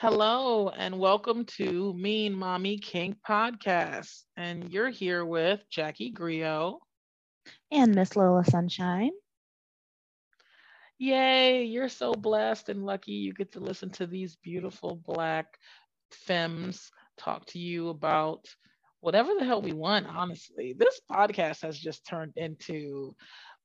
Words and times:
Hello, 0.00 0.68
and 0.68 0.96
welcome 0.96 1.44
to 1.56 1.92
Mean 1.94 2.32
Mommy 2.32 2.78
Kink 2.78 3.16
podcast. 3.28 4.22
And 4.36 4.72
you're 4.72 4.90
here 4.90 5.24
with 5.24 5.60
Jackie 5.72 6.12
Griot. 6.12 6.78
And 7.72 7.96
Miss 7.96 8.14
Lola 8.14 8.44
Sunshine. 8.44 9.10
Yay, 10.98 11.64
you're 11.64 11.88
so 11.88 12.12
blessed 12.12 12.68
and 12.68 12.86
lucky 12.86 13.10
you 13.10 13.32
get 13.32 13.50
to 13.54 13.58
listen 13.58 13.90
to 13.90 14.06
these 14.06 14.36
beautiful 14.36 15.02
Black 15.04 15.58
femmes 16.12 16.92
talk 17.18 17.46
to 17.46 17.58
you 17.58 17.88
about 17.88 18.46
whatever 19.00 19.34
the 19.36 19.44
hell 19.44 19.60
we 19.60 19.72
want, 19.72 20.06
honestly. 20.06 20.76
This 20.78 21.00
podcast 21.10 21.62
has 21.62 21.76
just 21.76 22.06
turned 22.06 22.34
into 22.36 23.16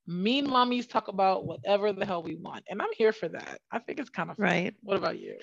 mean 0.08 0.48
mommies 0.48 0.90
talk 0.90 1.10
about 1.10 1.46
whatever 1.46 1.94
the 1.94 2.08
hell 2.08 2.24
we 2.24 2.38
want. 2.38 2.64
And 2.68 2.82
I'm 2.82 2.90
here 2.98 3.14
for 3.14 3.28
that. 3.30 3.60
I 3.72 3.78
think 3.78 4.00
it's 4.00 4.10
kind 4.10 4.32
of 4.32 4.38
fun. 4.38 4.46
Right. 4.46 4.74
What 4.82 4.98
about 4.98 5.20
you? 5.20 5.38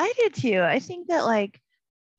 I 0.00 0.12
did 0.16 0.34
too. 0.34 0.62
I 0.62 0.78
think 0.78 1.08
that 1.08 1.26
like 1.26 1.60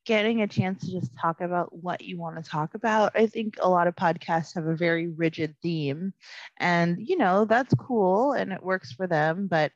getting 0.05 0.41
a 0.41 0.48
chance 0.48 0.85
to 0.85 0.91
just 0.91 1.12
talk 1.17 1.41
about 1.41 1.76
what 1.76 2.04
you 2.04 2.20
want 2.20 2.35
to 2.35 2.48
talk 2.48 2.76
about. 2.76 3.13
I 3.16 3.26
think 3.26 3.55
a 3.59 3.70
lot 3.70 3.88
of 3.88 3.95
podcasts 3.95 4.54
have 4.54 4.67
a 4.67 4.76
very 4.76 5.07
rigid 5.07 5.55
theme, 5.63 6.13
and 6.59 6.98
you 6.99 7.17
know, 7.17 7.45
that's 7.45 7.73
cool 7.73 8.34
and 8.34 8.52
it 8.52 8.62
works 8.62 8.91
for 8.91 9.07
them, 9.07 9.48
but 9.48 9.71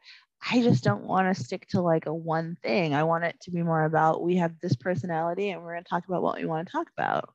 I 0.51 0.61
just 0.61 0.83
don't 0.83 1.05
want 1.05 1.35
to 1.35 1.43
stick 1.43 1.67
to 1.69 1.81
like 1.81 2.05
a 2.05 2.13
one 2.13 2.57
thing. 2.61 2.93
I 2.93 3.03
want 3.03 3.23
it 3.23 3.37
to 3.41 3.51
be 3.51 3.63
more 3.63 3.85
about 3.85 4.21
we 4.21 4.35
have 4.35 4.53
this 4.61 4.75
personality 4.75 5.49
and 5.49 5.63
we're 5.63 5.73
going 5.73 5.83
to 5.83 5.89
talk 5.89 6.05
about 6.07 6.21
what 6.21 6.37
we 6.37 6.45
want 6.45 6.67
to 6.67 6.71
talk 6.71 6.87
about. 6.95 7.33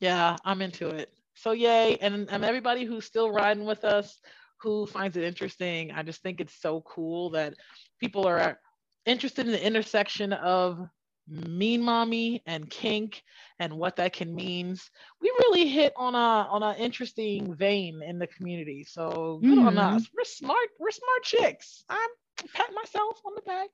Yeah, 0.00 0.36
I'm 0.44 0.62
into 0.62 0.88
it. 0.88 1.12
So 1.34 1.52
yay. 1.52 1.98
And, 1.98 2.28
and 2.30 2.44
everybody 2.44 2.84
who's 2.84 3.04
still 3.04 3.30
riding 3.30 3.64
with 3.64 3.84
us, 3.84 4.18
who 4.60 4.86
finds 4.86 5.16
it 5.16 5.22
interesting, 5.22 5.92
I 5.92 6.02
just 6.02 6.20
think 6.22 6.40
it's 6.40 6.60
so 6.60 6.80
cool 6.80 7.30
that 7.30 7.54
people 8.00 8.26
are 8.26 8.58
interested 9.06 9.46
in 9.46 9.52
the 9.52 9.64
intersection 9.64 10.32
of 10.32 10.88
mean 11.28 11.82
mommy 11.82 12.42
and 12.46 12.70
kink 12.70 13.22
and 13.58 13.72
what 13.72 13.96
that 13.96 14.12
can 14.12 14.32
means 14.32 14.90
we 15.20 15.32
really 15.40 15.66
hit 15.66 15.92
on 15.96 16.14
a 16.14 16.18
on 16.18 16.62
an 16.62 16.76
interesting 16.76 17.54
vein 17.54 18.00
in 18.02 18.18
the 18.18 18.26
community. 18.28 18.84
So 18.84 19.40
good 19.42 19.58
mm. 19.58 19.66
on 19.66 19.74
mm-hmm. 19.74 19.96
us 19.96 20.08
we're 20.16 20.24
smart 20.24 20.68
we're 20.78 20.90
smart 20.90 21.22
chicks. 21.22 21.84
I'm 21.88 22.10
patting 22.54 22.74
myself 22.74 23.20
on 23.24 23.32
the 23.34 23.42
back. 23.42 23.70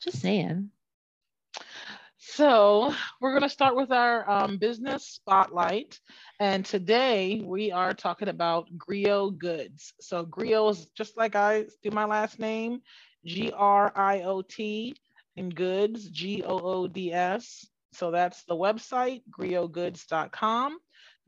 Just 0.00 0.20
saying. 0.20 0.70
So 2.18 2.92
we're 3.20 3.30
going 3.30 3.42
to 3.42 3.48
start 3.48 3.76
with 3.76 3.92
our 3.92 4.28
um, 4.28 4.58
business 4.58 5.06
spotlight. 5.06 5.98
And 6.40 6.64
today 6.64 7.40
we 7.42 7.70
are 7.70 7.94
talking 7.94 8.28
about 8.28 8.66
griot 8.76 9.38
goods. 9.38 9.94
So 10.00 10.26
griot 10.26 10.72
is 10.72 10.86
just 10.96 11.16
like 11.16 11.36
i 11.36 11.64
do 11.82 11.90
my 11.92 12.04
last 12.04 12.38
name 12.38 12.82
g-r-i-o-t 13.26 14.96
and 15.36 15.54
goods, 15.54 16.08
G 16.08 16.42
O 16.44 16.58
O 16.58 16.86
D 16.86 17.12
S. 17.12 17.66
So 17.92 18.10
that's 18.10 18.44
the 18.44 18.54
website, 18.54 19.22
griotgoods.com, 19.30 20.78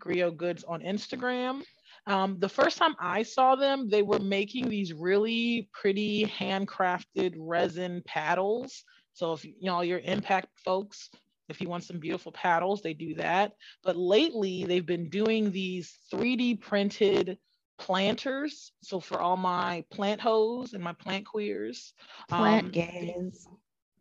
griot 0.02 0.36
goods 0.36 0.64
on 0.64 0.80
Instagram. 0.82 1.62
Um, 2.06 2.38
the 2.38 2.48
first 2.48 2.78
time 2.78 2.94
I 2.98 3.22
saw 3.22 3.54
them, 3.54 3.88
they 3.88 4.02
were 4.02 4.18
making 4.18 4.68
these 4.68 4.92
really 4.92 5.68
pretty 5.72 6.24
handcrafted 6.24 7.34
resin 7.36 8.02
paddles. 8.06 8.84
So 9.12 9.32
if 9.32 9.44
you 9.44 9.54
know 9.62 9.82
your 9.82 9.98
impact 9.98 10.48
folks, 10.64 11.10
if 11.48 11.60
you 11.60 11.68
want 11.68 11.84
some 11.84 11.98
beautiful 11.98 12.32
paddles, 12.32 12.82
they 12.82 12.94
do 12.94 13.14
that. 13.14 13.52
But 13.82 13.96
lately, 13.96 14.64
they've 14.64 14.84
been 14.84 15.08
doing 15.08 15.50
these 15.50 15.98
3D 16.12 16.60
printed 16.60 17.38
planters. 17.78 18.72
So 18.82 19.00
for 19.00 19.20
all 19.20 19.36
my 19.36 19.84
plant 19.90 20.20
hoes 20.20 20.74
and 20.74 20.82
my 20.82 20.92
plant 20.92 21.26
queers, 21.26 21.94
plant 22.28 22.66
um, 22.66 22.70
gays 22.70 23.48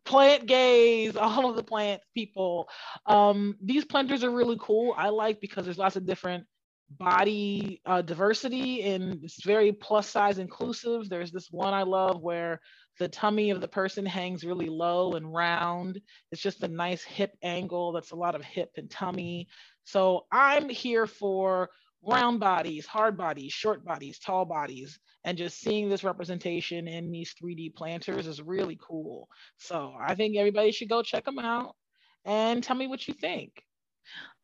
plant 0.08 0.47
gays, 0.47 1.16
all 1.17 1.50
of 1.50 1.56
the 1.56 1.64
plant 1.64 2.02
people. 2.16 2.69
Um, 3.06 3.56
these 3.62 3.85
planters 3.85 4.24
are 4.24 4.31
really 4.31 4.57
cool. 4.59 4.96
I 4.97 5.09
like 5.09 5.40
because 5.40 5.66
there's 5.66 5.78
lots 5.78 5.96
of 5.96 6.06
different 6.06 6.46
body 6.90 7.81
uh, 7.85 8.02
diversity 8.02 8.81
and 8.84 9.22
it's 9.22 9.44
very 9.44 9.74
plus 9.74 10.09
size 10.09 10.40
inclusive. 10.40 11.09
There's 11.09 11.31
this 11.31 11.52
one 11.52 11.73
I 11.73 11.84
love 11.84 12.22
where 12.22 12.62
the 12.97 13.09
tummy 13.09 13.50
of 13.50 13.59
the 13.59 13.68
person 13.68 14.06
hangs 14.06 14.46
really 14.46 14.69
low 14.69 15.13
and 15.13 15.31
round. 15.31 16.00
It's 16.31 16.41
just 16.41 16.63
a 16.63 16.68
nice 16.68 17.03
hip 17.03 17.34
angle. 17.44 17.91
That's 17.91 18.12
a 18.12 18.16
lot 18.16 18.35
of 18.35 18.44
hip 18.44 18.72
and 18.78 18.90
tummy. 18.90 19.50
So 19.84 20.25
I'm 20.31 20.69
here 20.69 21.06
for 21.06 21.69
round 22.03 22.40
bodies, 22.40 22.85
hard 22.85 23.18
bodies, 23.18 23.53
short 23.53 23.84
bodies, 23.84 24.19
tall 24.19 24.46
bodies 24.46 25.00
and 25.28 25.38
just 25.38 25.59
seeing 25.59 25.90
this 25.90 26.06
representation 26.06 26.88
in 26.88 27.12
these 27.12 27.35
3D 27.41 27.75
planters 27.75 28.28
is 28.28 28.41
really 28.41 28.80
cool. 28.81 29.28
So 29.58 29.94
I 30.00 30.16
think 30.16 30.38
everybody 30.38 30.72
should 30.72 30.88
go 30.88 31.03
check 31.03 31.25
them 31.25 31.38
out 31.38 31.75
and 32.24 32.63
tell 32.63 32.78
me 32.78 32.88
what 32.88 33.09
you 33.09 33.13
think. 33.13 33.52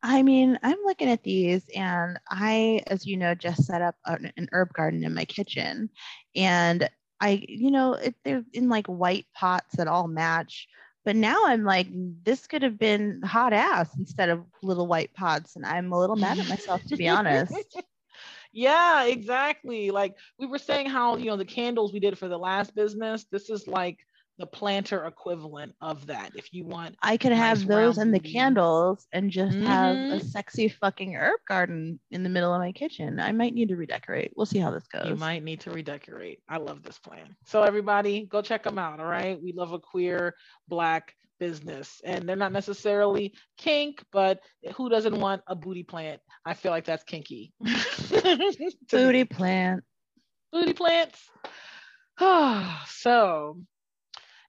I 0.01 0.23
mean, 0.23 0.59
I'm 0.61 0.79
looking 0.83 1.09
at 1.09 1.23
these, 1.23 1.63
and 1.73 2.19
I, 2.29 2.81
as 2.87 3.05
you 3.05 3.15
know, 3.15 3.33
just 3.33 3.63
set 3.63 3.81
up 3.81 3.95
an, 4.05 4.49
herb 4.51 4.73
garden 4.73 5.05
in 5.05 5.13
my 5.13 5.23
kitchen, 5.23 5.89
and 6.35 6.89
I, 7.21 7.45
you 7.47 7.71
know, 7.71 7.93
it, 7.93 8.15
they're 8.25 8.43
in 8.51 8.67
like 8.67 8.87
white 8.87 9.25
pots 9.33 9.77
that 9.77 9.87
all 9.87 10.09
match. 10.09 10.67
But 11.05 11.15
now 11.15 11.45
I'm 11.45 11.63
like, 11.63 11.87
this 12.23 12.47
could 12.47 12.61
have 12.61 12.79
been 12.79 13.21
hot 13.23 13.51
ass 13.53 13.89
instead 13.97 14.29
of 14.29 14.45
little 14.61 14.87
white 14.87 15.13
pots, 15.13 15.55
and 15.55 15.65
I'm 15.65 15.91
a 15.91 15.99
little 15.99 16.15
mad 16.15 16.39
at 16.39 16.47
myself 16.47 16.83
to 16.85 16.97
be 16.97 17.07
honest. 17.07 17.53
Yeah, 18.55 19.05
exactly. 19.05 19.89
Like 19.89 20.15
we 20.37 20.45
were 20.45 20.59
saying 20.59 20.87
how, 20.87 21.17
you 21.17 21.25
know, 21.25 21.37
the 21.37 21.43
candles 21.43 21.91
we 21.91 21.99
did 21.99 22.19
for 22.19 22.27
the 22.27 22.37
last 22.37 22.75
business, 22.75 23.25
this 23.31 23.49
is 23.49 23.67
like 23.67 24.05
the 24.37 24.45
planter 24.45 25.05
equivalent 25.05 25.73
of 25.81 26.07
that. 26.07 26.31
If 26.35 26.53
you 26.53 26.65
want, 26.65 26.95
I 27.01 27.17
could 27.17 27.31
have 27.31 27.67
those 27.67 27.97
and 27.97 28.13
the 28.13 28.19
candles 28.19 29.05
and 29.11 29.29
just 29.29 29.55
mm-hmm. 29.55 29.65
have 29.65 29.95
a 29.95 29.99
mm-hmm. 29.99 30.27
sexy 30.27 30.69
fucking 30.69 31.15
herb 31.15 31.39
garden 31.47 31.99
in 32.11 32.23
the 32.23 32.29
middle 32.29 32.53
of 32.53 32.59
my 32.59 32.71
kitchen. 32.71 33.19
I 33.19 33.31
might 33.31 33.53
need 33.53 33.69
to 33.69 33.75
redecorate. 33.75 34.33
We'll 34.35 34.45
see 34.45 34.59
how 34.59 34.71
this 34.71 34.87
goes. 34.87 35.07
You 35.07 35.15
might 35.15 35.43
need 35.43 35.61
to 35.61 35.71
redecorate. 35.71 36.39
I 36.49 36.57
love 36.57 36.83
this 36.83 36.97
plan. 36.97 37.35
So 37.45 37.63
everybody, 37.63 38.25
go 38.25 38.41
check 38.41 38.63
them 38.63 38.79
out. 38.79 38.99
All 38.99 39.05
right, 39.05 39.41
we 39.41 39.53
love 39.53 39.73
a 39.73 39.79
queer 39.79 40.35
black 40.67 41.13
business 41.39 41.99
and 42.05 42.29
they're 42.29 42.35
not 42.37 42.53
necessarily 42.53 43.33
kink 43.57 44.01
but 44.13 44.39
who 44.75 44.87
doesn't 44.87 45.19
want 45.19 45.41
a 45.47 45.55
booty 45.55 45.83
plant 45.83 46.21
i 46.45 46.53
feel 46.53 46.71
like 46.71 46.85
that's 46.85 47.03
kinky 47.03 47.51
booty 48.91 49.25
plant 49.25 49.83
booty 50.53 50.73
plants 50.73 51.19
Oh, 52.19 52.81
so 52.87 53.57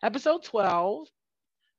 episode 0.04 0.44
12 0.44 1.06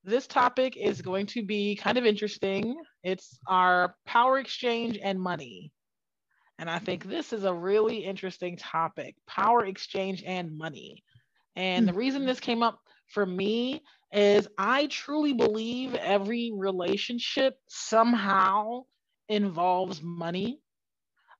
this 0.03 0.28
topic 0.28 0.75
is 0.78 1.02
going 1.02 1.25
to 1.25 1.44
be 1.44 1.75
kind 1.75 1.97
of 1.97 2.06
interesting 2.06 2.75
it's 3.03 3.40
our 3.47 3.96
power 4.06 4.40
exchange 4.40 5.00
and 5.02 5.19
money 5.19 5.72
and 6.59 6.69
i 6.69 6.80
think 6.80 7.06
this 7.06 7.31
is 7.31 7.44
a 7.44 7.53
really 7.53 7.97
interesting 7.97 8.58
topic 8.58 9.16
power 9.28 9.66
exchange 9.66 10.24
and 10.25 10.58
money 10.58 11.03
and 11.56 11.88
the 11.88 11.94
reason 11.94 12.22
hmm. 12.22 12.28
this 12.28 12.40
came 12.40 12.63
up 12.63 12.80
for 13.08 13.25
me 13.25 13.81
is 14.12 14.47
I 14.57 14.88
truly 14.88 15.34
believe 15.34 15.94
every 15.96 16.52
relationship 16.56 17.57
somehow 17.68 18.84
involves 19.28 20.02
money. 20.02 20.59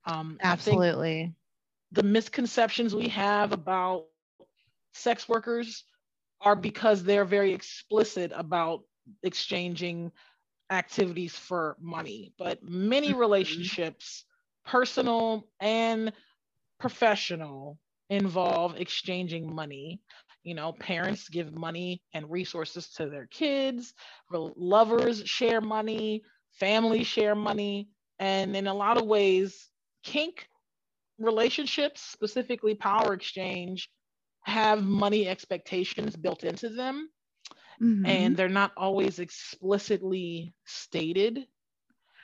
Um, 0.06 0.38
Absolutely. 0.42 1.34
The 1.92 2.04
misconceptions 2.04 2.94
we 2.94 3.08
have 3.10 3.54
about 3.54 4.06
sex 4.94 5.28
workers 5.30 5.84
are 6.42 6.56
because 6.56 7.04
they're 7.04 7.26
very 7.26 7.54
explicit 7.54 8.32
about 8.36 8.82
exchanging 9.24 10.12
activities 10.70 11.36
for 11.36 11.78
money. 11.80 12.34
But 12.38 12.64
many 12.64 13.10
mm-hmm. 13.10 13.20
relationships, 13.20 14.26
personal 14.66 15.48
and 15.60 16.12
professional, 16.80 17.80
involve 18.10 18.80
exchanging 18.80 19.54
money 19.54 20.00
you 20.46 20.54
know 20.54 20.72
parents 20.74 21.28
give 21.28 21.54
money 21.54 22.02
and 22.14 22.30
resources 22.30 22.90
to 22.92 23.10
their 23.10 23.26
kids 23.26 23.94
lovers 24.32 25.24
share 25.26 25.60
money 25.60 26.22
families 26.52 27.08
share 27.08 27.36
money 27.36 27.90
and 28.20 28.56
in 28.56 28.68
a 28.68 28.74
lot 28.74 28.98
of 28.98 29.06
ways 29.06 29.70
kink 30.04 30.48
relationships 31.18 32.02
specifically 32.02 32.76
power 32.76 33.14
exchange 33.14 33.90
have 34.46 34.84
money 34.84 35.28
expectations 35.28 36.16
built 36.16 36.44
into 36.44 36.70
them 36.70 37.10
mm-hmm. 37.82 38.06
and 38.06 38.38
they're 38.38 38.50
not 38.50 38.72
always 38.78 39.20
explicitly 39.20 40.54
stated. 40.66 41.46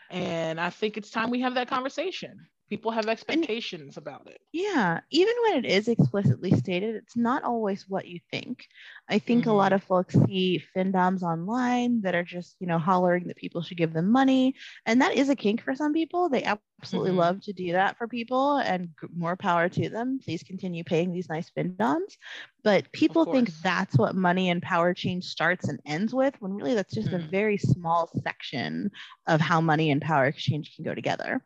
And 0.09 0.59
i 0.59 0.69
think 0.69 0.97
it's 0.97 1.09
time 1.09 1.29
we 1.29 1.41
have 1.41 1.55
that 1.55 1.69
conversation. 1.69 2.47
People 2.69 2.91
have 2.91 3.07
expectations 3.07 3.97
and, 3.97 4.05
about 4.05 4.27
it. 4.27 4.39
Yeah 4.53 4.99
even 5.11 5.33
when 5.43 5.65
it 5.65 5.69
is 5.69 5.87
explicitly 5.87 6.51
stated 6.51 6.95
it's 6.95 7.17
not 7.17 7.43
always 7.43 7.85
what 7.87 8.07
you 8.07 8.19
think 8.31 8.65
i 9.11 9.19
think 9.19 9.41
mm-hmm. 9.41 9.51
a 9.51 9.53
lot 9.53 9.67
mm-hmm. 9.67 9.75
of 9.75 9.83
folks 9.83 10.15
see 10.25 10.63
findoms 10.75 11.21
online 11.21 12.01
that 12.01 12.15
are 12.15 12.23
just 12.23 12.55
you 12.59 12.67
know 12.67 12.79
hollering 12.79 13.27
that 13.27 13.37
people 13.37 13.61
should 13.61 13.77
give 13.77 13.93
them 13.93 14.11
money 14.11 14.55
and 14.85 15.01
that 15.01 15.15
is 15.15 15.29
a 15.29 15.35
kink 15.35 15.61
for 15.61 15.75
some 15.75 15.93
people 15.93 16.29
they 16.29 16.43
absolutely 16.43 17.11
mm-hmm. 17.11 17.19
love 17.19 17.41
to 17.41 17.53
do 17.53 17.73
that 17.73 17.97
for 17.97 18.07
people 18.07 18.57
and 18.57 18.89
more 19.15 19.35
power 19.35 19.69
to 19.69 19.89
them 19.89 20.19
please 20.23 20.43
continue 20.43 20.83
paying 20.83 21.11
these 21.11 21.29
nice 21.29 21.51
findoms 21.55 22.17
but 22.63 22.91
people 22.91 23.25
think 23.25 23.49
that's 23.63 23.97
what 23.97 24.15
money 24.15 24.49
and 24.49 24.61
power 24.61 24.93
change 24.93 25.25
starts 25.25 25.67
and 25.67 25.79
ends 25.85 26.13
with 26.13 26.33
when 26.39 26.53
really 26.53 26.73
that's 26.73 26.93
just 26.93 27.09
mm-hmm. 27.09 27.27
a 27.27 27.29
very 27.29 27.57
small 27.57 28.09
section 28.23 28.89
of 29.27 29.39
how 29.41 29.61
money 29.61 29.91
and 29.91 30.01
power 30.01 30.25
exchange 30.25 30.75
can 30.75 30.85
go 30.85 30.95
together 30.95 31.43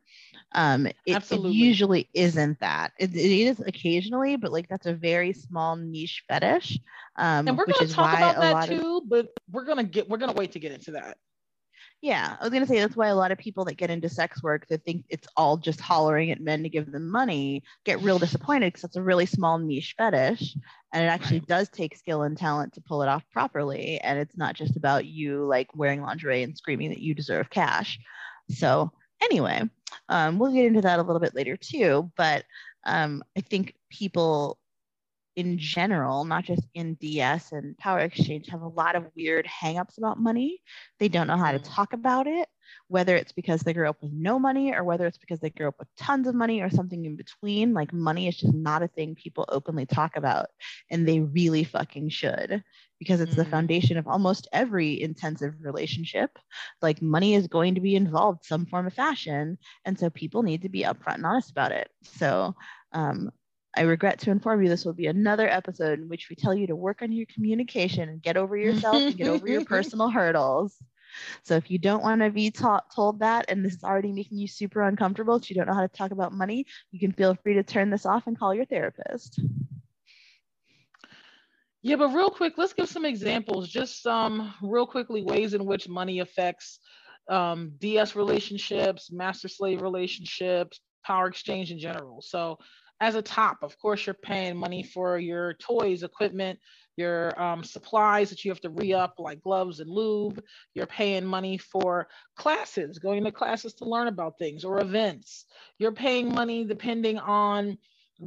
um, 0.55 0.87
it, 0.87 0.95
it, 1.05 1.41
usually 1.41 2.09
isn't 2.13 2.59
that. 2.61 2.93
It, 2.97 3.13
it 3.13 3.31
is 3.31 3.59
occasionally, 3.59 4.37
but 4.37 4.53
like 4.53 4.69
that's 4.69 4.85
a 4.85 4.93
very 4.93 5.33
small 5.33 5.75
niche 5.75 6.23
fetish. 6.29 6.79
Um, 7.17 7.47
and 7.47 7.57
we're 7.57 7.65
going 7.65 7.87
to 7.87 7.93
talk 7.93 8.17
about 8.17 8.41
that 8.41 8.67
too, 8.67 8.97
of, 8.97 9.09
but 9.09 9.29
we're 9.51 9.65
going 9.65 9.77
to 9.77 9.83
get 9.83 10.09
we're 10.09 10.17
going 10.17 10.31
to 10.31 10.37
wait 10.37 10.51
to 10.53 10.59
get 10.59 10.71
into 10.71 10.91
that. 10.91 11.17
Yeah, 12.01 12.35
I 12.39 12.43
was 12.43 12.53
gonna 12.53 12.67
say 12.67 12.79
that's 12.79 12.95
why 12.95 13.07
a 13.07 13.15
lot 13.15 13.31
of 13.31 13.37
people 13.37 13.65
that 13.65 13.77
get 13.77 13.89
into 13.89 14.09
sex 14.09 14.43
work 14.43 14.67
that 14.67 14.83
think 14.83 15.05
it's 15.09 15.27
all 15.35 15.57
just 15.57 15.79
hollering 15.81 16.29
at 16.29 16.41
men 16.41 16.61
to 16.63 16.69
give 16.69 16.91
them 16.91 17.09
money 17.09 17.63
get 17.83 18.01
real 18.01 18.19
disappointed 18.19 18.73
because 18.73 18.83
it's 18.83 18.95
a 18.95 19.01
really 19.01 19.25
small 19.25 19.57
niche 19.57 19.95
fetish, 19.97 20.55
and 20.93 21.03
it 21.03 21.07
actually 21.07 21.39
does 21.39 21.69
take 21.69 21.95
skill 21.95 22.23
and 22.23 22.37
talent 22.37 22.73
to 22.73 22.81
pull 22.81 23.01
it 23.01 23.09
off 23.09 23.23
properly. 23.31 23.99
And 24.01 24.19
it's 24.19 24.37
not 24.37 24.55
just 24.55 24.77
about 24.77 25.05
you 25.05 25.45
like 25.45 25.75
wearing 25.75 26.01
lingerie 26.01 26.43
and 26.43 26.55
screaming 26.55 26.89
that 26.89 27.01
you 27.01 27.15
deserve 27.15 27.49
cash. 27.49 27.99
So 28.51 28.91
anyway, 29.21 29.63
um, 30.09 30.37
we'll 30.37 30.53
get 30.53 30.65
into 30.65 30.81
that 30.81 30.99
a 30.99 31.03
little 31.03 31.19
bit 31.21 31.35
later 31.35 31.57
too. 31.57 32.11
But 32.15 32.43
um, 32.85 33.23
I 33.35 33.41
think 33.41 33.73
people 33.89 34.59
in 35.35 35.57
general, 35.57 36.23
not 36.23 36.45
just 36.45 36.63
in 36.73 36.95
DS 36.95 37.51
and 37.51 37.77
Power 37.77 37.99
Exchange, 37.99 38.47
have 38.47 38.61
a 38.61 38.67
lot 38.67 38.95
of 38.95 39.05
weird 39.15 39.45
hangups 39.45 39.97
about 39.97 40.19
money. 40.19 40.61
They 40.99 41.09
don't 41.09 41.27
know 41.27 41.37
how 41.37 41.51
to 41.51 41.59
mm. 41.59 41.65
talk 41.65 41.93
about 41.93 42.25
it, 42.25 42.47
whether 42.87 43.15
it's 43.15 43.33
because 43.33 43.61
they 43.61 43.73
grew 43.73 43.89
up 43.89 44.01
with 44.01 44.13
no 44.13 44.39
money 44.39 44.73
or 44.73 44.83
whether 44.83 45.05
it's 45.05 45.17
because 45.17 45.39
they 45.41 45.49
grew 45.49 45.67
up 45.67 45.75
with 45.77 45.89
tons 45.97 46.27
of 46.27 46.35
money 46.35 46.61
or 46.61 46.69
something 46.69 47.03
in 47.03 47.17
between. 47.17 47.73
Like 47.73 47.91
money 47.91 48.27
is 48.27 48.37
just 48.37 48.53
not 48.53 48.81
a 48.81 48.87
thing 48.87 49.15
people 49.15 49.45
openly 49.49 49.85
talk 49.85 50.15
about, 50.15 50.47
and 50.89 51.05
they 51.05 51.19
really 51.19 51.65
fucking 51.65 52.09
should 52.09 52.63
because 52.99 53.19
it's 53.19 53.33
mm. 53.33 53.37
the 53.37 53.45
foundation 53.45 53.97
of 53.97 54.07
almost 54.07 54.47
every 54.53 55.01
intensive 55.01 55.55
relationship. 55.59 56.31
Like 56.81 57.01
money 57.01 57.35
is 57.35 57.47
going 57.47 57.75
to 57.75 57.81
be 57.81 57.95
involved 57.95 58.45
some 58.45 58.65
form 58.65 58.87
of 58.87 58.93
fashion. 58.93 59.57
And 59.83 59.99
so 59.99 60.09
people 60.09 60.43
need 60.43 60.61
to 60.61 60.69
be 60.69 60.83
upfront 60.83 61.15
and 61.15 61.25
honest 61.25 61.51
about 61.51 61.73
it. 61.73 61.89
So 62.03 62.55
um, 62.93 63.31
I 63.75 63.81
regret 63.81 64.19
to 64.19 64.31
inform 64.31 64.63
you 64.63 64.69
this 64.69 64.85
will 64.85 64.93
be 64.93 65.07
another 65.07 65.47
episode 65.49 65.99
in 65.99 66.07
which 66.07 66.29
we 66.29 66.35
tell 66.35 66.53
you 66.53 66.67
to 66.67 66.75
work 66.75 67.01
on 67.01 67.11
your 67.11 67.25
communication 67.33 68.09
and 68.09 68.21
get 68.21 68.37
over 68.37 68.55
yourself 68.55 69.03
and 69.03 69.17
get 69.17 69.27
over 69.27 69.47
your 69.47 69.65
personal 69.65 70.09
hurdles. 70.09 70.75
So 71.43 71.55
if 71.55 71.71
you 71.71 71.77
don't 71.77 72.03
want 72.03 72.21
to 72.21 72.29
be 72.29 72.51
taught 72.51 72.93
told 72.93 73.19
that 73.19 73.45
and 73.47 73.63
this 73.63 73.75
is 73.75 73.83
already 73.83 74.11
making 74.11 74.37
you 74.37 74.47
super 74.47 74.81
uncomfortable, 74.81 75.39
so 75.39 75.47
you 75.49 75.55
don't 75.55 75.67
know 75.67 75.73
how 75.73 75.81
to 75.81 75.87
talk 75.87 76.11
about 76.11 76.33
money, 76.33 76.65
you 76.91 76.99
can 76.99 77.11
feel 77.11 77.35
free 77.35 77.55
to 77.55 77.63
turn 77.63 77.89
this 77.89 78.05
off 78.05 78.27
and 78.27 78.37
call 78.37 78.53
your 78.53 78.65
therapist. 78.65 79.39
Yeah, 81.81 81.97
but 81.97 82.09
real 82.09 82.31
quick, 82.31 82.55
let's 82.57 82.73
give 82.73 82.89
some 82.89 83.05
examples. 83.05 83.69
Just 83.69 84.07
um, 84.07 84.53
real 84.61 84.87
quickly, 84.87 85.21
ways 85.21 85.53
in 85.53 85.65
which 85.65 85.87
money 85.87 86.19
affects 86.19 86.79
um, 87.29 87.73
DS 87.77 88.15
relationships, 88.15 89.11
master 89.11 89.47
slave 89.47 89.83
relationships, 89.83 90.81
power 91.05 91.27
exchange 91.27 91.71
in 91.71 91.77
general. 91.77 92.23
So, 92.23 92.57
as 93.01 93.15
a 93.15 93.21
top, 93.21 93.57
of 93.61 93.77
course, 93.77 94.05
you're 94.05 94.13
paying 94.13 94.55
money 94.55 94.83
for 94.83 95.19
your 95.19 95.53
toys, 95.55 96.03
equipment, 96.03 96.59
your 96.97 97.39
um, 97.41 97.63
supplies 97.63 98.29
that 98.29 98.45
you 98.45 98.51
have 98.51 98.61
to 98.61 98.69
re 98.69 98.93
up, 98.93 99.15
like 99.17 99.41
gloves 99.41 99.81
and 99.81 99.89
lube. 99.89 100.41
You're 100.73 100.85
paying 100.85 101.25
money 101.25 101.57
for 101.57 102.07
classes, 102.37 102.99
going 102.99 103.23
to 103.25 103.31
classes 103.31 103.73
to 103.75 103.85
learn 103.85 104.07
about 104.07 104.37
things 104.39 104.63
or 104.63 104.79
events. 104.79 105.45
You're 105.77 105.91
paying 105.91 106.33
money 106.33 106.63
depending 106.63 107.19
on 107.19 107.77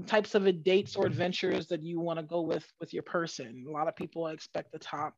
types 0.07 0.35
of 0.35 0.63
dates 0.65 0.97
or 0.97 1.07
adventures 1.07 1.67
that 1.69 1.83
you 1.83 1.99
want 1.99 2.19
to 2.19 2.25
go 2.25 2.43
with 2.43 2.71
with 2.79 2.93
your 2.93 3.05
person. 3.05 3.65
A 3.67 3.73
lot 3.73 3.89
of 3.89 3.97
people 3.97 4.27
expect 4.29 4.71
the 4.73 4.79
top 4.79 5.15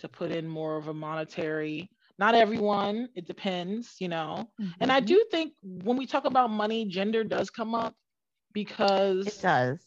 to 0.00 0.08
put 0.08 0.32
in 0.32 0.48
more 0.48 0.76
of 0.76 0.88
a 0.88 0.94
monetary. 0.94 1.88
Not 2.18 2.34
everyone, 2.34 3.08
it 3.14 3.28
depends, 3.28 3.94
you 4.00 4.08
know. 4.08 4.48
Mm-hmm. 4.60 4.70
And 4.80 4.90
I 4.90 4.98
mm-hmm. 4.98 5.06
do 5.06 5.24
think 5.30 5.52
when 5.62 5.96
we 5.96 6.04
talk 6.04 6.24
about 6.24 6.50
money, 6.50 6.84
gender 6.84 7.22
does 7.22 7.48
come 7.48 7.76
up 7.76 7.94
because 8.52 9.26
it 9.26 9.40
does. 9.40 9.80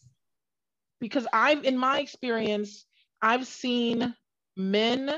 Because 1.00 1.28
I've 1.34 1.63
in 1.63 1.78
my 1.78 2.00
experience, 2.00 2.86
I've 3.22 3.48
seen 3.48 4.13
men 4.56 5.12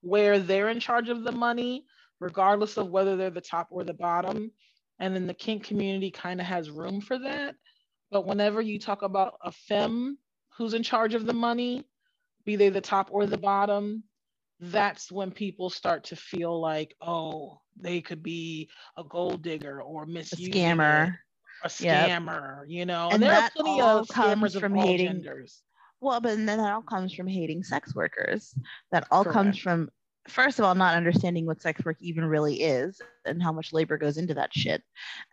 where 0.00 0.38
they're 0.38 0.68
in 0.68 0.80
charge 0.80 1.08
of 1.08 1.24
the 1.24 1.32
money, 1.32 1.84
regardless 2.20 2.76
of 2.76 2.88
whether 2.88 3.16
they're 3.16 3.30
the 3.30 3.40
top 3.40 3.68
or 3.70 3.84
the 3.84 3.94
bottom. 3.94 4.50
And 4.98 5.14
then 5.14 5.26
the 5.26 5.34
kink 5.34 5.64
community 5.64 6.10
kind 6.10 6.40
of 6.40 6.46
has 6.46 6.70
room 6.70 7.00
for 7.00 7.18
that. 7.18 7.54
But 8.10 8.26
whenever 8.26 8.62
you 8.62 8.78
talk 8.78 9.02
about 9.02 9.34
a 9.42 9.52
femme 9.52 10.16
who's 10.56 10.74
in 10.74 10.82
charge 10.82 11.14
of 11.14 11.26
the 11.26 11.34
money, 11.34 11.84
be 12.46 12.56
they 12.56 12.70
the 12.70 12.80
top 12.80 13.08
or 13.10 13.26
the 13.26 13.36
bottom, 13.36 14.04
that's 14.60 15.12
when 15.12 15.30
people 15.32 15.68
start 15.68 16.04
to 16.04 16.16
feel 16.16 16.58
like, 16.58 16.94
oh, 17.02 17.60
they 17.76 18.00
could 18.00 18.22
be 18.22 18.70
a 18.96 19.04
gold 19.04 19.42
digger 19.42 19.82
or 19.82 20.06
misusing 20.06 20.54
a 20.54 20.56
scammer, 20.56 21.16
a 21.64 21.68
scammer, 21.68 22.60
yep. 22.60 22.64
you 22.68 22.86
know. 22.86 23.06
And, 23.06 23.14
and 23.14 23.22
there 23.22 23.32
are 23.32 23.50
plenty 23.50 23.80
of 23.80 24.08
scammers 24.08 24.58
from 24.58 24.74
hating. 24.74 25.06
Genders. 25.06 25.62
Well, 26.00 26.20
but 26.20 26.36
then 26.36 26.46
that 26.46 26.58
all 26.60 26.82
comes 26.82 27.14
from 27.14 27.26
hating 27.26 27.64
sex 27.64 27.94
workers. 27.94 28.54
That 28.92 29.06
all 29.10 29.24
Correct. 29.24 29.34
comes 29.34 29.58
from 29.58 29.88
first 30.28 30.58
of 30.58 30.64
all, 30.64 30.74
not 30.74 30.96
understanding 30.96 31.46
what 31.46 31.62
sex 31.62 31.84
work 31.84 31.96
even 32.00 32.24
really 32.24 32.62
is 32.62 33.00
and 33.24 33.42
how 33.42 33.52
much 33.52 33.72
labor 33.72 33.96
goes 33.96 34.16
into 34.16 34.34
that 34.34 34.52
shit. 34.52 34.82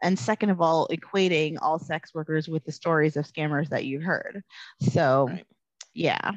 And 0.01 0.17
second 0.17 0.49
of 0.49 0.61
all, 0.61 0.87
equating 0.89 1.57
all 1.61 1.79
sex 1.79 2.13
workers 2.13 2.47
with 2.47 2.63
the 2.65 2.71
stories 2.71 3.17
of 3.17 3.25
scammers 3.25 3.69
that 3.69 3.85
you've 3.85 4.03
heard. 4.03 4.43
So, 4.81 5.27
right. 5.29 5.45
yeah. 5.93 6.31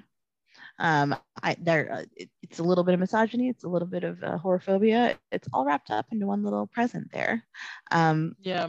Um, 0.79 1.17
I 1.43 1.57
there 1.59 1.91
uh, 1.91 2.05
it, 2.15 2.29
it's 2.43 2.59
a 2.59 2.63
little 2.63 2.85
bit 2.85 2.93
of 2.93 3.01
misogyny, 3.01 3.49
it's 3.49 3.65
a 3.65 3.69
little 3.69 3.89
bit 3.89 4.05
of 4.05 4.23
uh, 4.23 4.37
whorephobia. 4.37 5.17
It's 5.33 5.49
all 5.55 5.65
wrapped 5.65 5.91
up 5.91 6.05
into 6.13 6.27
one 6.27 6.43
little 6.43 6.67
present 6.67 7.11
there. 7.13 7.43
Um, 7.91 8.37
yeah. 8.41 8.69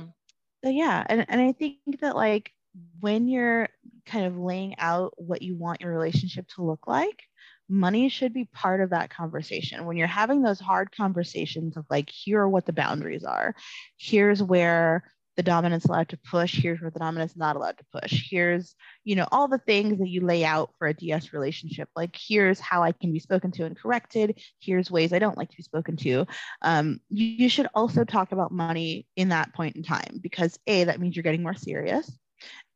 So 0.67 0.71
yeah, 0.71 1.05
and 1.07 1.25
and 1.29 1.39
I 1.39 1.53
think 1.53 2.01
that 2.01 2.17
like 2.17 2.51
when 2.99 3.29
you're 3.29 3.69
kind 4.05 4.25
of 4.25 4.37
laying 4.37 4.75
out 4.79 5.13
what 5.15 5.41
you 5.41 5.55
want 5.55 5.79
your 5.79 5.93
relationship 5.93 6.45
to 6.49 6.61
look 6.61 6.87
like, 6.87 7.23
money 7.69 8.09
should 8.09 8.33
be 8.33 8.49
part 8.53 8.81
of 8.81 8.89
that 8.89 9.09
conversation. 9.09 9.85
When 9.85 9.95
you're 9.95 10.07
having 10.07 10.41
those 10.41 10.59
hard 10.59 10.91
conversations 10.91 11.77
of 11.77 11.85
like, 11.89 12.09
here 12.09 12.41
are 12.41 12.49
what 12.49 12.65
the 12.65 12.73
boundaries 12.73 13.23
are, 13.23 13.55
here's 13.95 14.43
where 14.43 15.09
the 15.37 15.43
dominant's 15.43 15.85
allowed 15.85 16.09
to 16.09 16.17
push, 16.29 16.59
here's 16.59 16.81
where 16.81 16.89
the 16.89 16.99
dominant's 16.99 17.37
not 17.37 17.55
allowed 17.55 17.77
to 17.77 17.85
push, 18.01 18.27
here's, 18.29 18.75
you 19.03 19.15
know, 19.15 19.27
all 19.31 19.47
the 19.47 19.59
things 19.59 19.99
that 19.99 20.09
you 20.09 20.25
lay 20.25 20.43
out 20.43 20.71
for 20.77 20.87
a 20.87 20.93
DS 20.93 21.31
relationship. 21.31 21.87
Like, 21.95 22.17
here's 22.17 22.59
how 22.59 22.83
I 22.83 22.91
can 22.91 23.13
be 23.13 23.19
spoken 23.19 23.51
to 23.51 23.65
and 23.65 23.77
corrected, 23.77 24.41
here's 24.59 24.91
ways 24.91 25.13
I 25.13 25.19
don't 25.19 25.37
like 25.37 25.51
to 25.51 25.57
be 25.57 25.63
spoken 25.63 25.95
to. 25.97 26.25
Um, 26.63 26.99
you, 27.09 27.25
you 27.25 27.49
should 27.49 27.67
also 27.75 28.03
talk 28.03 28.31
about 28.31 28.51
money 28.51 29.05
in 29.15 29.29
that 29.29 29.53
point 29.53 29.75
in 29.75 29.83
time 29.83 30.19
because 30.21 30.57
A, 30.65 30.85
that 30.85 30.99
means 30.99 31.15
you're 31.15 31.23
getting 31.23 31.43
more 31.43 31.55
serious. 31.55 32.11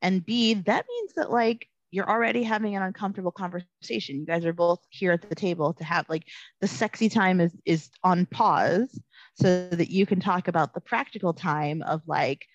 And 0.04 0.24
B, 0.24 0.54
that 0.54 0.86
means 0.88 1.14
that 1.16 1.32
like 1.32 1.68
you're 1.92 2.10
already 2.10 2.44
having 2.44 2.76
an 2.76 2.84
uncomfortable 2.84 3.32
conversation. 3.32 4.20
You 4.20 4.26
guys 4.26 4.46
are 4.46 4.54
both 4.54 4.80
here 4.90 5.12
at 5.12 5.28
the 5.28 5.36
table 5.36 5.74
to 5.74 5.84
have 5.84 6.08
like 6.10 6.24
the 6.62 6.68
sexy 6.68 7.10
time 7.10 7.42
is 7.42 7.54
is 7.66 7.90
on 8.04 8.26
pause 8.26 8.98
so 9.42 9.68
that 9.70 9.90
you 9.90 10.06
can 10.06 10.20
talk 10.20 10.48
about 10.48 10.74
the 10.74 10.82
practical 10.82 11.34
time 11.34 11.82
of 11.82 12.02
like 12.08 12.46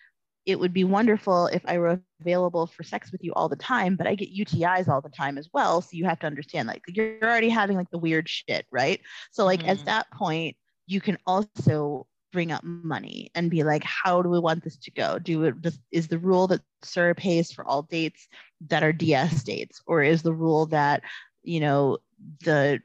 it 0.46 0.60
would 0.60 0.72
be 0.72 0.84
wonderful 0.84 1.48
if 1.48 1.62
I 1.66 1.78
were 1.78 2.00
available 2.20 2.68
for 2.68 2.84
sex 2.84 3.10
with 3.10 3.24
you 3.24 3.32
all 3.34 3.48
the 3.48 3.56
time, 3.56 3.96
but 3.96 4.06
I 4.06 4.14
get 4.14 4.32
UTIs 4.32 4.86
all 4.86 5.00
the 5.00 5.08
time 5.08 5.38
as 5.38 5.48
well. 5.52 5.82
So 5.82 5.90
you 5.92 6.04
have 6.04 6.20
to 6.20 6.26
understand 6.26 6.68
like 6.68 6.82
you're 6.86 7.18
already 7.20 7.48
having 7.48 7.76
like 7.76 7.90
the 7.90 7.98
weird 7.98 8.28
shit, 8.28 8.64
right? 8.70 9.00
So 9.32 9.44
like 9.44 9.60
mm-hmm. 9.60 9.70
at 9.70 9.84
that 9.86 10.10
point, 10.12 10.56
you 10.86 11.00
can 11.00 11.18
also 11.26 12.06
bring 12.32 12.52
up 12.52 12.62
money 12.62 13.30
and 13.34 13.50
be 13.50 13.64
like, 13.64 13.82
how 13.82 14.22
do 14.22 14.28
we 14.28 14.38
want 14.38 14.62
this 14.62 14.76
to 14.76 14.90
go? 14.92 15.18
Do 15.18 15.44
it 15.44 15.60
just 15.62 15.80
is 15.90 16.06
the 16.06 16.18
rule 16.18 16.46
that 16.46 16.60
sir 16.82 17.12
pays 17.14 17.50
for 17.50 17.64
all 17.64 17.82
dates 17.82 18.28
that 18.68 18.84
are 18.84 18.92
DS 18.92 19.42
dates, 19.42 19.82
or 19.86 20.02
is 20.02 20.22
the 20.22 20.34
rule 20.34 20.66
that 20.66 21.02
you 21.42 21.58
know 21.58 21.98
the 22.44 22.80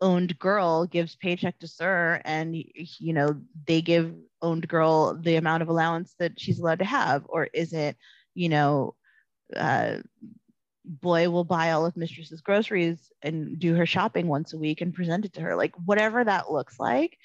owned 0.00 0.38
girl 0.38 0.86
gives 0.86 1.16
paycheck 1.16 1.58
to 1.58 1.68
sir 1.68 2.20
and 2.24 2.56
you 2.56 3.12
know 3.12 3.40
they 3.66 3.80
give 3.82 4.14
owned 4.42 4.66
girl 4.68 5.14
the 5.14 5.36
amount 5.36 5.62
of 5.62 5.68
allowance 5.68 6.14
that 6.18 6.38
she's 6.40 6.58
allowed 6.58 6.78
to 6.78 6.84
have, 6.84 7.24
or 7.28 7.48
is 7.52 7.72
it 7.72 7.96
you 8.34 8.48
know 8.48 8.94
uh, 9.56 9.96
boy 10.84 11.28
will 11.28 11.44
buy 11.44 11.72
all 11.72 11.86
of 11.86 11.96
mistress's 11.96 12.40
groceries 12.40 13.12
and 13.22 13.58
do 13.58 13.74
her 13.74 13.86
shopping 13.86 14.26
once 14.26 14.52
a 14.52 14.58
week 14.58 14.80
and 14.80 14.94
present 14.94 15.24
it 15.24 15.32
to 15.32 15.40
her 15.40 15.54
like 15.54 15.74
whatever 15.84 16.24
that 16.24 16.50
looks 16.50 16.80
like 16.80 17.18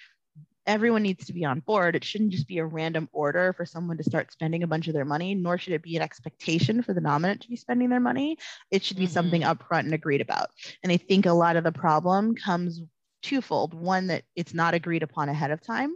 everyone 0.67 1.03
needs 1.03 1.25
to 1.25 1.33
be 1.33 1.45
on 1.45 1.59
board. 1.59 1.95
It 1.95 2.03
shouldn't 2.03 2.31
just 2.31 2.47
be 2.47 2.57
a 2.57 2.65
random 2.65 3.09
order 3.11 3.53
for 3.53 3.65
someone 3.65 3.97
to 3.97 4.03
start 4.03 4.31
spending 4.31 4.63
a 4.63 4.67
bunch 4.67 4.87
of 4.87 4.93
their 4.93 5.05
money, 5.05 5.35
nor 5.35 5.57
should 5.57 5.73
it 5.73 5.83
be 5.83 5.95
an 5.95 6.01
expectation 6.01 6.81
for 6.81 6.93
the 6.93 7.01
dominant 7.01 7.41
to 7.41 7.49
be 7.49 7.55
spending 7.55 7.89
their 7.89 7.99
money. 7.99 8.37
It 8.71 8.83
should 8.83 8.97
be 8.97 9.03
mm-hmm. 9.03 9.13
something 9.13 9.41
upfront 9.41 9.81
and 9.81 9.93
agreed 9.93 10.21
about. 10.21 10.49
And 10.83 10.91
I 10.91 10.97
think 10.97 11.25
a 11.25 11.33
lot 11.33 11.55
of 11.55 11.63
the 11.63 11.71
problem 11.71 12.35
comes 12.35 12.81
twofold 13.21 13.73
one, 13.73 14.07
that 14.07 14.23
it's 14.35 14.53
not 14.53 14.73
agreed 14.73 15.03
upon 15.03 15.29
ahead 15.29 15.51
of 15.51 15.61
time. 15.61 15.95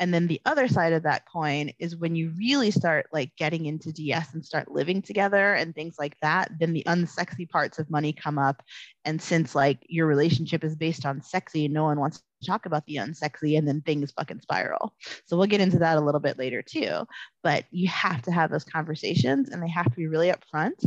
And 0.00 0.12
then 0.12 0.26
the 0.26 0.40
other 0.44 0.66
side 0.66 0.92
of 0.92 1.04
that 1.04 1.24
coin 1.30 1.70
is 1.78 1.96
when 1.96 2.16
you 2.16 2.32
really 2.36 2.70
start 2.70 3.06
like 3.12 3.30
getting 3.36 3.66
into 3.66 3.92
DS 3.92 4.34
and 4.34 4.44
start 4.44 4.70
living 4.70 5.02
together 5.02 5.54
and 5.54 5.74
things 5.74 5.96
like 5.98 6.16
that, 6.20 6.50
then 6.58 6.72
the 6.72 6.82
unsexy 6.86 7.48
parts 7.48 7.78
of 7.78 7.90
money 7.90 8.12
come 8.12 8.38
up. 8.38 8.62
And 9.04 9.22
since 9.22 9.54
like 9.54 9.78
your 9.88 10.06
relationship 10.06 10.64
is 10.64 10.74
based 10.74 11.06
on 11.06 11.22
sexy, 11.22 11.68
no 11.68 11.84
one 11.84 12.00
wants 12.00 12.18
to 12.18 12.46
talk 12.46 12.66
about 12.66 12.84
the 12.86 12.96
unsexy 12.96 13.56
and 13.56 13.68
then 13.68 13.82
things 13.82 14.10
fucking 14.12 14.40
spiral. 14.40 14.94
So 15.26 15.36
we'll 15.36 15.46
get 15.46 15.60
into 15.60 15.78
that 15.78 15.96
a 15.96 16.00
little 16.00 16.20
bit 16.20 16.38
later 16.38 16.62
too. 16.62 17.06
But 17.42 17.64
you 17.70 17.88
have 17.88 18.22
to 18.22 18.32
have 18.32 18.50
those 18.50 18.64
conversations 18.64 19.50
and 19.50 19.62
they 19.62 19.70
have 19.70 19.86
to 19.86 19.96
be 19.96 20.08
really 20.08 20.32
upfront 20.32 20.84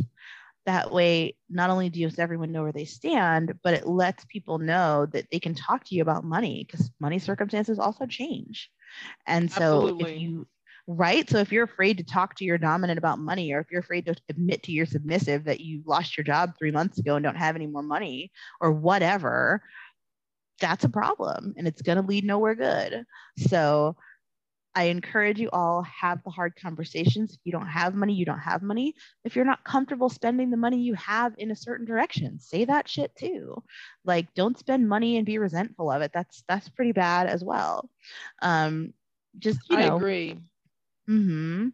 that 0.66 0.92
way 0.92 1.34
not 1.50 1.70
only 1.70 1.90
does 1.90 2.20
everyone 2.20 2.52
know 2.52 2.62
where 2.62 2.74
they 2.74 2.84
stand 2.84 3.54
but 3.64 3.74
it 3.74 3.88
lets 3.88 4.26
people 4.26 4.60
know 4.60 5.06
that 5.06 5.26
they 5.32 5.40
can 5.40 5.56
talk 5.56 5.82
to 5.86 5.96
you 5.96 6.02
about 6.02 6.26
money 6.26 6.68
because 6.68 6.92
money 7.00 7.18
circumstances 7.18 7.80
also 7.80 8.06
change 8.06 8.70
and 9.26 9.52
so 9.52 9.88
Absolutely. 9.88 10.16
if 10.16 10.22
you 10.22 10.48
right 10.88 11.30
so 11.30 11.38
if 11.40 11.52
you're 11.52 11.66
afraid 11.66 11.98
to 11.98 12.04
talk 12.04 12.36
to 12.36 12.46
your 12.46 12.58
dominant 12.58 12.98
about 12.98 13.20
money 13.20 13.52
or 13.52 13.60
if 13.60 13.68
you're 13.70 13.82
afraid 13.82 14.06
to 14.06 14.16
admit 14.30 14.64
to 14.64 14.72
your 14.72 14.86
submissive 14.86 15.44
that 15.44 15.60
you 15.60 15.82
lost 15.86 16.18
your 16.18 16.24
job 16.24 16.54
three 16.58 16.72
months 16.72 16.98
ago 16.98 17.16
and 17.16 17.24
don't 17.24 17.36
have 17.36 17.56
any 17.56 17.68
more 17.68 17.84
money 17.84 18.32
or 18.62 18.72
whatever 18.72 19.62
that's 20.62 20.86
a 20.86 20.90
problem 20.90 21.54
and 21.58 21.68
it's 21.68 21.82
going 21.82 21.98
to 21.98 22.08
lead 22.08 22.24
nowhere 22.24 22.56
good 22.56 23.04
so 23.38 23.96
I 24.78 24.86
encourage 24.86 25.40
you 25.40 25.50
all 25.54 25.84
have 25.84 26.24
the 26.24 26.32
hard 26.32 26.56
conversations. 26.56 27.34
If 27.34 27.40
you 27.46 27.52
don't 27.52 27.68
have 27.68 27.96
money, 27.96 28.14
you 28.14 28.26
don't 28.26 28.40
have 28.40 28.64
money. 28.64 28.96
If 29.26 29.36
you're 29.36 29.46
not 29.46 29.66
comfortable 29.66 30.10
spending 30.10 30.52
the 30.52 30.58
money 30.58 30.82
you 30.82 30.96
have 30.96 31.34
in 31.38 31.52
a 31.52 31.56
certain 31.56 31.86
direction, 31.86 32.40
say 32.40 32.66
that 32.66 32.90
shit 32.90 33.16
too. 33.16 33.64
Like 34.06 34.34
don't 34.36 34.58
spend 34.60 34.90
money 34.90 35.18
and 35.18 35.26
be 35.26 35.40
resentful 35.40 35.92
of 35.92 36.02
it. 36.04 36.12
That's 36.14 36.44
that's 36.48 36.70
pretty 36.70 36.94
bad 36.94 37.28
as 37.28 37.44
well. 37.44 37.90
Um 38.42 38.94
just 39.40 39.70
you 39.70 39.78
know. 39.78 40.06
I 40.06 40.14
agree. 40.14 40.42
Mhm. 41.10 41.74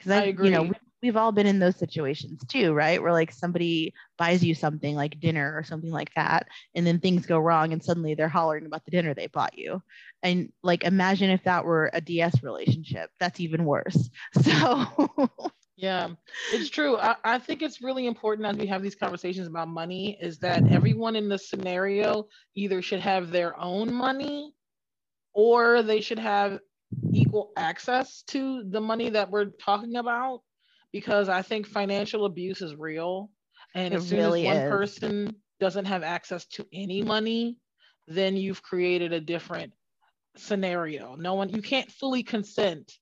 Cuz 0.00 0.10
I, 0.12 0.22
I, 0.22 0.24
agree. 0.24 0.46
you 0.46 0.50
know, 0.50 0.72
we've 1.02 1.16
all 1.16 1.32
been 1.32 1.46
in 1.46 1.58
those 1.58 1.76
situations 1.76 2.42
too, 2.48 2.72
right? 2.72 3.02
Where 3.02 3.12
like 3.12 3.32
somebody 3.32 3.94
buys 4.18 4.44
you 4.44 4.54
something 4.54 4.94
like 4.94 5.20
dinner 5.20 5.54
or 5.56 5.62
something 5.62 5.90
like 5.90 6.14
that, 6.14 6.46
and 6.74 6.86
then 6.86 7.00
things 7.00 7.26
go 7.26 7.38
wrong, 7.38 7.72
and 7.72 7.82
suddenly 7.82 8.14
they're 8.14 8.28
hollering 8.28 8.66
about 8.66 8.84
the 8.84 8.90
dinner 8.90 9.14
they 9.14 9.28
bought 9.28 9.56
you. 9.56 9.82
And 10.22 10.52
like, 10.62 10.84
imagine 10.84 11.30
if 11.30 11.44
that 11.44 11.64
were 11.64 11.90
a 11.92 12.00
DS 12.00 12.42
relationship. 12.42 13.10
That's 13.18 13.40
even 13.40 13.64
worse. 13.64 14.10
So. 14.42 14.86
yeah, 15.76 16.08
it's 16.52 16.68
true. 16.68 16.96
I, 16.96 17.16
I 17.24 17.38
think 17.38 17.62
it's 17.62 17.80
really 17.80 18.06
important 18.06 18.46
as 18.46 18.56
we 18.56 18.66
have 18.66 18.82
these 18.82 18.94
conversations 18.94 19.46
about 19.46 19.68
money 19.68 20.18
is 20.20 20.38
that 20.38 20.66
everyone 20.68 21.16
in 21.16 21.28
the 21.28 21.38
scenario 21.38 22.26
either 22.54 22.82
should 22.82 23.00
have 23.00 23.30
their 23.30 23.58
own 23.58 23.92
money 23.92 24.52
or 25.32 25.82
they 25.82 26.00
should 26.00 26.18
have 26.18 26.58
equal 27.12 27.52
access 27.56 28.22
to 28.28 28.64
the 28.68 28.80
money 28.80 29.10
that 29.10 29.30
we're 29.30 29.46
talking 29.46 29.96
about 29.96 30.42
because 30.92 31.28
I 31.28 31.42
think 31.42 31.66
financial 31.66 32.24
abuse 32.24 32.62
is 32.62 32.74
real. 32.74 33.30
And 33.74 33.94
it 33.94 33.98
as 33.98 34.08
soon 34.08 34.18
really 34.18 34.46
as 34.46 34.56
one 34.56 34.64
is. 34.64 34.70
person 34.70 35.36
doesn't 35.60 35.84
have 35.84 36.02
access 36.02 36.46
to 36.46 36.66
any 36.72 37.02
money, 37.02 37.56
then 38.08 38.36
you've 38.36 38.62
created 38.62 39.12
a 39.12 39.20
different 39.20 39.72
scenario. 40.36 41.14
No 41.14 41.34
one, 41.34 41.50
you 41.50 41.62
can't 41.62 41.90
fully 41.90 42.22
consent 42.22 42.92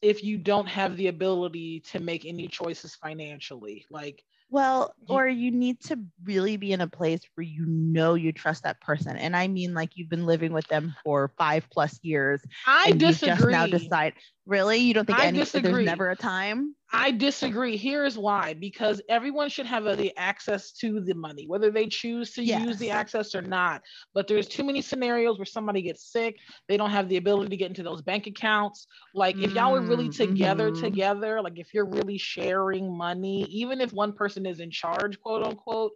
if 0.00 0.22
you 0.22 0.38
don't 0.38 0.68
have 0.68 0.96
the 0.96 1.08
ability 1.08 1.80
to 1.92 2.00
make 2.00 2.24
any 2.24 2.48
choices 2.48 2.94
financially. 2.94 3.84
Like, 3.90 4.22
well, 4.50 4.94
or 5.08 5.26
you 5.28 5.50
need 5.50 5.80
to 5.82 5.98
really 6.24 6.56
be 6.56 6.72
in 6.72 6.80
a 6.80 6.88
place 6.88 7.20
where 7.34 7.44
you 7.44 7.66
know 7.66 8.14
you 8.14 8.32
trust 8.32 8.62
that 8.62 8.80
person. 8.80 9.16
And 9.16 9.36
I 9.36 9.46
mean, 9.46 9.74
like 9.74 9.90
you've 9.96 10.08
been 10.08 10.24
living 10.24 10.52
with 10.52 10.66
them 10.68 10.94
for 11.04 11.32
five 11.36 11.68
plus 11.70 11.98
years. 12.02 12.40
I 12.66 12.88
and 12.90 13.00
disagree. 13.00 13.52
Now 13.52 13.66
decide, 13.66 14.14
really? 14.48 14.78
You 14.78 14.94
don't 14.94 15.04
think 15.04 15.18
I 15.18 15.26
any, 15.26 15.38
disagree. 15.38 15.70
there's 15.70 15.86
never 15.86 16.10
a 16.10 16.16
time? 16.16 16.74
I 16.90 17.10
disagree. 17.10 17.76
Here's 17.76 18.16
why 18.16 18.54
because 18.54 19.02
everyone 19.08 19.50
should 19.50 19.66
have 19.66 19.86
a, 19.86 19.94
the 19.94 20.16
access 20.16 20.72
to 20.72 21.00
the 21.00 21.14
money, 21.14 21.46
whether 21.46 21.70
they 21.70 21.86
choose 21.86 22.32
to 22.32 22.42
yes. 22.42 22.64
use 22.64 22.78
the 22.78 22.90
access 22.90 23.34
or 23.34 23.42
not. 23.42 23.82
But 24.14 24.26
there's 24.26 24.48
too 24.48 24.64
many 24.64 24.80
scenarios 24.80 25.38
where 25.38 25.44
somebody 25.44 25.82
gets 25.82 26.10
sick, 26.10 26.36
they 26.66 26.78
don't 26.78 26.90
have 26.90 27.08
the 27.08 27.18
ability 27.18 27.50
to 27.50 27.56
get 27.56 27.68
into 27.68 27.82
those 27.82 28.00
bank 28.00 28.26
accounts. 28.26 28.86
Like, 29.14 29.36
if 29.36 29.52
y'all 29.52 29.76
are 29.76 29.82
really 29.82 30.08
mm-hmm. 30.08 30.32
together, 30.32 30.70
mm-hmm. 30.70 30.82
together, 30.82 31.42
like 31.42 31.58
if 31.58 31.74
you're 31.74 31.88
really 31.88 32.18
sharing 32.18 32.96
money, 32.96 33.44
even 33.50 33.80
if 33.82 33.92
one 33.92 34.14
person 34.14 34.46
is 34.46 34.60
in 34.60 34.70
charge, 34.70 35.20
quote 35.20 35.44
unquote, 35.44 35.92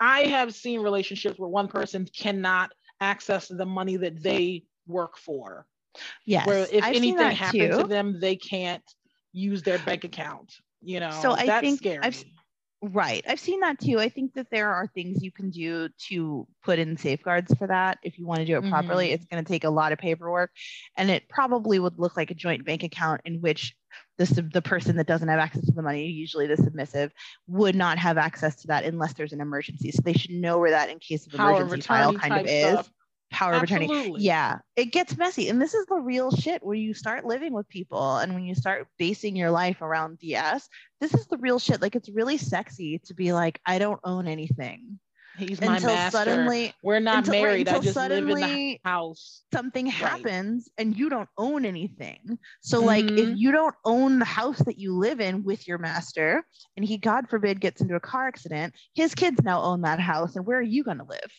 I 0.00 0.22
have 0.22 0.54
seen 0.54 0.80
relationships 0.80 1.38
where 1.38 1.48
one 1.48 1.68
person 1.68 2.06
cannot 2.16 2.72
access 3.00 3.48
the 3.48 3.66
money 3.66 3.96
that 3.98 4.22
they 4.22 4.64
work 4.86 5.18
for. 5.18 5.66
Yes. 6.26 6.46
Where 6.46 6.66
if 6.70 6.82
I've 6.84 6.96
anything 6.96 7.30
happens 7.30 7.78
to 7.78 7.86
them, 7.86 8.20
they 8.20 8.36
can't 8.36 8.84
use 9.32 9.62
their 9.62 9.78
bank 9.78 10.04
account. 10.04 10.52
You 10.80 11.00
know, 11.00 11.18
so 11.22 11.32
I 11.32 11.60
think 11.60 11.78
scary. 11.78 12.00
I've, 12.02 12.22
right. 12.82 13.24
I've 13.26 13.40
seen 13.40 13.60
that 13.60 13.78
too. 13.78 13.98
I 13.98 14.10
think 14.10 14.34
that 14.34 14.48
there 14.50 14.70
are 14.70 14.86
things 14.86 15.22
you 15.22 15.32
can 15.32 15.48
do 15.48 15.88
to 16.08 16.46
put 16.62 16.78
in 16.78 16.98
safeguards 16.98 17.54
for 17.54 17.66
that. 17.66 17.98
If 18.02 18.18
you 18.18 18.26
want 18.26 18.40
to 18.40 18.44
do 18.44 18.58
it 18.58 18.68
properly, 18.68 19.06
mm-hmm. 19.06 19.14
it's 19.14 19.24
going 19.24 19.42
to 19.42 19.48
take 19.48 19.64
a 19.64 19.70
lot 19.70 19.92
of 19.92 19.98
paperwork, 19.98 20.50
and 20.98 21.10
it 21.10 21.26
probably 21.28 21.78
would 21.78 21.98
look 21.98 22.18
like 22.18 22.30
a 22.30 22.34
joint 22.34 22.66
bank 22.66 22.82
account 22.82 23.22
in 23.24 23.40
which 23.40 23.74
the, 24.18 24.48
the 24.52 24.60
person 24.60 24.96
that 24.96 25.06
doesn't 25.06 25.28
have 25.28 25.38
access 25.38 25.64
to 25.64 25.72
the 25.72 25.82
money, 25.82 26.06
usually 26.06 26.46
the 26.46 26.56
submissive, 26.56 27.12
would 27.46 27.74
not 27.74 27.96
have 27.96 28.18
access 28.18 28.56
to 28.56 28.66
that 28.66 28.84
unless 28.84 29.14
there's 29.14 29.32
an 29.32 29.40
emergency. 29.40 29.90
So 29.90 30.02
they 30.04 30.12
should 30.12 30.32
know 30.32 30.58
where 30.58 30.72
that 30.72 30.90
in 30.90 30.98
case 30.98 31.26
of 31.26 31.34
emergency 31.34 31.80
file 31.80 32.14
kind 32.14 32.40
of 32.40 32.46
is. 32.46 32.90
Power 33.34 33.54
Absolutely. 33.54 33.86
of 33.86 34.00
attorney. 34.04 34.24
Yeah, 34.24 34.58
it 34.76 34.86
gets 34.86 35.16
messy. 35.16 35.48
And 35.48 35.60
this 35.60 35.74
is 35.74 35.86
the 35.86 35.96
real 35.96 36.30
shit 36.30 36.64
where 36.64 36.76
you 36.76 36.94
start 36.94 37.26
living 37.26 37.52
with 37.52 37.68
people 37.68 38.18
and 38.18 38.32
when 38.32 38.44
you 38.44 38.54
start 38.54 38.86
basing 38.96 39.34
your 39.34 39.50
life 39.50 39.82
around 39.82 40.20
DS, 40.20 40.68
this 41.00 41.14
is 41.14 41.26
the 41.26 41.38
real 41.38 41.58
shit. 41.58 41.82
Like 41.82 41.96
it's 41.96 42.08
really 42.08 42.38
sexy 42.38 43.00
to 43.06 43.14
be 43.14 43.32
like, 43.32 43.60
I 43.66 43.78
don't 43.78 44.00
own 44.04 44.28
anything. 44.28 45.00
He's 45.36 45.60
my 45.60 45.74
until 45.74 45.90
master. 45.90 46.18
Suddenly, 46.18 46.74
We're 46.82 47.00
not 47.00 47.26
until, 47.26 47.42
married. 47.42 47.66
Right, 47.66 47.76
I 47.76 47.80
just 47.80 47.96
live 47.96 48.12
in 48.12 48.36
the 48.36 48.78
house. 48.84 49.42
Something 49.52 49.86
right. 49.86 49.94
happens 49.94 50.68
and 50.78 50.96
you 50.96 51.08
don't 51.08 51.28
own 51.36 51.64
anything. 51.64 52.38
So, 52.60 52.78
mm-hmm. 52.78 52.86
like, 52.86 53.04
if 53.06 53.10
mm-hmm. 53.10 53.36
you 53.36 53.50
don't 53.50 53.74
own 53.84 54.20
the 54.20 54.24
house 54.24 54.60
that 54.60 54.78
you 54.78 54.96
live 54.96 55.20
in 55.20 55.42
with 55.42 55.66
your 55.66 55.78
master, 55.78 56.44
and 56.76 56.86
he, 56.86 56.98
God 56.98 57.28
forbid, 57.28 57.60
gets 57.60 57.80
into 57.80 57.96
a 57.96 58.00
car 58.00 58.28
accident, 58.28 58.74
his 58.94 59.14
kids 59.14 59.42
now 59.42 59.60
own 59.62 59.80
that 59.82 59.98
house. 59.98 60.36
And 60.36 60.46
where 60.46 60.58
are 60.58 60.62
you 60.62 60.84
going 60.84 60.98
to 60.98 61.04
live? 61.04 61.32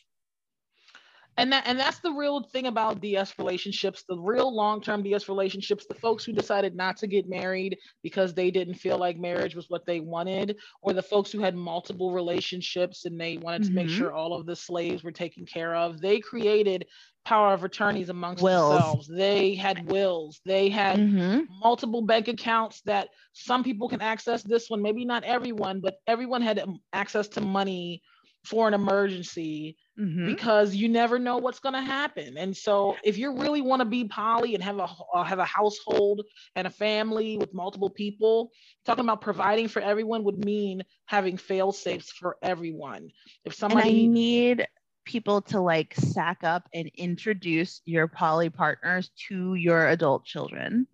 And 1.38 1.52
that 1.52 1.64
and 1.66 1.80
that's 1.80 2.00
the 2.00 2.12
real 2.12 2.42
thing 2.42 2.68
about 2.68 3.02
ds 3.02 3.38
relationships 3.38 4.04
the 4.08 4.18
real 4.18 4.54
long-term 4.54 5.04
ds 5.04 5.28
relationships 5.28 5.86
the 5.88 5.96
folks 5.96 6.24
who 6.24 6.32
decided 6.32 6.76
not 6.76 6.98
to 6.98 7.08
get 7.08 7.30
married 7.30 7.78
because 8.04 8.34
they 8.34 8.50
didn't 8.52 8.76
feel 8.76 8.98
like 8.98 9.18
marriage 9.18 9.56
was 9.56 9.70
what 9.70 9.86
they 9.86 10.00
wanted 10.00 10.58
or 10.82 10.94
the 10.94 11.02
folks 11.02 11.32
who 11.32 11.40
had 11.40 11.56
multiple 11.56 12.12
relationships 12.12 13.06
and 13.06 13.20
they 13.20 13.38
wanted 13.38 13.64
to 13.64 13.68
mm-hmm. 13.68 13.76
make 13.76 13.90
sure 13.90 14.14
all 14.14 14.34
of 14.34 14.46
the 14.46 14.56
slaves 14.56 15.04
were 15.04 15.12
taken 15.12 15.46
care 15.46 15.76
of 15.76 16.00
they 16.02 16.20
created 16.20 16.86
power 17.26 17.54
of 17.54 17.64
attorneys 17.64 18.10
amongst 18.10 18.44
wills. 18.44 18.74
themselves 18.74 19.08
they 19.08 19.56
had 19.56 19.90
wills 19.90 20.42
they 20.46 20.70
had 20.70 21.00
mm-hmm. 21.00 21.42
multiple 21.60 22.04
bank 22.04 22.28
accounts 22.28 22.82
that 22.86 23.10
some 23.34 23.64
people 23.64 23.90
can 23.90 24.02
access 24.02 24.44
this 24.44 24.70
one 24.70 24.82
maybe 24.82 25.04
not 25.04 25.24
everyone 25.24 25.80
but 25.80 25.96
everyone 26.08 26.42
had 26.42 26.64
access 26.94 27.28
to 27.28 27.42
money 27.42 28.02
for 28.46 28.68
an 28.68 28.74
emergency 28.74 29.78
mm-hmm. 30.00 30.28
because 30.28 30.76
you 30.76 30.88
never 30.88 31.20
know 31.20 31.38
what's 31.38 31.60
going 31.60 31.74
to 31.74 31.82
happen. 31.82 32.38
And 32.38 32.56
so 32.56 32.96
if 33.04 33.18
you 33.18 33.38
really 33.38 33.62
want 33.62 33.82
to 33.82 33.86
be 33.86 34.06
poly 34.06 34.56
and 34.56 34.64
have 34.64 34.78
a 34.78 34.88
uh, 35.14 35.24
have 35.24 35.40
a 35.40 35.46
household 35.46 36.22
and 36.56 36.68
a 36.68 36.70
family 36.70 37.38
with 37.38 37.54
multiple 37.54 37.90
people, 37.90 38.52
talking 38.86 39.04
about 39.04 39.22
providing 39.22 39.68
for 39.68 39.82
everyone 39.82 40.24
would 40.24 40.44
mean 40.44 40.84
having 41.06 41.38
fail 41.38 41.72
safes 41.72 42.12
for 42.12 42.38
everyone. 42.42 43.10
If 43.44 43.54
somebody 43.54 44.06
and 44.06 44.12
I 44.12 44.14
need 44.14 44.68
people 45.06 45.40
to 45.40 45.62
like 45.62 45.94
sack 45.96 46.40
up 46.44 46.68
and 46.74 46.90
introduce 46.96 47.82
your 47.86 48.08
poly 48.08 48.50
partners 48.50 49.12
to 49.28 49.54
your 49.54 49.88
adult 49.88 50.26
children. 50.26 50.88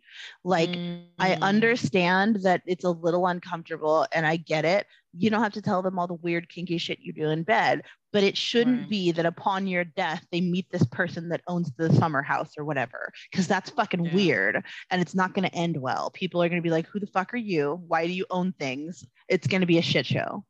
Like, 0.43 0.69
mm. 0.69 1.05
I 1.17 1.35
understand 1.35 2.43
that 2.43 2.61
it's 2.65 2.83
a 2.83 2.89
little 2.89 3.25
uncomfortable 3.25 4.05
and 4.13 4.27
I 4.27 4.35
get 4.35 4.65
it. 4.65 4.85
You 5.13 5.29
don't 5.29 5.43
have 5.43 5.53
to 5.53 5.61
tell 5.61 5.81
them 5.81 5.99
all 5.99 6.07
the 6.07 6.13
weird, 6.13 6.49
kinky 6.49 6.77
shit 6.77 6.99
you 7.01 7.13
do 7.13 7.29
in 7.29 7.43
bed, 7.43 7.83
but 8.13 8.23
it 8.23 8.37
shouldn't 8.37 8.81
right. 8.81 8.89
be 8.89 9.11
that 9.11 9.25
upon 9.25 9.67
your 9.67 9.83
death, 9.83 10.25
they 10.31 10.41
meet 10.41 10.69
this 10.69 10.85
person 10.85 11.29
that 11.29 11.41
owns 11.47 11.71
the 11.77 11.93
summer 11.93 12.21
house 12.21 12.53
or 12.57 12.65
whatever, 12.65 13.11
because 13.29 13.47
that's 13.47 13.69
fucking 13.69 14.05
yeah. 14.05 14.15
weird 14.15 14.65
and 14.89 15.01
it's 15.01 15.15
not 15.15 15.33
going 15.33 15.47
to 15.47 15.55
end 15.55 15.77
well. 15.77 16.11
People 16.11 16.41
are 16.41 16.49
going 16.49 16.61
to 16.61 16.65
be 16.65 16.71
like, 16.71 16.87
who 16.87 16.99
the 16.99 17.07
fuck 17.07 17.33
are 17.33 17.37
you? 17.37 17.81
Why 17.87 18.05
do 18.07 18.13
you 18.13 18.25
own 18.29 18.53
things? 18.53 19.05
It's 19.27 19.47
going 19.47 19.61
to 19.61 19.67
be 19.67 19.77
a 19.77 19.83
shit 19.83 20.05
show. 20.05 20.45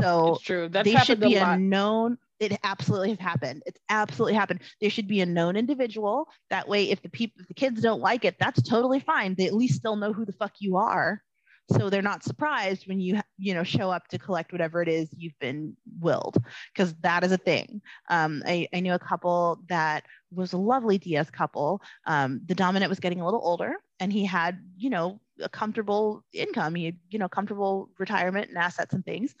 So 0.00 0.34
it's 0.34 0.44
true. 0.44 0.68
That's 0.68 0.90
they 0.90 0.96
should 0.98 1.20
be 1.20 1.36
a, 1.36 1.50
a 1.50 1.58
known 1.58 2.18
it 2.40 2.58
absolutely 2.62 3.10
has 3.10 3.18
happened. 3.18 3.62
It's 3.66 3.80
absolutely 3.88 4.34
happened. 4.34 4.60
There 4.80 4.90
should 4.90 5.08
be 5.08 5.20
a 5.20 5.26
known 5.26 5.56
individual. 5.56 6.28
That 6.50 6.68
way, 6.68 6.90
if 6.90 7.02
the 7.02 7.08
people, 7.08 7.40
if 7.40 7.48
the 7.48 7.54
kids 7.54 7.80
don't 7.80 8.00
like 8.00 8.24
it, 8.24 8.36
that's 8.38 8.62
totally 8.62 9.00
fine. 9.00 9.34
They 9.36 9.46
at 9.46 9.54
least 9.54 9.74
still 9.74 9.96
know 9.96 10.12
who 10.12 10.24
the 10.24 10.32
fuck 10.32 10.52
you 10.60 10.76
are, 10.76 11.22
so 11.70 11.90
they're 11.90 12.02
not 12.02 12.24
surprised 12.24 12.86
when 12.86 13.00
you 13.00 13.20
you 13.38 13.54
know 13.54 13.64
show 13.64 13.90
up 13.90 14.08
to 14.08 14.18
collect 14.18 14.52
whatever 14.52 14.82
it 14.82 14.88
is 14.88 15.08
you've 15.16 15.38
been 15.38 15.76
willed, 16.00 16.42
because 16.72 16.94
that 17.02 17.24
is 17.24 17.32
a 17.32 17.38
thing. 17.38 17.80
Um, 18.08 18.42
I 18.46 18.68
I 18.72 18.80
knew 18.80 18.94
a 18.94 18.98
couple 18.98 19.60
that 19.68 20.04
was 20.32 20.52
a 20.52 20.58
lovely 20.58 20.98
DS 20.98 21.30
couple. 21.30 21.80
Um, 22.06 22.40
the 22.46 22.54
dominant 22.54 22.90
was 22.90 23.00
getting 23.00 23.20
a 23.20 23.24
little 23.24 23.42
older, 23.42 23.74
and 24.00 24.12
he 24.12 24.24
had 24.24 24.58
you 24.76 24.90
know 24.90 25.20
a 25.40 25.48
comfortable 25.48 26.24
income, 26.32 26.74
he 26.74 26.86
had, 26.86 26.96
you 27.10 27.18
know, 27.18 27.28
comfortable 27.28 27.90
retirement 27.98 28.48
and 28.48 28.58
assets 28.58 28.94
and 28.94 29.04
things. 29.04 29.34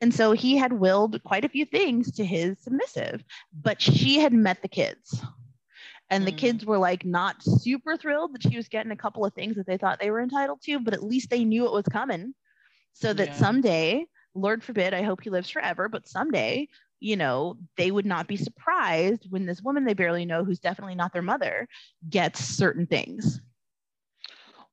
And 0.00 0.12
so 0.12 0.32
he 0.32 0.56
had 0.56 0.72
willed 0.72 1.22
quite 1.24 1.44
a 1.44 1.48
few 1.48 1.64
things 1.64 2.10
to 2.12 2.24
his 2.24 2.58
submissive, 2.60 3.24
but 3.62 3.80
she 3.80 4.18
had 4.18 4.32
met 4.32 4.62
the 4.62 4.68
kids. 4.68 5.22
And 6.10 6.26
the 6.26 6.32
mm. 6.32 6.38
kids 6.38 6.64
were 6.64 6.78
like 6.78 7.04
not 7.04 7.42
super 7.42 7.96
thrilled 7.96 8.34
that 8.34 8.42
she 8.42 8.56
was 8.56 8.68
getting 8.68 8.92
a 8.92 8.96
couple 8.96 9.24
of 9.24 9.32
things 9.34 9.56
that 9.56 9.66
they 9.66 9.78
thought 9.78 10.00
they 10.00 10.10
were 10.10 10.20
entitled 10.20 10.60
to, 10.62 10.78
but 10.78 10.94
at 10.94 11.02
least 11.02 11.30
they 11.30 11.44
knew 11.44 11.66
it 11.66 11.72
was 11.72 11.86
coming. 11.90 12.34
So 12.92 13.12
that 13.12 13.28
yeah. 13.28 13.34
someday, 13.34 14.06
Lord 14.34 14.62
forbid, 14.62 14.94
I 14.94 15.02
hope 15.02 15.22
he 15.22 15.30
lives 15.30 15.50
forever, 15.50 15.88
but 15.88 16.06
someday, 16.06 16.68
you 17.00 17.16
know, 17.16 17.56
they 17.76 17.90
would 17.90 18.06
not 18.06 18.28
be 18.28 18.36
surprised 18.36 19.26
when 19.30 19.46
this 19.46 19.62
woman 19.62 19.84
they 19.84 19.94
barely 19.94 20.24
know, 20.24 20.44
who's 20.44 20.60
definitely 20.60 20.94
not 20.94 21.12
their 21.12 21.22
mother, 21.22 21.66
gets 22.08 22.44
certain 22.44 22.86
things. 22.86 23.40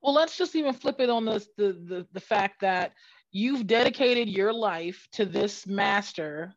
Well, 0.02 0.14
let's 0.14 0.38
just 0.38 0.56
even 0.56 0.74
flip 0.74 1.00
it 1.00 1.10
on 1.10 1.26
the, 1.26 1.46
the, 1.58 1.74
the, 1.74 2.08
the 2.12 2.20
fact 2.20 2.62
that 2.62 2.94
you've 3.32 3.68
dedicated 3.68 4.30
your 4.30 4.54
life 4.54 5.08
to 5.14 5.26
this 5.26 5.66
master 5.66 6.54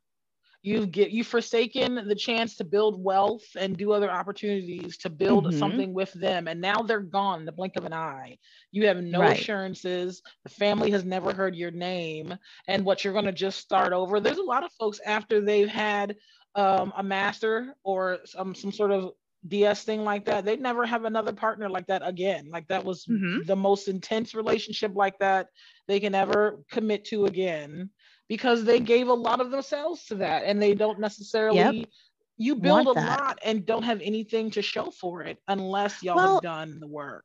you've 0.64 0.90
get 0.90 1.10
you've 1.10 1.26
forsaken 1.26 2.08
the 2.08 2.14
chance 2.14 2.56
to 2.56 2.64
build 2.64 3.02
wealth 3.02 3.44
and 3.56 3.76
do 3.76 3.92
other 3.92 4.10
opportunities 4.10 4.96
to 4.96 5.10
build 5.10 5.44
mm-hmm. 5.44 5.58
something 5.58 5.92
with 5.92 6.12
them 6.14 6.48
and 6.48 6.60
now 6.60 6.80
they're 6.80 7.00
gone 7.00 7.40
in 7.40 7.44
the 7.44 7.52
blink 7.52 7.76
of 7.76 7.84
an 7.84 7.92
eye 7.92 8.36
you 8.72 8.86
have 8.86 8.96
no 8.96 9.20
right. 9.20 9.38
assurances 9.38 10.22
the 10.42 10.50
family 10.50 10.90
has 10.90 11.04
never 11.04 11.34
heard 11.34 11.54
your 11.54 11.70
name 11.70 12.34
and 12.66 12.84
what 12.84 13.04
you're 13.04 13.12
going 13.12 13.26
to 13.26 13.32
just 13.32 13.58
start 13.58 13.92
over 13.92 14.20
there's 14.20 14.38
a 14.38 14.42
lot 14.42 14.64
of 14.64 14.72
folks 14.72 15.00
after 15.04 15.40
they've 15.40 15.68
had 15.68 16.16
um, 16.54 16.92
a 16.96 17.02
master 17.02 17.74
or 17.82 18.18
some 18.24 18.54
some 18.54 18.72
sort 18.72 18.90
of 18.90 19.12
DS 19.46 19.84
thing 19.84 20.04
like 20.04 20.24
that, 20.24 20.46
they'd 20.46 20.60
never 20.60 20.86
have 20.86 21.04
another 21.04 21.32
partner 21.32 21.68
like 21.68 21.86
that 21.88 22.00
again. 22.02 22.48
Like 22.50 22.66
that 22.68 22.82
was 22.82 23.04
mm-hmm. 23.04 23.42
the 23.44 23.56
most 23.56 23.88
intense 23.88 24.34
relationship 24.34 24.92
like 24.94 25.18
that 25.18 25.48
they 25.86 26.00
can 26.00 26.14
ever 26.14 26.60
commit 26.70 27.04
to 27.06 27.26
again 27.26 27.90
because 28.28 28.64
they 28.64 28.80
gave 28.80 29.08
a 29.08 29.14
lot 29.14 29.40
of 29.40 29.50
themselves 29.50 30.04
to 30.06 30.16
that 30.16 30.44
and 30.44 30.60
they 30.60 30.74
don't 30.74 30.98
necessarily 30.98 31.58
yep. 31.58 31.88
you 32.36 32.54
build 32.56 32.86
Want 32.86 32.98
a 32.98 33.00
that. 33.00 33.20
lot 33.20 33.38
and 33.44 33.66
don't 33.66 33.82
have 33.82 34.00
anything 34.00 34.50
to 34.52 34.62
show 34.62 34.90
for 34.90 35.22
it 35.22 35.38
unless 35.48 36.02
y'all 36.02 36.16
well, 36.16 36.34
have 36.34 36.42
done 36.42 36.80
the 36.80 36.88
work. 36.88 37.24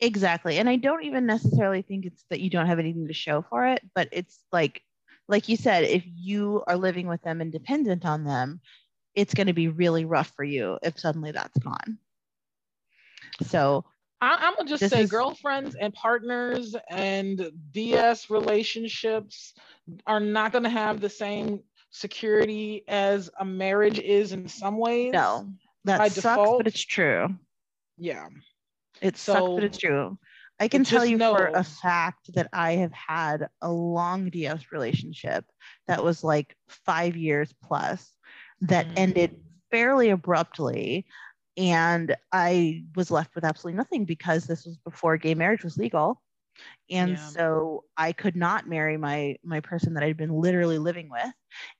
Exactly. 0.00 0.58
And 0.58 0.68
I 0.68 0.76
don't 0.76 1.04
even 1.04 1.24
necessarily 1.26 1.82
think 1.82 2.04
it's 2.04 2.24
that 2.30 2.40
you 2.40 2.50
don't 2.50 2.66
have 2.66 2.78
anything 2.78 3.08
to 3.08 3.14
show 3.14 3.42
for 3.48 3.66
it, 3.66 3.80
but 3.94 4.08
it's 4.12 4.38
like 4.52 4.82
like 5.28 5.48
you 5.48 5.56
said, 5.56 5.84
if 5.84 6.04
you 6.06 6.62
are 6.68 6.76
living 6.76 7.08
with 7.08 7.22
them 7.22 7.40
and 7.40 7.50
dependent 7.50 8.04
on 8.04 8.24
them, 8.24 8.60
it's 9.14 9.34
going 9.34 9.48
to 9.48 9.52
be 9.52 9.68
really 9.68 10.04
rough 10.04 10.32
for 10.36 10.44
you 10.44 10.78
if 10.82 11.00
suddenly 11.00 11.32
that's 11.32 11.58
gone. 11.58 11.98
So 13.42 13.84
I, 14.20 14.48
am 14.48 14.54
gonna 14.56 14.68
just 14.68 14.88
say 14.88 15.02
is... 15.02 15.10
girlfriends 15.10 15.74
and 15.74 15.92
partners 15.92 16.74
and 16.88 17.50
DS 17.72 18.30
relationships 18.30 19.54
are 20.06 20.20
not 20.20 20.52
gonna 20.52 20.70
have 20.70 21.00
the 21.00 21.08
same 21.08 21.60
security 21.90 22.84
as 22.88 23.30
a 23.38 23.44
marriage 23.44 23.98
is 23.98 24.32
in 24.32 24.48
some 24.48 24.78
ways. 24.78 25.12
No, 25.12 25.48
that 25.84 25.98
by 25.98 26.08
sucks, 26.08 26.36
default. 26.36 26.58
but 26.60 26.66
it's 26.66 26.84
true. 26.84 27.34
Yeah, 27.98 28.28
it 29.00 29.16
so, 29.16 29.32
sucks, 29.34 29.54
but 29.54 29.64
it's 29.64 29.78
true. 29.78 30.18
I 30.58 30.68
can 30.68 30.84
tell 30.84 31.04
you 31.04 31.18
know, 31.18 31.36
for 31.36 31.46
a 31.48 31.62
fact 31.62 32.32
that 32.34 32.48
I 32.52 32.72
have 32.72 32.92
had 32.92 33.48
a 33.60 33.70
long 33.70 34.30
DS 34.30 34.72
relationship 34.72 35.44
that 35.86 36.02
was 36.02 36.24
like 36.24 36.56
five 36.68 37.16
years 37.16 37.52
plus 37.62 38.10
that 38.62 38.88
mm. 38.88 38.92
ended 38.96 39.40
fairly 39.70 40.10
abruptly. 40.10 41.06
And 41.56 42.14
I 42.32 42.84
was 42.94 43.10
left 43.10 43.34
with 43.34 43.44
absolutely 43.44 43.76
nothing 43.76 44.04
because 44.04 44.44
this 44.44 44.64
was 44.64 44.76
before 44.78 45.16
gay 45.16 45.34
marriage 45.34 45.64
was 45.64 45.78
legal. 45.78 46.22
And 46.90 47.12
yeah. 47.12 47.16
so 47.16 47.84
I 47.96 48.12
could 48.12 48.36
not 48.36 48.68
marry 48.68 48.96
my 48.96 49.36
my 49.44 49.60
person 49.60 49.94
that 49.94 50.02
I'd 50.02 50.16
been 50.16 50.32
literally 50.32 50.78
living 50.78 51.10
with. 51.10 51.32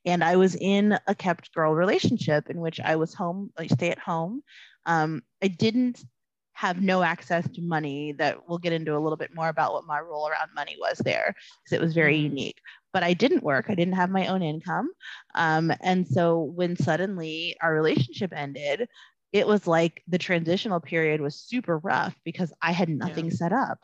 And 0.04 0.22
I 0.22 0.36
was 0.36 0.54
in 0.54 0.98
a 1.06 1.14
kept 1.14 1.52
girl 1.54 1.74
relationship 1.74 2.50
in 2.50 2.60
which 2.60 2.80
I 2.80 2.96
was 2.96 3.14
home, 3.14 3.50
I 3.56 3.66
stay 3.68 3.90
at 3.90 3.98
home. 3.98 4.42
Um, 4.84 5.22
I 5.42 5.48
didn't 5.48 6.04
have 6.56 6.80
no 6.80 7.02
access 7.02 7.46
to 7.50 7.60
money 7.60 8.12
that 8.12 8.48
we'll 8.48 8.56
get 8.56 8.72
into 8.72 8.96
a 8.96 8.98
little 8.98 9.18
bit 9.18 9.34
more 9.34 9.48
about 9.48 9.74
what 9.74 9.84
my 9.84 10.00
role 10.00 10.26
around 10.26 10.48
money 10.54 10.74
was 10.80 10.96
there 10.98 11.34
because 11.62 11.76
it 11.76 11.82
was 11.82 11.92
very 11.92 12.14
mm-hmm. 12.14 12.34
unique 12.34 12.58
but 12.94 13.02
i 13.02 13.12
didn't 13.12 13.42
work 13.42 13.66
i 13.68 13.74
didn't 13.74 13.92
have 13.92 14.08
my 14.08 14.26
own 14.28 14.42
income 14.42 14.88
um, 15.34 15.70
and 15.82 16.08
so 16.08 16.40
when 16.40 16.74
suddenly 16.74 17.54
our 17.60 17.74
relationship 17.74 18.32
ended 18.34 18.88
it 19.32 19.46
was 19.46 19.66
like 19.66 20.02
the 20.08 20.18
transitional 20.18 20.80
period 20.80 21.20
was 21.20 21.34
super 21.34 21.78
rough 21.78 22.14
because 22.24 22.52
i 22.62 22.72
had 22.72 22.88
nothing 22.88 23.26
yeah. 23.26 23.32
set 23.32 23.52
up 23.52 23.78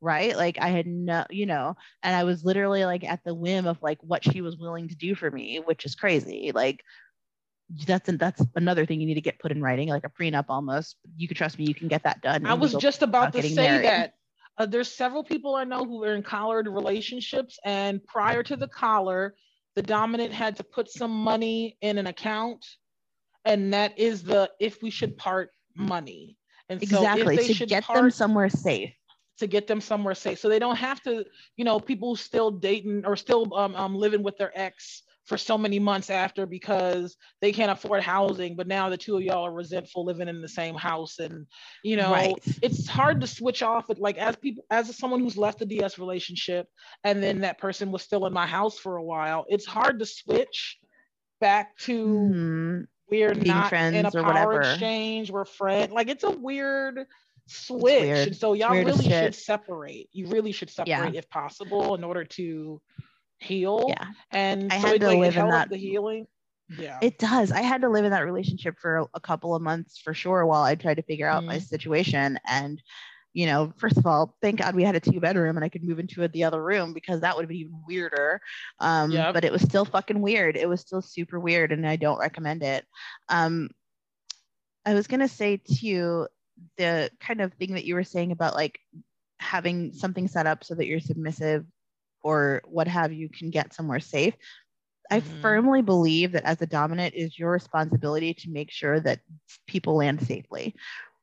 right 0.00 0.36
like 0.36 0.58
i 0.60 0.68
had 0.68 0.86
no 0.86 1.24
you 1.30 1.46
know 1.46 1.74
and 2.02 2.14
i 2.14 2.24
was 2.24 2.44
literally 2.44 2.84
like 2.84 3.04
at 3.04 3.20
the 3.24 3.34
whim 3.34 3.66
of 3.66 3.80
like 3.82 3.98
what 4.02 4.24
she 4.24 4.42
was 4.42 4.56
willing 4.56 4.88
to 4.88 4.94
do 4.94 5.14
for 5.14 5.30
me 5.30 5.58
which 5.58 5.84
is 5.84 5.94
crazy 5.94 6.52
like 6.54 6.82
that's 7.86 8.08
that's 8.16 8.42
another 8.54 8.86
thing 8.86 9.00
you 9.00 9.06
need 9.06 9.14
to 9.14 9.20
get 9.20 9.38
put 9.38 9.50
in 9.50 9.60
writing, 9.60 9.88
like 9.88 10.04
a 10.04 10.08
prenup 10.08 10.46
almost. 10.48 10.96
You 11.16 11.26
can 11.28 11.36
trust 11.36 11.58
me, 11.58 11.64
you 11.66 11.74
can 11.74 11.88
get 11.88 12.04
that 12.04 12.22
done. 12.22 12.46
I 12.46 12.54
was 12.54 12.74
just 12.74 13.02
about 13.02 13.32
to 13.32 13.42
say 13.42 13.54
married. 13.54 13.84
that. 13.86 14.14
Uh, 14.58 14.66
there's 14.66 14.90
several 14.90 15.22
people 15.22 15.54
I 15.54 15.64
know 15.64 15.84
who 15.84 16.02
are 16.04 16.14
in 16.14 16.22
collared 16.22 16.66
relationships, 16.66 17.58
and 17.64 18.02
prior 18.04 18.42
to 18.44 18.56
the 18.56 18.68
collar, 18.68 19.34
the 19.74 19.82
dominant 19.82 20.32
had 20.32 20.56
to 20.56 20.64
put 20.64 20.90
some 20.90 21.10
money 21.10 21.76
in 21.82 21.98
an 21.98 22.06
account, 22.06 22.64
and 23.46 23.72
that 23.72 23.98
is 23.98 24.22
the 24.22 24.50
if 24.60 24.82
we 24.82 24.90
should 24.90 25.16
part 25.16 25.50
money. 25.74 26.36
And 26.68 26.82
exactly 26.82 27.36
so 27.36 27.54
to 27.54 27.66
get 27.66 27.84
part, 27.84 27.98
them 27.98 28.10
somewhere 28.10 28.50
safe. 28.50 28.92
To 29.38 29.46
get 29.46 29.66
them 29.66 29.80
somewhere 29.80 30.14
safe, 30.14 30.38
so 30.38 30.48
they 30.48 30.58
don't 30.58 30.76
have 30.76 31.02
to, 31.02 31.24
you 31.56 31.64
know, 31.64 31.78
people 31.78 32.16
still 32.16 32.50
dating 32.50 33.04
or 33.06 33.16
still 33.16 33.54
um, 33.54 33.74
um 33.76 33.94
living 33.94 34.22
with 34.22 34.36
their 34.36 34.52
ex 34.58 35.02
for 35.26 35.36
so 35.36 35.58
many 35.58 35.78
months 35.78 36.08
after 36.08 36.46
because 36.46 37.16
they 37.40 37.52
can't 37.52 37.70
afford 37.70 38.00
housing 38.02 38.54
but 38.54 38.68
now 38.68 38.88
the 38.88 38.96
two 38.96 39.16
of 39.16 39.22
y'all 39.22 39.44
are 39.44 39.52
resentful 39.52 40.04
living 40.04 40.28
in 40.28 40.40
the 40.40 40.48
same 40.48 40.76
house 40.76 41.18
and 41.18 41.46
you 41.82 41.96
know 41.96 42.12
right. 42.12 42.34
it's 42.62 42.86
hard 42.86 43.20
to 43.20 43.26
switch 43.26 43.60
off 43.62 43.88
with 43.88 43.98
like 43.98 44.16
as 44.18 44.36
people 44.36 44.64
as 44.70 44.96
someone 44.96 45.18
who's 45.20 45.36
left 45.36 45.58
the 45.58 45.66
ds 45.66 45.98
relationship 45.98 46.68
and 47.02 47.20
then 47.20 47.40
that 47.40 47.58
person 47.58 47.90
was 47.90 48.02
still 48.02 48.26
in 48.26 48.32
my 48.32 48.46
house 48.46 48.78
for 48.78 48.98
a 48.98 49.02
while 49.02 49.44
it's 49.48 49.66
hard 49.66 49.98
to 49.98 50.06
switch 50.06 50.78
back 51.40 51.76
to 51.76 52.06
mm-hmm. 52.06 52.80
We're 53.10 53.34
Being 53.34 53.46
not 53.46 53.72
in 53.72 54.04
a 54.04 54.10
power 54.10 54.60
exchange 54.60 55.30
we're 55.30 55.44
friends 55.44 55.92
like 55.92 56.08
it's 56.08 56.24
a 56.24 56.30
weird 56.30 57.06
switch 57.46 58.26
and 58.26 58.36
so 58.36 58.54
y'all 58.54 58.72
weird 58.72 58.86
really 58.86 59.04
should 59.08 59.34
separate 59.34 60.08
you 60.12 60.26
really 60.26 60.52
should 60.52 60.70
separate 60.70 61.14
yeah. 61.14 61.18
if 61.18 61.28
possible 61.30 61.94
in 61.94 62.02
order 62.02 62.24
to 62.24 62.80
heal. 63.38 63.86
Yeah. 63.88 64.06
And 64.30 64.72
I 64.72 64.80
so 64.80 64.88
had 64.88 65.00
to 65.00 65.06
like, 65.08 65.18
live 65.18 65.36
in 65.36 65.48
that 65.48 65.68
the 65.68 65.76
healing. 65.76 66.26
Yeah. 66.78 66.98
It 67.00 67.18
does. 67.18 67.52
I 67.52 67.62
had 67.62 67.82
to 67.82 67.88
live 67.88 68.04
in 68.04 68.10
that 68.10 68.24
relationship 68.24 68.76
for 68.80 69.06
a, 69.14 69.20
couple 69.20 69.54
of 69.54 69.62
months 69.62 69.98
for 69.98 70.14
sure 70.14 70.44
while 70.46 70.62
I 70.62 70.74
tried 70.74 70.94
to 70.94 71.02
figure 71.02 71.28
out 71.28 71.42
mm. 71.42 71.46
my 71.46 71.58
situation. 71.58 72.38
And, 72.46 72.82
you 73.36 73.44
know, 73.44 73.70
first 73.76 73.98
of 73.98 74.06
all, 74.06 74.34
thank 74.40 74.60
God 74.60 74.74
we 74.74 74.82
had 74.82 74.96
a 74.96 75.00
two 75.00 75.20
bedroom 75.20 75.56
and 75.56 75.64
I 75.64 75.68
could 75.68 75.84
move 75.84 75.98
into 75.98 76.26
the 76.26 76.44
other 76.44 76.62
room 76.62 76.94
because 76.94 77.20
that 77.20 77.36
would 77.36 77.42
have 77.42 77.50
been 77.50 77.58
even 77.58 77.82
weirder. 77.86 78.40
Um, 78.80 79.10
yep. 79.10 79.34
But 79.34 79.44
it 79.44 79.52
was 79.52 79.60
still 79.60 79.84
fucking 79.84 80.22
weird. 80.22 80.56
It 80.56 80.66
was 80.66 80.80
still 80.80 81.02
super 81.02 81.38
weird 81.38 81.70
and 81.70 81.86
I 81.86 81.96
don't 81.96 82.18
recommend 82.18 82.62
it. 82.62 82.86
Um, 83.28 83.68
I 84.86 84.94
was 84.94 85.06
going 85.06 85.20
to 85.20 85.28
say 85.28 85.58
to 85.58 85.86
you 85.86 86.28
the 86.78 87.10
kind 87.20 87.42
of 87.42 87.52
thing 87.52 87.74
that 87.74 87.84
you 87.84 87.94
were 87.94 88.04
saying 88.04 88.32
about 88.32 88.54
like 88.54 88.78
having 89.38 89.92
something 89.92 90.28
set 90.28 90.46
up 90.46 90.64
so 90.64 90.74
that 90.74 90.86
you're 90.86 90.98
submissive 90.98 91.66
or 92.22 92.62
what 92.64 92.88
have 92.88 93.12
you 93.12 93.28
can 93.28 93.50
get 93.50 93.74
somewhere 93.74 94.00
safe. 94.00 94.34
I 95.10 95.20
mm-hmm. 95.20 95.42
firmly 95.42 95.82
believe 95.82 96.32
that 96.32 96.44
as 96.44 96.62
a 96.62 96.66
dominant 96.66 97.14
is 97.14 97.38
your 97.38 97.50
responsibility 97.50 98.32
to 98.32 98.50
make 98.50 98.70
sure 98.70 98.98
that 99.00 99.20
people 99.66 99.96
land 99.96 100.26
safely. 100.26 100.74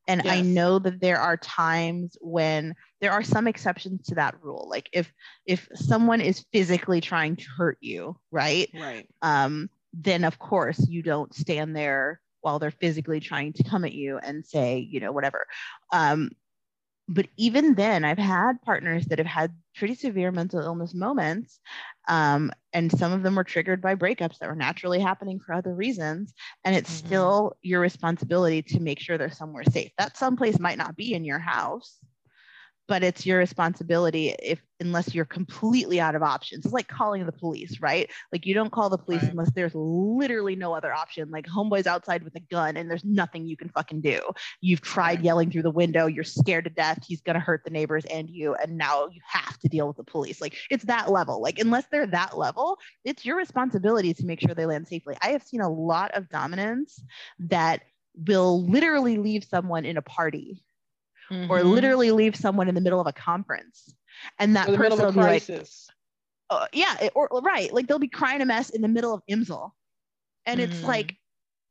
And 0.08 0.22
yes. 0.24 0.34
I 0.34 0.42
know 0.42 0.80
that 0.80 1.00
there 1.00 1.20
are 1.20 1.38
times 1.38 2.18
when 2.22 2.76
there 3.00 3.12
are 3.12 3.24
some 3.24 3.48
exceptions 3.48 4.08
to 4.08 4.16
that 4.16 4.36
rule. 4.42 4.68
Like 4.70 4.90
if 4.92 5.12
if 5.46 5.68
someone 5.76 6.22
is 6.22 6.46
physically 6.52 7.02
trying 7.02 7.36
to 7.38 7.46
hurt 7.58 7.78
you, 7.82 8.18
right? 8.32 8.70
Right. 8.74 9.08
Um, 9.22 9.70
then 9.94 10.24
of 10.24 10.40
course 10.40 10.86
you 10.88 11.04
don't 11.04 11.34
stand 11.34 11.76
there 11.76 12.20
while 12.42 12.60
they're 12.60 12.72
physically 12.72 13.20
trying 13.20 13.54
to 13.54 13.64
come 13.64 13.86
at 13.86 13.94
you 13.94 14.18
and 14.18 14.46
say, 14.46 14.80
you 14.80 15.00
know, 15.00 15.12
whatever. 15.12 15.48
Um, 15.94 16.32
but 17.08 17.28
even 17.38 17.76
then, 17.76 18.06
I've 18.06 18.18
had 18.18 18.62
partners 18.62 19.06
that 19.08 19.20
have 19.20 19.28
had 19.28 19.54
pretty 19.76 19.96
severe 19.96 20.32
mental 20.32 20.62
illness 20.62 20.94
moments. 20.94 21.60
Um, 22.08 22.52
and 22.72 22.92
some 22.92 23.12
of 23.12 23.24
them 23.24 23.36
were 23.36 23.44
triggered 23.44 23.82
by 23.82 23.96
breakups 23.96 24.40
that 24.40 24.50
were 24.50 24.56
naturally 24.56 25.00
happening 25.00 25.40
for 25.40 25.54
other 25.54 25.74
reasons. 25.74 26.34
And 26.64 26.76
it's 26.76 26.90
mm-hmm. 26.90 27.08
still 27.08 27.58
your 27.62 27.82
responsibility 27.82 28.62
to 28.64 28.80
make 28.80 29.00
sure 29.00 29.18
they're 29.18 29.32
somewhere 29.32 29.64
safe. 29.66 29.92
That 29.98 30.18
someplace 30.18 30.60
might 30.60 30.78
not 30.78 30.96
be 30.96 31.14
in 31.14 31.26
your 31.26 31.40
house, 31.40 31.98
but 32.88 33.04
it's 33.04 33.26
your 33.26 33.38
responsibility 33.40 34.36
if 34.40 34.60
unless 34.80 35.16
you're 35.16 35.24
completely 35.24 36.02
out 36.02 36.16
of 36.16 36.22
options. 36.22 36.66
It's 36.66 36.74
like 36.74 36.88
calling 36.88 37.26
the 37.26 37.32
police 37.32 37.80
right? 37.80 38.10
Like 38.32 38.46
you 38.46 38.54
don't 38.54 38.72
call 38.72 38.90
the 38.90 38.98
police 38.98 39.24
right. 39.24 39.32
unless 39.32 39.52
there's 39.52 39.74
literally 39.74 40.56
no 40.56 40.74
other 40.74 40.94
option. 40.94 41.30
Like 41.32 41.46
homeboy's 41.46 41.88
outside 41.88 42.24
with 42.24 42.36
a 42.36 42.42
gun 42.42 42.76
and 42.76 42.90
there's 42.90 43.06
nothing 43.06 43.46
you 43.46 43.56
can 43.56 43.70
fucking 43.70 44.02
do. 44.02 44.20
You've 44.62 44.82
tried 44.82 45.18
right. 45.18 45.26
yelling 45.26 45.52
through 45.52 45.62
the 45.62 45.72
window. 45.72 46.08
You're 46.08 46.24
scared 46.24 46.66
to 46.66 46.70
death. 46.70 47.00
He's 47.08 47.22
going 47.22 47.36
to 47.36 47.40
hurt 47.40 47.64
the 47.64 47.72
neighbors 47.72 48.04
and 48.06 48.30
you 48.30 48.56
and 48.56 48.78
now 48.78 49.08
you 49.08 49.22
have 49.26 49.58
to 49.60 49.70
deal 49.70 49.88
with 49.88 49.98
the 49.98 50.04
police. 50.04 50.42
Like 50.42 50.58
it's 50.70 50.86
that 50.86 51.10
level. 51.10 51.42
Like 51.42 51.60
unless 51.60 51.86
they're 51.92 52.08
that 52.08 52.38
level 52.38 52.78
it's 53.06 53.26
your 53.26 53.38
responsibility 53.38 54.14
to 54.14 54.26
make 54.26 54.42
sure 54.42 54.54
they 54.54 54.66
land 54.66 54.88
safely. 54.88 55.16
I 55.22 55.30
have 55.30 55.44
seen 55.44 55.62
a 55.62 55.70
lot 55.70 56.12
of 56.12 56.30
dominants 56.30 57.02
that 57.40 57.82
will 58.28 58.66
literally 58.66 59.18
leave 59.18 59.44
someone 59.44 59.86
in 59.86 59.98
a 59.98 60.02
party 60.02 60.64
mm-hmm. 61.32 61.52
or 61.52 61.64
literally 61.64 62.12
leave 62.12 62.36
someone 62.36 62.70
in 62.70 62.76
the 62.76 62.82
middle 62.82 63.00
of 63.00 63.08
a 63.08 63.14
conference. 63.14 63.94
And 64.40 64.56
that 64.56 64.68
person 64.68 65.00
will 65.00 65.12
be 65.12 65.20
like 65.20 65.50
uh, 66.50 66.68
yeah 66.72 66.96
it, 67.02 67.12
or 67.16 67.28
right 67.44 67.74
like 67.74 67.88
they'll 67.88 68.00
be 68.00 68.08
crying 68.08 68.42
a 68.42 68.46
mess 68.46 68.70
in 68.70 68.82
the 68.82 68.88
middle 68.88 69.14
of 69.14 69.22
IMSL. 69.30 69.72
And 70.46 70.60
mm-hmm. 70.60 70.72
it's 70.72 70.84
like 70.84 71.16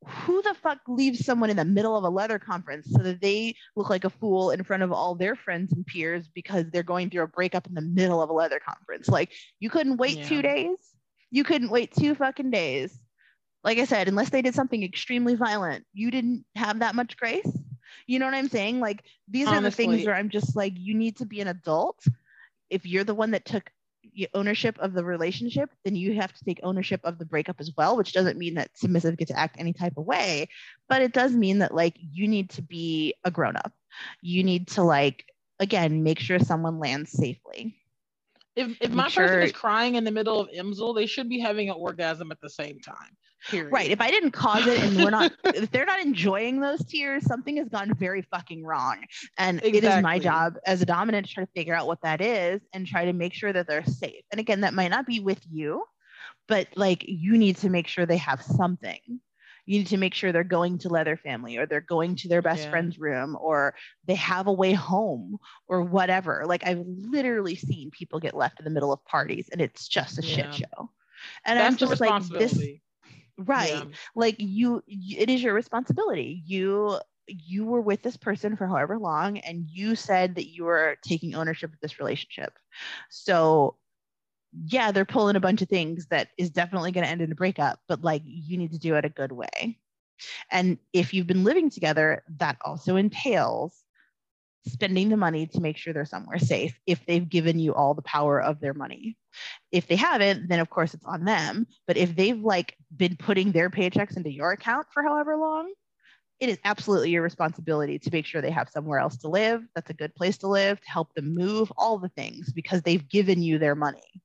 who 0.05 0.43
the 0.43 0.55
fuck 0.55 0.79
leaves 0.89 1.25
someone 1.25 1.51
in 1.51 1.57
the 1.57 1.65
middle 1.65 1.97
of 1.97 2.03
a 2.03 2.09
leather 2.09 2.39
conference 2.39 2.89
so 2.91 3.03
that 3.03 3.21
they 3.21 3.55
look 3.77 3.89
like 3.89 4.05
a 4.05 4.11
fool 4.11 4.51
in 4.51 4.65
front 4.65 4.83
of 4.83 4.91
all 4.91 5.15
their 5.15 5.37
friends 5.37 5.73
and 5.73 5.87
peers 5.87 6.29
because 6.35 6.65
they're 6.71 6.83
going 6.83 7.09
through 7.09 7.23
a 7.23 7.29
breakup 7.29 7.69
in 7.69 7.75
the 7.75 7.81
middle 7.81 8.21
of 8.21 8.29
a 8.29 8.33
leather 8.33 8.59
conference? 8.59 9.09
Like 9.09 9.33
you 9.61 9.71
couldn't 9.71 9.99
wait 9.99 10.19
yeah. 10.19 10.29
two 10.29 10.43
days. 10.43 10.77
You 11.31 11.45
couldn't 11.45 11.71
wait 11.71 11.95
two 11.95 12.15
fucking 12.15 12.51
days. 12.51 12.99
Like 13.65 13.79
i 13.79 13.85
said 13.85 14.09
unless 14.09 14.31
they 14.31 14.43
did 14.43 14.55
something 14.55 14.83
extremely 14.83 15.37
violent 15.37 15.85
you 15.93 16.11
didn't 16.11 16.45
have 16.57 16.81
that 16.81 16.97
much 16.97 17.17
grace 17.17 17.47
you 18.07 18.19
know 18.19 18.27
what 18.27 18.35
I'm 18.35 18.49
saying? 18.49 18.81
Like 18.81 19.05
these 19.29 19.47
Honestly. 19.47 19.59
are 19.59 19.71
the 19.71 19.77
things 19.97 20.07
where 20.07 20.15
I'm 20.15 20.29
just 20.29 20.57
like, 20.57 20.75
you 20.77 20.95
need 20.95 21.17
to 21.19 21.27
be 21.27 21.41
an 21.41 21.49
adult. 21.49 22.05
If 22.71 22.87
you're 22.87 23.05
the 23.05 23.15
one 23.15 23.33
that 23.33 23.45
took 23.45 23.71
ownership 24.35 24.79
of 24.79 24.93
the 24.93 25.05
relationship, 25.05 25.71
then 25.85 25.97
you 25.97 26.15
have 26.15 26.33
to 26.33 26.45
take 26.45 26.61
ownership 26.63 27.01
of 27.05 27.19
the 27.19 27.25
breakup 27.25 27.57
as 27.61 27.71
well, 27.77 27.97
which 27.97 28.13
doesn't 28.13 28.39
mean 28.39 28.55
that 28.55 28.77
submissive 28.77 29.17
get 29.17 29.29
to 29.29 29.39
act 29.39 29.57
any 29.59 29.73
type 29.73 29.95
of 29.97 30.05
way, 30.05 30.49
but 30.89 31.03
it 31.03 31.13
does 31.13 31.33
mean 31.33 31.59
that 31.59 31.75
like 31.75 31.97
you 31.99 32.29
need 32.29 32.51
to 32.51 32.63
be 32.63 33.15
a 33.25 33.31
grown 33.31 33.57
up. 33.57 33.73
You 34.21 34.45
need 34.45 34.69
to 34.69 34.83
like 34.83 35.27
again 35.61 36.03
make 36.03 36.19
sure 36.19 36.39
someone 36.39 36.79
lands 36.79 37.13
safely. 37.13 37.77
If 38.55 38.77
if 38.81 38.91
my 38.91 39.09
sure, 39.09 39.27
person 39.27 39.43
is 39.43 39.53
crying 39.53 39.95
in 39.95 40.05
the 40.05 40.11
middle 40.11 40.41
of 40.41 40.49
IMSL, 40.51 40.95
they 40.95 41.07
should 41.07 41.29
be 41.29 41.41
having 41.41 41.71
an 41.71 41.77
orgasm 41.77 42.31
at 42.33 42.41
the 42.41 42.51
same 42.51 42.81
time. 42.81 43.17
Period. 43.51 43.73
Right. 43.73 43.91
If 43.91 44.01
I 44.01 44.11
didn't 44.11 44.31
cause 44.31 44.67
it 44.67 44.79
and 44.81 44.97
we're 44.97 45.11
not, 45.11 45.33
if 45.45 45.71
they're 45.71 45.87
not 45.87 46.01
enjoying 46.01 46.61
those 46.61 46.85
tears, 46.85 47.25
something 47.25 47.57
has 47.57 47.69
gone 47.69 47.93
very 47.95 48.23
fucking 48.23 48.65
wrong. 48.65 49.05
And 49.37 49.59
exactly. 49.59 49.79
it 49.79 49.85
is 49.85 50.03
my 50.03 50.19
job 50.19 50.55
as 50.67 50.81
a 50.81 50.87
dominant 50.87 51.27
to 51.27 51.35
try 51.35 51.45
to 51.45 51.51
figure 51.55 51.75
out 51.75 51.87
what 51.87 52.03
that 52.03 52.21
is 52.21 52.61
and 52.73 52.87
try 52.87 53.05
to 53.05 53.13
make 53.13 53.35
sure 53.35 53.53
that 53.53 53.67
they're 53.67 53.85
safe. 53.85 54.25
And 54.31 54.39
again, 54.41 54.61
that 54.61 54.75
might 54.75 54.91
not 54.91 55.07
be 55.07 55.21
with 55.21 55.41
you, 55.51 55.85
but 56.47 56.69
like 56.77 57.05
you 57.07 57.37
need 57.37 57.57
to 57.59 57.71
make 57.71 57.89
sure 57.89 58.07
they 58.07 58.17
have 58.19 58.43
something. 58.43 59.01
You 59.67 59.79
need 59.79 59.89
to 59.89 59.97
make 59.97 60.15
sure 60.15 60.33
they're 60.33 60.45
going 60.45 60.79
to 60.79 60.89
Leather 60.89 61.17
Family 61.17 61.57
or 61.57 61.67
they're 61.67 61.81
going 61.81 62.17
to 62.17 62.29
their 62.29 62.43
best 62.43 62.65
yeah. 62.65 62.71
friend's 62.71 62.99
room 62.99 63.37
or 63.41 63.75
they 64.07 64.17
have 64.17 64.49
a 64.49 64.53
way 64.53 64.73
home 64.73 65.39
or 65.69 65.83
whatever. 65.83 66.45
Like 66.47 66.67
I've 66.67 66.85
literally 66.85 67.55
seen 67.55 67.91
people 67.91 68.19
get 68.19 68.35
left 68.35 68.59
in 68.59 68.65
the 68.65 68.71
middle 68.71 68.93
of 68.93 69.05
parties 69.05 69.49
and 69.53 69.61
it's 69.61 69.87
just 69.87 70.19
a 70.19 70.27
yeah. 70.27 70.51
shit 70.51 70.55
show. 70.55 70.91
And 71.45 71.59
That's 71.59 71.73
I'm 71.73 71.77
just 71.77 72.01
like 72.01 72.25
this 72.29 72.61
right. 73.39 73.73
Yeah. 73.73 73.85
like 74.15 74.37
you 74.39 74.83
it 74.87 75.31
is 75.31 75.43
your 75.43 75.55
responsibility. 75.55 76.43
You 76.47 76.99
you 77.29 77.65
were 77.65 77.81
with 77.81 78.03
this 78.03 78.17
person 78.17 78.57
for 78.57 78.67
however 78.67 78.99
long 78.99 79.39
and 79.39 79.67
you 79.69 79.95
said 79.95 80.35
that 80.35 80.49
you 80.49 80.65
were 80.65 80.97
taking 81.07 81.35
ownership 81.35 81.73
of 81.73 81.81
this 81.81 81.99
relationship. 81.99 82.59
So 83.11 83.77
yeah 84.67 84.93
they're 84.93 85.05
pulling 85.07 85.37
a 85.37 85.41
bunch 85.41 85.63
of 85.63 85.69
things 85.69 86.07
that 86.09 86.29
is 86.39 86.51
definitely 86.51 86.93
going 86.93 87.05
to 87.05 87.11
end 87.11 87.23
in 87.23 87.33
a 87.33 87.35
breakup 87.35 87.81
but 87.89 88.03
like 88.03 88.23
you 88.27 88.59
need 88.59 88.73
to 88.73 88.79
do 88.79 88.95
it 88.97 89.05
a 89.05 89.09
good 89.09 89.33
way. 89.33 89.79
And 90.51 90.79
if 90.93 91.15
you've 91.15 91.27
been 91.27 91.45
living 91.45 91.71
together 91.71 92.23
that 92.39 92.59
also 92.65 92.97
entails 92.97 93.82
spending 94.67 95.09
the 95.09 95.17
money 95.17 95.47
to 95.47 95.61
make 95.61 95.77
sure 95.77 95.93
they're 95.93 96.05
somewhere 96.05 96.39
safe 96.39 96.79
if 96.87 97.05
they've 97.07 97.29
given 97.29 97.59
you 97.59 97.75
all 97.75 97.95
the 97.95 98.03
power 98.03 98.41
of 98.41 98.61
their 98.61 98.75
money. 98.75 99.17
If 99.71 99.87
they 99.87 99.97
haven't, 99.97 100.49
then 100.49 100.61
of 100.61 100.71
course 100.71 100.95
it's 100.95 101.05
on 101.05 101.25
them. 101.25 101.67
But 101.87 101.97
if 101.97 102.15
they've 102.15 102.39
like 102.39 102.77
been 102.97 103.17
putting 103.17 103.53
their 103.53 103.71
paychecks 103.71 104.17
into 104.17 104.31
your 104.31 104.53
account 104.53 104.87
for 104.93 105.03
however 105.03 105.37
long, 105.37 105.73
it 106.41 106.49
is 106.49 106.59
absolutely 106.65 107.11
your 107.11 107.23
responsibility 107.23 107.99
to 108.01 108.11
make 108.11 108.27
sure 108.27 108.43
they 108.43 108.51
have 108.51 108.69
somewhere 108.69 108.99
else 108.99 109.17
to 109.19 109.29
live. 109.29 109.63
That's 109.75 109.91
a 109.91 109.95
good 109.95 110.15
place 110.15 110.39
to 110.39 110.49
live, 110.49 110.81
to 110.81 110.91
help 110.91 111.15
them 111.15 111.35
move, 111.35 111.73
all 111.77 111.99
the 111.99 112.09
things 112.09 112.53
because 112.53 112.83
they've 112.83 113.09
given 113.09 113.43
you 113.43 113.59
their 113.59 113.75
money. 113.75 114.23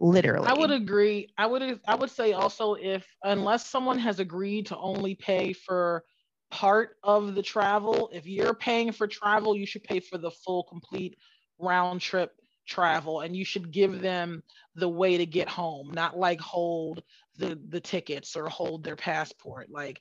Literally. 0.00 0.46
I 0.46 0.54
would 0.54 0.70
agree. 0.70 1.28
I 1.38 1.46
would 1.46 1.80
I 1.86 1.94
would 1.94 2.10
say 2.10 2.32
also 2.32 2.74
if 2.74 3.06
unless 3.22 3.66
someone 3.66 3.98
has 3.98 4.20
agreed 4.20 4.66
to 4.66 4.76
only 4.76 5.14
pay 5.14 5.52
for 5.52 6.04
part 6.50 6.96
of 7.02 7.34
the 7.34 7.42
travel. 7.42 8.10
If 8.12 8.26
you're 8.26 8.54
paying 8.54 8.92
for 8.92 9.06
travel, 9.06 9.56
you 9.56 9.66
should 9.66 9.84
pay 9.84 10.00
for 10.00 10.18
the 10.18 10.30
full, 10.30 10.64
complete 10.64 11.16
round 11.58 12.00
trip 12.00 12.32
travel 12.66 13.20
and 13.20 13.34
you 13.34 13.44
should 13.44 13.70
give 13.70 14.00
them 14.00 14.42
the 14.74 14.88
way 14.88 15.16
to 15.16 15.26
get 15.26 15.48
home, 15.48 15.90
not 15.92 16.18
like 16.18 16.40
hold 16.40 17.02
the, 17.36 17.58
the 17.68 17.80
tickets 17.80 18.36
or 18.36 18.48
hold 18.48 18.84
their 18.84 18.96
passport. 18.96 19.68
Like, 19.70 20.00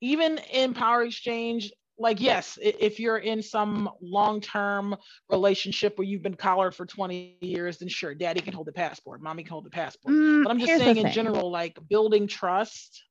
even 0.00 0.38
in 0.52 0.74
Power 0.74 1.04
Exchange, 1.04 1.72
like 1.98 2.20
yes 2.20 2.58
if 2.60 2.98
you're 2.98 3.18
in 3.18 3.42
some 3.42 3.88
long-term 4.00 4.96
relationship 5.28 5.98
where 5.98 6.06
you've 6.06 6.22
been 6.22 6.34
collared 6.34 6.74
for 6.74 6.86
20 6.86 7.36
years 7.40 7.78
then 7.78 7.88
sure 7.88 8.14
daddy 8.14 8.40
can 8.40 8.52
hold 8.52 8.66
the 8.66 8.72
passport 8.72 9.22
mommy 9.22 9.42
can 9.42 9.52
hold 9.52 9.64
the 9.64 9.70
passport 9.70 10.14
mm, 10.14 10.42
but 10.42 10.50
i'm 10.50 10.58
just 10.58 10.76
saying 10.76 10.96
in 10.96 11.12
general 11.12 11.50
like 11.50 11.78
building 11.88 12.26
trust 12.26 13.04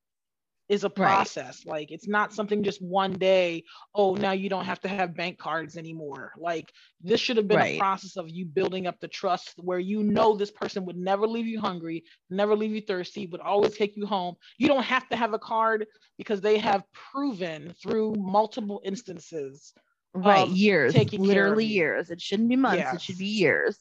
is 0.72 0.86
a 0.86 0.90
process. 0.90 1.66
Right. 1.66 1.82
Like 1.82 1.92
it's 1.92 2.08
not 2.08 2.32
something 2.32 2.64
just 2.64 2.82
one 2.82 3.12
day, 3.12 3.66
oh, 3.94 4.16
now 4.16 4.32
you 4.32 4.48
don't 4.48 4.64
have 4.64 4.80
to 4.82 4.88
have 4.88 5.14
bank 5.14 5.38
cards 5.38 5.76
anymore. 5.76 6.32
Like 6.38 6.72
this 7.02 7.20
should 7.20 7.36
have 7.36 7.50
been 7.50 7.58
right. 7.58 7.76
a 7.76 7.80
process 7.80 8.16
of 8.16 8.30
you 8.30 8.46
building 8.46 8.88
up 8.88 8.98
the 9.02 9.10
trust 9.10 9.56
where 9.58 9.80
you 9.80 10.02
know 10.02 10.34
this 10.38 10.50
person 10.50 10.86
would 10.86 10.96
never 10.96 11.28
leave 11.28 11.46
you 11.46 11.60
hungry, 11.60 12.06
never 12.30 12.56
leave 12.56 12.72
you 12.72 12.80
thirsty, 12.80 13.28
would 13.28 13.42
always 13.42 13.76
take 13.76 13.98
you 13.98 14.06
home. 14.06 14.36
You 14.58 14.70
don't 14.70 14.84
have 14.84 15.10
to 15.10 15.18
have 15.18 15.34
a 15.34 15.40
card 15.40 15.88
because 16.18 16.40
they 16.40 16.58
have 16.60 16.84
proven 16.94 17.76
through 17.84 18.16
multiple 18.18 18.82
instances. 18.86 19.74
Right, 20.14 20.48
years, 20.48 20.94
literally 21.14 21.66
years. 21.66 22.12
It 22.12 22.22
shouldn't 22.22 22.48
be 22.48 22.56
months, 22.56 22.80
yes. 22.80 22.96
it 22.96 23.02
should 23.02 23.18
be 23.18 23.26
years. 23.26 23.78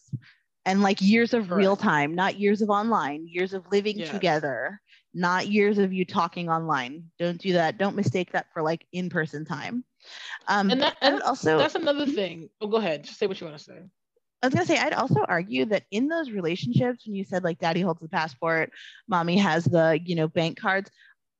And 0.66 0.83
like 0.83 1.00
years 1.00 1.35
of 1.35 1.48
Correct. 1.48 1.57
real 1.57 1.76
time, 1.76 2.16
not 2.16 2.38
years 2.38 2.62
of 2.62 2.68
online, 2.68 3.26
years 3.29 3.53
of 3.55 3.64
living 3.70 4.00
yes. 4.00 4.11
together 4.11 4.81
not 5.12 5.49
years 5.49 5.79
of 5.79 5.92
you 5.92 6.05
talking 6.05 6.49
online. 6.49 7.05
Don't 7.18 7.40
do 7.40 7.55
that. 7.55 7.79
Don't 7.79 7.96
mistake 7.96 8.33
that 8.33 8.46
for 8.53 8.62
like 8.62 8.87
in 8.92 9.11
person 9.11 9.44
time. 9.44 9.85
Um, 10.49 10.70
and, 10.70 10.81
that, 10.83 10.96
and 11.01 11.20
also 11.23 11.59
that's 11.59 11.75
another 11.75 12.07
thing. 12.07 12.49
Oh, 12.61 12.66
go 12.66 12.79
ahead. 12.79 13.05
Just 13.05 13.18
say 13.18 13.27
what 13.27 13.40
you 13.40 13.46
want 13.46 13.59
to 13.59 13.64
say. 13.64 13.81
I 14.42 14.46
was 14.46 14.55
gonna 14.55 14.66
say 14.66 14.79
I'd 14.79 14.94
also 14.94 15.23
argue 15.29 15.66
that 15.66 15.85
in 15.90 16.09
those 16.09 16.31
relationships, 16.31 17.07
when 17.07 17.14
you 17.14 17.25
said 17.25 17.44
like 17.44 17.59
daddy 17.59 17.83
holds 17.83 18.01
the 18.01 18.09
passport, 18.09 18.73
mommy 19.07 19.37
has 19.37 19.64
the 19.64 20.01
you 20.03 20.14
know 20.14 20.29
bank 20.29 20.59
cards, 20.59 20.90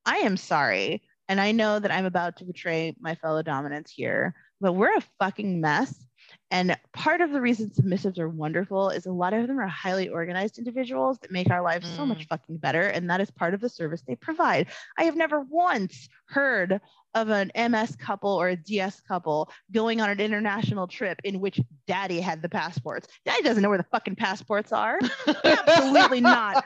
I 0.05 0.19
am 0.19 0.37
sorry, 0.37 1.03
and 1.29 1.41
I 1.41 1.53
know 1.53 1.79
that 1.79 1.91
I'm 1.91 2.07
about 2.07 2.37
to 2.39 2.45
betray 2.45 2.95
my 3.01 3.15
fellow 3.15 3.43
dominants 3.43 3.93
here, 3.93 4.35
but 4.61 4.75
we're 4.75 4.97
a 4.97 5.05
fucking 5.19 5.61
mess 5.61 5.95
and 6.51 6.77
part 6.93 7.21
of 7.21 7.31
the 7.31 7.41
reason 7.41 7.71
submissives 7.71 8.19
are 8.19 8.29
wonderful 8.29 8.91
is 8.91 9.07
a 9.07 9.13
lot 9.13 9.33
of 9.33 9.47
them 9.47 9.61
are 9.61 9.69
highly 9.69 10.09
organized 10.09 10.59
individuals 10.59 11.19
that 11.19 11.31
make 11.31 11.49
our 11.51 11.63
lives 11.63 11.89
mm. 11.89 11.97
so 11.97 12.05
much 12.05 12.25
mm. 12.25 12.29
fucking 12.29 12.57
better. 12.57 12.83
And 12.83 13.09
that 13.09 13.21
is 13.21 13.31
part 13.31 13.55
of 13.55 13.61
the 13.61 13.69
service 13.69 14.03
they 14.07 14.17
provide. 14.17 14.67
I 14.99 15.05
have 15.05 15.17
never 15.17 15.41
once 15.41 16.09
heard 16.27 16.81
of 17.15 17.29
an 17.29 17.51
MS 17.57 17.97
couple 17.97 18.31
or 18.31 18.49
a 18.49 18.57
DS 18.57 19.01
couple 19.01 19.51
going 19.73 20.01
on 20.01 20.11
an 20.11 20.21
international 20.21 20.87
trip 20.87 21.21
in 21.25 21.41
which 21.41 21.61
daddy 21.87 22.21
had 22.21 22.43
the 22.43 22.49
passports. 22.49 23.09
Daddy 23.25 23.43
doesn't 23.43 23.63
know 23.63 23.69
where 23.69 23.79
the 23.79 23.85
fucking 23.85 24.17
passports 24.17 24.73
are. 24.73 24.99
Absolutely 25.45 26.21
not. 26.21 26.65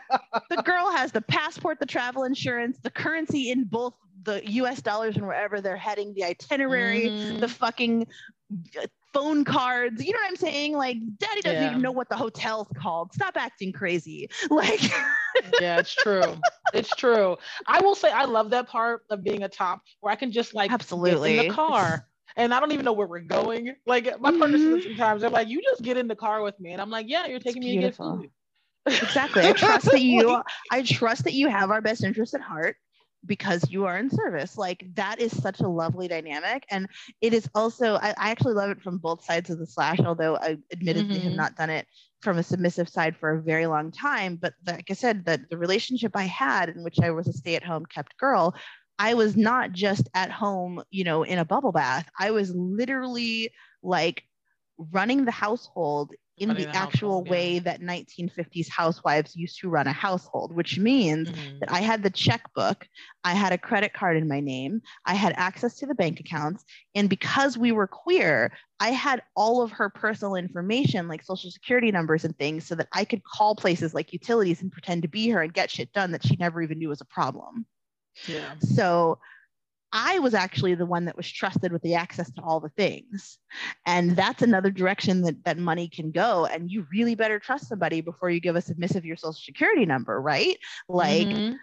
The 0.51 0.63
girl 0.63 0.91
has 0.91 1.13
the 1.13 1.23
passport, 1.23 1.79
the 1.79 1.87
travel 1.87 2.25
insurance, 2.25 2.79
the 2.83 2.91
currency 2.91 3.51
in 3.51 3.65
both 3.65 3.95
the 4.25 4.43
US 4.51 4.81
dollars 4.81 5.17
and 5.17 5.27
wherever 5.27 5.61
they're 5.61 5.77
heading, 5.77 6.15
the 6.15 6.25
itinerary, 6.25 7.09
mm. 7.09 7.41
the 7.41 7.49
fucking 7.49 8.07
phone 9.13 9.45
cards. 9.45 10.05
You 10.05 10.13
know 10.13 10.19
what 10.19 10.29
I'm 10.29 10.37
saying? 10.37 10.75
Like, 10.75 10.99
daddy 11.19 11.41
doesn't 11.41 11.63
yeah. 11.63 11.71
even 11.71 11.83
know 11.83 11.93
what 11.93 12.09
the 12.09 12.17
hotel's 12.17 12.69
called. 12.77 13.13
Stop 13.13 13.37
acting 13.37 13.73
crazy. 13.73 14.29
Like, 14.51 14.83
yeah, 15.61 15.79
it's 15.79 15.95
true. 15.95 16.37
It's 16.73 16.91
true. 16.91 17.37
I 17.67 17.81
will 17.81 17.95
say 17.95 18.11
I 18.11 18.25
love 18.25 18.51
that 18.51 18.69
part 18.69 19.03
of 19.11 19.25
being 19.25 19.43
a 19.43 19.49
top 19.49 19.81
where 20.01 20.13
I 20.13 20.17
can 20.17 20.31
just 20.31 20.55
like 20.55 20.71
absolutely 20.71 21.39
in 21.39 21.49
the 21.49 21.55
car 21.55 22.07
and 22.37 22.53
I 22.53 22.61
don't 22.61 22.73
even 22.73 22.85
know 22.85 22.93
where 22.93 23.07
we're 23.07 23.21
going. 23.21 23.75
Like 23.87 24.21
my 24.21 24.31
mm-hmm. 24.31 24.39
partners 24.39 24.85
sometimes 24.85 25.21
they're 25.23 25.31
like, 25.31 25.49
"You 25.49 25.63
just 25.63 25.83
get 25.83 25.97
in 25.97 26.09
the 26.09 26.17
car 26.17 26.43
with 26.43 26.59
me," 26.61 26.73
and 26.73 26.81
I'm 26.81 26.91
like, 26.91 27.07
"Yeah, 27.09 27.27
you're 27.27 27.41
taking 27.41 27.63
it's 27.63 27.71
me 27.71 27.79
beautiful. 27.79 28.17
to 28.17 28.23
get 28.23 28.31
food." 28.93 29.05
exactly. 29.05 29.43
I 29.43 29.53
trust 29.53 29.87
that 29.91 30.01
you. 30.01 30.43
I 30.71 30.83
trust 30.83 31.25
that 31.25 31.33
you 31.33 31.49
have 31.49 31.71
our 31.71 31.81
best 31.81 32.05
interest 32.05 32.35
at 32.35 32.41
heart 32.41 32.77
because 33.27 33.71
you 33.71 33.87
are 33.87 33.99
in 33.99 34.11
service. 34.11 34.57
Like 34.59 34.87
that 34.95 35.21
is 35.21 35.37
such 35.41 35.61
a 35.61 35.69
lovely 35.69 36.09
dynamic. 36.09 36.65
And 36.71 36.89
it 37.21 37.33
is 37.33 37.49
also, 37.55 37.95
I, 37.95 38.15
I 38.19 38.31
actually 38.31 38.55
love 38.55 38.71
it 38.71 38.83
from 38.83 38.99
both 38.99 39.25
sides 39.25 39.51
of 39.51 39.59
the 39.59 39.67
slash, 39.67 40.01
although 40.01 40.37
I 40.37 40.59
admittedly 40.73 41.17
mm-hmm. 41.17 41.29
have 41.29 41.37
not 41.37 41.57
done 41.57 41.71
it 41.71 41.87
from 42.23 42.39
a 42.39 42.43
submissive 42.43 42.89
side 42.89 43.17
for 43.17 43.31
a 43.31 43.43
very 43.43 43.67
long 43.67 43.91
time. 43.91 44.37
But 44.37 44.55
like 44.67 44.91
I 44.91 44.95
said, 44.95 45.25
that 45.27 45.49
the 45.51 45.59
relationship 45.59 46.13
I 46.15 46.25
had 46.25 46.69
in 46.71 46.83
which 46.83 47.01
I 47.01 47.11
was 47.11 47.29
a 47.29 47.33
stay 47.33 47.57
at 47.57 47.65
home 47.65 47.87
kept 47.87 48.17
girl, 48.17 48.55
I 48.99 49.15
was 49.15 49.37
not 49.37 49.73
just 49.73 50.09
at 50.15 50.31
home, 50.31 50.83
you 50.91 51.05
know, 51.05 51.23
in 51.23 51.39
a 51.39 51.45
bubble 51.45 51.73
bath. 51.73 52.09
I 52.19 52.31
was 52.31 52.55
literally 52.55 53.51
like 53.83 54.23
running 54.79 55.25
the 55.25 55.31
household 55.31 56.13
in 56.39 56.49
the, 56.49 56.55
the 56.55 56.69
actual 56.77 57.23
way 57.25 57.61
that 57.61 57.81
1950s 57.81 58.69
housewives 58.69 59.37
used 59.37 59.61
to 59.61 59.69
run 59.69 59.87
a 59.87 59.93
household, 59.93 60.53
which 60.55 60.79
means 60.79 61.31
mm-hmm. 61.31 61.59
that 61.61 61.71
I 61.71 61.81
had 61.81 62.03
the 62.03 62.11
checkbook, 62.11 62.89
I 63.23 63.35
had 63.35 63.53
a 63.53 63.59
credit 63.59 63.93
card 63.93 64.17
in 64.17 64.27
my 64.27 64.41
name, 64.41 64.83
I 65.07 65.15
had 65.15 65.35
access 65.37 65.77
to 65.77 65.87
the 65.87 65.95
bank 65.95 66.19
accounts. 66.19 66.65
And 66.95 67.09
because 67.09 67.57
we 67.57 67.71
were 67.71 67.87
queer, 67.87 68.53
I 68.81 68.91
had 68.91 69.23
all 69.37 69.63
of 69.63 69.71
her 69.73 69.89
personal 69.89 70.35
information, 70.35 71.07
like 71.07 71.23
social 71.23 71.51
security 71.51 71.93
numbers 71.93 72.25
and 72.25 72.37
things, 72.37 72.67
so 72.67 72.75
that 72.75 72.89
I 72.93 73.05
could 73.05 73.23
call 73.23 73.55
places 73.55 73.95
like 73.95 74.13
utilities 74.13 74.61
and 74.61 74.73
pretend 74.73 75.03
to 75.03 75.09
be 75.09 75.29
her 75.29 75.43
and 75.43 75.55
get 75.55 75.71
shit 75.71 75.93
done 75.93 76.11
that 76.13 76.27
she 76.27 76.37
never 76.37 76.63
even 76.63 76.79
knew 76.79 76.89
was 76.89 77.01
a 77.01 77.07
problem. 77.07 77.67
Yeah. 78.27 78.55
So 78.59 79.19
I 79.95 80.19
was 80.19 80.35
actually 80.35 80.75
the 80.75 80.85
one 80.85 81.05
that 81.05 81.17
was 81.17 81.31
trusted 81.31 81.73
with 81.73 81.83
the 81.83 81.95
access 81.95 82.31
to 82.33 82.43
all 82.43 82.59
the 82.59 82.69
things. 82.71 83.39
And 83.87 84.17
that's 84.17 84.43
another 84.43 84.71
direction 84.71 85.23
that, 85.23 85.45
that 85.45 85.57
money 85.57 85.89
can 85.89 86.11
go. 86.11 86.47
And 86.47 86.69
you 86.69 86.85
really 86.93 87.15
better 87.15 87.39
trust 87.39 87.69
somebody 87.69 88.01
before 88.01 88.29
you 88.29 88.41
give 88.41 88.57
a 88.57 88.61
submissive 88.61 89.05
your 89.05 89.17
social 89.17 89.33
security 89.35 89.87
number, 89.87 90.21
right? 90.21 90.59
Like, 90.89 91.29
mm-hmm. 91.29 91.55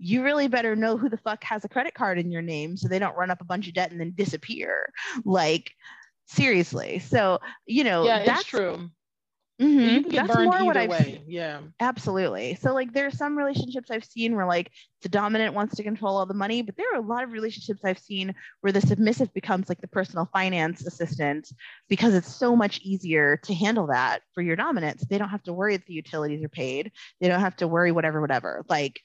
you 0.00 0.24
really 0.24 0.48
better 0.48 0.74
know 0.74 0.96
who 0.96 1.08
the 1.08 1.18
fuck 1.18 1.44
has 1.44 1.64
a 1.64 1.68
credit 1.68 1.94
card 1.94 2.18
in 2.18 2.32
your 2.32 2.42
name 2.42 2.76
so 2.76 2.88
they 2.88 2.98
don't 2.98 3.16
run 3.16 3.30
up 3.30 3.40
a 3.40 3.44
bunch 3.44 3.68
of 3.68 3.74
debt 3.74 3.92
and 3.92 4.00
then 4.00 4.12
disappear. 4.16 4.92
Like, 5.24 5.70
seriously. 6.26 6.98
So, 6.98 7.38
you 7.64 7.84
know, 7.84 8.04
yeah, 8.04 8.24
that's 8.24 8.44
true. 8.44 8.90
Mm-hmm. 9.60 9.80
You 9.80 10.00
can 10.02 10.10
get 10.10 10.26
That's 10.26 10.36
burned 10.36 10.50
more 10.50 10.64
what 10.64 10.76
I've 10.76 10.88
way. 10.88 11.20
Yeah. 11.26 11.60
Absolutely. 11.80 12.54
So 12.56 12.72
like 12.72 12.92
there 12.92 13.06
are 13.06 13.10
some 13.10 13.36
relationships 13.36 13.90
I've 13.90 14.04
seen 14.04 14.36
where 14.36 14.46
like 14.46 14.70
the 15.02 15.08
dominant 15.08 15.52
wants 15.52 15.74
to 15.76 15.82
control 15.82 16.16
all 16.16 16.26
the 16.26 16.34
money, 16.34 16.62
but 16.62 16.76
there 16.76 16.86
are 16.92 16.98
a 16.98 17.04
lot 17.04 17.24
of 17.24 17.32
relationships 17.32 17.80
I've 17.84 17.98
seen 17.98 18.34
where 18.60 18.72
the 18.72 18.80
submissive 18.80 19.34
becomes 19.34 19.68
like 19.68 19.80
the 19.80 19.88
personal 19.88 20.28
finance 20.32 20.86
assistant 20.86 21.50
because 21.88 22.14
it's 22.14 22.32
so 22.32 22.54
much 22.54 22.80
easier 22.82 23.36
to 23.44 23.54
handle 23.54 23.88
that 23.88 24.22
for 24.32 24.42
your 24.42 24.54
dominant. 24.54 25.00
So 25.00 25.06
they 25.10 25.18
don't 25.18 25.28
have 25.28 25.42
to 25.44 25.52
worry 25.52 25.76
that 25.76 25.86
the 25.86 25.94
utilities 25.94 26.44
are 26.44 26.48
paid. 26.48 26.92
They 27.20 27.28
don't 27.28 27.40
have 27.40 27.56
to 27.56 27.66
worry 27.66 27.90
whatever, 27.90 28.20
whatever. 28.20 28.64
Like 28.68 29.00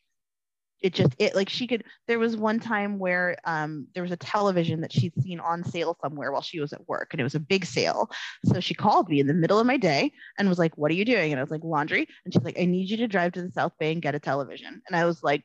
it 0.84 0.93
just 0.93 1.15
it 1.17 1.34
like 1.34 1.50
she 1.50 1.65
could 1.65 1.84
there 2.08 2.19
was 2.19 2.36
one 2.36 2.60
time 2.60 3.00
where 3.00 3.38
um, 3.46 3.88
there 3.96 4.04
was 4.04 4.12
a 4.12 4.17
television 4.17 4.82
that 4.82 4.91
she'd 4.91 5.13
seen 5.24 5.39
on 5.39 5.63
sale 5.63 5.98
somewhere 6.02 6.32
while 6.32 6.41
she 6.41 6.60
was 6.60 6.74
at 6.74 6.88
work 6.88 7.10
and 7.12 7.19
it 7.19 7.24
was 7.24 7.36
a 7.36 7.39
big 7.39 7.65
sale 7.65 8.12
so 8.46 8.60
she 8.60 8.74
called 8.74 9.10
me 9.10 9.19
in 9.19 9.28
the 9.28 9.34
middle 9.34 9.60
of 9.60 9.65
my 9.65 9.78
day 9.78 10.12
and 10.38 10.50
was 10.50 10.60
like 10.60 10.78
what 10.78 10.91
are 10.91 10.96
you 10.96 11.06
doing 11.06 11.32
and 11.32 11.39
i 11.39 11.43
was 11.43 11.52
like 11.52 11.63
laundry 11.63 12.08
and 12.26 12.34
she's 12.34 12.43
like 12.43 12.60
i 12.60 12.65
need 12.65 12.89
you 12.89 12.98
to 12.98 13.08
drive 13.08 13.32
to 13.32 13.41
the 13.41 13.52
south 13.52 13.74
bay 13.80 13.91
and 13.91 14.02
get 14.02 14.13
a 14.13 14.19
television 14.19 14.82
and 14.88 14.96
i 14.96 15.06
was 15.06 15.24
like 15.24 15.43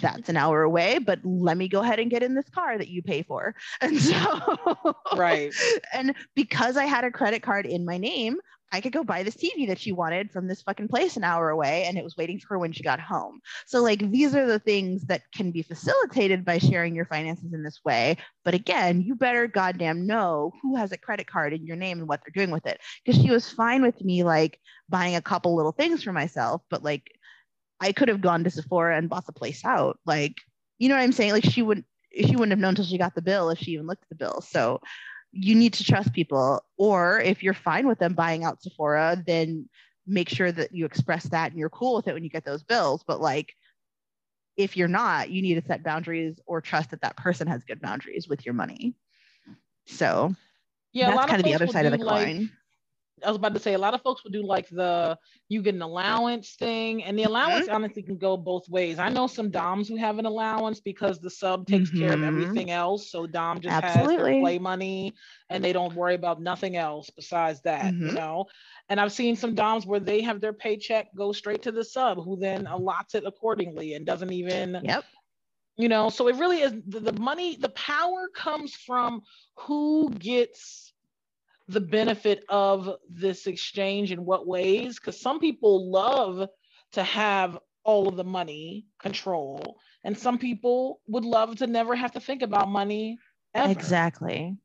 that's 0.00 0.28
an 0.28 0.36
hour 0.36 0.62
away, 0.62 0.98
but 0.98 1.18
let 1.24 1.56
me 1.56 1.68
go 1.68 1.80
ahead 1.80 1.98
and 1.98 2.10
get 2.10 2.22
in 2.22 2.34
this 2.34 2.48
car 2.48 2.78
that 2.78 2.88
you 2.88 3.02
pay 3.02 3.22
for. 3.22 3.54
And 3.80 4.00
so, 4.00 4.94
right. 5.14 5.52
And 5.92 6.14
because 6.34 6.76
I 6.76 6.84
had 6.84 7.04
a 7.04 7.10
credit 7.10 7.42
card 7.42 7.66
in 7.66 7.84
my 7.84 7.98
name, 7.98 8.38
I 8.74 8.80
could 8.80 8.92
go 8.92 9.04
buy 9.04 9.22
this 9.22 9.36
TV 9.36 9.68
that 9.68 9.78
she 9.78 9.92
wanted 9.92 10.32
from 10.32 10.48
this 10.48 10.62
fucking 10.62 10.88
place 10.88 11.16
an 11.16 11.22
hour 11.22 11.50
away 11.50 11.84
and 11.84 11.96
it 11.96 12.02
was 12.02 12.16
waiting 12.16 12.40
for 12.40 12.48
her 12.54 12.58
when 12.58 12.72
she 12.72 12.82
got 12.82 12.98
home. 12.98 13.40
So, 13.66 13.80
like, 13.80 14.10
these 14.10 14.34
are 14.34 14.46
the 14.46 14.58
things 14.58 15.04
that 15.04 15.22
can 15.32 15.52
be 15.52 15.62
facilitated 15.62 16.44
by 16.44 16.58
sharing 16.58 16.92
your 16.92 17.04
finances 17.04 17.52
in 17.52 17.62
this 17.62 17.78
way. 17.84 18.16
But 18.44 18.54
again, 18.54 19.00
you 19.00 19.14
better 19.14 19.46
goddamn 19.46 20.08
know 20.08 20.50
who 20.60 20.74
has 20.74 20.90
a 20.90 20.98
credit 20.98 21.28
card 21.28 21.52
in 21.52 21.64
your 21.64 21.76
name 21.76 22.00
and 22.00 22.08
what 22.08 22.20
they're 22.24 22.32
doing 22.34 22.52
with 22.52 22.66
it. 22.66 22.80
Because 23.04 23.22
she 23.22 23.30
was 23.30 23.48
fine 23.48 23.80
with 23.80 24.02
me, 24.02 24.24
like, 24.24 24.58
buying 24.88 25.14
a 25.14 25.22
couple 25.22 25.54
little 25.54 25.70
things 25.70 26.02
for 26.02 26.12
myself, 26.12 26.62
but 26.68 26.82
like, 26.82 27.12
I 27.80 27.92
could 27.92 28.08
have 28.08 28.20
gone 28.20 28.42
to 28.42 28.50
Sephora 28.50 28.98
and 28.98 29.08
bought 29.08 29.26
the 29.26 29.32
place 29.32 29.64
out. 29.64 30.00
Like, 30.04 30.34
you 30.78 30.88
know 30.88 30.96
what 30.96 31.02
I'm 31.02 31.12
saying? 31.12 31.30
Like, 31.30 31.44
she 31.44 31.62
wouldn't. 31.62 31.86
She 32.16 32.36
wouldn't 32.36 32.50
have 32.50 32.60
known 32.60 32.70
until 32.70 32.84
she 32.84 32.96
got 32.96 33.16
the 33.16 33.22
bill 33.22 33.50
if 33.50 33.58
she 33.58 33.72
even 33.72 33.86
looked 33.86 34.04
at 34.04 34.08
the 34.08 34.14
bill. 34.14 34.40
So, 34.40 34.80
you 35.34 35.54
need 35.54 35.74
to 35.74 35.84
trust 35.84 36.12
people. 36.12 36.64
Or 36.76 37.20
if 37.20 37.42
you're 37.42 37.54
fine 37.54 37.86
with 37.86 37.98
them 37.98 38.14
buying 38.14 38.44
out 38.44 38.62
Sephora, 38.62 39.22
then 39.26 39.68
make 40.06 40.28
sure 40.28 40.52
that 40.52 40.72
you 40.72 40.84
express 40.84 41.24
that 41.24 41.50
and 41.50 41.58
you're 41.58 41.70
cool 41.70 41.96
with 41.96 42.08
it 42.08 42.14
when 42.14 42.24
you 42.24 42.30
get 42.30 42.44
those 42.44 42.62
bills. 42.62 43.02
But 43.06 43.20
like, 43.20 43.54
if 44.56 44.76
you're 44.76 44.88
not, 44.88 45.30
you 45.30 45.42
need 45.42 45.54
to 45.54 45.66
set 45.66 45.82
boundaries 45.82 46.38
or 46.46 46.60
trust 46.60 46.90
that 46.90 47.00
that 47.02 47.16
person 47.16 47.48
has 47.48 47.64
good 47.64 47.80
boundaries 47.80 48.28
with 48.28 48.46
your 48.46 48.54
money. 48.54 48.94
So 49.86 50.34
yeah, 50.92 51.10
that's 51.10 51.26
kind 51.26 51.40
of 51.40 51.44
the 51.44 51.54
other 51.54 51.66
side 51.66 51.86
of 51.86 51.98
the 51.98 52.04
like, 52.04 52.26
coin. 52.26 52.50
I 53.22 53.28
was 53.28 53.36
about 53.36 53.54
to 53.54 53.60
say 53.60 53.74
a 53.74 53.78
lot 53.78 53.94
of 53.94 54.02
folks 54.02 54.24
would 54.24 54.32
do 54.32 54.42
like 54.42 54.68
the 54.68 55.16
you 55.48 55.62
get 55.62 55.74
an 55.74 55.82
allowance 55.82 56.56
thing, 56.56 57.04
and 57.04 57.18
the 57.18 57.24
allowance 57.24 57.66
mm-hmm. 57.66 57.74
honestly 57.74 58.02
can 58.02 58.16
go 58.16 58.36
both 58.36 58.68
ways. 58.68 58.98
I 58.98 59.08
know 59.08 59.26
some 59.26 59.50
DOMs 59.50 59.88
who 59.88 59.96
have 59.96 60.18
an 60.18 60.26
allowance 60.26 60.80
because 60.80 61.20
the 61.20 61.30
sub 61.30 61.66
takes 61.66 61.90
mm-hmm. 61.90 62.00
care 62.00 62.12
of 62.12 62.20
mm-hmm. 62.20 62.42
everything 62.42 62.70
else. 62.70 63.10
So 63.10 63.26
Dom 63.26 63.60
just 63.60 63.74
Absolutely. 63.74 64.14
has 64.16 64.24
their 64.24 64.40
play 64.40 64.58
money 64.58 65.14
and 65.48 65.62
they 65.62 65.72
don't 65.72 65.94
worry 65.94 66.14
about 66.14 66.42
nothing 66.42 66.76
else 66.76 67.08
besides 67.10 67.60
that, 67.62 67.84
mm-hmm. 67.84 68.08
you 68.08 68.12
know. 68.12 68.46
And 68.88 69.00
I've 69.00 69.12
seen 69.12 69.36
some 69.36 69.54
DOMs 69.54 69.86
where 69.86 70.00
they 70.00 70.20
have 70.22 70.40
their 70.40 70.52
paycheck 70.52 71.14
go 71.14 71.32
straight 71.32 71.62
to 71.62 71.72
the 71.72 71.84
sub 71.84 72.22
who 72.22 72.36
then 72.36 72.66
allots 72.66 73.14
it 73.14 73.24
accordingly 73.24 73.94
and 73.94 74.04
doesn't 74.04 74.32
even 74.32 74.80
yep 74.82 75.04
you 75.76 75.88
know 75.88 76.08
so 76.08 76.28
it 76.28 76.36
really 76.36 76.60
is 76.60 76.72
the, 76.86 77.00
the 77.00 77.12
money 77.20 77.56
the 77.56 77.68
power 77.70 78.28
comes 78.34 78.74
from 78.74 79.22
who 79.56 80.10
gets 80.18 80.93
the 81.68 81.80
benefit 81.80 82.44
of 82.48 82.90
this 83.08 83.46
exchange 83.46 84.12
in 84.12 84.24
what 84.24 84.46
ways? 84.46 84.98
Because 84.98 85.20
some 85.20 85.40
people 85.40 85.90
love 85.90 86.48
to 86.92 87.02
have 87.02 87.58
all 87.84 88.08
of 88.08 88.16
the 88.16 88.24
money 88.24 88.86
control 88.98 89.76
and 90.04 90.16
some 90.16 90.38
people 90.38 91.00
would 91.06 91.24
love 91.24 91.56
to 91.56 91.66
never 91.66 91.94
have 91.94 92.12
to 92.12 92.20
think 92.20 92.42
about 92.42 92.68
money 92.68 93.18
ever. 93.54 93.70
exactly 93.70 94.56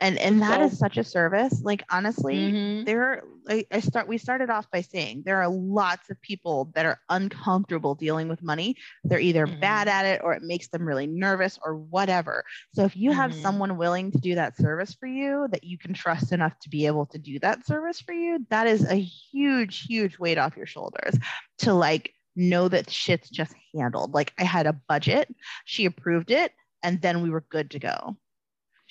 and 0.00 0.18
and 0.18 0.42
that 0.42 0.60
so, 0.60 0.66
is 0.66 0.78
such 0.78 0.96
a 0.96 1.04
service 1.04 1.62
like 1.62 1.84
honestly 1.90 2.36
mm-hmm. 2.36 2.84
there 2.84 3.22
I, 3.48 3.66
I 3.70 3.80
start 3.80 4.08
we 4.08 4.18
started 4.18 4.50
off 4.50 4.70
by 4.70 4.80
saying 4.80 5.22
there 5.24 5.40
are 5.40 5.48
lots 5.48 6.10
of 6.10 6.20
people 6.20 6.70
that 6.74 6.86
are 6.86 7.00
uncomfortable 7.08 7.94
dealing 7.94 8.28
with 8.28 8.42
money 8.42 8.76
they're 9.04 9.20
either 9.20 9.46
mm-hmm. 9.46 9.60
bad 9.60 9.88
at 9.88 10.04
it 10.04 10.20
or 10.22 10.34
it 10.34 10.42
makes 10.42 10.68
them 10.68 10.86
really 10.86 11.06
nervous 11.06 11.58
or 11.64 11.76
whatever 11.76 12.44
so 12.74 12.84
if 12.84 12.96
you 12.96 13.10
mm-hmm. 13.10 13.20
have 13.20 13.34
someone 13.34 13.76
willing 13.76 14.10
to 14.10 14.18
do 14.18 14.34
that 14.34 14.56
service 14.56 14.94
for 14.98 15.06
you 15.06 15.46
that 15.50 15.64
you 15.64 15.78
can 15.78 15.94
trust 15.94 16.32
enough 16.32 16.58
to 16.60 16.68
be 16.68 16.86
able 16.86 17.06
to 17.06 17.18
do 17.18 17.38
that 17.38 17.64
service 17.66 18.00
for 18.00 18.12
you 18.12 18.44
that 18.50 18.66
is 18.66 18.84
a 18.90 18.96
huge 18.96 19.86
huge 19.86 20.18
weight 20.18 20.38
off 20.38 20.56
your 20.56 20.66
shoulders 20.66 21.16
to 21.58 21.72
like 21.72 22.12
know 22.34 22.66
that 22.66 22.90
shit's 22.90 23.30
just 23.30 23.54
handled 23.76 24.14
like 24.14 24.32
i 24.38 24.44
had 24.44 24.66
a 24.66 24.72
budget 24.88 25.28
she 25.64 25.84
approved 25.84 26.30
it 26.30 26.52
and 26.82 27.00
then 27.00 27.22
we 27.22 27.30
were 27.30 27.44
good 27.50 27.70
to 27.70 27.78
go 27.78 28.16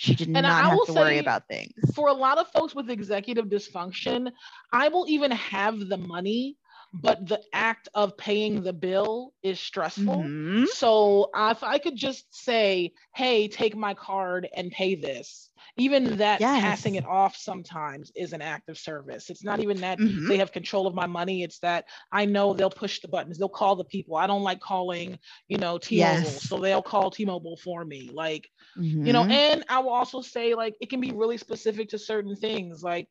she 0.01 0.15
did 0.15 0.29
and 0.29 0.33
not 0.33 0.65
I 0.65 0.69
have 0.69 0.85
to 0.87 0.93
worry 0.93 1.19
about 1.19 1.47
things. 1.47 1.73
For 1.93 2.07
a 2.07 2.13
lot 2.13 2.39
of 2.39 2.47
folks 2.47 2.73
with 2.73 2.89
executive 2.89 3.45
dysfunction, 3.45 4.31
I 4.73 4.87
will 4.87 5.05
even 5.07 5.29
have 5.29 5.77
the 5.77 5.97
money, 5.97 6.57
but 6.91 7.27
the 7.27 7.39
act 7.53 7.87
of 7.93 8.17
paying 8.17 8.63
the 8.63 8.73
bill 8.73 9.33
is 9.43 9.59
stressful. 9.59 10.23
Mm-hmm. 10.23 10.65
So 10.73 11.29
if 11.35 11.63
I 11.63 11.77
could 11.77 11.95
just 11.95 12.25
say, 12.33 12.93
hey, 13.13 13.47
take 13.47 13.75
my 13.75 13.93
card 13.93 14.49
and 14.55 14.71
pay 14.71 14.95
this, 14.95 15.50
even 15.77 16.17
that 16.17 16.41
yes. 16.41 16.61
passing 16.61 16.95
it 16.95 17.05
off 17.05 17.35
sometimes 17.35 18.11
is 18.15 18.33
an 18.33 18.41
act 18.41 18.69
of 18.69 18.77
service. 18.77 19.29
It's 19.29 19.43
not 19.43 19.59
even 19.59 19.81
that 19.81 19.99
mm-hmm. 19.99 20.27
they 20.27 20.37
have 20.37 20.51
control 20.51 20.87
of 20.87 20.93
my 20.93 21.07
money. 21.07 21.43
It's 21.43 21.59
that 21.59 21.85
I 22.11 22.25
know 22.25 22.53
they'll 22.53 22.69
push 22.69 22.99
the 22.99 23.07
buttons. 23.07 23.37
They'll 23.37 23.49
call 23.49 23.75
the 23.75 23.85
people. 23.85 24.17
I 24.17 24.27
don't 24.27 24.43
like 24.43 24.59
calling, 24.59 25.17
you 25.47 25.57
know, 25.57 25.77
T-Mobile. 25.77 26.23
Yes. 26.23 26.43
So 26.49 26.57
they'll 26.57 26.81
call 26.81 27.11
T-Mobile 27.11 27.57
for 27.63 27.85
me. 27.85 28.09
Like, 28.13 28.49
mm-hmm. 28.77 29.05
you 29.05 29.13
know, 29.13 29.23
mm-hmm. 29.23 29.31
and 29.31 29.65
I 29.69 29.79
will 29.79 29.91
also 29.91 30.21
say 30.21 30.53
like 30.53 30.75
it 30.81 30.89
can 30.89 30.99
be 30.99 31.11
really 31.11 31.37
specific 31.37 31.89
to 31.89 31.97
certain 31.97 32.35
things. 32.35 32.83
Like 32.83 33.07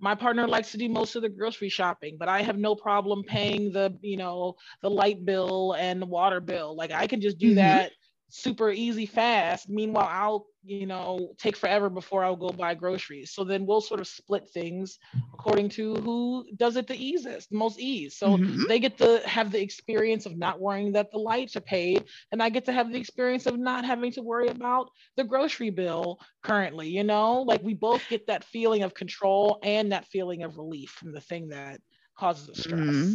my 0.00 0.14
partner 0.14 0.46
likes 0.46 0.72
to 0.72 0.78
do 0.78 0.88
most 0.88 1.16
of 1.16 1.22
the 1.22 1.28
grocery 1.28 1.68
shopping, 1.68 2.16
but 2.18 2.28
I 2.28 2.42
have 2.42 2.58
no 2.58 2.74
problem 2.74 3.22
paying 3.24 3.72
the, 3.72 3.96
you 4.00 4.16
know, 4.16 4.56
the 4.82 4.90
light 4.90 5.24
bill 5.24 5.74
and 5.78 6.00
the 6.00 6.06
water 6.06 6.40
bill. 6.40 6.76
Like 6.76 6.92
I 6.92 7.06
can 7.06 7.20
just 7.20 7.38
do 7.38 7.48
mm-hmm. 7.48 7.56
that 7.56 7.92
super 8.28 8.70
easy 8.70 9.06
fast. 9.06 9.68
Meanwhile, 9.68 10.08
I'll, 10.10 10.46
you 10.64 10.86
know, 10.86 11.34
take 11.38 11.56
forever 11.56 11.88
before 11.88 12.24
I'll 12.24 12.36
go 12.36 12.48
buy 12.48 12.74
groceries. 12.74 13.32
So 13.32 13.44
then 13.44 13.66
we'll 13.66 13.80
sort 13.80 14.00
of 14.00 14.08
split 14.08 14.48
things 14.48 14.98
according 15.32 15.68
to 15.70 15.94
who 15.96 16.46
does 16.56 16.76
it 16.76 16.86
the 16.86 16.96
easiest, 16.96 17.50
the 17.50 17.56
most 17.56 17.78
ease. 17.78 18.16
So 18.16 18.36
mm-hmm. 18.36 18.64
they 18.66 18.80
get 18.80 18.98
to 18.98 19.20
have 19.26 19.52
the 19.52 19.60
experience 19.60 20.26
of 20.26 20.36
not 20.36 20.60
worrying 20.60 20.92
that 20.92 21.12
the 21.12 21.18
lights 21.18 21.54
are 21.56 21.60
paid. 21.60 22.04
And 22.32 22.42
I 22.42 22.48
get 22.48 22.64
to 22.64 22.72
have 22.72 22.90
the 22.90 22.98
experience 22.98 23.46
of 23.46 23.58
not 23.58 23.84
having 23.84 24.10
to 24.12 24.22
worry 24.22 24.48
about 24.48 24.90
the 25.16 25.24
grocery 25.24 25.70
bill 25.70 26.18
currently, 26.42 26.88
you 26.88 27.04
know, 27.04 27.42
like 27.42 27.62
we 27.62 27.74
both 27.74 28.02
get 28.08 28.26
that 28.26 28.44
feeling 28.44 28.82
of 28.82 28.94
control 28.94 29.60
and 29.62 29.92
that 29.92 30.06
feeling 30.06 30.42
of 30.42 30.56
relief 30.56 30.90
from 30.90 31.12
the 31.12 31.20
thing 31.20 31.48
that 31.48 31.80
causes 32.18 32.46
the 32.46 32.54
stress. 32.54 32.80
Mm-hmm. 32.80 33.14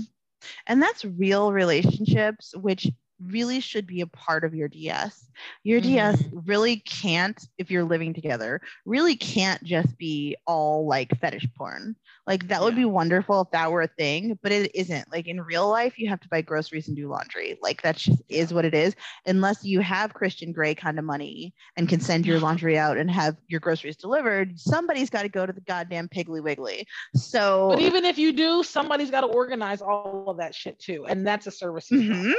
And 0.68 0.82
that's 0.82 1.04
real 1.04 1.52
relationships, 1.52 2.54
which 2.56 2.88
really 3.24 3.60
should 3.60 3.88
be 3.88 4.02
a 4.02 4.08
part 4.08 4.44
of 4.44 4.56
your 4.56 4.68
DS. 4.68 5.26
Your 5.64 5.80
mm-hmm. 5.80 5.90
DS 5.90 6.24
really 6.32 6.78
can't, 6.78 7.42
if 7.58 7.72
you're 7.72 7.84
living 7.84 8.14
together, 8.14 8.62
really 8.86 9.16
can't 9.16 9.64
just 9.64 9.98
be 9.98 10.36
all 10.46 10.88
like 10.88 11.18
fetish 11.20 11.48
porn. 11.58 11.96
Like 12.28 12.48
that 12.50 12.60
yeah. 12.60 12.64
would 12.64 12.76
be 12.76 12.86
wonderful 12.86 13.42
if 13.42 13.52
that 13.52 13.72
were 13.72 13.82
a 13.82 13.88
thing, 13.88 14.38
but 14.44 14.52
it 14.52 14.72
isn't. 14.76 15.12
Like 15.12 15.28
in 15.28 15.42
real 15.42 15.68
life, 15.68 15.98
you 15.98 16.10
have 16.10 16.20
to 16.22 16.30
buy 16.30 16.42
groceries 16.42 16.88
and 16.88 16.96
do 16.96 17.08
laundry. 17.08 17.58
Like 17.62 17.82
that's 17.82 18.04
just 18.04 18.22
is 18.30 18.54
what 18.54 18.66
it 18.66 18.76
is. 18.76 18.96
Unless 19.26 19.64
you 19.64 19.80
have 19.80 20.14
Christian 20.14 20.52
Grey 20.52 20.76
kind 20.76 21.00
of 21.00 21.06
money 21.06 21.56
and 21.76 21.90
can 21.90 22.00
send 22.00 22.28
your 22.28 22.40
laundry 22.42 22.78
out 22.78 22.98
and 22.98 23.10
have 23.10 23.36
your 23.48 23.60
groceries 23.60 23.98
delivered, 23.98 24.60
somebody's 24.60 25.10
got 25.10 25.24
to 25.24 25.30
go 25.30 25.46
to 25.46 25.54
the 25.54 25.62
goddamn 25.62 26.08
Piggly 26.08 26.44
Wiggly. 26.44 26.88
So, 27.16 27.70
but 27.72 27.80
even 27.80 28.06
if 28.06 28.20
you 28.20 28.32
do, 28.32 28.62
somebody's 28.62 29.10
got 29.10 29.22
to 29.22 29.28
organize 29.28 29.82
all 29.82 30.26
of 30.28 30.38
that 30.38 30.54
shit 30.54 30.80
too, 30.80 31.06
and 31.08 31.26
that's 31.26 31.48
a 31.48 31.52
service. 31.52 31.90
Mm-hmm. 31.90 32.34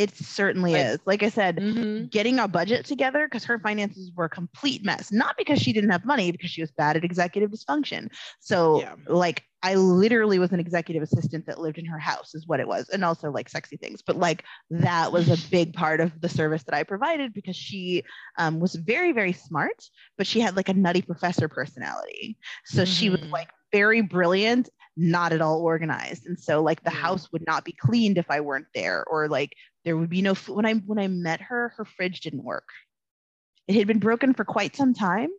It 0.00 0.16
certainly 0.16 0.72
like, 0.72 0.86
is. 0.86 0.98
Like 1.04 1.22
I 1.22 1.28
said, 1.28 1.56
mm-hmm. 1.56 2.06
getting 2.06 2.38
a 2.38 2.48
budget 2.48 2.86
together 2.86 3.26
because 3.26 3.44
her 3.44 3.58
finances 3.58 4.10
were 4.16 4.24
a 4.24 4.30
complete 4.30 4.82
mess. 4.82 5.12
Not 5.12 5.36
because 5.36 5.60
she 5.60 5.74
didn't 5.74 5.90
have 5.90 6.06
money, 6.06 6.32
because 6.32 6.48
she 6.48 6.62
was 6.62 6.70
bad 6.70 6.96
at 6.96 7.04
executive 7.04 7.50
dysfunction. 7.50 8.08
So, 8.38 8.80
yeah. 8.80 8.94
like, 9.08 9.44
I 9.62 9.74
literally 9.74 10.38
was 10.38 10.52
an 10.52 10.58
executive 10.58 11.02
assistant 11.02 11.44
that 11.44 11.60
lived 11.60 11.76
in 11.76 11.84
her 11.84 11.98
house, 11.98 12.34
is 12.34 12.46
what 12.46 12.60
it 12.60 12.66
was, 12.66 12.88
and 12.88 13.04
also 13.04 13.30
like 13.30 13.50
sexy 13.50 13.76
things. 13.76 14.00
But 14.00 14.16
like, 14.16 14.42
that 14.70 15.12
was 15.12 15.28
a 15.28 15.36
big 15.50 15.74
part 15.74 16.00
of 16.00 16.18
the 16.18 16.30
service 16.30 16.62
that 16.62 16.74
I 16.74 16.82
provided 16.82 17.34
because 17.34 17.56
she 17.56 18.02
um, 18.38 18.58
was 18.58 18.76
very, 18.76 19.12
very 19.12 19.34
smart, 19.34 19.84
but 20.16 20.26
she 20.26 20.40
had 20.40 20.56
like 20.56 20.70
a 20.70 20.74
nutty 20.74 21.02
professor 21.02 21.46
personality. 21.46 22.38
So 22.64 22.84
mm-hmm. 22.84 22.90
she 22.90 23.10
was 23.10 23.20
mm-hmm. 23.20 23.32
like 23.32 23.50
very 23.70 24.00
brilliant 24.00 24.70
not 24.96 25.32
at 25.32 25.40
all 25.40 25.60
organized 25.60 26.26
and 26.26 26.38
so 26.38 26.62
like 26.62 26.82
the 26.82 26.90
house 26.90 27.30
would 27.32 27.46
not 27.46 27.64
be 27.64 27.72
cleaned 27.72 28.18
if 28.18 28.26
i 28.28 28.40
weren't 28.40 28.66
there 28.74 29.04
or 29.04 29.28
like 29.28 29.54
there 29.84 29.96
would 29.96 30.10
be 30.10 30.22
no 30.22 30.34
food. 30.34 30.56
When 30.56 30.66
I 30.66 30.74
when 30.74 30.98
I 30.98 31.08
met 31.08 31.40
her, 31.40 31.72
her 31.76 31.84
fridge 31.84 32.20
didn't 32.20 32.44
work. 32.44 32.68
It 33.68 33.74
had 33.74 33.86
been 33.86 33.98
broken 33.98 34.34
for 34.34 34.44
quite 34.44 34.76
some 34.76 34.94
time. 34.94 35.30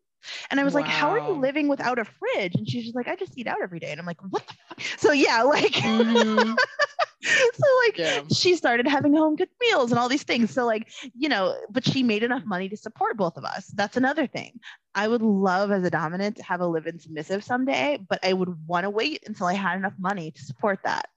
And 0.49 0.59
I 0.59 0.63
was 0.63 0.73
wow. 0.73 0.81
like, 0.81 0.89
How 0.89 1.09
are 1.09 1.19
you 1.19 1.33
living 1.33 1.67
without 1.67 1.99
a 1.99 2.05
fridge? 2.05 2.55
And 2.55 2.69
she's 2.69 2.83
just 2.83 2.95
like, 2.95 3.07
I 3.07 3.15
just 3.15 3.37
eat 3.37 3.47
out 3.47 3.61
every 3.61 3.79
day. 3.79 3.91
And 3.91 3.99
I'm 3.99 4.05
like, 4.05 4.21
What 4.29 4.47
the 4.47 4.53
fuck? 4.67 4.81
So 4.99 5.11
yeah, 5.11 5.43
like 5.43 5.73
mm-hmm. 5.73 6.53
so 7.23 7.63
like 7.85 7.97
yeah. 7.97 8.21
she 8.33 8.55
started 8.55 8.87
having 8.87 9.13
home 9.13 9.37
cooked 9.37 9.53
meals 9.61 9.91
and 9.91 9.99
all 9.99 10.09
these 10.09 10.23
things. 10.23 10.51
So 10.51 10.65
like, 10.65 10.91
you 11.15 11.29
know, 11.29 11.55
but 11.69 11.85
she 11.85 12.03
made 12.03 12.23
enough 12.23 12.43
money 12.45 12.69
to 12.69 12.77
support 12.77 13.17
both 13.17 13.37
of 13.37 13.45
us. 13.45 13.67
That's 13.67 13.97
another 13.97 14.27
thing. 14.27 14.59
I 14.95 15.07
would 15.07 15.21
love 15.21 15.71
as 15.71 15.83
a 15.83 15.89
dominant 15.89 16.37
to 16.37 16.43
have 16.43 16.61
a 16.61 16.65
live-in 16.65 16.99
submissive 16.99 17.43
someday, 17.43 17.99
but 18.09 18.19
I 18.23 18.33
would 18.33 18.67
want 18.67 18.85
to 18.85 18.89
wait 18.89 19.23
until 19.27 19.47
I 19.47 19.53
had 19.53 19.77
enough 19.77 19.93
money 19.99 20.31
to 20.31 20.41
support 20.43 20.79
that. 20.83 21.07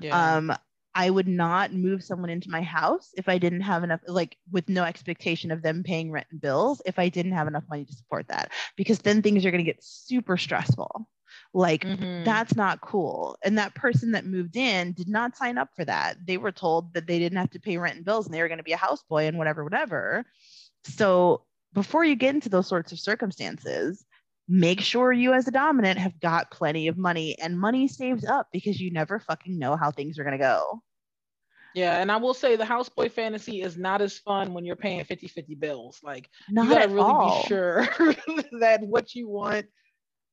Yeah. 0.00 0.36
Um, 0.36 0.52
I 0.94 1.08
would 1.08 1.28
not 1.28 1.72
move 1.72 2.02
someone 2.02 2.30
into 2.30 2.50
my 2.50 2.62
house 2.62 3.10
if 3.16 3.28
I 3.28 3.38
didn't 3.38 3.60
have 3.60 3.84
enough, 3.84 4.00
like 4.08 4.36
with 4.50 4.68
no 4.68 4.82
expectation 4.84 5.50
of 5.50 5.62
them 5.62 5.82
paying 5.82 6.10
rent 6.10 6.26
and 6.30 6.40
bills, 6.40 6.82
if 6.84 6.98
I 6.98 7.08
didn't 7.08 7.32
have 7.32 7.46
enough 7.46 7.64
money 7.68 7.84
to 7.84 7.92
support 7.92 8.28
that, 8.28 8.50
because 8.76 8.98
then 8.98 9.22
things 9.22 9.44
are 9.44 9.50
going 9.50 9.64
to 9.64 9.70
get 9.70 9.82
super 9.84 10.36
stressful. 10.36 11.06
Like, 11.52 11.82
mm-hmm. 11.82 12.24
that's 12.24 12.56
not 12.56 12.80
cool. 12.80 13.36
And 13.44 13.58
that 13.58 13.74
person 13.74 14.12
that 14.12 14.26
moved 14.26 14.56
in 14.56 14.92
did 14.92 15.08
not 15.08 15.36
sign 15.36 15.58
up 15.58 15.68
for 15.76 15.84
that. 15.84 16.16
They 16.24 16.36
were 16.36 16.52
told 16.52 16.94
that 16.94 17.06
they 17.06 17.18
didn't 17.18 17.38
have 17.38 17.50
to 17.50 17.60
pay 17.60 17.76
rent 17.76 17.96
and 17.96 18.04
bills 18.04 18.26
and 18.26 18.34
they 18.34 18.42
were 18.42 18.48
going 18.48 18.58
to 18.58 18.64
be 18.64 18.72
a 18.72 18.76
houseboy 18.76 19.28
and 19.28 19.38
whatever, 19.38 19.64
whatever. 19.64 20.24
So, 20.84 21.44
before 21.72 22.04
you 22.04 22.16
get 22.16 22.34
into 22.34 22.48
those 22.48 22.66
sorts 22.66 22.90
of 22.90 22.98
circumstances, 22.98 24.04
make 24.50 24.80
sure 24.80 25.12
you 25.12 25.32
as 25.32 25.46
a 25.46 25.52
dominant 25.52 25.96
have 25.96 26.18
got 26.18 26.50
plenty 26.50 26.88
of 26.88 26.98
money 26.98 27.38
and 27.40 27.58
money 27.58 27.86
saves 27.86 28.24
up 28.24 28.48
because 28.52 28.80
you 28.80 28.90
never 28.90 29.20
fucking 29.20 29.56
know 29.56 29.76
how 29.76 29.92
things 29.92 30.18
are 30.18 30.24
going 30.24 30.36
to 30.36 30.42
go. 30.42 30.82
Yeah, 31.72 32.00
and 32.00 32.10
I 32.10 32.16
will 32.16 32.34
say 32.34 32.56
the 32.56 32.64
houseboy 32.64 33.12
fantasy 33.12 33.62
is 33.62 33.76
not 33.76 34.02
as 34.02 34.18
fun 34.18 34.52
when 34.52 34.64
you're 34.64 34.74
paying 34.74 35.04
50-50 35.04 35.60
bills. 35.60 36.00
Like 36.02 36.28
not 36.48 36.64
you 36.66 36.74
gotta 36.74 36.88
really 36.88 37.00
all. 37.00 37.42
be 37.42 37.48
sure 37.48 37.88
that 38.60 38.80
what 38.82 39.14
you 39.14 39.28
want 39.28 39.66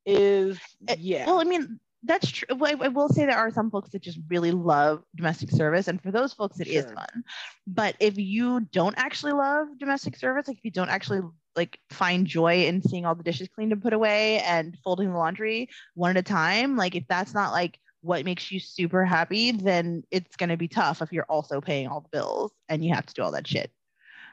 is 0.03 0.59
eh, 0.87 0.95
yeah. 0.97 1.27
Well, 1.27 1.39
I 1.39 1.43
mean, 1.43 1.79
that's 2.01 2.31
true. 2.31 2.47
I, 2.65 2.75
I, 2.79 2.87
will 2.87 3.09
say 3.09 3.27
there 3.27 3.37
are 3.37 3.51
some 3.51 3.69
folks 3.69 3.91
that 3.91 4.01
just 4.01 4.19
really 4.29 4.51
love 4.51 5.03
domestic 5.15 5.51
service, 5.51 5.87
and 5.87 6.01
for 6.01 6.09
those 6.09 6.33
folks, 6.33 6.59
it 6.59 6.67
sure. 6.67 6.75
is 6.77 6.85
fun. 6.85 7.23
But 7.67 7.95
if 7.99 8.17
you 8.17 8.61
don't 8.61 8.95
actually 8.97 9.33
love 9.33 9.67
domestic 9.77 10.15
service, 10.15 10.47
like 10.47 10.57
if 10.57 10.65
you 10.65 10.71
don't 10.71 10.89
actually 10.89 11.21
like 11.57 11.79
find 11.89 12.27
joy 12.27 12.65
in 12.65 12.81
seeing 12.81 13.05
all 13.05 13.15
the 13.15 13.23
dishes 13.23 13.49
cleaned 13.49 13.73
and 13.73 13.81
put 13.81 13.93
away 13.93 14.39
and 14.41 14.77
folding 14.83 15.11
the 15.11 15.17
laundry 15.17 15.69
one 15.95 16.11
at 16.11 16.17
a 16.17 16.23
time, 16.23 16.77
like 16.77 16.95
if 16.95 17.03
that's 17.09 17.33
not 17.33 17.51
like 17.51 17.79
what 18.01 18.23
makes 18.23 18.51
you 18.51 18.59
super 18.59 19.03
happy, 19.03 19.51
then 19.51 20.03
it's 20.11 20.37
going 20.37 20.49
to 20.49 20.57
be 20.57 20.67
tough 20.67 21.01
if 21.01 21.11
you're 21.11 21.25
also 21.25 21.59
paying 21.59 21.87
all 21.87 22.01
the 22.01 22.09
bills 22.09 22.53
and 22.69 22.85
you 22.85 22.93
have 22.93 23.05
to 23.05 23.13
do 23.13 23.23
all 23.23 23.31
that 23.31 23.47
shit. 23.47 23.71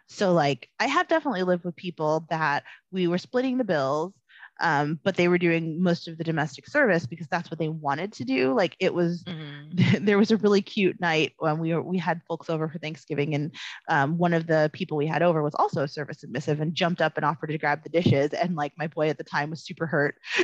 So, 0.07 0.33
like, 0.33 0.69
I 0.79 0.87
have 0.87 1.09
definitely 1.09 1.45
lived 1.45 1.65
with 1.65 1.75
people 1.77 2.27
that 2.29 2.65
we 2.93 3.09
were 3.09 3.19
splitting 3.19 3.57
the 3.57 3.65
bills 3.65 4.13
um, 4.61 5.01
but 5.03 5.17
they 5.17 5.29
were 5.29 5.39
doing 5.39 5.83
most 5.83 6.07
of 6.09 6.19
the 6.19 6.25
domestic 6.25 6.69
service 6.69 7.07
because 7.07 7.27
that's 7.29 7.51
what 7.51 7.59
they 7.59 7.69
wanted 7.69 8.13
to 8.15 8.25
do. 8.25 8.55
Like 8.55 8.77
it 8.79 8.95
was, 8.95 9.25
mm-hmm. 9.27 10.05
there 10.05 10.19
was 10.19 10.31
a 10.31 10.37
really 10.37 10.63
cute 10.63 11.01
night 11.01 11.33
when 11.39 11.59
we 11.59 11.75
were, 11.75 11.83
we 11.83 11.99
had 11.99 12.21
folks 12.29 12.49
over 12.49 12.69
for 12.69 12.79
Thanksgiving, 12.79 13.35
and 13.35 13.55
um, 13.89 14.19
one 14.19 14.33
of 14.33 14.47
the 14.47 14.71
people 14.73 14.97
we 14.97 15.07
had 15.07 15.23
over 15.23 15.43
was 15.43 15.55
also 15.55 15.83
a 15.83 15.89
service 15.89 16.21
submissive 16.21 16.61
and 16.61 16.75
jumped 16.75 17.01
up 17.01 17.17
and 17.17 17.25
offered 17.25 17.49
to 17.49 17.59
grab 17.59 17.83
the 17.83 17.89
dishes. 17.89 18.33
And 18.33 18.55
like 18.55 18.73
my 18.79 18.87
boy 18.87 19.09
at 19.09 19.19
the 19.19 19.25
time 19.25 19.51
was 19.51 19.65
super 19.65 19.87
hurt. 19.87 20.17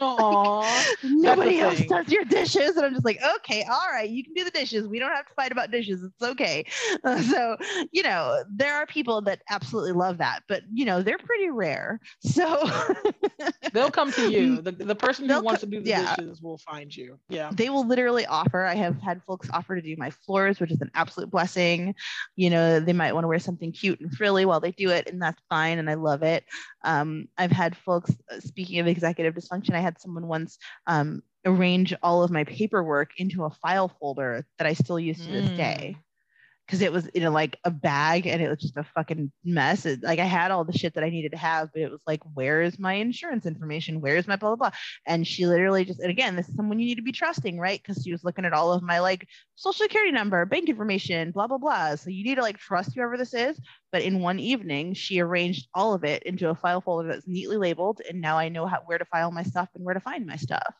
Aww, 0.00 0.86
nobody 1.04 1.60
else 1.60 1.80
does 1.82 2.08
your 2.08 2.24
dishes, 2.24 2.76
and 2.76 2.86
I'm 2.86 2.92
just 2.92 3.04
like, 3.04 3.20
okay, 3.36 3.64
all 3.64 3.88
right, 3.92 4.08
you 4.08 4.24
can 4.24 4.34
do 4.34 4.44
the 4.44 4.50
dishes. 4.50 4.88
We 4.88 4.98
don't 4.98 5.12
have 5.12 5.26
to 5.26 5.34
fight 5.34 5.52
about 5.52 5.70
dishes. 5.70 6.02
It's 6.02 6.30
okay. 6.30 6.64
Uh, 7.04 7.22
so 7.22 7.56
you 7.92 8.02
know, 8.02 8.42
there 8.50 8.74
are 8.74 8.86
people 8.86 9.20
that 9.22 9.42
absolutely 9.50 9.92
love 9.92 10.18
that, 10.18 10.40
but 10.48 10.62
you 10.72 10.84
know, 10.84 11.02
they're 11.02 11.18
pretty 11.18 11.50
rare. 11.50 12.00
So. 12.20 12.68
They'll 13.72 13.90
come 13.90 14.12
to 14.12 14.30
you. 14.30 14.60
The, 14.62 14.72
the 14.72 14.94
person 14.94 15.28
who 15.28 15.42
wants 15.42 15.60
to 15.60 15.66
do 15.66 15.80
the 15.80 15.90
yeah. 15.90 16.14
dishes 16.14 16.40
will 16.40 16.58
find 16.58 16.94
you. 16.94 17.18
Yeah. 17.28 17.50
They 17.52 17.68
will 17.68 17.86
literally 17.86 18.26
offer. 18.26 18.64
I 18.64 18.74
have 18.74 19.00
had 19.00 19.22
folks 19.22 19.48
offer 19.52 19.76
to 19.76 19.82
do 19.82 19.94
my 19.98 20.10
floors, 20.10 20.60
which 20.60 20.70
is 20.70 20.80
an 20.80 20.90
absolute 20.94 21.30
blessing. 21.30 21.94
You 22.36 22.50
know, 22.50 22.80
they 22.80 22.92
might 22.92 23.12
want 23.12 23.24
to 23.24 23.28
wear 23.28 23.38
something 23.38 23.72
cute 23.72 24.00
and 24.00 24.12
frilly 24.12 24.44
while 24.44 24.60
they 24.60 24.72
do 24.72 24.90
it, 24.90 25.08
and 25.10 25.20
that's 25.20 25.40
fine. 25.48 25.78
And 25.78 25.90
I 25.90 25.94
love 25.94 26.22
it. 26.22 26.44
Um, 26.84 27.28
I've 27.36 27.52
had 27.52 27.76
folks, 27.76 28.12
uh, 28.30 28.40
speaking 28.40 28.78
of 28.78 28.86
executive 28.86 29.34
dysfunction, 29.34 29.74
I 29.74 29.80
had 29.80 30.00
someone 30.00 30.26
once 30.26 30.58
um, 30.86 31.22
arrange 31.44 31.94
all 32.02 32.22
of 32.22 32.30
my 32.30 32.44
paperwork 32.44 33.10
into 33.18 33.44
a 33.44 33.50
file 33.50 33.88
folder 33.88 34.46
that 34.58 34.66
I 34.66 34.72
still 34.72 34.98
use 34.98 35.24
to 35.24 35.30
this 35.30 35.48
mm. 35.48 35.56
day 35.56 35.96
because 36.66 36.82
it 36.82 36.92
was 36.92 37.06
in 37.08 37.32
like 37.32 37.58
a 37.64 37.70
bag 37.70 38.26
and 38.26 38.42
it 38.42 38.48
was 38.48 38.58
just 38.58 38.76
a 38.76 38.84
fucking 38.94 39.30
mess. 39.44 39.86
It, 39.86 40.02
like 40.02 40.18
I 40.18 40.24
had 40.24 40.50
all 40.50 40.64
the 40.64 40.76
shit 40.76 40.94
that 40.94 41.04
I 41.04 41.10
needed 41.10 41.32
to 41.32 41.38
have, 41.38 41.70
but 41.72 41.82
it 41.82 41.90
was 41.90 42.00
like, 42.06 42.20
where 42.34 42.60
is 42.62 42.78
my 42.78 42.94
insurance 42.94 43.46
information? 43.46 44.00
Where's 44.00 44.26
my 44.26 44.36
blah 44.36 44.50
blah 44.50 44.56
blah? 44.56 44.78
And 45.06 45.26
she 45.26 45.46
literally 45.46 45.84
just, 45.84 46.00
and 46.00 46.10
again, 46.10 46.34
this 46.34 46.48
is 46.48 46.56
someone 46.56 46.80
you 46.80 46.86
need 46.86 46.96
to 46.96 47.02
be 47.02 47.12
trusting, 47.12 47.58
right? 47.58 47.80
Because 47.80 48.02
she 48.02 48.10
was 48.10 48.24
looking 48.24 48.44
at 48.44 48.52
all 48.52 48.72
of 48.72 48.82
my 48.82 48.98
like 48.98 49.28
social 49.54 49.84
security 49.84 50.12
number, 50.12 50.44
bank 50.44 50.68
information, 50.68 51.30
blah 51.30 51.46
blah 51.46 51.58
blah. 51.58 51.94
So 51.94 52.10
you 52.10 52.24
need 52.24 52.36
to 52.36 52.42
like 52.42 52.58
trust 52.58 52.94
whoever 52.94 53.16
this 53.16 53.34
is. 53.34 53.60
But 53.92 54.02
in 54.02 54.20
one 54.20 54.40
evening, 54.40 54.94
she 54.94 55.20
arranged 55.20 55.68
all 55.72 55.94
of 55.94 56.04
it 56.04 56.24
into 56.24 56.50
a 56.50 56.54
file 56.54 56.80
folder 56.80 57.08
that's 57.08 57.28
neatly 57.28 57.56
labeled, 57.56 58.00
and 58.08 58.20
now 58.20 58.38
I 58.38 58.48
know 58.48 58.66
how 58.66 58.82
where 58.86 58.98
to 58.98 59.04
file 59.04 59.30
my 59.30 59.44
stuff 59.44 59.68
and 59.74 59.84
where 59.84 59.94
to 59.94 60.00
find 60.00 60.26
my 60.26 60.36
stuff. 60.36 60.74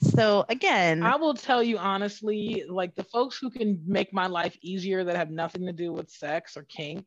So 0.00 0.44
again, 0.48 1.02
I 1.02 1.16
will 1.16 1.34
tell 1.34 1.62
you 1.62 1.78
honestly, 1.78 2.64
like 2.68 2.94
the 2.94 3.04
folks 3.04 3.38
who 3.38 3.50
can 3.50 3.82
make 3.86 4.12
my 4.12 4.26
life 4.26 4.56
easier 4.62 5.04
that 5.04 5.16
have 5.16 5.30
nothing 5.30 5.66
to 5.66 5.72
do 5.72 5.92
with 5.92 6.10
sex 6.10 6.56
or 6.56 6.64
kink 6.64 7.06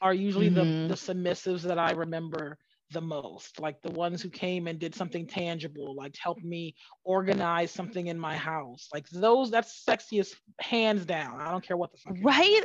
are 0.00 0.14
usually 0.14 0.50
mm-hmm. 0.50 0.88
the, 0.88 0.94
the 0.94 0.94
submissives 0.94 1.62
that 1.62 1.78
I 1.78 1.92
remember 1.92 2.58
the 2.92 3.00
most 3.00 3.60
like 3.60 3.80
the 3.82 3.90
ones 3.90 4.20
who 4.20 4.28
came 4.28 4.66
and 4.66 4.78
did 4.78 4.94
something 4.94 5.24
tangible 5.24 5.94
like 5.94 6.16
helped 6.16 6.42
me 6.42 6.74
organize 7.04 7.70
something 7.70 8.08
in 8.08 8.18
my 8.18 8.36
house. 8.36 8.88
Like 8.92 9.08
those 9.10 9.50
that's 9.50 9.84
sexiest 9.88 10.34
hands 10.60 11.04
down. 11.04 11.40
I 11.40 11.50
don't 11.50 11.64
care 11.64 11.76
what 11.76 11.92
the 11.92 11.98
fuck 11.98 12.16
right? 12.22 12.64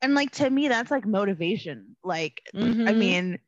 And 0.00 0.14
like 0.14 0.30
to 0.32 0.48
me 0.48 0.68
that's 0.68 0.90
like 0.90 1.06
motivation. 1.06 1.96
Like 2.02 2.40
mm-hmm. 2.54 2.88
i 2.88 2.92
mean 2.92 3.38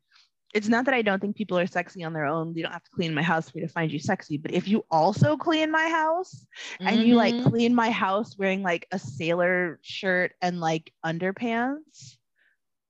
it's 0.53 0.67
not 0.67 0.85
that 0.85 0.93
I 0.93 1.01
don't 1.01 1.19
think 1.19 1.35
people 1.35 1.57
are 1.57 1.67
sexy 1.67 2.03
on 2.03 2.13
their 2.13 2.25
own. 2.25 2.53
You 2.55 2.63
don't 2.63 2.73
have 2.73 2.83
to 2.83 2.91
clean 2.91 3.13
my 3.13 3.21
house 3.21 3.49
for 3.49 3.57
me 3.57 3.63
to 3.63 3.71
find 3.71 3.91
you 3.91 3.99
sexy. 3.99 4.37
But 4.37 4.51
if 4.51 4.67
you 4.67 4.85
also 4.91 5.37
clean 5.37 5.71
my 5.71 5.87
house 5.87 6.45
mm-hmm. 6.75 6.87
and 6.87 7.01
you 7.07 7.15
like 7.15 7.33
mm-hmm. 7.33 7.49
clean 7.49 7.75
my 7.75 7.89
house 7.89 8.37
wearing 8.37 8.61
like 8.61 8.87
a 8.91 8.99
sailor 8.99 9.79
shirt 9.81 10.33
and 10.41 10.59
like 10.59 10.91
underpants, 11.05 12.17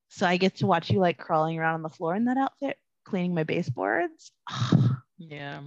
So 0.09 0.25
I 0.25 0.37
get 0.37 0.55
to 0.57 0.67
watch 0.67 0.89
you 0.89 0.99
like 0.99 1.17
crawling 1.17 1.57
around 1.59 1.75
on 1.75 1.81
the 1.83 1.89
floor 1.89 2.15
in 2.15 2.25
that 2.25 2.37
outfit, 2.37 2.77
cleaning 3.05 3.33
my 3.35 3.43
baseboards. 3.43 4.31
Yeah. 5.17 5.61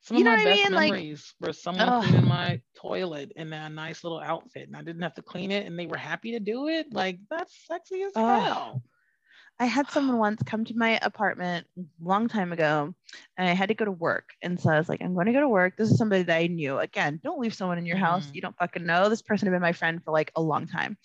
Some 0.00 0.16
You 0.16 0.22
of 0.22 0.24
know 0.24 0.36
my 0.36 0.44
what 0.44 0.46
I 0.46 0.50
best 0.50 0.62
mean? 0.64 0.72
Like- 0.72 0.92
memories 0.92 1.34
were 1.40 1.52
someone 1.52 1.88
Ugh. 1.88 2.04
cleaning 2.04 2.28
my 2.28 2.60
toilet 2.74 3.32
in 3.36 3.52
a 3.52 3.68
nice 3.68 4.02
little 4.02 4.18
outfit 4.20 4.66
and 4.66 4.76
I 4.76 4.82
didn't 4.82 5.02
have 5.02 5.14
to 5.16 5.22
clean 5.22 5.52
it 5.52 5.66
and 5.66 5.78
they 5.78 5.86
were 5.86 5.98
happy 5.98 6.32
to 6.32 6.40
do 6.40 6.68
it. 6.68 6.92
Like 6.92 7.18
that's 7.28 7.54
sexy 7.66 8.02
as 8.02 8.12
hell. 8.14 8.82
I 9.60 9.66
had 9.66 9.90
someone 9.90 10.18
once 10.18 10.42
come 10.42 10.64
to 10.66 10.74
my 10.76 10.98
apartment 11.02 11.66
long 12.00 12.28
time 12.28 12.52
ago 12.52 12.94
and 13.36 13.48
I 13.48 13.52
had 13.52 13.68
to 13.68 13.74
go 13.74 13.84
to 13.84 13.90
work. 13.92 14.30
And 14.42 14.60
so 14.60 14.70
I 14.70 14.78
was 14.78 14.88
like, 14.88 15.02
I'm 15.02 15.14
going 15.14 15.26
to 15.26 15.32
go 15.32 15.40
to 15.40 15.48
work. 15.48 15.76
This 15.76 15.90
is 15.90 15.98
somebody 15.98 16.22
that 16.22 16.36
I 16.36 16.46
knew. 16.46 16.78
Again, 16.78 17.20
don't 17.22 17.40
leave 17.40 17.54
someone 17.54 17.78
in 17.78 17.86
your 17.86 17.96
house. 17.96 18.26
Mhm. 18.28 18.34
You 18.34 18.40
don't 18.42 18.56
fucking 18.56 18.86
know. 18.86 19.08
This 19.08 19.22
person 19.22 19.46
had 19.46 19.52
been 19.52 19.62
my 19.62 19.72
friend 19.72 20.02
for 20.04 20.12
like 20.12 20.30
a 20.36 20.42
long 20.42 20.66
time. 20.66 20.96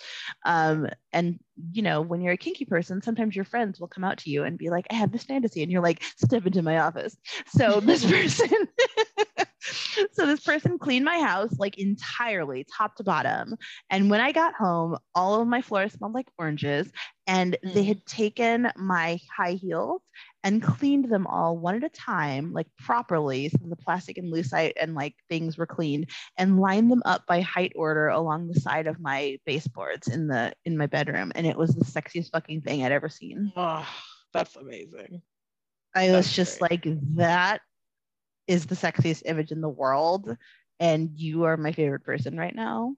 Um, 0.45 0.87
and, 1.11 1.39
you 1.71 1.81
know, 1.81 2.01
when 2.01 2.21
you're 2.21 2.33
a 2.33 2.37
kinky 2.37 2.65
person, 2.65 3.01
sometimes 3.01 3.35
your 3.35 3.45
friends 3.45 3.79
will 3.79 3.87
come 3.87 4.03
out 4.03 4.17
to 4.19 4.29
you 4.29 4.43
and 4.43 4.57
be 4.57 4.69
like, 4.69 4.87
I 4.91 4.95
have 4.95 5.11
this 5.11 5.23
fantasy. 5.23 5.63
And 5.63 5.71
you're 5.71 5.81
like, 5.83 6.03
step 6.03 6.45
into 6.45 6.61
my 6.61 6.79
office. 6.79 7.17
So 7.47 7.79
this 7.79 8.05
person. 8.09 8.49
So 10.11 10.25
this 10.25 10.41
person 10.41 10.77
cleaned 10.77 11.05
my 11.05 11.19
house 11.19 11.57
like 11.57 11.77
entirely, 11.77 12.65
top 12.77 12.95
to 12.97 13.03
bottom. 13.03 13.55
And 13.89 14.09
when 14.09 14.21
I 14.21 14.31
got 14.31 14.53
home, 14.53 14.97
all 15.15 15.41
of 15.41 15.47
my 15.47 15.61
floors 15.61 15.93
smelled 15.93 16.13
like 16.13 16.27
oranges 16.37 16.91
and 17.25 17.57
they 17.63 17.83
Mm. 17.83 17.87
had 17.87 18.05
taken 18.05 18.71
my 18.75 19.19
high 19.35 19.53
heels 19.53 20.01
and 20.43 20.61
cleaned 20.61 21.09
them 21.09 21.25
all 21.27 21.57
one 21.57 21.75
at 21.75 21.83
a 21.83 21.89
time, 21.89 22.51
like 22.51 22.67
properly, 22.77 23.49
so 23.49 23.57
the 23.63 23.75
plastic 23.77 24.17
and 24.17 24.31
lucite 24.31 24.73
and 24.79 24.93
like 24.93 25.15
things 25.29 25.57
were 25.57 25.65
cleaned, 25.65 26.09
and 26.37 26.59
lined 26.59 26.91
them 26.91 27.01
up 27.05 27.25
by 27.27 27.39
height 27.41 27.71
order 27.75 28.09
along 28.09 28.47
the 28.47 28.59
side 28.59 28.87
of 28.87 28.99
my 28.99 29.39
baseboards 29.45 30.07
in 30.09 30.27
the 30.27 30.51
in 30.65 30.77
my 30.77 30.85
bedroom. 30.87 31.31
And 31.35 31.47
it 31.47 31.57
was 31.57 31.73
the 31.73 31.85
sexiest 31.85 32.31
fucking 32.31 32.61
thing 32.61 32.83
I'd 32.83 32.91
ever 32.91 33.09
seen. 33.09 33.53
Oh, 33.55 33.87
that's 34.33 34.55
amazing. 34.57 35.21
I 35.95 36.07
was 36.11 36.25
That's 36.25 36.35
just 36.35 36.59
great. 36.59 36.71
like, 36.71 36.97
that 37.15 37.61
is 38.47 38.65
the 38.65 38.75
sexiest 38.75 39.23
image 39.25 39.51
in 39.51 39.61
the 39.61 39.69
world, 39.69 40.35
and 40.79 41.09
you 41.15 41.43
are 41.43 41.57
my 41.57 41.71
favorite 41.71 42.03
person 42.03 42.37
right 42.37 42.55
now. 42.55 42.95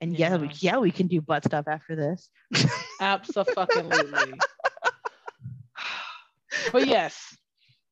And 0.00 0.16
yeah, 0.16 0.36
we, 0.36 0.46
Yeah. 0.46 0.52
yeah, 0.60 0.78
we 0.78 0.90
can 0.90 1.06
do 1.08 1.20
butt 1.20 1.44
stuff 1.44 1.66
after 1.68 1.94
this. 1.96 2.30
Absolutely. 3.00 4.38
but 6.72 6.86
yes, 6.86 7.36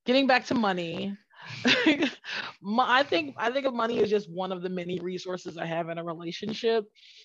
getting 0.06 0.26
back 0.26 0.44
to 0.46 0.54
money. 0.54 1.16
I 1.64 3.02
think 3.02 3.34
I 3.36 3.50
think 3.50 3.66
of 3.66 3.74
money 3.74 4.00
as 4.00 4.10
just 4.10 4.30
one 4.30 4.52
of 4.52 4.62
the 4.62 4.68
many 4.70 4.98
resources 5.00 5.56
I 5.58 5.66
have 5.66 5.88
in 5.88 5.98
a 5.98 6.04
relationship. 6.04 6.84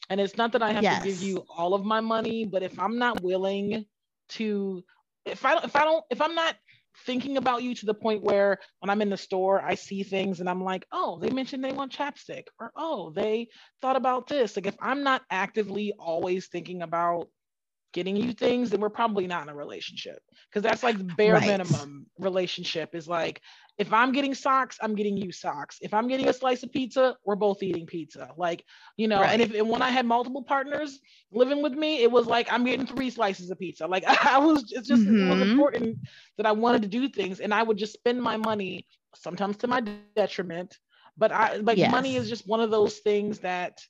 And 0.10 0.20
it's 0.20 0.38
not 0.38 0.52
that 0.54 0.62
I 0.62 0.72
have 0.72 0.88
to 0.90 0.96
give 0.96 1.22
you 1.22 1.46
all 1.56 1.74
of 1.74 1.86
my 1.86 2.02
money, 2.02 2.46
but 2.46 2.64
if 2.64 2.78
I'm 2.80 2.98
not 2.98 3.22
willing 3.22 3.86
to 4.30 4.84
if 5.26 5.46
I 5.46 5.58
if 5.64 5.76
I 5.76 5.84
don't 5.86 6.04
if 6.10 6.22
I'm 6.22 6.36
not 6.36 6.56
thinking 7.06 7.38
about 7.38 7.64
you 7.64 7.76
to 7.76 7.86
the 7.86 7.94
point 7.94 8.24
where 8.24 8.58
when 8.80 8.90
I'm 8.90 9.02
in 9.02 9.10
the 9.10 9.18
store, 9.18 9.62
I 9.62 9.76
see 9.76 10.04
things 10.04 10.40
and 10.40 10.50
I'm 10.50 10.64
like, 10.64 10.86
oh, 10.92 11.20
they 11.20 11.30
mentioned 11.30 11.64
they 11.64 11.72
want 11.72 11.92
chapstick, 11.92 12.44
or 12.60 12.72
oh, 12.76 13.12
they 13.12 13.48
thought 13.82 13.96
about 13.96 14.28
this. 14.28 14.56
Like 14.56 14.68
if 14.68 14.76
I'm 14.82 15.04
not 15.04 15.22
actively 15.30 15.94
always 15.98 16.48
thinking 16.48 16.82
about 16.82 17.28
getting 17.94 18.16
you 18.16 18.34
things, 18.34 18.70
then 18.70 18.80
we're 18.82 18.90
probably 18.90 19.28
not 19.28 19.44
in 19.44 19.50
a 19.50 19.56
relationship. 19.56 20.20
Because 20.50 20.64
that's 20.64 20.84
like 20.84 20.98
the 20.98 21.04
bare 21.04 21.40
Right. 21.40 21.42
minimum 21.42 22.08
relationship 22.20 22.96
is 22.96 23.08
like, 23.08 23.42
if 23.78 23.94
I'm 23.94 24.12
getting 24.12 24.34
socks, 24.34 24.78
I'm 24.82 24.96
getting 24.96 25.18
you 25.18 25.32
socks. 25.32 25.78
If 25.82 25.94
I'm 25.94 26.08
getting 26.08 26.28
a 26.30 26.34
slice 26.34 26.64
of 26.64 26.72
pizza, 26.72 27.16
we're 27.26 27.36
both 27.36 27.62
eating 27.64 27.86
pizza. 27.86 28.32
Like, 28.38 28.64
you 28.98 29.08
know, 29.08 29.26
and 29.26 29.42
if 29.42 29.54
and 29.54 29.70
when 29.70 29.82
I 29.82 29.90
had 29.90 30.06
multiple 30.06 30.44
partners 30.44 31.00
living 31.32 31.62
with 31.62 31.74
me, 31.74 32.04
it 32.04 32.12
was 32.12 32.28
like 32.28 32.52
I'm 32.52 32.66
getting 32.66 32.86
three 32.86 33.10
slices 33.10 33.50
of 33.50 33.60
pizza. 33.60 33.88
Like 33.88 34.04
I 34.26 34.38
was, 34.40 34.72
it's 34.72 34.88
just 34.88 35.08
it 35.08 35.26
was 35.26 35.42
Mhm. 35.42 35.42
important 35.42 36.00
that 36.38 36.46
I 36.46 36.52
wanted 36.52 36.82
to 36.84 36.88
do 36.88 37.08
things, 37.10 37.40
and 37.40 37.54
I 37.54 37.64
would 37.64 37.78
just 37.78 37.94
spend 37.94 38.22
my 38.22 38.38
money 38.38 38.88
sometimes 39.16 39.58
to 39.58 39.68
my 39.68 39.82
detriment. 39.82 40.48
But 41.18 41.32
I 41.32 41.58
like 41.58 41.82
money 41.84 42.16
is 42.16 42.30
just 42.30 42.48
one 42.48 42.62
of 42.62 42.72
those 42.72 43.00
things 43.00 43.40
that 43.40 43.82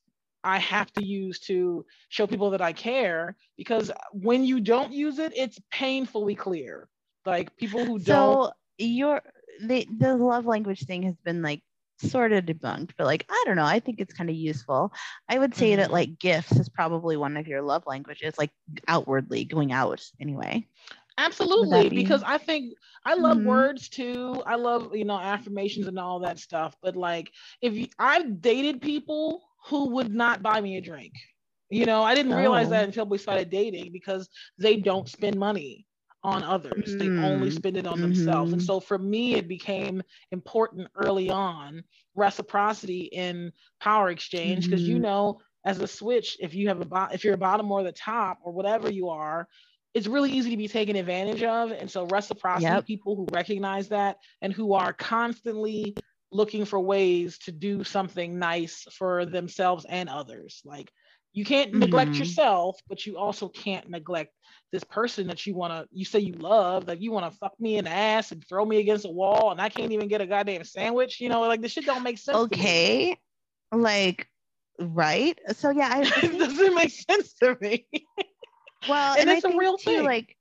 I 0.43 0.57
have 0.59 0.91
to 0.93 1.03
use 1.03 1.39
to 1.41 1.85
show 2.09 2.27
people 2.27 2.51
that 2.51 2.61
I 2.61 2.73
care 2.73 3.35
because 3.57 3.91
when 4.11 4.43
you 4.43 4.59
don't 4.61 4.91
use 4.93 5.19
it, 5.19 5.33
it's 5.35 5.59
painfully 5.71 6.35
clear. 6.35 6.89
Like 7.25 7.55
people 7.57 7.85
who 7.85 7.99
don't. 7.99 8.41
So 8.41 8.51
your 8.77 9.21
the 9.61 9.87
the 9.97 10.15
love 10.15 10.45
language 10.45 10.85
thing 10.85 11.03
has 11.03 11.15
been 11.17 11.41
like 11.41 11.61
sort 11.99 12.31
of 12.31 12.45
debunked, 12.45 12.91
but 12.97 13.05
like 13.05 13.25
I 13.29 13.43
don't 13.45 13.55
know. 13.55 13.65
I 13.65 13.79
think 13.79 13.99
it's 13.99 14.13
kind 14.13 14.29
of 14.29 14.35
useful. 14.35 14.91
I 15.29 15.37
would 15.39 15.55
say 15.55 15.75
that 15.75 15.91
Mhm. 15.91 15.91
like 15.91 16.19
gifts 16.19 16.57
is 16.59 16.69
probably 16.69 17.17
one 17.17 17.37
of 17.37 17.47
your 17.47 17.61
love 17.61 17.83
languages, 17.85 18.35
like 18.37 18.51
outwardly 18.87 19.45
going 19.45 19.71
out 19.71 20.01
anyway. 20.19 20.67
Absolutely, 21.17 21.89
be- 21.89 21.89
because 21.89 22.23
I 22.23 22.37
think 22.37 22.75
I 23.05 23.15
love 23.15 23.39
Mhm. 23.39 23.43
words 23.43 23.89
too. 23.89 24.41
I 24.45 24.55
love 24.55 24.95
you 24.95 25.05
know 25.05 25.19
affirmations 25.19 25.87
and 25.87 25.99
all 25.99 26.19
that 26.21 26.39
stuff. 26.39 26.75
But 26.81 26.95
like, 26.95 27.31
if 27.61 27.73
you, 27.75 27.87
I've 27.99 28.41
dated 28.41 28.81
people 28.81 29.48
who 29.65 29.89
would 29.91 30.13
not 30.13 30.41
buy 30.41 30.61
me 30.61 30.77
a 30.77 30.81
drink, 30.81 31.13
you 31.69 31.85
know, 31.85 32.03
I 32.03 32.15
didn't 32.15 32.33
realize 32.33 32.69
Oh. 32.69 32.69
that 32.69 32.85
until 32.85 33.05
we 33.05 33.17
started 33.17 33.49
dating 33.49 33.91
because 33.91 34.29
they 34.57 34.77
don't 34.77 35.07
spend 35.07 35.37
money 35.37 35.85
on 36.23 36.43
others. 36.43 36.95
They 36.97 37.13
only 37.17 37.49
Mm. 37.49 37.51
spend 37.51 37.77
it 37.77 37.87
on 37.87 38.01
themselves. 38.01 38.53
And 38.53 38.61
so 38.61 38.79
for 38.79 38.97
me, 38.97 39.35
it 39.35 39.47
became 39.47 40.01
important 40.31 40.87
early 40.95 41.29
on 41.29 41.83
reciprocity 42.15 43.01
in 43.03 43.51
power 43.79 44.09
exchange 44.09 44.69
because 44.69 44.87
you 44.87 44.99
Mhm. 44.99 44.99
know, 44.99 45.39
as 45.65 45.79
a 45.79 45.87
switch, 45.87 46.37
if 46.39 46.53
you 46.53 46.67
have 46.67 46.81
a 46.81 46.85
bo- 46.85 47.07
if 47.13 47.23
you're 47.23 47.35
a 47.35 47.37
bottom 47.37 47.71
or 47.71 47.83
the 47.83 47.91
top 47.91 48.39
or 48.43 48.51
whatever 48.51 48.91
you 48.91 49.09
are, 49.09 49.47
it's 49.93 50.07
really 50.07 50.31
easy 50.31 50.51
to 50.51 50.57
be 50.57 50.67
taken 50.67 50.95
advantage 50.95 51.43
of. 51.43 51.71
And 51.71 51.89
so 51.89 52.05
reciprocity, 52.05 52.81
Yep. 52.81 52.83
people 52.83 53.15
who 53.15 53.25
recognize 53.31 53.89
that 53.89 54.17
and 54.41 54.53
who 54.53 54.73
are 54.73 54.93
constantly 54.93 55.97
looking 56.31 56.65
for 56.65 56.79
ways 56.79 57.37
to 57.39 57.51
do 57.51 57.83
something 57.83 58.37
nice 58.39 58.83
for 58.93 59.25
themselves 59.25 59.85
and 59.87 60.09
others. 60.09 60.61
Like 60.65 60.91
you 61.33 61.45
can't 61.45 61.73
neglect 61.73 62.11
Mhm. 62.11 62.19
yourself, 62.19 62.79
but 62.87 63.05
you 63.05 63.17
also 63.17 63.47
can't 63.49 63.89
neglect 63.89 64.33
this 64.71 64.83
person 64.83 65.27
that 65.27 65.45
you 65.45 65.55
want 65.55 65.73
to 65.73 65.87
you 65.91 66.05
say 66.05 66.19
you 66.19 66.33
love 66.33 66.87
like 66.87 67.01
you 67.01 67.11
want 67.11 67.31
to 67.31 67.37
fuck 67.37 67.53
me 67.59 67.77
in 67.77 67.85
the 67.85 67.89
ass 67.91 68.31
and 68.31 68.45
throw 68.47 68.65
me 68.65 68.77
against 68.79 69.05
a 69.05 69.09
wall 69.09 69.51
and 69.51 69.59
i 69.61 69.69
can't 69.69 69.91
even 69.91 70.07
get 70.07 70.21
a 70.21 70.27
goddamn 70.27 70.63
sandwich 70.63 71.19
you 71.19 71.29
know 71.29 71.41
like 71.41 71.61
this 71.61 71.71
shit 71.71 71.85
don't 71.85 72.03
make 72.03 72.17
sense. 72.17 72.45
Okay, 72.51 73.17
like 73.71 74.27
right. 74.79 75.37
So 75.53 75.69
yeah, 75.71 75.89
I, 75.91 75.99
I 76.01 76.03
it 76.23 76.37
doesn't 76.37 76.75
make 76.75 76.91
sense 76.91 77.33
to 77.35 77.57
me 77.61 77.87
Well, 78.87 79.17
And 79.17 79.29
I 79.29 79.35
it's 79.35 79.43
a 79.43 79.55
real 79.57 79.77
too, 79.77 80.01
thing. 80.01 80.03
Like, 80.03 80.35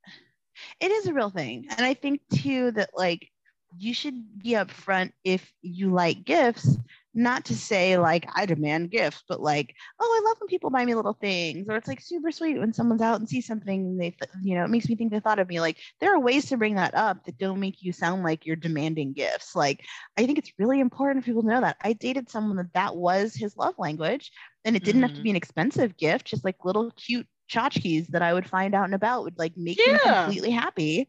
it 0.80 0.90
is 0.90 1.06
a 1.06 1.14
real 1.14 1.30
thing, 1.30 1.66
and 1.70 1.84
I 1.84 1.94
think 1.94 2.20
too 2.32 2.70
that 2.72 2.90
like 2.96 3.30
you 3.76 3.92
should 3.92 4.38
be 4.38 4.50
upfront 4.50 5.12
if 5.24 5.52
you 5.62 5.90
like 5.90 6.24
gifts. 6.24 6.76
Not 7.14 7.46
to 7.46 7.56
say 7.56 7.98
like 7.98 8.28
I 8.32 8.46
demand 8.46 8.92
gifts, 8.92 9.24
but 9.28 9.40
like, 9.40 9.74
oh, 9.98 10.20
I 10.22 10.28
love 10.28 10.36
when 10.38 10.46
people 10.46 10.70
buy 10.70 10.84
me 10.84 10.94
little 10.94 11.14
things, 11.14 11.66
or 11.68 11.74
it's 11.74 11.88
like 11.88 12.00
super 12.00 12.30
sweet 12.30 12.58
when 12.58 12.72
someone's 12.72 13.02
out 13.02 13.18
and 13.18 13.28
sees 13.28 13.44
something 13.44 13.80
and 13.80 14.00
they, 14.00 14.10
th- 14.10 14.30
you 14.40 14.54
know, 14.54 14.64
it 14.64 14.70
makes 14.70 14.88
me 14.88 14.94
think 14.94 15.10
they 15.10 15.18
thought 15.18 15.40
of 15.40 15.48
me. 15.48 15.58
Like, 15.58 15.78
there 16.00 16.14
are 16.14 16.20
ways 16.20 16.46
to 16.46 16.56
bring 16.56 16.76
that 16.76 16.94
up 16.94 17.24
that 17.24 17.38
don't 17.38 17.58
make 17.58 17.82
you 17.82 17.92
sound 17.92 18.22
like 18.22 18.46
you're 18.46 18.54
demanding 18.54 19.14
gifts. 19.14 19.56
Like, 19.56 19.84
I 20.16 20.26
think 20.26 20.38
it's 20.38 20.52
really 20.58 20.78
important 20.78 21.24
for 21.24 21.30
people 21.30 21.42
to 21.42 21.48
know 21.48 21.60
that. 21.60 21.78
I 21.82 21.94
dated 21.94 22.30
someone 22.30 22.56
that 22.58 22.72
that 22.74 22.94
was 22.94 23.34
his 23.34 23.56
love 23.56 23.74
language, 23.78 24.30
and 24.64 24.76
it 24.76 24.84
didn't 24.84 25.02
have 25.02 25.14
to 25.14 25.16
be 25.16 25.30
mm-hmm. 25.30 25.30
an 25.30 25.36
expensive 25.36 25.96
gift, 25.96 26.26
just 26.26 26.44
like 26.44 26.64
little 26.64 26.92
cute 26.92 27.26
tchotchkes 27.50 28.08
that 28.08 28.22
I 28.22 28.34
would 28.34 28.48
find 28.48 28.74
out 28.74 28.84
and 28.84 28.94
about 28.94 29.24
would 29.24 29.38
like 29.38 29.56
make 29.56 29.78
Yeah. 29.84 29.94
him 29.94 30.24
completely 30.24 30.50
happy. 30.50 31.08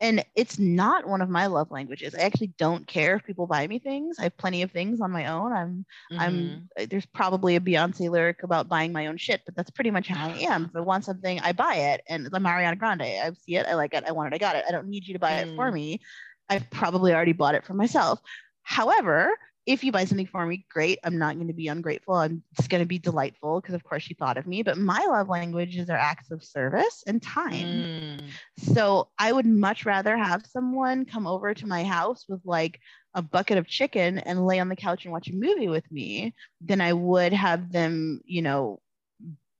And 0.00 0.24
it's 0.34 0.58
not 0.58 1.06
one 1.06 1.20
of 1.20 1.28
my 1.28 1.46
love 1.46 1.70
languages. 1.70 2.14
I 2.14 2.22
actually 2.22 2.54
don't 2.58 2.86
care 2.86 3.16
if 3.16 3.24
people 3.24 3.46
buy 3.46 3.66
me 3.66 3.78
things. 3.78 4.18
I 4.18 4.24
have 4.24 4.36
plenty 4.38 4.62
of 4.62 4.70
things 4.70 5.00
on 5.00 5.10
my 5.10 5.26
own. 5.26 5.52
I'm 5.52 5.86
Mhm. 6.10 6.18
I'm 6.18 6.68
uh, 6.78 6.86
there's 6.88 7.06
probably 7.06 7.56
a 7.56 7.60
Beyonce 7.60 8.10
lyric 8.10 8.42
about 8.42 8.68
buying 8.68 8.92
my 8.92 9.06
own 9.06 9.18
shit, 9.18 9.42
but 9.44 9.54
that's 9.56 9.70
pretty 9.70 9.90
much 9.90 10.08
how 10.08 10.26
I 10.26 10.30
am. 10.30 10.64
If 10.64 10.76
I 10.76 10.80
want 10.80 11.04
something, 11.04 11.38
I 11.40 11.52
buy 11.52 11.74
it. 11.74 12.02
And 12.08 12.26
the 12.26 12.38
Ariana 12.38 12.78
Grande, 12.78 13.02
I 13.02 13.30
see 13.32 13.56
it, 13.56 13.66
I 13.66 13.74
like 13.74 13.92
it, 13.94 14.04
I 14.06 14.12
want 14.12 14.32
it, 14.32 14.36
I 14.36 14.38
got 14.38 14.56
it. 14.56 14.64
I 14.66 14.72
don't 14.72 14.88
need 14.88 15.06
you 15.06 15.14
to 15.14 15.20
buy 15.20 15.34
it 15.40 15.50
for 15.54 15.70
Mm. 15.70 15.74
me. 15.74 16.00
I've 16.48 16.68
probably 16.70 17.12
already 17.14 17.32
bought 17.32 17.54
it 17.54 17.64
for 17.64 17.74
myself. 17.74 18.20
However, 18.62 19.36
if 19.66 19.84
you 19.84 19.92
buy 19.92 20.04
something 20.04 20.26
for 20.26 20.44
me, 20.46 20.64
great. 20.70 20.98
I'm 21.04 21.18
not 21.18 21.36
going 21.36 21.48
to 21.48 21.54
be 21.54 21.68
ungrateful. 21.68 22.14
I'm 22.14 22.42
just 22.56 22.70
going 22.70 22.82
to 22.82 22.86
be 22.86 22.98
delightful 22.98 23.60
because, 23.60 23.74
of 23.74 23.84
course, 23.84 24.08
you 24.08 24.16
thought 24.18 24.38
of 24.38 24.46
me. 24.46 24.62
But 24.62 24.78
my 24.78 25.04
love 25.06 25.28
languages 25.28 25.90
are 25.90 25.96
acts 25.96 26.30
of 26.30 26.42
service 26.42 27.04
and 27.06 27.22
time. 27.22 27.52
Mm. 27.52 28.22
So 28.58 29.08
I 29.18 29.32
would 29.32 29.46
much 29.46 29.84
rather 29.84 30.16
have 30.16 30.46
someone 30.46 31.04
come 31.04 31.26
over 31.26 31.52
to 31.54 31.66
my 31.66 31.84
house 31.84 32.24
with 32.28 32.40
like 32.44 32.80
a 33.14 33.22
bucket 33.22 33.58
of 33.58 33.66
chicken 33.66 34.18
and 34.18 34.46
lay 34.46 34.60
on 34.60 34.68
the 34.68 34.76
couch 34.76 35.04
and 35.04 35.12
watch 35.12 35.28
a 35.28 35.34
movie 35.34 35.68
with 35.68 35.90
me 35.92 36.34
than 36.60 36.80
I 36.80 36.92
would 36.92 37.32
have 37.32 37.70
them, 37.70 38.20
you 38.24 38.42
know, 38.42 38.80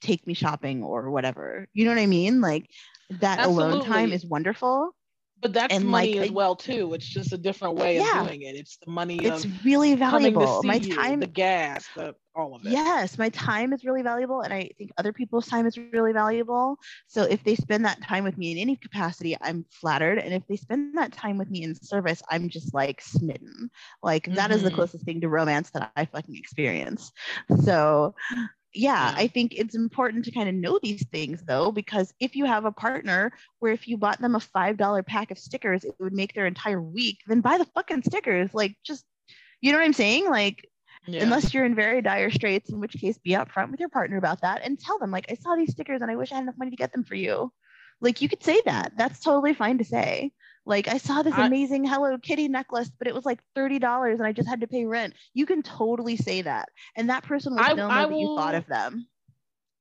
take 0.01 0.27
me 0.27 0.35
shopping 0.35 0.83
or 0.83 1.11
whatever. 1.11 1.69
You 1.75 1.85
know 1.85 1.91
what 1.91 2.01
I 2.01 2.07
mean? 2.07 2.41
Like 2.41 2.69
that 3.11 3.45
alone 3.45 3.85
time 3.85 4.13
is 4.13 4.25
wonderful. 4.25 4.95
But 5.41 5.53
that's 5.55 5.75
and 5.75 5.85
money 5.85 6.15
like, 6.15 6.29
as 6.29 6.31
well 6.33 6.55
too. 6.55 6.93
It's 6.95 7.07
just 7.07 7.33
a 7.33 7.39
different 7.39 7.77
way 7.77 7.97
yeah, 7.97 8.21
of 8.21 8.27
doing 8.27 8.43
it. 8.43 8.57
It's 8.57 8.77
the 8.77 8.91
money. 8.91 9.17
It's 9.17 9.47
really 9.65 9.95
valuable. 9.95 10.63
My 10.63 10.75
you, 10.75 10.95
time, 10.95 11.21
the 11.21 11.27
gas, 11.27 11.87
the 11.97 12.15
all 12.35 12.55
of 12.55 12.65
it. 12.65 12.73
Yes, 12.73 13.19
my 13.19 13.29
time 13.31 13.73
is 13.73 13.85
really 13.85 14.03
valuable, 14.03 14.43
and 14.43 14.53
I 14.53 14.71
think 14.77 14.91
other 14.99 15.13
people's 15.13 15.47
time 15.47 15.67
is 15.67 15.79
really 15.79 16.13
valuable. 16.13 16.77
So 17.07 17.23
if 17.23 17.43
they 17.45 17.55
spend 17.55 17.85
that 17.85 18.03
time 18.03 18.25
with 18.25 18.37
me 18.39 18.53
in 18.53 18.59
any 18.59 18.77
capacity, 18.77 19.37
I'm 19.41 19.65
flattered, 19.71 20.19
and 20.19 20.35
if 20.35 20.47
they 20.47 20.57
spend 20.57 20.97
that 20.99 21.13
time 21.13 21.39
with 21.39 21.51
me 21.51 21.63
in 21.63 21.75
service, 21.75 22.23
I'm 22.31 22.49
just 22.49 22.75
like 22.75 23.01
smitten. 23.01 23.71
Like 24.03 24.25
mm-hmm. 24.25 24.35
that 24.35 24.51
is 24.51 24.63
the 24.63 24.69
mm-hmm. 24.69 24.77
closest 24.77 25.05
thing 25.05 25.21
to 25.23 25.29
romance 25.29 25.71
that 25.71 25.91
I 25.97 26.05
fucking 26.05 26.37
experience. 26.37 27.13
So 27.65 28.15
yeah, 28.73 29.15
I 29.17 29.27
mm. 29.27 29.33
think 29.33 29.55
it's 29.57 29.75
important 29.75 30.25
to 30.27 30.31
kind 30.31 30.49
of 30.49 30.55
know 30.55 30.79
these 30.83 31.07
things 31.09 31.43
though, 31.43 31.73
because 31.73 32.15
if 32.21 32.37
you 32.37 32.45
have 32.45 32.65
a 32.65 32.73
partner 32.73 33.33
where 33.59 33.73
if 33.73 33.89
you 33.89 33.97
bought 33.97 34.21
them 34.21 34.35
a 34.35 34.41
$5 34.41 35.07
pack 35.07 35.31
of 35.31 35.39
stickers, 35.39 35.85
it 35.85 35.95
would 35.99 36.13
make 36.13 36.35
their 36.35 36.47
entire 36.47 36.81
week, 36.81 37.19
then 37.27 37.41
buy 37.41 37.59
the 37.59 37.65
fucking 37.75 38.03
stickers. 38.03 38.55
Like, 38.55 38.77
just, 38.85 39.05
you 39.61 39.73
know 39.73 39.79
what 39.79 39.85
I'm 39.85 39.93
saying? 39.93 40.31
Like, 40.31 40.69
yeah. 41.07 41.23
unless 41.23 41.53
you're 41.53 41.65
in 41.65 41.75
very 41.75 42.01
dire 42.01 42.31
straits, 42.31 42.71
in 42.71 42.81
which 42.81 42.93
case 42.93 43.19
be 43.19 43.33
upfront 43.33 43.71
with 43.71 43.81
your 43.81 43.89
partner 43.89 44.19
about 44.19 44.43
that 44.43 44.63
and 44.65 44.79
tell 44.79 44.99
them, 44.99 45.11
like, 45.11 45.27
I 45.31 45.35
saw 45.35 45.57
these 45.57 45.73
stickers 45.73 46.01
and 46.03 46.11
I 46.11 46.17
wish 46.17 46.31
I 46.31 46.37
had 46.37 46.43
enough 46.43 46.59
money 46.59 46.71
to 46.71 46.77
get 46.77 46.93
them 46.93 47.05
for 47.05 47.17
you. 47.17 47.53
Like, 48.01 48.23
you 48.23 48.29
could 48.29 48.43
say 48.43 48.63
that. 48.67 48.93
That's 48.97 49.21
totally 49.21 49.55
fine 49.55 49.79
to 49.79 49.85
say. 49.85 50.33
Like 50.67 50.89
I 50.89 50.99
saw 50.99 51.23
this 51.23 51.35
amazing 51.37 51.85
Hello 51.85 52.17
Kitty 52.19 52.49
necklace, 52.49 52.91
but 52.99 53.09
it 53.09 53.15
was 53.15 53.25
like 53.25 53.41
$30 53.57 54.13
and 54.13 54.23
I 54.23 54.33
just 54.33 54.49
had 54.49 54.61
to 54.61 54.67
pay 54.67 54.85
rent. 54.85 55.15
You 55.35 55.47
can 55.47 55.63
totally 55.63 56.17
say 56.17 56.43
that. 56.43 56.69
And 56.97 57.11
that 57.11 57.25
person 57.25 57.55
will 57.55 57.65
still 57.65 57.77
know 57.77 57.89
I 57.89 58.03
that 58.03 58.11
will, 58.11 58.21
you 58.21 58.37
thought 58.37 58.55
of 58.55 58.67
them. 58.67 59.07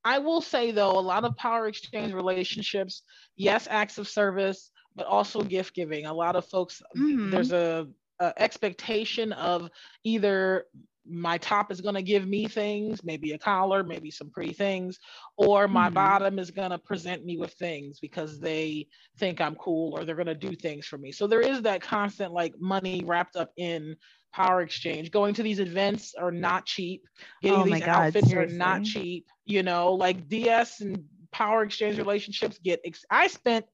I 0.06 0.20
will 0.20 0.42
say 0.42 0.72
though, 0.72 0.98
a 0.98 1.02
lot 1.02 1.26
of 1.26 1.36
power 1.36 1.68
exchange 1.68 2.14
relationships, 2.14 3.04
yes, 3.36 3.68
acts 3.70 3.98
of 3.98 4.08
service, 4.08 4.72
but 4.96 5.06
also 5.06 5.42
gift 5.42 5.76
giving. 5.76 6.06
A 6.06 6.14
lot 6.14 6.36
of 6.36 6.46
folks, 6.46 6.82
mm-hmm. 6.98 7.30
there's 7.30 7.52
a, 7.52 7.88
a 8.20 8.34
expectation 8.42 9.34
of 9.34 9.70
either 10.04 10.66
my 11.10 11.38
top 11.38 11.72
is 11.72 11.82
going 11.82 11.96
to 11.96 12.02
give 12.02 12.28
me 12.28 12.48
things, 12.48 13.04
maybe 13.04 13.32
a 13.34 13.38
collar, 13.38 13.84
maybe 13.84 14.12
some 14.12 14.30
pretty 14.30 14.54
things, 14.54 15.00
or 15.38 15.68
my 15.68 15.88
mm-hmm. 15.88 15.96
bottom 15.96 16.40
is 16.40 16.52
going 16.52 16.72
to 16.72 16.78
present 16.78 17.26
me 17.26 17.38
with 17.38 17.54
things 17.54 18.00
because 18.00 18.40
they 18.40 18.88
think 19.18 19.42
I'm 19.42 19.56
cool 19.56 19.94
or 19.94 20.06
they're 20.06 20.16
going 20.16 20.28
to 20.28 20.36
do 20.36 20.56
things 20.56 20.86
for 20.86 20.98
me. 20.98 21.12
So 21.12 21.28
there 21.28 21.42
is 21.42 21.62
that 21.64 21.82
constant 21.82 22.34
like 22.34 22.60
money 22.60 23.04
wrapped 23.06 23.36
up 23.36 23.52
in 23.58 23.96
power 24.34 24.62
exchange. 24.62 25.12
Going 25.12 25.34
to 25.36 25.44
these 25.44 25.60
events 25.60 26.14
are 26.16 26.32
not 26.32 26.66
cheap. 26.66 27.04
Getting 27.42 27.60
oh 27.60 27.64
these 27.64 27.80
God, 27.80 27.90
outfits 27.90 28.30
seriously. 28.30 28.56
are 28.56 28.58
not 28.58 28.84
cheap. 28.84 29.28
You 29.46 29.64
know, 29.64 29.94
like 29.94 30.28
DS 30.28 30.82
and 30.82 31.04
power 31.32 31.64
exchange 31.64 31.98
relationships 31.98 32.60
get. 32.64 32.82
Ex- 32.86 33.06
I 33.10 33.28
spent 33.28 33.66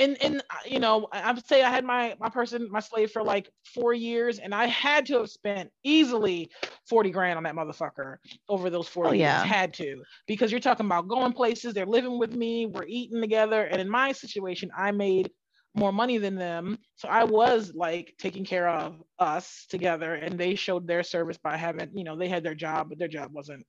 and 0.00 0.16
and 0.22 0.40
uh, 0.50 0.54
you 0.66 0.80
know 0.80 1.06
i 1.12 1.30
would 1.30 1.46
say 1.46 1.62
i 1.62 1.70
had 1.70 1.84
my 1.84 2.14
my 2.18 2.28
person 2.28 2.66
my 2.70 2.80
slave 2.80 3.10
for 3.10 3.22
like 3.22 3.48
four 3.74 3.92
years 3.92 4.38
and 4.38 4.54
i 4.54 4.66
had 4.66 5.06
to 5.06 5.18
have 5.18 5.28
spent 5.28 5.70
easily 5.84 6.50
40 6.88 7.10
grand 7.10 7.36
on 7.36 7.44
that 7.44 7.54
motherfucker 7.54 8.16
over 8.48 8.70
those 8.70 8.88
four 8.88 9.08
oh, 9.08 9.12
years. 9.12 9.20
yeah. 9.20 9.44
had 9.44 9.72
to. 9.74 10.02
Because 10.26 10.50
you're 10.50 10.60
talking 10.60 10.86
about 10.86 11.08
going 11.08 11.32
places 11.32 11.74
they're 11.74 11.86
living 11.86 12.18
with 12.18 12.34
me 12.34 12.66
we're 12.66 12.86
eating 12.86 13.20
together 13.20 13.64
and 13.64 13.80
in 13.80 13.88
my 13.88 14.12
situation 14.12 14.70
i 14.76 14.90
made 14.90 15.30
more 15.76 15.92
money 15.92 16.18
than 16.18 16.34
them. 16.34 16.78
So 16.96 17.08
i 17.08 17.22
was 17.24 17.72
like 17.74 18.14
taking 18.18 18.44
care 18.44 18.68
of 18.68 18.96
us 19.18 19.66
together 19.68 20.14
and 20.14 20.38
they 20.38 20.54
showed 20.54 20.86
their 20.86 21.02
service 21.02 21.38
by 21.38 21.56
having 21.56 21.90
you 21.94 22.04
know 22.04 22.16
they 22.16 22.28
had 22.28 22.42
their 22.42 22.54
job 22.54 22.88
but 22.88 22.98
their 22.98 23.08
job 23.08 23.30
wasn't 23.32 23.64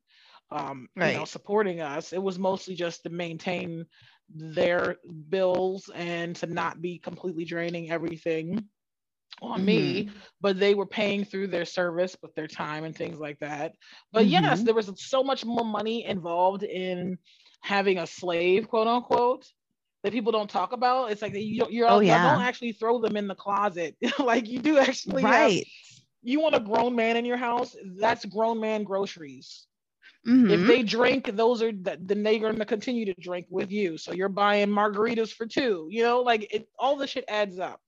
um, 0.51 0.87
right. 0.95 1.13
you 1.13 1.19
know, 1.19 1.25
supporting 1.25 1.81
us. 1.81 2.13
It 2.13 2.21
was 2.21 2.37
mostly 2.37 2.75
just 2.75 3.03
to 3.03 3.09
maintain 3.09 3.85
their 4.33 4.97
bills 5.29 5.89
and 5.93 6.35
to 6.37 6.47
not 6.47 6.81
be 6.81 6.97
completely 6.97 7.45
draining 7.45 7.91
everything 7.91 8.63
on 9.41 9.57
mm-hmm. 9.57 9.65
me 9.65 10.09
but 10.39 10.59
they 10.59 10.73
were 10.73 10.85
paying 10.85 11.25
through 11.25 11.47
their 11.47 11.65
service 11.65 12.15
with 12.21 12.33
their 12.35 12.47
time 12.47 12.83
and 12.83 12.95
things 12.95 13.19
like 13.19 13.39
that 13.39 13.73
but 14.11 14.23
mm-hmm. 14.23 14.43
yes 14.43 14.61
there 14.61 14.73
was 14.73 14.91
so 14.97 15.23
much 15.23 15.43
more 15.43 15.65
money 15.65 16.05
involved 16.05 16.63
in 16.63 17.17
having 17.61 17.97
a 17.97 18.07
slave 18.07 18.67
quote 18.67 18.87
unquote 18.87 19.45
that 20.03 20.13
people 20.13 20.31
don't 20.31 20.49
talk 20.49 20.73
about 20.73 21.11
it's 21.11 21.21
like 21.21 21.33
you, 21.33 21.65
you're 21.69 21.89
oh, 21.89 21.99
yeah. 21.99 22.33
don't 22.33 22.43
actually 22.43 22.71
throw 22.71 22.99
them 22.99 23.17
in 23.17 23.27
the 23.27 23.35
closet 23.35 23.95
like 24.19 24.47
you 24.47 24.59
do 24.59 24.77
actually 24.77 25.23
right 25.23 25.55
have, 25.55 25.65
you 26.23 26.39
want 26.39 26.55
a 26.55 26.59
grown 26.59 26.95
man 26.95 27.17
in 27.17 27.25
your 27.25 27.37
house 27.37 27.75
that's 27.97 28.25
grown 28.25 28.59
man 28.59 28.83
groceries 28.83 29.67
Mm-hmm. 30.27 30.51
If 30.51 30.67
they 30.67 30.83
drink, 30.83 31.35
those 31.35 31.63
are 31.63 31.71
the, 31.71 31.97
then 31.99 32.21
they're 32.21 32.39
going 32.39 32.57
to 32.57 32.65
continue 32.65 33.05
to 33.05 33.15
drink 33.19 33.47
with 33.49 33.71
you. 33.71 33.97
So 33.97 34.13
you're 34.13 34.29
buying 34.29 34.69
margaritas 34.69 35.33
for 35.33 35.47
two. 35.47 35.87
You 35.89 36.03
know, 36.03 36.21
like 36.21 36.53
it, 36.53 36.67
all 36.77 36.95
the 36.95 37.07
shit 37.07 37.25
adds 37.27 37.59
up. 37.59 37.79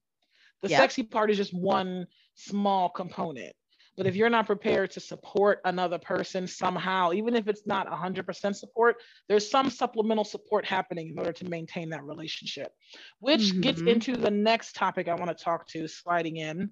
The 0.64 0.70
yep. 0.70 0.80
sexy 0.80 1.04
part 1.04 1.30
is 1.30 1.38
just 1.38 1.54
one 1.54 2.08
small 2.36 2.90
component. 2.90 3.54
But 3.96 4.08
if 4.08 4.16
you're 4.16 4.30
not 4.30 4.48
prepared 4.48 4.90
to 4.92 5.00
support 5.00 5.60
another 5.66 6.00
person 6.00 6.48
somehow, 6.48 7.14
even 7.14 7.36
if 7.36 7.48
it's 7.48 7.68
not 7.68 7.88
100% 7.88 8.56
support, 8.56 8.96
there's 9.30 9.50
some 9.50 9.70
supplemental 9.70 10.24
support 10.24 10.66
happening 10.66 11.10
in 11.10 11.20
order 11.20 11.34
to 11.34 11.50
maintain 11.50 11.90
that 11.90 12.04
relationship, 12.04 12.72
which 13.20 13.42
mm-hmm. 13.42 13.62
gets 13.62 13.82
into 13.82 14.18
the 14.18 14.32
next 14.32 14.76
topic 14.76 15.08
I 15.08 15.14
want 15.14 15.38
to 15.38 15.44
talk 15.44 15.68
to, 15.70 15.88
sliding 15.88 16.38
in, 16.38 16.72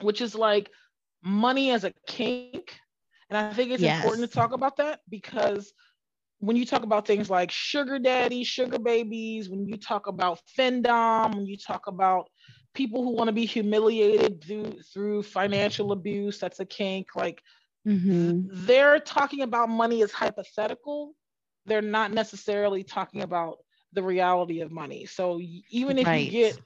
which 0.00 0.20
is 0.20 0.34
like 0.34 0.68
money 1.22 1.70
as 1.70 1.84
a 1.84 1.94
kink 2.08 2.74
and 3.32 3.46
I 3.46 3.54
think 3.54 3.70
it's 3.70 3.82
yes. 3.82 4.04
important 4.04 4.30
to 4.30 4.34
talk 4.34 4.52
about 4.52 4.76
that 4.76 5.00
because 5.08 5.72
when 6.40 6.54
you 6.54 6.66
talk 6.66 6.82
about 6.82 7.06
things 7.06 7.30
like 7.30 7.50
sugar 7.50 7.98
daddy, 7.98 8.44
sugar 8.44 8.78
babies, 8.78 9.48
when 9.48 9.66
you 9.66 9.78
talk 9.78 10.06
about 10.06 10.40
findom, 10.58 11.34
when 11.34 11.46
you 11.46 11.56
talk 11.56 11.86
about 11.86 12.28
people 12.74 13.02
who 13.02 13.16
want 13.16 13.28
to 13.28 13.32
be 13.32 13.46
humiliated 13.46 14.44
through, 14.44 14.74
through 14.92 15.22
financial 15.22 15.92
abuse, 15.92 16.38
that's 16.38 16.60
a 16.60 16.66
kink, 16.66 17.16
like 17.16 17.42
mm-hmm. 17.88 18.48
they're 18.66 19.00
talking 19.00 19.40
about 19.40 19.70
money 19.70 20.02
as 20.02 20.12
hypothetical. 20.12 21.14
They're 21.64 21.80
not 21.80 22.12
necessarily 22.12 22.84
talking 22.84 23.22
about 23.22 23.58
the 23.94 24.02
reality 24.02 24.60
of 24.60 24.70
money. 24.70 25.06
So 25.06 25.40
even 25.70 25.96
if 25.96 26.06
right. 26.06 26.26
you 26.26 26.30
get 26.30 26.60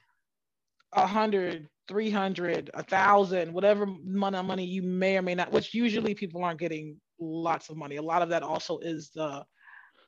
a 0.91 1.07
hundred 1.07 1.69
300 1.87 2.69
a 2.73 2.83
thousand 2.83 3.53
whatever 3.53 3.83
amount 3.83 4.35
of 4.35 4.45
money 4.45 4.65
you 4.65 4.83
may 4.83 5.17
or 5.17 5.21
may 5.21 5.35
not 5.35 5.51
which 5.51 5.73
usually 5.73 6.13
people 6.13 6.43
aren't 6.43 6.59
getting 6.59 6.97
lots 7.19 7.69
of 7.69 7.77
money. 7.77 7.95
A 7.97 8.01
lot 8.01 8.21
of 8.21 8.29
that 8.29 8.43
also 8.43 8.79
is 8.79 9.09
the 9.13 9.45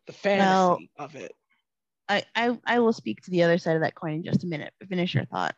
the 0.08 0.14
fantasy 0.14 0.90
well, 0.98 1.06
of 1.06 1.16
it. 1.16 1.32
I, 2.08 2.24
I 2.36 2.58
i 2.66 2.80
will 2.80 2.94
speak 2.94 3.22
to 3.24 3.32
the 3.32 3.44
other 3.44 3.58
side 3.58 3.76
of 3.76 3.84
that 3.84 3.96
coin 3.96 4.14
in 4.14 4.24
just 4.24 4.44
a 4.44 4.48
minute. 4.48 4.74
Finish 4.88 5.16
your 5.16 5.26
thought. 5.26 5.56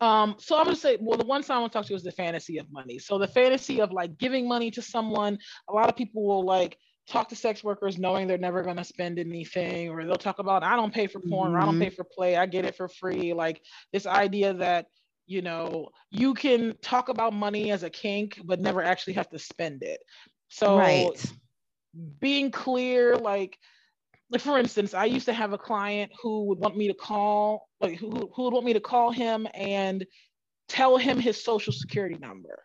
Um, 0.00 0.36
so 0.38 0.56
I'm 0.58 0.64
gonna 0.64 0.76
say, 0.76 0.98
well, 1.00 1.18
the 1.18 1.26
one 1.26 1.42
side 1.42 1.56
I 1.56 1.58
want 1.60 1.72
to 1.72 1.78
talk 1.78 1.86
to 1.86 1.94
is 1.94 2.02
the 2.02 2.12
fantasy 2.12 2.58
of 2.58 2.70
money. 2.72 2.98
So 2.98 3.18
the 3.18 3.28
fantasy 3.28 3.80
of 3.80 3.92
like 3.92 4.18
giving 4.18 4.48
money 4.48 4.70
to 4.72 4.82
someone, 4.82 5.38
a 5.68 5.72
lot 5.72 5.88
of 5.88 5.96
people 5.96 6.26
will 6.26 6.44
like 6.44 6.76
talk 7.10 7.28
to 7.28 7.36
sex 7.36 7.64
workers 7.64 7.98
knowing 7.98 8.28
they're 8.28 8.38
never 8.38 8.62
going 8.62 8.76
to 8.76 8.84
spend 8.84 9.18
anything 9.18 9.88
or 9.88 10.04
they'll 10.04 10.16
talk 10.16 10.38
about 10.38 10.62
i 10.62 10.76
don't 10.76 10.94
pay 10.94 11.08
for 11.08 11.18
porn 11.20 11.48
mm-hmm. 11.48 11.56
or 11.56 11.58
i 11.58 11.64
don't 11.64 11.74
mm-hmm. 11.74 11.82
pay 11.82 11.90
for 11.90 12.04
play 12.04 12.36
i 12.36 12.46
get 12.46 12.64
it 12.64 12.76
for 12.76 12.88
free 12.88 13.32
like 13.32 13.60
this 13.92 14.06
idea 14.06 14.54
that 14.54 14.86
you 15.26 15.42
know 15.42 15.88
you 16.10 16.34
can 16.34 16.74
talk 16.82 17.08
about 17.08 17.32
money 17.32 17.72
as 17.72 17.82
a 17.82 17.90
kink 17.90 18.40
but 18.44 18.60
never 18.60 18.82
actually 18.82 19.12
have 19.12 19.28
to 19.28 19.38
spend 19.38 19.82
it 19.82 20.00
so 20.48 20.78
right. 20.78 21.32
being 22.20 22.50
clear 22.50 23.16
like 23.16 23.58
like 24.30 24.40
for 24.40 24.56
instance 24.56 24.94
i 24.94 25.04
used 25.04 25.26
to 25.26 25.32
have 25.32 25.52
a 25.52 25.58
client 25.58 26.12
who 26.22 26.44
would 26.44 26.58
want 26.58 26.76
me 26.76 26.86
to 26.86 26.94
call 26.94 27.68
like 27.80 27.98
who, 27.98 28.30
who 28.34 28.44
would 28.44 28.52
want 28.52 28.64
me 28.64 28.72
to 28.72 28.80
call 28.80 29.10
him 29.10 29.48
and 29.54 30.06
tell 30.68 30.96
him 30.96 31.18
his 31.18 31.42
social 31.42 31.72
security 31.72 32.16
number 32.20 32.64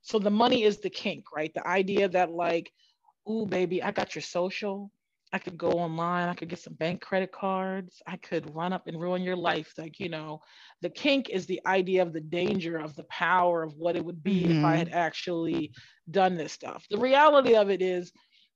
so 0.00 0.18
the 0.18 0.30
money 0.30 0.62
is 0.62 0.78
the 0.78 0.90
kink 0.90 1.24
right 1.34 1.52
the 1.54 1.66
idea 1.66 2.08
that 2.08 2.30
like 2.30 2.72
ooh, 3.28 3.46
baby, 3.46 3.82
I 3.82 3.90
got 3.90 4.14
your 4.14 4.22
social. 4.22 4.90
I 5.34 5.38
could 5.38 5.56
go 5.56 5.70
online. 5.70 6.28
I 6.28 6.34
could 6.34 6.50
get 6.50 6.58
some 6.58 6.74
bank 6.74 7.00
credit 7.00 7.32
cards. 7.32 8.02
I 8.06 8.16
could 8.16 8.54
run 8.54 8.72
up 8.72 8.86
and 8.86 9.00
ruin 9.00 9.22
your 9.22 9.36
life. 9.36 9.72
Like, 9.78 9.98
you 9.98 10.10
know, 10.10 10.40
the 10.82 10.90
kink 10.90 11.30
is 11.30 11.46
the 11.46 11.60
idea 11.66 12.02
of 12.02 12.12
the 12.12 12.20
danger 12.20 12.76
of 12.76 12.94
the 12.96 13.04
power 13.04 13.62
of 13.62 13.72
what 13.78 13.96
it 13.96 14.04
would 14.04 14.22
be 14.22 14.42
mm-hmm. 14.42 14.58
if 14.58 14.64
I 14.64 14.76
had 14.76 14.88
mm-hmm. 14.88 14.98
actually 14.98 15.72
done 16.10 16.36
this 16.36 16.52
stuff. 16.52 16.84
The 16.90 16.98
reality 16.98 17.56
of 17.56 17.70
it 17.70 17.80
is, 17.80 18.12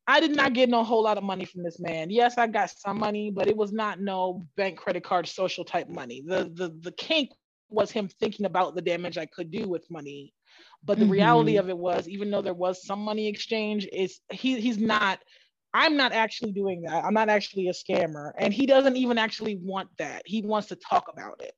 I 0.06 0.20
did 0.20 0.36
not 0.36 0.52
get 0.52 0.68
no 0.68 0.84
whole 0.84 1.02
lot 1.02 1.18
of 1.18 1.24
money 1.24 1.46
from 1.46 1.64
this 1.64 1.80
man. 1.80 2.10
Yes, 2.10 2.38
I 2.38 2.46
got 2.46 2.70
some 2.70 2.98
money, 2.98 3.30
but 3.30 3.48
it 3.48 3.56
was 3.56 3.72
not 3.72 4.00
no 4.00 4.46
bank 4.56 4.78
credit 4.78 5.02
card 5.02 5.26
social 5.26 5.64
type 5.64 5.88
money. 5.88 6.22
The 6.24 6.50
the 6.54 6.76
the 6.80 6.92
kink 6.92 7.30
was 7.68 7.90
him 7.90 8.08
thinking 8.20 8.46
about 8.46 8.76
the 8.76 8.82
damage 8.82 9.18
I 9.18 9.26
could 9.26 9.50
do 9.50 9.68
with 9.68 9.90
money 9.90 10.32
but 10.84 10.98
the 10.98 11.06
mm-hmm. 11.06 11.10
reality 11.10 11.56
of 11.56 11.68
it 11.68 11.78
was, 11.78 12.08
even 12.08 12.30
though 12.30 12.42
there 12.42 12.54
was 12.54 12.84
some 12.84 13.00
money 13.00 13.28
exchange, 13.28 13.86
is 13.92 14.20
he 14.30 14.60
he's 14.60 14.78
not. 14.78 15.18
I'm 15.74 15.96
not 15.96 16.12
actually 16.12 16.52
doing 16.52 16.82
that. 16.82 17.04
I'm 17.04 17.14
not 17.14 17.28
actually 17.28 17.68
a 17.68 17.72
scammer, 17.72 18.32
and 18.38 18.52
he 18.52 18.66
doesn't 18.66 18.96
even 18.96 19.18
actually 19.18 19.56
want 19.56 19.88
that. 19.98 20.22
He 20.24 20.42
wants 20.42 20.68
to 20.68 20.76
talk 20.76 21.08
about 21.12 21.40
it. 21.42 21.52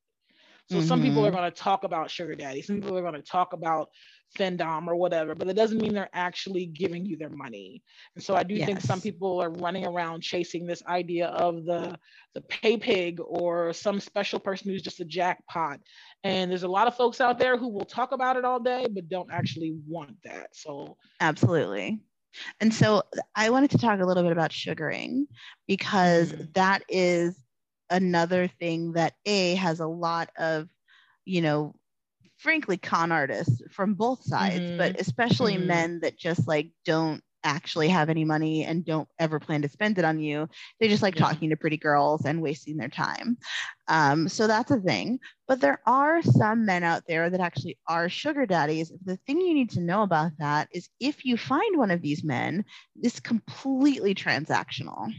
So 0.67 0.81
some 0.81 1.01
people 1.01 1.25
are 1.27 1.31
Mhm. 1.31 1.33
going 1.33 1.51
to 1.51 1.57
talk 1.57 1.85
about 1.85 2.11
sugar 2.11 2.35
daddy, 2.35 2.63
some 2.63 2.77
people 2.77 2.97
are 2.97 3.03
going 3.03 3.15
to 3.15 3.23
talk 3.23 3.53
about 3.53 3.91
findom 4.37 4.87
or 4.87 4.97
whatever, 4.97 5.35
but 5.35 5.49
it 5.49 5.55
doesn't 5.55 5.81
mean 5.81 5.95
they're 5.95 6.11
actually 6.13 6.67
giving 6.67 7.05
you 7.05 7.17
their 7.17 7.31
money. 7.31 7.83
And 8.15 8.23
so 8.25 8.35
I 8.35 8.43
do 8.45 8.59
think 8.59 8.81
some 8.81 9.01
people 9.01 9.41
are 9.43 9.51
running 9.51 9.87
around 9.87 10.23
chasing 10.23 10.67
this 10.67 10.85
idea 10.87 11.29
of 11.29 11.65
the 11.65 11.97
the 12.35 12.43
pay 12.43 12.77
pig 12.77 13.19
or 13.21 13.73
some 13.73 14.01
special 14.01 14.39
person 14.39 14.71
who's 14.71 14.83
just 14.83 15.01
a 15.01 15.05
jackpot. 15.05 15.81
And 16.25 16.51
there's 16.51 16.63
a 16.65 16.69
lot 16.69 16.87
of 16.89 16.97
folks 16.97 17.21
out 17.21 17.39
there 17.39 17.57
who 17.57 17.69
will 17.69 17.85
talk 17.85 18.13
about 18.13 18.37
it 18.37 18.45
all 18.45 18.61
day, 18.61 18.87
but 18.93 19.09
don't 19.09 19.31
actually 19.33 19.73
want 19.87 20.17
that. 20.25 20.55
So 20.55 20.97
Absolutely. 21.21 22.01
And 22.61 22.73
so 22.73 23.03
I 23.35 23.51
wanted 23.51 23.71
to 23.73 23.79
talk 23.79 24.01
a 24.01 24.05
little 24.05 24.23
bit 24.23 24.33
about 24.33 24.53
sugaring 24.53 25.27
because 25.67 26.33
Mhm. 26.33 26.49
that 26.55 26.83
is 26.89 27.45
another 27.91 28.47
thing 28.49 28.93
that 28.93 29.15
A 29.27 29.55
has 29.57 29.81
a 29.81 29.87
lot 29.87 30.31
of, 30.39 30.69
you 31.25 31.41
know, 31.43 31.75
frankly, 32.39 32.77
con 32.77 33.13
artists 33.13 33.63
from 33.71 33.95
both 33.95 34.23
sides, 34.23 34.73
but 34.77 34.93
especially 34.99 35.57
Mhm. 35.57 35.59
men 35.59 36.01
that 36.01 36.19
just 36.19 36.47
like 36.47 36.73
don't 36.85 37.23
actually 37.49 37.89
have 37.89 38.11
any 38.11 38.25
money 38.25 38.65
and 38.65 38.85
don't 38.85 39.09
ever 39.19 39.41
plan 39.41 39.63
to 39.63 39.69
spend 39.69 39.99
it 39.99 40.05
on 40.05 40.21
you. 40.21 40.49
They 40.81 40.89
just 40.89 41.03
like 41.03 41.17
Yeah. 41.17 41.29
talking 41.29 41.51
to 41.51 41.57
pretty 41.57 41.79
girls 41.79 42.25
and 42.27 42.43
wasting 42.43 42.77
their 42.77 42.89
time. 42.89 43.39
Um, 43.89 44.29
so 44.29 44.47
that's 44.47 44.71
a 44.71 44.81
thing. 44.81 45.19
But 45.49 45.61
there 45.61 45.81
are 45.87 46.23
some 46.23 46.67
men 46.67 46.85
out 46.85 47.05
there 47.09 47.31
that 47.31 47.41
actually 47.41 47.79
are 47.89 48.09
sugar 48.09 48.47
daddies. 48.47 48.93
The 49.05 49.17
thing 49.27 49.41
you 49.41 49.55
need 49.55 49.71
to 49.71 49.81
know 49.81 50.03
about 50.03 50.33
that 50.39 50.69
is 50.73 50.89
if 51.01 51.25
you 51.25 51.37
find 51.37 51.79
one 51.79 51.91
of 51.91 52.03
these 52.03 52.25
men, 52.25 52.65
this 52.97 53.21
completely 53.21 54.15
transactional. 54.15 55.13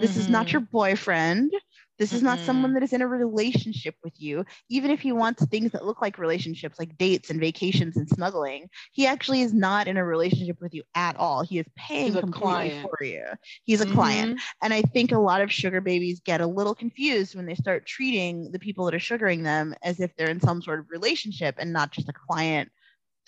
This 0.00 0.16
is 0.16 0.28
not 0.28 0.52
Mhm. 0.52 0.60
your 0.60 0.62
boyfriend. 0.62 1.52
This 1.98 2.12
is 2.12 2.22
not 2.22 2.38
someone 2.40 2.74
that 2.74 2.82
is 2.82 2.92
in 2.92 3.02
a 3.02 3.08
relationship 3.08 3.94
with 4.04 4.12
you. 4.20 4.44
Even 4.68 4.90
if 4.90 5.00
he 5.00 5.12
wants 5.12 5.44
things 5.46 5.72
that 5.72 5.84
look 5.84 6.00
like 6.00 6.18
relationships, 6.18 6.78
like 6.78 6.96
dates 6.96 7.30
and 7.30 7.40
vacations 7.40 7.96
and 7.96 8.08
snuggling, 8.08 8.70
he 8.92 9.06
actually 9.06 9.42
is 9.42 9.52
not 9.52 9.88
in 9.88 9.96
a 9.96 10.04
relationship 10.04 10.58
with 10.60 10.74
you 10.74 10.82
at 10.94 11.16
all. 11.16 11.42
He 11.42 11.58
is 11.58 11.66
paying 11.76 12.06
He's 12.06 12.16
a 12.16 12.20
completely 12.20 12.40
client. 12.70 12.88
for 12.88 13.04
you. 13.04 13.24
He's 13.64 13.80
a 13.80 13.86
client. 13.86 14.36
Mhm. 14.38 14.42
And 14.62 14.74
I 14.74 14.82
think 14.82 15.12
a 15.12 15.18
lot 15.18 15.40
of 15.40 15.50
sugar 15.52 15.80
babies 15.80 16.20
get 16.20 16.40
a 16.40 16.46
little 16.46 16.74
confused 16.74 17.34
when 17.34 17.46
they 17.46 17.54
start 17.54 17.86
treating 17.86 18.52
the 18.52 18.58
people 18.58 18.84
that 18.84 18.94
are 18.94 19.00
sugaring 19.00 19.42
them 19.42 19.74
as 19.82 20.00
if 20.00 20.14
they're 20.16 20.30
in 20.30 20.40
some 20.40 20.62
sort 20.62 20.78
of 20.80 20.90
relationship 20.90 21.56
and 21.58 21.72
not 21.72 21.90
just 21.90 22.08
a 22.08 22.12
client 22.12 22.70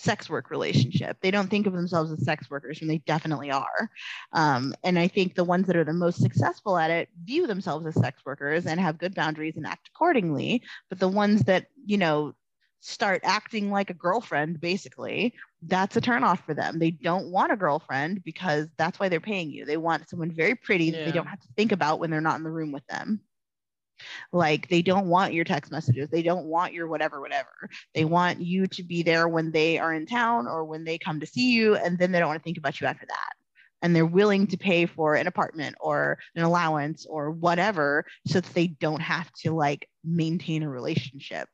sex 0.00 0.30
work 0.30 0.50
relationship. 0.50 1.18
They 1.20 1.30
don't 1.30 1.48
think 1.48 1.66
of 1.66 1.74
themselves 1.74 2.10
as 2.10 2.24
sex 2.24 2.50
workers, 2.50 2.80
and 2.80 2.90
they 2.90 2.98
definitely 2.98 3.50
are. 3.50 3.90
Um, 4.32 4.74
and 4.82 4.98
I 4.98 5.08
think 5.08 5.34
the 5.34 5.44
ones 5.44 5.66
that 5.66 5.76
are 5.76 5.84
the 5.84 5.92
most 5.92 6.20
successful 6.20 6.78
at 6.78 6.90
it 6.90 7.08
view 7.24 7.46
themselves 7.46 7.86
as 7.86 7.94
sex 7.94 8.24
workers 8.24 8.66
and 8.66 8.80
have 8.80 8.98
good 8.98 9.14
boundaries 9.14 9.56
and 9.56 9.66
act 9.66 9.88
accordingly. 9.88 10.62
But 10.88 10.98
the 10.98 11.08
ones 11.08 11.42
that, 11.42 11.66
you 11.84 11.98
know, 11.98 12.34
start 12.80 13.20
acting 13.24 13.70
like 13.70 13.90
a 13.90 13.94
girlfriend, 13.94 14.60
basically, 14.60 15.34
that's 15.62 15.96
a 15.96 16.00
turnoff 16.00 16.44
for 16.46 16.54
them. 16.54 16.78
They 16.78 16.90
don't 16.90 17.30
want 17.30 17.52
a 17.52 17.56
girlfriend 17.56 18.24
because 18.24 18.68
that's 18.78 18.98
why 18.98 19.10
they're 19.10 19.20
paying 19.20 19.50
you. 19.50 19.66
They 19.66 19.76
want 19.76 20.08
someone 20.08 20.32
very 20.32 20.54
pretty 20.54 20.90
that 20.92 21.04
they 21.04 21.12
don't 21.12 21.26
have 21.26 21.40
to 21.40 21.48
think 21.56 21.72
about 21.72 22.00
when 22.00 22.10
they're 22.10 22.22
not 22.22 22.38
in 22.38 22.44
the 22.44 22.50
room 22.50 22.72
with 22.72 22.86
them. 22.86 23.20
Like 24.32 24.68
they 24.68 24.82
don't 24.82 25.06
want 25.06 25.34
your 25.34 25.44
text 25.44 25.72
messages. 25.72 26.08
They 26.08 26.22
don't 26.22 26.46
want 26.46 26.72
your 26.72 26.88
whatever, 26.88 27.20
whatever. 27.20 27.68
They 27.94 28.04
want 28.04 28.40
you 28.40 28.66
to 28.66 28.82
be 28.82 29.02
there 29.02 29.28
when 29.28 29.50
they 29.50 29.78
are 29.78 29.92
in 29.92 30.06
town 30.06 30.46
or 30.46 30.64
when 30.64 30.84
they 30.84 30.98
come 30.98 31.20
to 31.20 31.26
see 31.26 31.52
you. 31.52 31.76
And 31.76 31.98
then 31.98 32.12
they 32.12 32.18
don't 32.18 32.28
want 32.28 32.40
to 32.40 32.44
think 32.44 32.58
about 32.58 32.80
you 32.80 32.86
after 32.86 33.06
that. 33.06 33.39
And 33.82 33.96
they're 33.96 34.04
willing 34.06 34.46
to 34.48 34.58
pay 34.58 34.86
for 34.86 35.14
an 35.14 35.26
apartment 35.26 35.76
or 35.80 36.18
an 36.34 36.42
allowance 36.42 37.06
or 37.06 37.30
whatever 37.30 38.04
so 38.26 38.40
that 38.40 38.52
they 38.54 38.66
don't 38.66 39.00
have 39.00 39.32
to 39.42 39.52
like 39.52 39.88
maintain 40.04 40.62
a 40.62 40.68
relationship. 40.68 41.48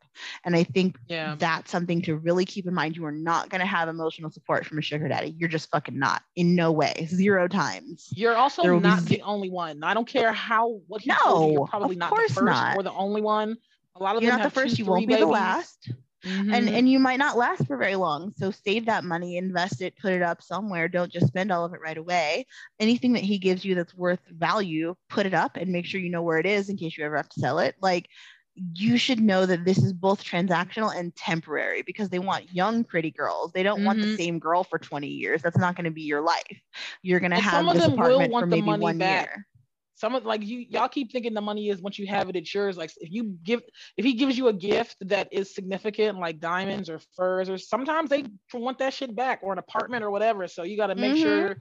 And 0.45 0.57
I 0.57 0.65
think 0.65 0.97
Yeah. 1.09 1.37
that's 1.39 1.71
something 1.71 2.03
to 2.03 2.17
really 2.17 2.45
keep 2.45 2.67
in 2.67 2.75
mind. 2.75 2.97
You 2.97 3.05
are 3.05 3.13
not 3.13 3.49
going 3.49 3.61
to 3.61 3.67
have 3.67 3.89
emotional 3.89 4.31
support 4.31 4.67
from 4.67 4.79
a 4.79 4.83
sugar 4.83 5.07
daddy. 5.09 5.35
You're 5.39 5.49
just 5.49 5.71
fucking 5.71 5.99
not 5.99 6.23
in 6.35 6.55
no 6.55 6.73
way, 6.73 7.07
zero 7.11 7.47
times. 7.49 8.09
You're 8.13 8.35
also 8.37 8.79
not 8.79 9.01
ze- 9.01 9.17
the 9.17 9.23
only 9.23 9.51
one. 9.51 9.85
I 9.85 9.95
don't 9.95 10.09
care 10.09 10.33
how 10.33 10.81
what 10.89 11.03
he 11.03 11.11
told 11.11 11.43
you, 11.43 11.47
No, 11.49 11.53
you're 11.53 11.67
probably 11.69 11.95
of 11.97 11.99
not 11.99 12.11
the 12.11 12.17
course 12.17 12.33
first 12.33 12.45
not. 12.45 12.77
or 12.77 12.83
the 12.83 12.93
only 12.93 13.21
one. 13.21 13.57
A 13.95 14.03
lot 14.03 14.17
of 14.17 14.23
You're 14.23 14.33
them 14.33 14.41
not 14.41 14.45
the 14.45 14.51
first, 14.61 14.77
two, 14.77 14.83
you 14.83 14.91
won't 14.91 15.07
be 15.07 15.15
the 15.15 15.27
babies. 15.27 15.79
Last. 16.25 16.53
and 16.53 16.69
and 16.69 16.89
you 16.89 16.99
might 16.99 17.19
not 17.19 17.37
last 17.37 17.67
for 17.67 17.77
very 17.77 17.97
long 17.97 18.33
so 18.37 18.51
save 18.51 18.87
that 18.87 19.05
money 19.05 19.37
invest 19.37 19.81
it 19.81 19.97
put 19.97 20.13
it 20.13 20.23
up 20.23 20.43
somewhere. 20.43 20.89
Don't 20.89 21.13
just 21.13 21.27
spend 21.29 21.51
all 21.53 21.65
of 21.65 21.73
it 21.75 21.81
right 21.81 21.97
away. 21.99 22.47
Anything 22.81 23.13
that 23.15 23.23
he 23.25 23.39
gives 23.39 23.65
you 23.65 23.75
that's 23.75 23.95
worth 23.95 24.21
value 24.31 24.95
put 25.09 25.27
it 25.27 25.35
up 25.35 25.57
and 25.57 25.71
make 25.73 25.87
sure 25.87 26.01
you 26.01 26.11
know 26.11 26.23
where 26.23 26.39
it 26.39 26.47
is 26.47 26.69
in 26.69 26.77
case 26.77 26.97
you 26.97 27.05
ever 27.05 27.17
have 27.17 27.29
to 27.31 27.41
sell 27.41 27.59
it. 27.59 27.75
Like 27.81 28.09
you 28.75 28.97
should 28.99 29.21
know 29.21 29.47
that 29.47 29.65
this 29.65 29.79
is 29.79 29.93
both 29.93 30.23
transactional 30.23 30.95
and 30.97 31.15
temporary 31.17 31.83
because 31.83 32.09
they 32.09 32.19
want 32.19 32.53
young 32.53 32.85
pretty 32.85 33.11
girls. 33.11 33.53
They 33.53 33.63
don't 33.63 33.85
want 33.85 34.01
the 34.01 34.07
Mhm. 34.07 34.17
same 34.19 34.39
girl 34.39 34.65
for 34.65 34.79
20 34.79 35.09
years. 35.09 35.43
That's 35.43 35.59
not 35.59 35.77
going 35.77 35.85
to 35.85 35.91
be 35.91 36.03
your 36.03 36.23
life. 36.23 36.61
You're 37.03 37.21
going 37.21 37.31
to 37.33 37.39
have 37.39 37.67
some 37.67 37.69
of 37.69 37.77
this 37.77 37.87
them 37.87 38.01
will 38.01 38.27
apartment 38.27 38.29
want 38.29 38.47
for 38.47 38.49
the 38.49 38.57
maybe 38.57 38.73
money 38.73 38.93
one 38.93 38.99
back. 38.99 39.29
year 39.29 39.47
some 39.97 40.15
of 40.15 40.25
like 40.25 40.43
you 40.45 40.65
y'all 40.69 40.89
keep 40.89 41.11
thinking 41.11 41.35
the 41.35 41.41
money 41.41 41.69
is 41.69 41.83
once 41.83 41.99
you 41.99 42.07
have 42.07 42.29
it 42.29 42.37
it's 42.37 42.55
yours 42.55 42.77
like 42.77 42.91
if 42.99 43.11
you 43.11 43.37
give 43.43 43.63
if 43.97 44.05
he 44.05 44.13
gives 44.13 44.39
you 44.39 44.49
a 44.49 44.53
gift 44.53 44.97
that 45.01 45.27
is 45.33 45.55
significant 45.55 46.19
like 46.19 46.39
diamonds 46.39 46.89
or 46.89 47.01
furs 47.17 47.49
or 47.49 47.59
sometimes 47.59 48.11
they 48.11 48.25
want 48.55 48.79
that 48.79 48.93
shit 48.95 49.17
back 49.17 49.41
or 49.43 49.53
an 49.53 49.59
apartment 49.59 50.05
or 50.05 50.11
whatever 50.11 50.47
so 50.47 50.63
you 50.63 50.77
got 50.77 50.89
to 50.89 50.95
make 50.95 51.15
Mhm. 51.15 51.23
sure 51.23 51.57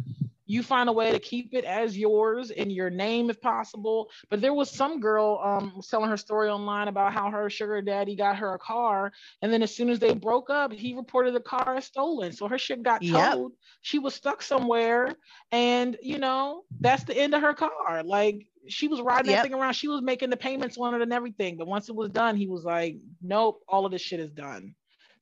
you 0.46 0.64
find 0.64 0.90
a 0.90 0.94
way 0.94 1.12
to 1.12 1.20
keep 1.20 1.54
it 1.54 1.66
as 1.66 1.98
yours 1.98 2.52
in 2.52 2.70
your 2.70 2.90
name 2.90 3.30
if 3.30 3.42
possible. 3.42 4.10
But 4.30 4.42
there 4.42 4.54
was 4.54 4.70
some 4.72 5.00
girl 5.00 5.40
um 5.44 5.82
telling 5.90 6.10
her 6.10 6.18
story 6.18 6.50
online 6.50 6.88
about 6.88 7.14
how 7.14 7.30
her 7.32 7.50
sugar 7.50 7.82
daddy 7.82 8.16
got 8.16 8.38
her 8.38 8.54
a 8.54 8.60
car 8.60 9.12
and 9.42 9.52
then 9.52 9.64
as 9.64 9.76
soon 9.76 9.90
as 9.90 10.00
they 10.00 10.14
broke 10.14 10.50
up 10.50 10.72
he 10.74 10.94
reported 10.96 11.34
the 11.34 11.40
car 11.40 11.76
as 11.76 11.86
stolen. 11.86 12.32
So 12.32 12.48
her 12.48 12.58
shit 12.58 12.84
got 12.84 13.02
Yep. 13.02 13.32
towed. 13.32 13.54
She 13.82 14.00
was 14.00 14.14
stuck 14.14 14.42
somewhere 14.42 15.16
and 15.52 15.98
you 16.02 16.18
know 16.20 16.64
that's 16.80 17.04
the 17.04 17.18
end 17.18 17.34
of 17.34 17.42
her 17.42 17.54
car. 17.54 18.04
Like 18.04 18.48
she 18.68 18.88
was 18.88 19.02
riding 19.02 19.28
Yep. 19.28 19.38
that 19.38 19.44
thing 19.44 19.54
around. 19.54 19.74
She 19.74 19.88
was 19.88 20.02
making 20.02 20.30
the 20.30 20.38
payments 20.38 20.78
on 20.78 20.96
it 20.96 21.02
and 21.02 21.14
everything. 21.14 21.58
But 21.58 21.68
once 21.68 21.90
it 21.90 21.96
was 21.96 22.10
done 22.10 22.36
he 22.36 22.48
was 22.48 22.64
like 22.64 22.98
nope 23.22 23.62
all 23.68 23.86
of 23.86 23.92
this 23.92 24.02
shit 24.02 24.20
is 24.20 24.32
done 24.32 24.76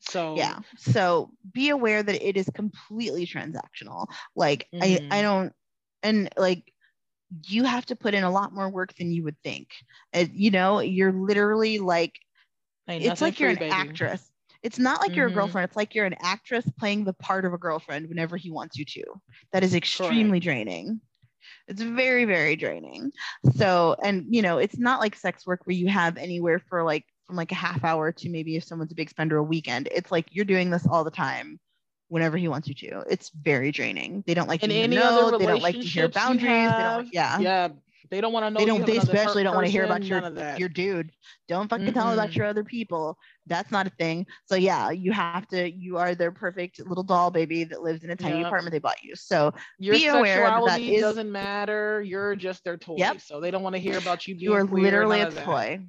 so 0.10 0.26
yeah. 0.34 0.60
So 0.78 1.32
be 1.52 1.70
aware 1.70 2.04
that 2.04 2.28
it 2.28 2.38
is 2.38 2.50
completely 2.54 3.26
transactional. 3.26 4.08
Like 4.36 4.68
i 4.82 5.00
Mhm. 5.00 5.12
i 5.12 5.22
don't 5.22 5.54
and 6.04 6.30
like 6.38 6.74
you 7.48 7.64
have 7.64 7.86
to 7.88 7.96
put 7.96 8.14
in 8.14 8.24
a 8.24 8.32
lot 8.32 8.54
more 8.54 8.70
work 8.70 8.94
than 8.96 9.12
you 9.12 9.24
would 9.24 9.38
think. 9.44 9.70
You 10.14 10.52
know 10.52 10.80
you're 10.80 11.14
literally 11.14 11.80
like 11.80 12.14
it's 13.00 13.22
like 13.22 13.40
you're 13.40 13.50
an 13.50 13.60
baby. 13.60 13.70
actress. 13.70 14.32
It's 14.64 14.80
not 14.80 15.02
like 15.02 15.16
you're 15.16 15.28
a 15.28 15.32
Mhm. 15.32 15.34
girlfriend. 15.34 15.68
It's 15.68 15.76
like 15.78 15.96
you're 15.96 16.06
an 16.06 16.16
actress 16.22 16.66
playing 16.80 17.06
the 17.06 17.14
part 17.14 17.46
of 17.46 17.54
a 17.54 17.58
girlfriend 17.58 18.08
whenever 18.10 18.38
he 18.38 18.52
wants 18.52 18.78
you 18.78 18.86
to. 18.86 19.04
That 19.54 19.64
is 19.64 19.76
extremely 19.76 20.40
draining. 20.40 21.02
It's 21.68 21.82
very 21.82 22.26
very 22.26 22.56
draining. 22.56 23.12
So 23.56 23.96
and 24.04 24.26
you 24.30 24.42
know 24.42 24.58
it's 24.58 24.78
not 24.78 25.00
like 25.00 25.16
sex 25.16 25.46
work 25.46 25.62
where 25.66 25.76
you 25.76 25.88
have 25.88 26.18
anywhere 26.18 26.60
for 26.60 26.84
like 26.84 27.06
from 27.34 27.38
like 27.38 27.52
a 27.52 27.56
half 27.56 27.84
hour 27.84 28.12
to 28.12 28.30
maybe 28.30 28.56
if 28.56 28.64
someone's 28.64 28.92
a 28.92 28.96
big 28.96 29.10
spender 29.10 29.38
a 29.38 29.44
weekend 29.44 29.90
it's 29.92 30.12
like 30.12 30.28
you're 30.30 30.46
doing 30.46 30.70
this 30.70 30.86
all 30.86 31.04
the 31.04 31.12
time 31.12 31.60
whenever 32.10 32.38
he 32.38 32.48
wants 32.48 32.68
you 32.68 32.76
to. 32.76 33.04
It's 33.10 33.32
very 33.32 33.72
draining. 33.72 34.24
They 34.28 34.36
don't 34.36 34.48
like 34.48 34.62
in 34.62 34.70
to 34.70 34.76
any 34.76 34.96
know. 34.96 35.36
they 35.36 35.48
don't 35.48 35.64
like 35.64 35.74
to 35.74 35.82
hear 35.82 36.08
boundaries. 36.08 36.44
They 36.44 36.84
don't 36.84 37.10
yeah. 37.12 37.40
yeah 37.40 37.70
they 38.12 38.22
don't 38.22 38.32
want 38.32 38.46
to 38.46 38.52
know 38.52 38.60
they 38.60 38.68
don't 38.68 38.86
they 38.86 38.98
especially 38.98 39.42
don't 39.42 39.56
want 39.56 39.66
to 39.66 39.72
hear 39.72 39.86
about 39.86 40.04
your 40.04 40.22
none 40.22 40.34
of 40.34 40.36
that. 40.36 40.60
your 40.60 40.70
dude. 40.70 41.12
Don't 41.48 41.68
fucking 41.68 41.92
tell 41.94 42.06
them 42.06 42.14
about 42.14 42.30
mm-hmm. 42.30 42.38
your 42.38 42.46
other 42.46 42.64
people. 42.64 43.18
That's 43.48 43.72
not 43.72 43.88
a 43.88 43.90
thing. 43.90 44.28
So 44.46 44.54
yeah 44.54 44.92
you 44.92 45.12
have 45.12 45.48
to 45.48 45.72
you 45.72 45.98
are 45.98 46.14
their 46.14 46.32
perfect 46.32 46.86
little 46.86 47.04
doll 47.04 47.32
baby 47.32 47.64
that 47.64 47.82
lives 47.82 48.04
in 48.04 48.12
a 48.12 48.16
tiny 48.16 48.38
Yep. 48.38 48.46
apartment 48.46 48.74
they 48.74 48.80
bought 48.80 49.02
you. 49.02 49.16
So 49.16 49.52
your 49.80 49.96
be 49.96 50.06
aware 50.06 50.44
that 50.44 50.66
that 50.66 51.00
doesn't 51.00 51.32
matter. 51.32 52.04
You're 52.04 52.36
just 52.36 52.64
their 52.64 52.78
toy. 52.78 52.98
Yep. 52.98 53.22
so 53.22 53.40
they 53.40 53.50
don't 53.50 53.64
want 53.64 53.76
to 53.76 53.82
hear 53.82 53.98
about 53.98 54.28
you 54.28 54.36
being 54.36 54.52
you 54.52 54.54
are 54.54 54.66
literally 54.66 55.22
a 55.22 55.32
toy 55.32 55.80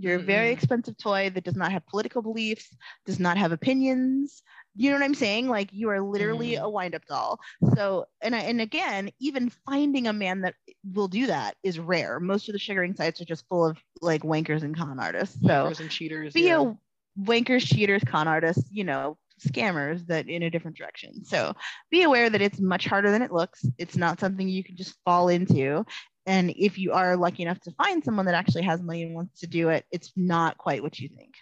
you're 0.00 0.16
a 0.16 0.22
very 0.22 0.50
expensive 0.50 0.96
toy 0.96 1.30
that 1.30 1.44
does 1.44 1.56
not 1.56 1.70
have 1.72 1.86
political 1.86 2.22
beliefs 2.22 2.74
does 3.06 3.20
not 3.20 3.36
have 3.36 3.52
opinions 3.52 4.42
you 4.74 4.90
know 4.90 4.96
what 4.96 5.04
i'm 5.04 5.14
saying 5.14 5.48
like 5.48 5.68
you 5.72 5.88
are 5.90 6.00
literally 6.00 6.52
Mhm. 6.52 6.62
a 6.62 6.70
wind-up 6.70 7.04
doll 7.06 7.38
so 7.74 8.06
and 8.20 8.34
I, 8.34 8.40
and 8.40 8.60
again 8.60 9.10
even 9.20 9.50
finding 9.68 10.06
a 10.06 10.12
man 10.12 10.40
that 10.42 10.54
will 10.94 11.08
do 11.08 11.26
that 11.26 11.56
is 11.62 11.78
rare 11.78 12.18
most 12.20 12.48
of 12.48 12.52
the 12.52 12.58
sugaring 12.58 12.94
sites 12.94 13.20
are 13.20 13.24
just 13.26 13.46
full 13.48 13.64
of 13.66 13.78
like 14.00 14.22
wankers 14.22 14.62
and 14.62 14.76
con 14.76 14.98
artists 14.98 15.40
so 15.42 15.48
Wankers 15.48 15.80
and 15.80 15.90
cheaters 15.90 16.32
be 16.32 16.46
yeah. 16.46 16.62
a 16.62 16.76
wankers, 17.18 17.66
cheaters, 17.66 18.02
con 18.04 18.28
artists, 18.28 18.70
you 18.70 18.84
know, 18.84 19.18
scammers 19.44 20.06
that 20.06 20.28
in 20.28 20.44
a 20.44 20.50
different 20.50 20.76
direction. 20.76 21.24
So 21.24 21.54
be 21.90 22.02
aware 22.04 22.30
that 22.30 22.40
it's 22.40 22.60
much 22.60 22.86
harder 22.86 23.10
than 23.10 23.20
it 23.20 23.32
looks. 23.32 23.64
It's 23.78 23.96
not 23.96 24.20
something 24.20 24.48
you 24.48 24.62
can 24.62 24.76
just 24.76 24.94
fall 25.04 25.28
into. 25.28 25.84
And 26.26 26.50
if 26.56 26.78
you 26.78 26.92
are 26.92 27.16
lucky 27.16 27.42
enough 27.42 27.60
to 27.60 27.72
find 27.72 28.04
someone 28.04 28.26
that 28.26 28.34
actually 28.34 28.62
has 28.62 28.82
money 28.82 29.04
and 29.04 29.14
wants 29.14 29.40
to 29.40 29.46
do 29.46 29.70
it, 29.70 29.84
it's 29.90 30.12
not 30.16 30.58
quite 30.58 30.82
what 30.82 30.98
you 30.98 31.08
think. 31.08 31.34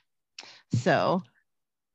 So, 0.73 1.23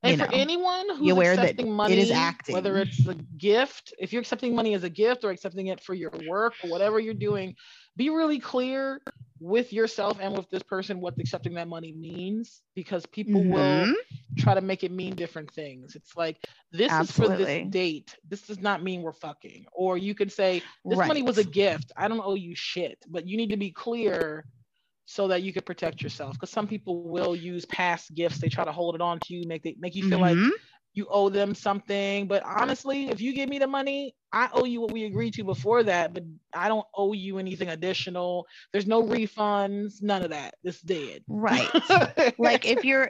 And 0.03 0.17
know, 0.17 0.25
for 0.25 0.33
anyone 0.33 0.97
who's 0.97 1.17
accepting 1.17 1.71
money, 1.71 1.93
it 1.93 1.99
is 1.99 2.11
acting. 2.11 2.53
whether 2.53 2.77
it's 2.77 3.07
a 3.07 3.15
gift, 3.37 3.93
if 3.99 4.11
you're 4.11 4.21
accepting 4.21 4.53
money 4.53 4.73
as 4.73 4.83
a 4.83 4.89
gift 4.89 5.23
or 5.23 5.31
accepting 5.31 5.67
it 5.67 5.81
for 5.81 5.93
your 5.93 6.11
work 6.27 6.53
or 6.63 6.69
whatever 6.69 6.99
you're 6.99 7.13
doing, 7.13 7.55
be 7.95 8.09
really 8.09 8.39
clear 8.39 9.01
with 9.39 9.73
yourself 9.73 10.17
and 10.21 10.35
with 10.35 10.49
this 10.49 10.63
person 10.63 11.01
what 11.01 11.15
accepting 11.19 11.53
that 11.53 11.67
money 11.67 11.91
means 11.91 12.61
because 12.75 13.05
people 13.07 13.41
mm-hmm. 13.41 13.51
will 13.51 13.95
try 14.37 14.53
to 14.53 14.61
make 14.61 14.83
it 14.83 14.91
mean 14.91 15.15
different 15.15 15.51
things. 15.51 15.95
It's 15.95 16.15
like 16.15 16.37
this 16.71 16.91
Absolutely. 16.91 17.35
is 17.35 17.41
for 17.41 17.45
this 17.45 17.69
date. 17.69 18.15
This 18.27 18.41
does 18.43 18.61
not 18.61 18.83
mean 18.83 19.01
we're 19.01 19.13
fucking. 19.13 19.65
Or 19.73 19.97
you 19.97 20.15
could 20.15 20.31
say 20.31 20.63
this 20.85 20.97
right. 20.97 21.07
money 21.07 21.23
was 21.23 21.37
a 21.37 21.43
gift. 21.43 21.91
I 21.95 22.07
don't 22.07 22.21
owe 22.23 22.35
you 22.35 22.55
shit, 22.55 22.97
but 23.09 23.27
you 23.27 23.37
need 23.37 23.49
to 23.49 23.57
be 23.57 23.71
clear 23.71 24.45
so 25.05 25.27
that 25.27 25.43
you 25.43 25.51
could 25.51 25.65
protect 25.65 26.01
yourself 26.01 26.33
because 26.33 26.49
some 26.49 26.67
people 26.67 27.03
will 27.03 27.35
use 27.35 27.65
past 27.65 28.13
gifts 28.15 28.39
they 28.39 28.47
try 28.47 28.63
to 28.63 28.71
hold 28.71 28.95
it 28.95 29.01
on 29.01 29.19
to 29.19 29.33
you 29.33 29.47
make 29.47 29.63
they 29.63 29.75
make 29.79 29.95
you 29.95 30.07
feel 30.09 30.19
mm-hmm. 30.19 30.43
like 30.43 30.53
you 30.93 31.07
owe 31.09 31.29
them 31.29 31.55
something. 31.55 32.27
But 32.27 32.43
honestly, 32.45 33.09
if 33.09 33.19
you 33.19 33.33
give 33.33 33.49
me 33.49 33.59
the 33.59 33.67
money, 33.67 34.15
I 34.31 34.49
owe 34.53 34.65
you 34.65 34.81
what 34.81 34.91
we 34.91 35.05
agreed 35.05 35.33
to 35.35 35.43
before 35.43 35.83
that, 35.83 36.13
but 36.13 36.23
I 36.53 36.67
don't 36.67 36.85
owe 36.95 37.13
you 37.13 37.39
anything 37.39 37.69
additional. 37.69 38.45
There's 38.71 38.87
no 38.87 39.03
refunds, 39.03 40.01
none 40.01 40.23
of 40.23 40.29
that. 40.29 40.55
It's 40.63 40.81
dead. 40.81 41.23
Right. 41.27 41.69
like 42.37 42.65
if 42.65 42.85
you're 42.85 43.09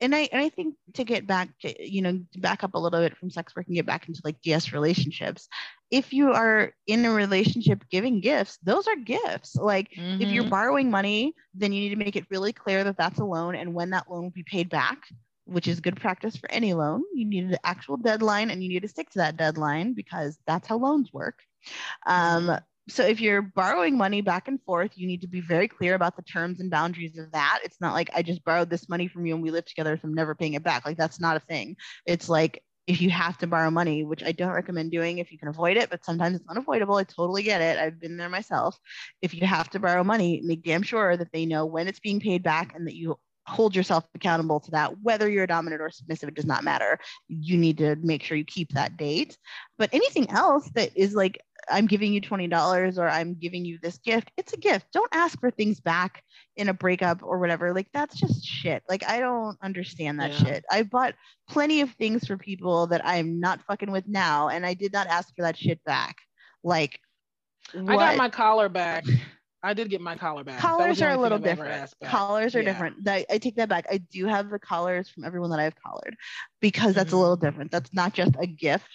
and 0.00 0.14
I 0.14 0.28
and 0.32 0.40
I 0.40 0.48
think 0.48 0.76
to 0.94 1.04
get 1.04 1.26
back 1.26 1.48
to 1.60 1.90
you 1.90 2.02
know 2.02 2.20
back 2.36 2.64
up 2.64 2.74
a 2.74 2.78
little 2.78 3.00
bit 3.00 3.16
from 3.16 3.30
sex 3.30 3.54
work 3.54 3.66
and 3.66 3.74
get 3.74 3.86
back 3.86 4.08
into 4.08 4.20
like 4.24 4.40
DS 4.42 4.72
relationships. 4.72 5.48
If 5.90 6.12
you 6.12 6.32
are 6.32 6.72
in 6.86 7.04
a 7.04 7.12
relationship 7.12 7.84
giving 7.90 8.20
gifts, 8.20 8.58
those 8.62 8.86
are 8.88 8.96
gifts. 8.96 9.56
Like 9.56 9.90
mm-hmm. 9.90 10.22
if 10.22 10.28
you're 10.28 10.44
mm-hmm. 10.44 10.50
borrowing 10.50 10.90
money, 10.90 11.34
then 11.54 11.72
you 11.72 11.80
need 11.80 11.90
to 11.90 11.96
make 11.96 12.16
it 12.16 12.26
really 12.30 12.52
clear 12.52 12.84
that 12.84 12.96
that's 12.96 13.18
a 13.18 13.24
loan 13.24 13.54
and 13.54 13.74
when 13.74 13.90
that 13.90 14.10
loan 14.10 14.24
will 14.24 14.30
be 14.30 14.44
paid 14.44 14.68
back 14.68 14.98
which 15.46 15.68
is 15.68 15.80
good 15.80 15.96
practice 15.96 16.36
for 16.36 16.50
any 16.50 16.74
loan. 16.74 17.04
You 17.14 17.24
need 17.24 17.44
an 17.44 17.56
actual 17.62 17.96
deadline 17.96 18.50
and 18.50 18.62
you 18.62 18.68
need 18.68 18.82
to 18.82 18.88
stick 18.88 19.10
to 19.10 19.18
that 19.18 19.36
deadline 19.36 19.94
because 19.94 20.36
that's 20.46 20.66
how 20.66 20.76
loans 20.76 21.12
work. 21.12 21.38
Um, 22.04 22.46
mm-hmm. 22.48 22.56
So 22.88 23.04
if 23.04 23.20
you're 23.20 23.42
borrowing 23.42 23.98
money 23.98 24.20
back 24.20 24.46
and 24.46 24.62
forth, 24.62 24.92
you 24.94 25.06
need 25.06 25.22
to 25.22 25.26
be 25.26 25.40
very 25.40 25.66
clear 25.66 25.94
about 25.94 26.16
the 26.16 26.22
terms 26.22 26.60
and 26.60 26.70
boundaries 26.70 27.18
of 27.18 27.32
that. 27.32 27.60
It's 27.64 27.80
not 27.80 27.94
like 27.94 28.10
I 28.14 28.22
just 28.22 28.44
borrowed 28.44 28.70
this 28.70 28.88
money 28.88 29.08
from 29.08 29.26
you 29.26 29.34
and 29.34 29.42
we 29.42 29.50
live 29.50 29.64
together, 29.64 29.96
so 29.96 30.06
I'm 30.06 30.14
never 30.14 30.34
paying 30.34 30.54
it 30.54 30.62
back. 30.62 30.86
Like 30.86 30.96
that's 30.96 31.20
not 31.20 31.36
a 31.36 31.40
thing. 31.40 31.76
It's 32.06 32.28
like 32.28 32.62
if 32.86 33.00
you 33.00 33.10
have 33.10 33.36
to 33.38 33.48
borrow 33.48 33.70
money, 33.70 34.04
which 34.04 34.22
I 34.22 34.30
don't 34.30 34.52
recommend 34.52 34.92
doing 34.92 35.18
if 35.18 35.32
you 35.32 35.38
can 35.38 35.48
avoid 35.48 35.76
it, 35.76 35.90
but 35.90 36.04
sometimes 36.04 36.36
it's 36.36 36.48
unavoidable. 36.48 36.94
I 36.94 37.02
totally 37.02 37.42
get 37.42 37.60
it. 37.60 37.78
I've 37.78 38.00
been 38.00 38.16
there 38.16 38.28
myself. 38.28 38.78
If 39.20 39.34
you 39.34 39.44
have 39.44 39.68
to 39.70 39.80
borrow 39.80 40.04
money, 40.04 40.40
make 40.44 40.62
damn 40.62 40.82
sure 40.82 41.16
that 41.16 41.32
they 41.32 41.46
know 41.46 41.66
when 41.66 41.88
it's 41.88 41.98
being 41.98 42.20
paid 42.20 42.44
back 42.44 42.74
and 42.76 42.86
that 42.86 42.94
you 42.94 43.18
hold 43.48 43.76
yourself 43.76 44.04
accountable 44.14 44.58
to 44.58 44.72
that 44.72 44.92
whether 45.02 45.28
you're 45.28 45.46
dominant 45.46 45.80
or 45.80 45.88
submissive 45.88 46.28
it 46.28 46.34
does 46.34 46.44
not 46.44 46.64
matter 46.64 46.98
you 47.28 47.56
need 47.56 47.78
to 47.78 47.94
make 48.02 48.22
sure 48.22 48.36
you 48.36 48.44
keep 48.44 48.68
that 48.70 48.96
date 48.96 49.38
but 49.78 49.88
anything 49.92 50.28
else 50.30 50.68
that 50.74 50.90
is 50.96 51.14
like 51.14 51.38
i'm 51.68 51.86
giving 51.86 52.12
you 52.12 52.20
$20 52.20 52.98
or 52.98 53.08
i'm 53.08 53.34
giving 53.34 53.64
you 53.64 53.78
this 53.82 53.98
gift 53.98 54.30
it's 54.36 54.52
a 54.52 54.56
gift 54.56 54.86
don't 54.92 55.12
ask 55.12 55.38
for 55.40 55.50
things 55.50 55.80
back 55.80 56.22
in 56.56 56.68
a 56.68 56.74
breakup 56.74 57.22
or 57.22 57.38
whatever 57.38 57.72
like 57.72 57.88
that's 57.92 58.18
just 58.18 58.44
shit 58.44 58.82
like 58.88 59.08
i 59.08 59.20
don't 59.20 59.58
understand 59.62 60.20
that 60.20 60.32
yeah. 60.32 60.38
shit 60.38 60.64
i 60.70 60.82
bought 60.82 61.14
plenty 61.48 61.80
of 61.80 61.90
things 61.92 62.26
for 62.26 62.36
people 62.36 62.86
that 62.86 63.02
i'm 63.04 63.40
not 63.40 63.62
fucking 63.66 63.90
with 63.90 64.06
now 64.06 64.48
and 64.48 64.64
i 64.66 64.74
did 64.74 64.92
not 64.92 65.06
ask 65.06 65.34
for 65.34 65.42
that 65.42 65.56
shit 65.56 65.82
back 65.84 66.16
like 66.62 67.00
what? 67.72 67.94
i 67.94 67.96
got 67.96 68.16
my 68.16 68.28
collar 68.28 68.68
back 68.68 69.04
I 69.66 69.74
did 69.74 69.90
get 69.90 70.00
my 70.00 70.14
collar 70.14 70.44
back. 70.44 70.60
Collars 70.60 71.02
are 71.02 71.10
a 71.10 71.18
little 71.18 71.40
different. 71.40 71.92
Collars 72.04 72.54
are 72.54 72.60
yeah. 72.60 72.72
different. 72.72 73.08
I, 73.08 73.26
I, 73.28 73.38
take 73.38 73.56
that 73.56 73.68
back. 73.68 73.86
I 73.90 73.98
do 73.98 74.26
have 74.26 74.48
the 74.48 74.60
collars 74.60 75.08
from 75.08 75.24
everyone 75.24 75.50
that 75.50 75.58
I've 75.58 75.74
collared 75.74 76.16
because 76.60 76.94
that's 76.94 77.08
mm-hmm. 77.08 77.16
a 77.16 77.20
little 77.20 77.36
different. 77.36 77.72
That's 77.72 77.92
not 77.92 78.12
just 78.12 78.34
a 78.38 78.46
gift. 78.46 78.86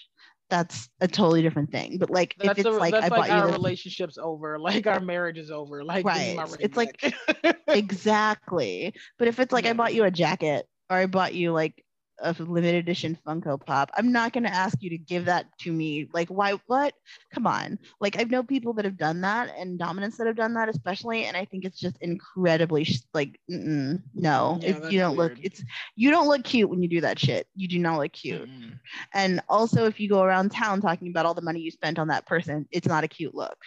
That's 0.51 0.89
a 0.99 1.07
totally 1.07 1.41
different 1.41 1.71
thing. 1.71 1.97
But 1.97 2.09
like 2.09 2.35
that's 2.37 2.59
if 2.59 2.65
it's 2.65 2.75
a, 2.75 2.77
like 2.77 2.93
I 2.93 3.07
bought 3.07 3.29
our 3.29 3.47
you 3.47 3.53
relationship's 3.53 4.17
over, 4.17 4.59
like 4.59 4.85
our 4.85 4.99
marriage 4.99 5.37
is 5.37 5.49
over, 5.49 5.81
like 5.81 6.05
right. 6.05 6.37
It's 6.59 6.75
like 6.75 7.15
exactly. 7.69 8.93
But 9.17 9.29
if 9.29 9.39
it's 9.39 9.53
like 9.53 9.63
yeah. 9.63 9.69
I 9.69 9.73
bought 9.73 9.93
you 9.93 10.03
a 10.03 10.11
jacket 10.11 10.67
or 10.89 10.97
I 10.97 11.05
bought 11.05 11.33
you 11.33 11.53
like 11.53 11.85
a 12.21 12.35
limited 12.39 12.75
edition 12.75 13.17
Funko 13.25 13.63
Pop. 13.63 13.91
I'm 13.95 14.11
not 14.11 14.33
going 14.33 14.43
to 14.43 14.53
ask 14.53 14.81
you 14.81 14.89
to 14.91 14.97
give 14.97 15.25
that 15.25 15.45
to 15.59 15.71
me. 15.71 16.09
Like, 16.13 16.29
why? 16.29 16.53
What? 16.67 16.93
Come 17.33 17.47
on. 17.47 17.79
Like, 17.99 18.19
I 18.19 18.23
know 18.23 18.43
people 18.43 18.73
that 18.73 18.85
have 18.85 18.97
done 18.97 19.21
that 19.21 19.53
and 19.57 19.77
dominants 19.77 20.17
that 20.17 20.27
have 20.27 20.35
done 20.35 20.53
that, 20.53 20.69
especially. 20.69 21.25
And 21.25 21.35
I 21.35 21.45
think 21.45 21.65
it's 21.65 21.79
just 21.79 21.97
incredibly 22.01 22.87
like, 23.13 23.39
no. 23.47 24.59
Yeah, 24.61 24.89
you 24.89 24.99
don't 24.99 25.17
weird. 25.17 25.31
look, 25.31 25.39
it's 25.43 25.63
you 25.95 26.11
don't 26.11 26.27
look 26.27 26.43
cute 26.43 26.69
when 26.69 26.81
you 26.81 26.89
do 26.89 27.01
that 27.01 27.19
shit. 27.19 27.47
You 27.55 27.67
do 27.67 27.79
not 27.79 27.99
look 27.99 28.13
cute. 28.13 28.49
Mm-hmm. 28.49 28.69
And 29.13 29.41
also, 29.49 29.85
if 29.85 29.99
you 29.99 30.09
go 30.09 30.21
around 30.21 30.51
town 30.51 30.81
talking 30.81 31.09
about 31.09 31.25
all 31.25 31.33
the 31.33 31.41
money 31.41 31.59
you 31.59 31.71
spent 31.71 31.99
on 31.99 32.07
that 32.07 32.25
person, 32.25 32.67
it's 32.71 32.87
not 32.87 33.03
a 33.03 33.07
cute 33.07 33.35
look 33.35 33.57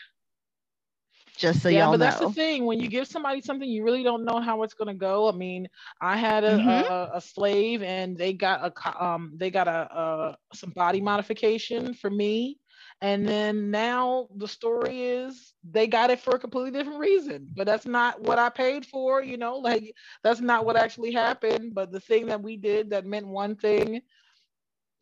just 1.36 1.62
so 1.62 1.68
yeah, 1.68 1.80
y'all 1.80 1.92
but 1.92 1.98
know. 1.98 2.04
that's 2.06 2.20
the 2.20 2.30
thing. 2.30 2.64
When 2.64 2.80
you 2.80 2.88
give 2.88 3.08
somebody 3.08 3.40
something, 3.40 3.68
you 3.68 3.84
really 3.84 4.02
don't 4.02 4.24
know 4.24 4.40
how 4.40 4.62
it's 4.62 4.74
gonna 4.74 4.94
go. 4.94 5.28
I 5.28 5.32
mean, 5.32 5.68
I 6.00 6.16
had 6.16 6.44
a, 6.44 6.56
mm-hmm. 6.56 6.68
a, 6.68 7.10
a, 7.14 7.20
slave, 7.20 7.82
and 7.82 8.16
they 8.16 8.32
got 8.32 8.60
a 8.64 9.04
um 9.04 9.32
they 9.36 9.50
got 9.50 9.68
a, 9.68 9.70
a 9.70 10.36
some 10.54 10.70
body 10.70 11.00
modification 11.00 11.94
for 11.94 12.10
me, 12.10 12.58
and 13.00 13.26
then 13.26 13.70
now 13.70 14.28
the 14.36 14.48
story 14.48 15.02
is 15.02 15.54
they 15.68 15.86
got 15.86 16.10
it 16.10 16.20
for 16.20 16.36
a 16.36 16.38
completely 16.38 16.70
different 16.70 17.00
reason. 17.00 17.48
But 17.54 17.66
that's 17.66 17.86
not 17.86 18.20
what 18.20 18.38
I 18.38 18.48
paid 18.48 18.86
for. 18.86 19.22
You 19.22 19.36
know, 19.36 19.56
like 19.56 19.94
that's 20.22 20.40
not 20.40 20.64
what 20.64 20.76
actually 20.76 21.12
happened. 21.12 21.74
But 21.74 21.90
the 21.90 22.00
thing 22.00 22.26
that 22.26 22.42
we 22.42 22.56
did 22.56 22.90
that 22.90 23.06
meant 23.06 23.26
one 23.26 23.56
thing 23.56 24.02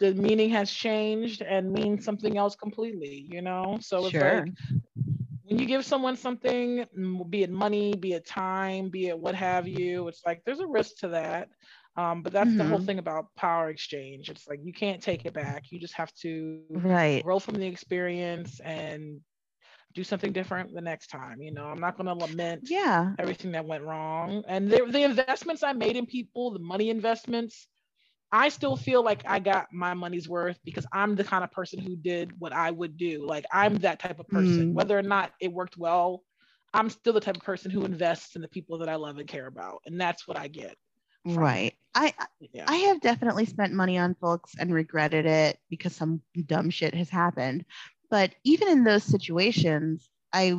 the 0.02 0.14
meaning 0.14 0.50
has 0.50 0.70
changed 0.70 1.42
and 1.42 1.72
means 1.72 2.04
something 2.04 2.36
else 2.36 2.56
completely, 2.56 3.28
you 3.30 3.40
know? 3.40 3.78
So 3.80 4.06
it's 4.06 4.10
sure. 4.10 4.40
like 4.40 4.52
when 5.52 5.60
you 5.60 5.66
give 5.66 5.84
someone 5.84 6.16
something, 6.16 6.86
be 7.28 7.42
it 7.42 7.50
money, 7.50 7.94
be 7.94 8.14
it 8.14 8.26
time, 8.26 8.88
be 8.88 9.08
it 9.08 9.18
what 9.18 9.34
have 9.34 9.68
you, 9.68 10.08
it's 10.08 10.22
like 10.24 10.40
there's 10.46 10.60
a 10.60 10.66
risk 10.66 10.96
to 11.00 11.08
that. 11.08 11.48
Um, 11.94 12.22
but 12.22 12.32
that's 12.32 12.48
mm-hmm. 12.48 12.56
the 12.56 12.64
whole 12.64 12.78
mm-hmm. 12.78 12.86
thing 12.86 12.98
about 12.98 13.26
power 13.36 13.68
exchange. 13.68 14.30
It's 14.30 14.48
like 14.48 14.60
you 14.62 14.72
can't 14.72 15.02
take 15.02 15.26
it 15.26 15.34
back. 15.34 15.64
You 15.70 15.78
just 15.78 15.92
have 15.92 16.10
to 16.22 16.62
right. 16.70 17.22
grow 17.22 17.38
from 17.38 17.56
the 17.56 17.66
experience 17.66 18.60
and 18.60 19.20
do 19.92 20.02
something 20.02 20.32
different 20.32 20.72
the 20.72 20.80
next 20.80 21.08
time. 21.08 21.42
You 21.42 21.52
know, 21.52 21.66
I'm 21.66 21.80
not 21.80 21.98
going 21.98 22.06
to 22.06 22.14
lament 22.14 22.62
yeah 22.70 23.12
everything 23.18 23.52
that 23.52 23.66
went 23.66 23.84
wrong. 23.84 24.42
And 24.48 24.70
the, 24.70 24.86
the 24.88 25.02
investments 25.02 25.62
I 25.62 25.74
made 25.74 25.96
in 25.96 26.06
people, 26.06 26.50
the 26.52 26.60
money 26.60 26.88
investments, 26.88 27.68
I 28.32 28.48
still 28.48 28.76
feel 28.76 29.04
like 29.04 29.22
I 29.26 29.38
got 29.38 29.66
my 29.72 29.92
money's 29.92 30.26
worth 30.26 30.58
because 30.64 30.86
I'm 30.90 31.14
the 31.14 31.24
kind 31.24 31.44
of 31.44 31.52
person 31.52 31.78
who 31.78 31.94
did 31.94 32.32
what 32.40 32.54
I 32.54 32.70
would 32.70 32.96
do. 32.96 33.26
Like 33.26 33.44
I'm 33.52 33.76
that 33.78 33.98
type 33.98 34.18
of 34.18 34.26
person. 34.26 34.70
Mm. 34.70 34.72
Whether 34.72 34.98
or 34.98 35.02
not 35.02 35.32
it 35.38 35.52
worked 35.52 35.76
well, 35.76 36.22
I'm 36.72 36.88
still 36.88 37.12
the 37.12 37.20
type 37.20 37.36
of 37.36 37.42
person 37.42 37.70
who 37.70 37.84
invests 37.84 38.34
in 38.34 38.40
the 38.40 38.48
people 38.48 38.78
that 38.78 38.88
I 38.88 38.94
love 38.94 39.18
and 39.18 39.28
care 39.28 39.46
about. 39.46 39.82
And 39.84 40.00
that's 40.00 40.26
what 40.26 40.38
I 40.38 40.48
get. 40.48 40.76
Right. 41.26 41.74
I 41.94 42.14
yeah. 42.52 42.64
I 42.66 42.76
have 42.76 43.02
definitely 43.02 43.44
spent 43.44 43.74
money 43.74 43.98
on 43.98 44.14
folks 44.14 44.54
and 44.58 44.72
regretted 44.72 45.26
it 45.26 45.58
because 45.68 45.94
some 45.94 46.22
dumb 46.46 46.70
shit 46.70 46.94
has 46.94 47.10
happened. 47.10 47.66
But 48.10 48.34
even 48.44 48.68
in 48.68 48.82
those 48.82 49.04
situations, 49.04 50.08
I 50.32 50.58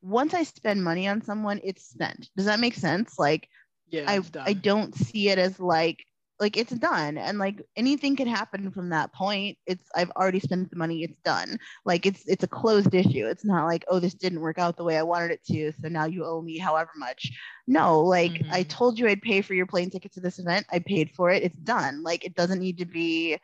once 0.00 0.32
I 0.32 0.44
spend 0.44 0.82
money 0.82 1.06
on 1.08 1.22
someone, 1.22 1.60
it's 1.62 1.84
spent. 1.84 2.30
Does 2.36 2.46
that 2.46 2.58
make 2.58 2.74
sense? 2.74 3.18
Like 3.18 3.48
yeah, 3.90 4.04
I 4.08 4.22
I 4.40 4.54
don't 4.54 4.94
see 4.94 5.28
it 5.28 5.38
as 5.38 5.60
like 5.60 6.04
like 6.40 6.56
it's 6.56 6.72
done 6.72 7.18
and 7.18 7.38
like 7.38 7.62
anything 7.76 8.16
can 8.16 8.26
happen 8.26 8.70
from 8.70 8.88
that 8.88 9.12
point. 9.12 9.58
It's 9.66 9.88
i've 9.94 10.10
already 10.12 10.40
spent 10.40 10.70
the 10.70 10.76
money 10.76 11.04
it's 11.04 11.20
done. 11.22 11.58
Like 11.84 12.06
it's 12.06 12.26
it's 12.26 12.42
a 12.42 12.48
closed 12.48 12.94
issue. 12.94 13.26
It's 13.26 13.44
not 13.44 13.66
like 13.66 13.84
oh 13.88 14.00
this 14.00 14.14
didn't 14.14 14.40
work 14.40 14.58
out 14.58 14.76
the 14.76 14.84
way 14.84 14.96
i 14.96 15.02
wanted 15.02 15.32
it 15.32 15.44
to 15.52 15.72
so 15.80 15.88
now 15.88 16.06
you 16.06 16.24
owe 16.24 16.40
me 16.40 16.58
however 16.58 16.90
much. 16.96 17.30
No 17.66 18.00
like 18.00 18.32
mm-hmm. 18.32 18.52
i 18.52 18.62
told 18.64 18.98
you 18.98 19.06
i'd 19.06 19.22
pay 19.22 19.42
for 19.42 19.54
your 19.54 19.66
plane 19.66 19.90
ticket 19.90 20.12
to 20.14 20.20
this 20.20 20.38
event. 20.38 20.66
I 20.72 20.78
paid 20.78 21.10
for 21.10 21.30
it. 21.30 21.42
It's 21.42 21.58
done. 21.58 22.02
Like 22.02 22.24
it 22.24 22.34
doesn't 22.34 22.60
need 22.60 22.78
to 22.78 22.86
be 22.86 23.38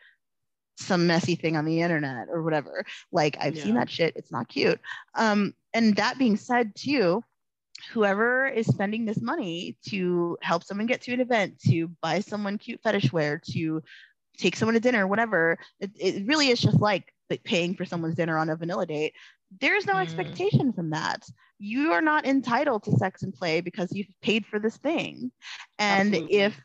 some 0.78 1.06
messy 1.06 1.36
thing 1.36 1.56
on 1.56 1.64
the 1.64 1.80
internet 1.82 2.28
or 2.30 2.42
whatever. 2.42 2.84
Like 3.12 3.36
i've 3.40 3.56
yeah. 3.56 3.64
seen 3.64 3.74
that 3.74 3.90
shit. 3.90 4.16
It's 4.16 4.32
not 4.32 4.48
cute. 4.48 4.80
Um 5.14 5.54
and 5.74 5.96
that 5.96 6.18
being 6.18 6.38
said 6.38 6.74
too 6.74 7.22
whoever 7.92 8.46
is 8.46 8.66
spending 8.66 9.04
this 9.04 9.20
money 9.20 9.76
to 9.88 10.36
help 10.42 10.64
someone 10.64 10.86
get 10.86 11.02
to 11.02 11.12
an 11.12 11.20
event, 11.20 11.58
to 11.60 11.88
buy 12.02 12.20
someone 12.20 12.58
cute 12.58 12.80
fetish 12.82 13.12
wear, 13.12 13.40
to 13.52 13.82
take 14.38 14.56
someone 14.56 14.74
to 14.74 14.80
dinner, 14.80 15.06
whatever, 15.06 15.58
it, 15.80 15.90
it 15.96 16.26
really 16.26 16.48
is 16.48 16.60
just 16.60 16.80
like 16.80 17.12
paying 17.44 17.74
for 17.74 17.84
someone's 17.84 18.14
dinner 18.14 18.38
on 18.38 18.50
a 18.50 18.56
vanilla 18.56 18.86
date. 18.86 19.14
There's 19.60 19.86
no 19.86 19.94
mm. 19.94 20.02
expectation 20.02 20.72
from 20.72 20.90
that. 20.90 21.22
You 21.58 21.92
are 21.92 22.02
not 22.02 22.26
entitled 22.26 22.84
to 22.84 22.92
sex 22.92 23.22
and 23.22 23.32
play 23.32 23.60
because 23.60 23.92
you've 23.92 24.08
paid 24.22 24.44
for 24.46 24.58
this 24.58 24.76
thing. 24.76 25.30
And 25.78 26.14
Absolutely. 26.14 26.36
if 26.36 26.60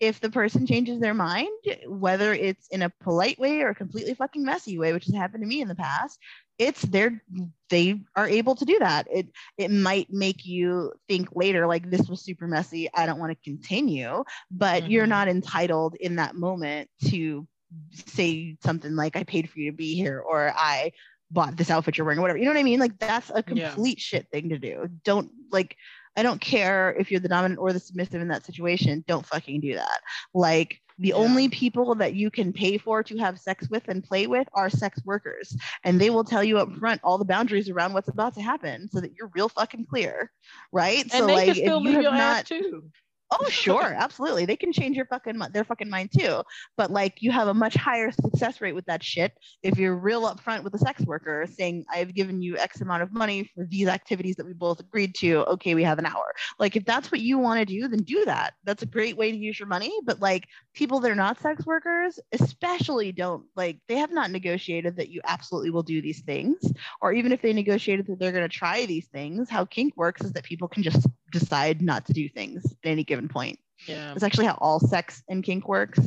if 0.00 0.20
the 0.20 0.30
person 0.30 0.64
changes 0.64 1.00
their 1.00 1.14
mind, 1.14 1.48
whether 1.86 2.32
it's 2.32 2.68
in 2.68 2.82
a 2.82 2.92
polite 3.00 3.38
way 3.38 3.62
or 3.62 3.70
a 3.70 3.74
completely 3.74 4.14
fucking 4.14 4.44
messy 4.44 4.78
way, 4.78 4.92
which 4.92 5.06
has 5.06 5.14
happened 5.14 5.42
to 5.42 5.48
me 5.48 5.60
in 5.60 5.66
the 5.66 5.74
past, 5.74 6.20
it's 6.58 6.82
they're 6.82 7.22
they 7.70 8.00
are 8.16 8.28
able 8.28 8.54
to 8.54 8.64
do 8.64 8.78
that 8.78 9.06
it 9.10 9.28
it 9.56 9.70
might 9.70 10.10
make 10.10 10.44
you 10.44 10.92
think 11.08 11.28
later 11.34 11.66
like 11.66 11.90
this 11.90 12.08
was 12.08 12.20
super 12.22 12.46
messy 12.46 12.88
i 12.94 13.06
don't 13.06 13.18
want 13.18 13.30
to 13.30 13.50
continue 13.50 14.24
but 14.50 14.82
mm-hmm. 14.82 14.92
you're 14.92 15.06
not 15.06 15.28
entitled 15.28 15.94
in 15.96 16.16
that 16.16 16.34
moment 16.34 16.88
to 17.08 17.46
say 17.92 18.56
something 18.62 18.96
like 18.96 19.16
i 19.16 19.22
paid 19.22 19.48
for 19.48 19.58
you 19.60 19.70
to 19.70 19.76
be 19.76 19.94
here 19.94 20.20
or 20.20 20.52
i 20.56 20.90
bought 21.30 21.56
this 21.56 21.70
outfit 21.70 21.98
you're 21.98 22.04
wearing, 22.04 22.18
or 22.18 22.22
whatever. 22.22 22.38
You 22.38 22.46
know 22.46 22.52
what 22.52 22.60
I 22.60 22.64
mean? 22.64 22.80
Like 22.80 22.98
that's 22.98 23.30
a 23.34 23.42
complete 23.42 23.98
yeah. 23.98 24.02
shit 24.02 24.28
thing 24.30 24.48
to 24.48 24.58
do. 24.58 24.88
Don't 25.04 25.30
like 25.50 25.76
I 26.16 26.22
don't 26.22 26.40
care 26.40 26.96
if 26.98 27.10
you're 27.10 27.20
the 27.20 27.28
dominant 27.28 27.60
or 27.60 27.72
the 27.72 27.80
submissive 27.80 28.20
in 28.20 28.28
that 28.28 28.44
situation. 28.44 29.04
Don't 29.06 29.26
fucking 29.26 29.60
do 29.60 29.74
that. 29.74 30.00
Like 30.34 30.80
the 30.98 31.08
yeah. 31.08 31.14
only 31.14 31.48
people 31.48 31.94
that 31.94 32.14
you 32.14 32.30
can 32.30 32.52
pay 32.52 32.78
for 32.78 33.02
to 33.02 33.16
have 33.18 33.38
sex 33.38 33.68
with 33.70 33.88
and 33.88 34.02
play 34.02 34.26
with 34.26 34.48
are 34.54 34.68
sex 34.68 35.00
workers. 35.04 35.56
And 35.84 36.00
they 36.00 36.10
will 36.10 36.24
tell 36.24 36.42
you 36.42 36.58
up 36.58 36.74
front 36.76 37.00
all 37.04 37.18
the 37.18 37.24
boundaries 37.24 37.68
around 37.68 37.92
what's 37.92 38.08
about 38.08 38.34
to 38.34 38.42
happen 38.42 38.88
so 38.88 39.00
that 39.00 39.12
you're 39.14 39.30
real 39.34 39.48
fucking 39.48 39.86
clear. 39.86 40.32
Right. 40.72 41.02
And 41.02 41.12
so 41.12 41.26
like 41.26 41.48
if 41.48 41.56
you 41.56 42.00
have 42.00 42.14
not 42.14 42.46
too. 42.46 42.90
Oh, 43.30 43.48
sure, 43.50 43.94
absolutely. 43.94 44.46
They 44.46 44.56
can 44.56 44.72
change 44.72 44.96
your 44.96 45.04
fucking 45.06 45.38
their 45.52 45.64
fucking 45.64 45.90
mind 45.90 46.10
too. 46.18 46.42
But 46.78 46.90
like 46.90 47.20
you 47.20 47.30
have 47.30 47.48
a 47.48 47.54
much 47.54 47.74
higher 47.74 48.10
success 48.10 48.60
rate 48.62 48.74
with 48.74 48.86
that 48.86 49.02
shit 49.02 49.32
if 49.62 49.78
you're 49.78 49.96
real 49.96 50.22
upfront 50.22 50.62
with 50.62 50.74
a 50.74 50.78
sex 50.78 51.02
worker 51.02 51.46
saying, 51.46 51.84
I've 51.92 52.14
given 52.14 52.40
you 52.40 52.56
X 52.56 52.80
amount 52.80 53.02
of 53.02 53.12
money 53.12 53.50
for 53.54 53.66
these 53.68 53.86
activities 53.86 54.36
that 54.36 54.46
we 54.46 54.54
both 54.54 54.80
agreed 54.80 55.14
to. 55.16 55.44
Okay, 55.46 55.74
we 55.74 55.84
have 55.84 55.98
an 55.98 56.06
hour. 56.06 56.32
Like 56.58 56.74
if 56.74 56.86
that's 56.86 57.12
what 57.12 57.20
you 57.20 57.38
want 57.38 57.60
to 57.60 57.66
do, 57.66 57.86
then 57.86 58.02
do 58.02 58.24
that. 58.24 58.54
That's 58.64 58.82
a 58.82 58.86
great 58.86 59.18
way 59.18 59.30
to 59.30 59.36
use 59.36 59.58
your 59.58 59.68
money. 59.68 59.92
But 60.04 60.20
like 60.20 60.46
people 60.74 60.98
that 61.00 61.10
are 61.10 61.14
not 61.14 61.38
sex 61.40 61.66
workers, 61.66 62.18
especially 62.32 63.12
don't 63.12 63.44
like 63.56 63.78
they 63.88 63.96
have 63.96 64.12
not 64.12 64.30
negotiated 64.30 64.96
that 64.96 65.10
you 65.10 65.20
absolutely 65.26 65.70
will 65.70 65.82
do 65.82 66.00
these 66.00 66.22
things. 66.22 66.56
Or 67.02 67.12
even 67.12 67.32
if 67.32 67.42
they 67.42 67.52
negotiated 67.52 68.06
that 68.06 68.18
they're 68.18 68.32
gonna 68.32 68.48
try 68.48 68.86
these 68.86 69.08
things, 69.08 69.50
how 69.50 69.66
kink 69.66 69.96
works 69.98 70.22
is 70.22 70.32
that 70.32 70.44
people 70.44 70.68
can 70.68 70.82
just 70.82 71.06
decide 71.30 71.82
not 71.82 72.06
to 72.06 72.12
do 72.12 72.28
things 72.28 72.64
at 72.64 72.90
any 72.90 73.04
given 73.04 73.28
point. 73.28 73.58
Yeah. 73.86 74.12
It's 74.12 74.22
actually 74.22 74.46
how 74.46 74.58
all 74.60 74.80
sex 74.80 75.22
and 75.28 75.42
kink 75.44 75.68
works. 75.68 76.00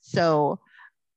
So, 0.00 0.60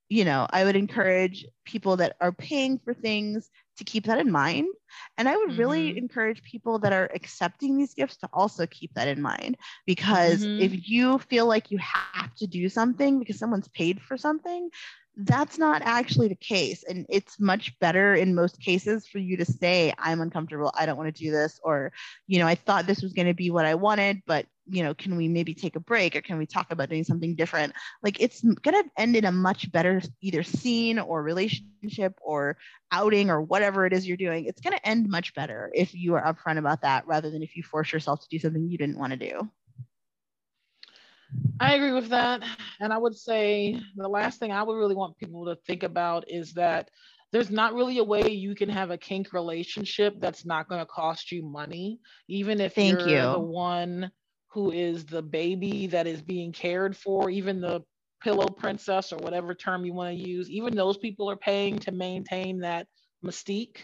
you 0.08 0.24
know, 0.24 0.46
I 0.50 0.64
would 0.64 0.76
encourage 0.76 1.46
people 1.64 1.96
that 1.98 2.16
are 2.20 2.32
paying 2.32 2.78
for 2.78 2.94
things 2.94 3.50
to 3.76 3.84
keep 3.84 4.06
that 4.06 4.18
in 4.18 4.30
mind. 4.30 4.68
And 5.16 5.28
I 5.28 5.36
would 5.36 5.50
mm-hmm. 5.50 5.58
really 5.58 5.98
encourage 5.98 6.42
people 6.42 6.78
that 6.80 6.92
are 6.92 7.10
accepting 7.14 7.76
these 7.76 7.94
gifts 7.94 8.16
to 8.18 8.28
also 8.32 8.66
keep 8.66 8.94
that 8.94 9.08
in 9.08 9.20
mind. 9.20 9.56
Because 9.86 10.44
mm-hmm. 10.44 10.62
if 10.62 10.88
you 10.88 11.18
feel 11.18 11.46
like 11.46 11.70
you 11.70 11.78
have 11.78 12.34
to 12.36 12.46
do 12.46 12.68
something 12.68 13.18
because 13.18 13.38
someone's 13.38 13.68
paid 13.68 14.00
for 14.00 14.16
something, 14.16 14.70
that's 15.18 15.58
not 15.58 15.82
actually 15.84 16.28
the 16.28 16.36
case. 16.36 16.84
And 16.84 17.04
it's 17.08 17.40
much 17.40 17.76
better 17.80 18.14
in 18.14 18.36
most 18.36 18.60
cases 18.60 19.06
for 19.06 19.18
you 19.18 19.36
to 19.36 19.44
say, 19.44 19.92
I'm 19.98 20.20
uncomfortable. 20.20 20.72
I 20.78 20.86
don't 20.86 20.96
want 20.96 21.14
to 21.14 21.24
do 21.24 21.32
this. 21.32 21.58
Or, 21.64 21.92
you 22.28 22.38
know, 22.38 22.46
I 22.46 22.54
thought 22.54 22.86
this 22.86 23.02
was 23.02 23.12
going 23.12 23.26
to 23.26 23.34
be 23.34 23.50
what 23.50 23.66
I 23.66 23.74
wanted, 23.74 24.22
but, 24.26 24.46
you 24.70 24.84
know, 24.84 24.94
can 24.94 25.16
we 25.16 25.26
maybe 25.26 25.54
take 25.54 25.74
a 25.74 25.80
break 25.80 26.14
or 26.14 26.20
can 26.20 26.38
we 26.38 26.46
talk 26.46 26.70
about 26.70 26.88
doing 26.88 27.02
something 27.02 27.34
different? 27.34 27.72
Like 28.00 28.20
it's 28.20 28.42
going 28.42 28.80
to 28.80 28.90
end 28.96 29.16
in 29.16 29.24
a 29.24 29.32
much 29.32 29.72
better 29.72 30.00
either 30.20 30.44
scene 30.44 31.00
or 31.00 31.22
relationship 31.22 32.14
or 32.20 32.56
outing 32.92 33.28
or 33.28 33.42
whatever 33.42 33.86
it 33.86 33.92
is 33.92 34.06
you're 34.06 34.16
doing. 34.16 34.44
It's 34.44 34.60
going 34.60 34.76
to 34.76 34.88
end 34.88 35.08
much 35.08 35.34
better 35.34 35.72
if 35.74 35.94
you 35.94 36.14
are 36.14 36.22
upfront 36.22 36.58
about 36.58 36.82
that 36.82 37.06
rather 37.08 37.30
than 37.30 37.42
if 37.42 37.56
you 37.56 37.64
force 37.64 37.92
yourself 37.92 38.20
to 38.20 38.28
do 38.28 38.38
something 38.38 38.68
you 38.68 38.78
didn't 38.78 38.98
want 38.98 39.12
to 39.12 39.18
do. 39.18 39.50
I 41.60 41.74
agree 41.74 41.92
with 41.92 42.08
that. 42.10 42.42
And 42.80 42.92
I 42.92 42.98
would 42.98 43.16
say 43.16 43.78
the 43.96 44.08
last 44.08 44.38
thing 44.38 44.52
I 44.52 44.62
would 44.62 44.76
really 44.76 44.94
want 44.94 45.18
people 45.18 45.46
to 45.46 45.56
think 45.66 45.82
about 45.82 46.24
is 46.28 46.52
that 46.54 46.90
there's 47.32 47.50
not 47.50 47.74
really 47.74 47.98
a 47.98 48.04
way 48.04 48.30
you 48.30 48.54
can 48.54 48.68
have 48.68 48.90
a 48.90 48.98
kink 48.98 49.32
relationship 49.32 50.14
that's 50.20 50.46
not 50.46 50.68
going 50.68 50.80
to 50.80 50.86
cost 50.86 51.30
you 51.32 51.42
money, 51.44 51.98
even 52.28 52.60
if 52.60 52.74
Thank 52.74 53.00
you're 53.00 53.06
you. 53.06 53.28
the 53.28 53.40
one 53.40 54.10
who 54.52 54.70
is 54.70 55.04
the 55.04 55.22
baby 55.22 55.86
that 55.88 56.06
is 56.06 56.22
being 56.22 56.52
cared 56.52 56.96
for, 56.96 57.28
even 57.28 57.60
the 57.60 57.82
pillow 58.22 58.46
princess 58.46 59.12
or 59.12 59.16
whatever 59.18 59.54
term 59.54 59.84
you 59.84 59.92
want 59.92 60.16
to 60.16 60.28
use, 60.28 60.48
even 60.50 60.74
those 60.74 60.96
people 60.96 61.30
are 61.30 61.36
paying 61.36 61.78
to 61.80 61.92
maintain 61.92 62.60
that 62.60 62.86
mystique. 63.24 63.78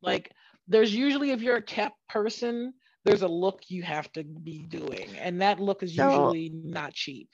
Like 0.00 0.32
there's 0.68 0.94
usually 0.94 1.30
if 1.32 1.42
you're 1.42 1.56
a 1.56 1.62
kept 1.62 1.96
person, 2.08 2.72
there's 3.04 3.22
a 3.22 3.28
look 3.28 3.62
you 3.68 3.82
have 3.82 4.10
to 4.12 4.24
be 4.24 4.60
doing 4.60 5.08
and 5.18 5.40
that 5.42 5.60
look 5.60 5.82
is 5.82 5.94
so, 5.94 6.08
usually 6.08 6.50
not 6.54 6.94
cheap. 6.94 7.28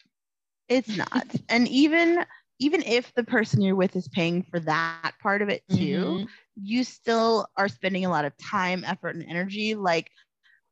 It's 0.68 0.96
not. 0.96 1.26
And 1.48 1.68
even 1.68 2.24
even 2.58 2.82
if 2.82 3.12
the 3.14 3.24
person 3.24 3.62
you're 3.62 3.74
with 3.74 3.96
is 3.96 4.08
paying 4.08 4.42
for 4.42 4.60
that 4.60 5.12
part 5.22 5.40
of 5.40 5.48
it 5.48 5.62
too 5.70 6.04
mm-hmm. 6.04 6.24
you 6.56 6.84
still 6.84 7.46
are 7.56 7.68
spending 7.68 8.04
a 8.04 8.10
lot 8.10 8.24
of 8.24 8.36
time 8.36 8.84
effort 8.84 9.14
and 9.14 9.24
energy. 9.28 9.74
Like 9.74 10.10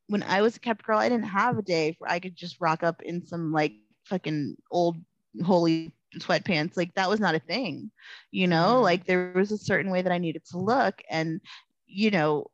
when 0.07 0.23
i 0.23 0.41
was 0.41 0.55
a 0.55 0.59
kept 0.59 0.83
girl 0.83 0.97
i 0.97 1.07
didn't 1.07 1.27
have 1.27 1.57
a 1.57 1.61
day 1.61 1.95
where 1.99 2.11
i 2.11 2.19
could 2.19 2.35
just 2.35 2.59
rock 2.59 2.83
up 2.83 3.01
in 3.03 3.25
some 3.25 3.51
like 3.51 3.73
fucking 4.05 4.55
old 4.71 4.97
holy 5.43 5.93
sweatpants. 6.17 6.75
Like 6.75 6.93
that 6.95 7.09
was 7.09 7.19
not 7.19 7.35
a 7.35 7.39
thing 7.39 7.91
you 8.31 8.47
know? 8.47 8.75
Mm-hmm. 8.75 8.83
like 8.83 9.05
there 9.05 9.31
was 9.35 9.51
a 9.51 9.57
certain 9.57 9.91
way 9.91 10.01
that 10.01 10.11
i 10.11 10.17
needed 10.17 10.43
to 10.51 10.57
look. 10.57 11.01
And 11.09 11.41
you 11.85 12.11
know 12.11 12.47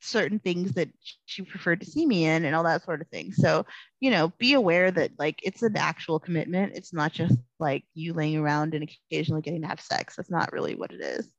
certain 0.00 0.38
things 0.38 0.72
that 0.72 0.88
she 1.26 1.42
preferred 1.42 1.80
to 1.80 1.86
see 1.86 2.06
me 2.06 2.24
in 2.24 2.44
and 2.44 2.54
all 2.54 2.64
that 2.64 2.84
sort 2.84 3.00
of 3.00 3.08
thing. 3.08 3.32
So, 3.32 3.66
you 4.00 4.10
know, 4.10 4.32
be 4.38 4.54
aware 4.54 4.90
that 4.90 5.12
like 5.18 5.40
it's 5.42 5.62
an 5.62 5.76
actual 5.76 6.18
commitment. 6.18 6.72
It's 6.74 6.92
not 6.92 7.12
just 7.12 7.36
like 7.58 7.84
you 7.94 8.14
laying 8.14 8.38
around 8.38 8.74
and 8.74 8.88
occasionally 9.10 9.42
getting 9.42 9.62
to 9.62 9.68
have 9.68 9.80
sex. 9.80 10.16
That's 10.16 10.30
not 10.30 10.52
really 10.52 10.74
what 10.74 10.92
it 10.92 11.00
is. 11.00 11.30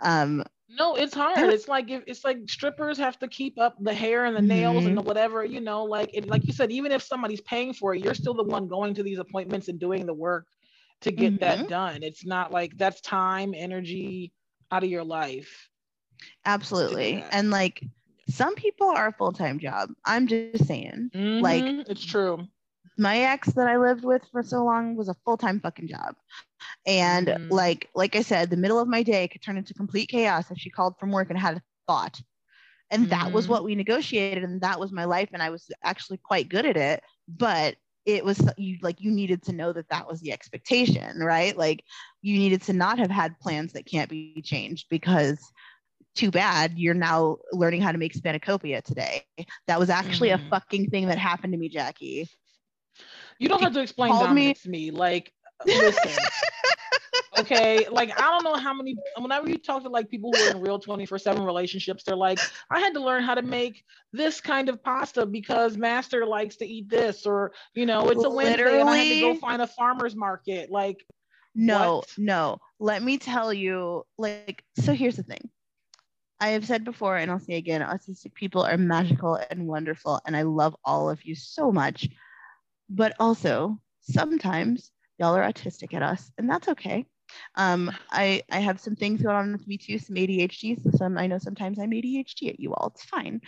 Um, 0.00 0.44
no, 0.68 0.96
it's 0.96 1.14
hard. 1.14 1.38
It's 1.50 1.68
like 1.68 1.90
if 1.90 2.02
it's 2.06 2.24
like 2.24 2.38
strippers 2.48 2.98
have 2.98 3.18
to 3.20 3.28
keep 3.28 3.58
up 3.58 3.76
the 3.80 3.94
hair 3.94 4.24
and 4.24 4.36
the 4.36 4.42
nails 4.42 4.78
mm-hmm. 4.78 4.88
and 4.88 4.98
the 4.98 5.02
whatever, 5.02 5.44
you 5.44 5.60
know, 5.60 5.84
like 5.84 6.10
it, 6.12 6.28
like 6.28 6.44
you 6.44 6.52
said, 6.52 6.72
even 6.72 6.92
if 6.92 7.02
somebody's 7.02 7.40
paying 7.40 7.72
for 7.72 7.94
it, 7.94 8.02
you're 8.02 8.14
still 8.14 8.34
the 8.34 8.42
one 8.42 8.66
going 8.66 8.94
to 8.94 9.02
these 9.02 9.18
appointments 9.18 9.68
and 9.68 9.78
doing 9.78 10.06
the 10.06 10.14
work 10.14 10.46
to 11.02 11.12
get 11.12 11.34
mm-hmm. 11.34 11.44
that 11.44 11.68
done. 11.68 12.02
It's 12.02 12.26
not 12.26 12.52
like 12.52 12.76
that's 12.76 13.00
time, 13.00 13.54
energy 13.56 14.32
out 14.72 14.82
of 14.82 14.90
your 14.90 15.04
life. 15.04 15.68
Absolutely. 16.44 17.24
And 17.30 17.50
like 17.50 17.82
some 18.28 18.54
people 18.54 18.88
are 18.88 19.08
a 19.08 19.12
full-time 19.12 19.58
job. 19.58 19.90
I'm 20.04 20.26
just 20.26 20.66
saying. 20.66 21.10
Mm-hmm, 21.14 21.42
like 21.42 21.64
it's 21.88 22.04
true. 22.04 22.46
My 22.98 23.18
ex 23.18 23.52
that 23.52 23.68
I 23.68 23.76
lived 23.76 24.04
with 24.04 24.22
for 24.32 24.42
so 24.42 24.64
long 24.64 24.96
was 24.96 25.08
a 25.08 25.16
full-time 25.24 25.60
fucking 25.60 25.88
job. 25.88 26.16
And 26.86 27.28
mm-hmm. 27.28 27.52
like 27.52 27.88
like 27.94 28.16
I 28.16 28.22
said, 28.22 28.50
the 28.50 28.56
middle 28.56 28.78
of 28.78 28.88
my 28.88 29.02
day 29.02 29.28
could 29.28 29.42
turn 29.42 29.56
into 29.56 29.74
complete 29.74 30.08
chaos 30.08 30.50
if 30.50 30.58
she 30.58 30.70
called 30.70 30.98
from 30.98 31.12
work 31.12 31.30
and 31.30 31.38
had 31.38 31.56
a 31.56 31.62
thought. 31.86 32.20
And 32.90 33.02
mm-hmm. 33.02 33.10
that 33.10 33.32
was 33.32 33.44
mm-hmm. 33.44 33.52
what 33.52 33.64
we 33.64 33.74
negotiated 33.74 34.44
and 34.44 34.60
that 34.60 34.80
was 34.80 34.92
my 34.92 35.04
life 35.04 35.30
and 35.32 35.42
I 35.42 35.50
was 35.50 35.70
actually 35.82 36.18
quite 36.18 36.48
good 36.48 36.66
at 36.66 36.76
it, 36.76 37.02
but 37.28 37.76
it 38.06 38.24
was 38.24 38.40
you 38.56 38.78
like 38.82 39.00
you 39.00 39.10
needed 39.10 39.42
to 39.42 39.52
know 39.52 39.72
that 39.72 39.88
that 39.90 40.08
was 40.08 40.20
the 40.20 40.32
expectation 40.32 41.18
right 41.18 41.56
like 41.58 41.82
you 42.22 42.38
needed 42.38 42.62
to 42.62 42.72
not 42.72 43.00
have 43.00 43.10
had 43.10 43.38
plans 43.40 43.72
that 43.72 43.84
can't 43.84 44.08
be 44.08 44.40
changed 44.42 44.86
because 44.88 45.52
too 46.16 46.30
bad 46.30 46.78
you're 46.78 46.94
now 46.94 47.36
learning 47.52 47.82
how 47.82 47.92
to 47.92 47.98
make 47.98 48.14
spanakopita 48.14 48.82
today. 48.82 49.22
That 49.66 49.78
was 49.78 49.90
actually 49.90 50.30
mm. 50.30 50.34
a 50.34 50.48
fucking 50.48 50.90
thing 50.90 51.08
that 51.08 51.18
happened 51.18 51.52
to 51.52 51.58
me, 51.58 51.68
Jackie. 51.68 52.28
You 53.38 53.48
don't 53.48 53.62
have 53.62 53.74
to 53.74 53.80
explain 53.80 54.34
me. 54.34 54.54
to 54.54 54.68
me. 54.68 54.90
Like, 54.90 55.32
listen. 55.66 56.10
okay, 57.38 57.86
like 57.90 58.18
I 58.18 58.22
don't 58.22 58.44
know 58.44 58.56
how 58.56 58.72
many. 58.72 58.96
Whenever 59.18 59.48
you 59.48 59.58
talk 59.58 59.82
to 59.82 59.88
like 59.88 60.08
people 60.08 60.32
who 60.32 60.42
are 60.42 60.50
in 60.52 60.60
real 60.60 60.78
twenty 60.78 61.06
four 61.06 61.18
seven 61.18 61.42
relationships, 61.44 62.04
they're 62.04 62.16
like, 62.16 62.38
I 62.70 62.80
had 62.80 62.94
to 62.94 63.00
learn 63.00 63.22
how 63.22 63.34
to 63.34 63.42
make 63.42 63.84
this 64.12 64.40
kind 64.40 64.68
of 64.68 64.82
pasta 64.82 65.26
because 65.26 65.76
master 65.76 66.24
likes 66.24 66.56
to 66.56 66.66
eat 66.66 66.88
this, 66.88 67.26
or 67.26 67.52
you 67.74 67.86
know, 67.86 68.08
it's 68.08 68.24
a 68.24 68.30
Wednesday 68.30 68.64
Literally, 68.64 68.80
and 68.80 68.90
I 68.90 68.96
had 68.96 69.14
to 69.14 69.20
go 69.20 69.34
find 69.36 69.62
a 69.62 69.66
farmer's 69.66 70.16
market. 70.16 70.70
Like, 70.70 71.04
no, 71.54 71.96
what? 71.96 72.08
no. 72.16 72.58
Let 72.78 73.02
me 73.02 73.18
tell 73.18 73.52
you. 73.52 74.04
Like, 74.18 74.62
so 74.78 74.94
here's 74.94 75.16
the 75.16 75.22
thing. 75.22 75.50
I 76.40 76.48
have 76.48 76.66
said 76.66 76.84
before, 76.84 77.16
and 77.16 77.30
I'll 77.30 77.40
say 77.40 77.54
again, 77.54 77.80
autistic 77.80 78.34
people 78.34 78.62
are 78.62 78.76
magical 78.76 79.38
and 79.50 79.66
wonderful, 79.66 80.20
and 80.26 80.36
I 80.36 80.42
love 80.42 80.76
all 80.84 81.08
of 81.08 81.24
you 81.24 81.34
so 81.34 81.72
much. 81.72 82.08
But 82.90 83.14
also, 83.18 83.78
sometimes 84.00 84.92
y'all 85.18 85.36
are 85.36 85.50
autistic 85.50 85.94
at 85.94 86.02
us, 86.02 86.30
and 86.36 86.48
that's 86.48 86.68
okay. 86.68 87.06
Um, 87.56 87.90
I 88.10 88.42
I 88.50 88.60
have 88.60 88.80
some 88.80 88.96
things 88.96 89.22
going 89.22 89.34
on 89.34 89.52
with 89.52 89.66
me 89.66 89.78
too, 89.78 89.98
some 89.98 90.16
ADHD. 90.16 90.82
So 90.82 90.90
some 90.96 91.18
I 91.18 91.26
know 91.26 91.38
sometimes 91.38 91.78
I'm 91.78 91.90
ADHD 91.90 92.50
at 92.50 92.60
you 92.60 92.74
all. 92.74 92.92
It's 92.94 93.04
fine. 93.04 93.40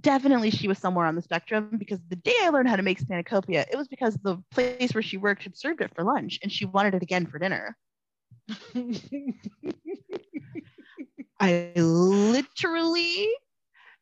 Definitely, 0.00 0.50
she 0.50 0.68
was 0.68 0.78
somewhere 0.78 1.06
on 1.06 1.14
the 1.14 1.22
spectrum 1.22 1.76
because 1.78 2.00
the 2.08 2.16
day 2.16 2.34
I 2.42 2.48
learned 2.48 2.68
how 2.68 2.76
to 2.76 2.82
make 2.82 3.00
spanakopita, 3.00 3.66
it 3.70 3.76
was 3.76 3.88
because 3.88 4.16
the 4.16 4.38
place 4.50 4.92
where 4.92 5.02
she 5.02 5.18
worked 5.18 5.44
had 5.44 5.56
served 5.56 5.80
it 5.82 5.94
for 5.94 6.02
lunch, 6.02 6.40
and 6.42 6.50
she 6.50 6.64
wanted 6.64 6.94
it 6.94 7.02
again 7.02 7.26
for 7.26 7.38
dinner. 7.38 7.76
I 11.42 11.72
literally 11.74 13.28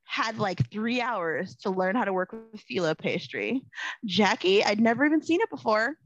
had 0.04 0.38
like 0.38 0.70
three 0.70 1.00
hours 1.00 1.56
to 1.62 1.70
learn 1.70 1.96
how 1.96 2.04
to 2.04 2.12
work 2.12 2.32
with 2.32 2.62
phyllo 2.70 2.96
pastry. 2.96 3.62
Jackie, 4.04 4.62
I'd 4.62 4.78
never 4.78 5.06
even 5.06 5.22
seen 5.22 5.40
it 5.40 5.48
before. 5.48 5.96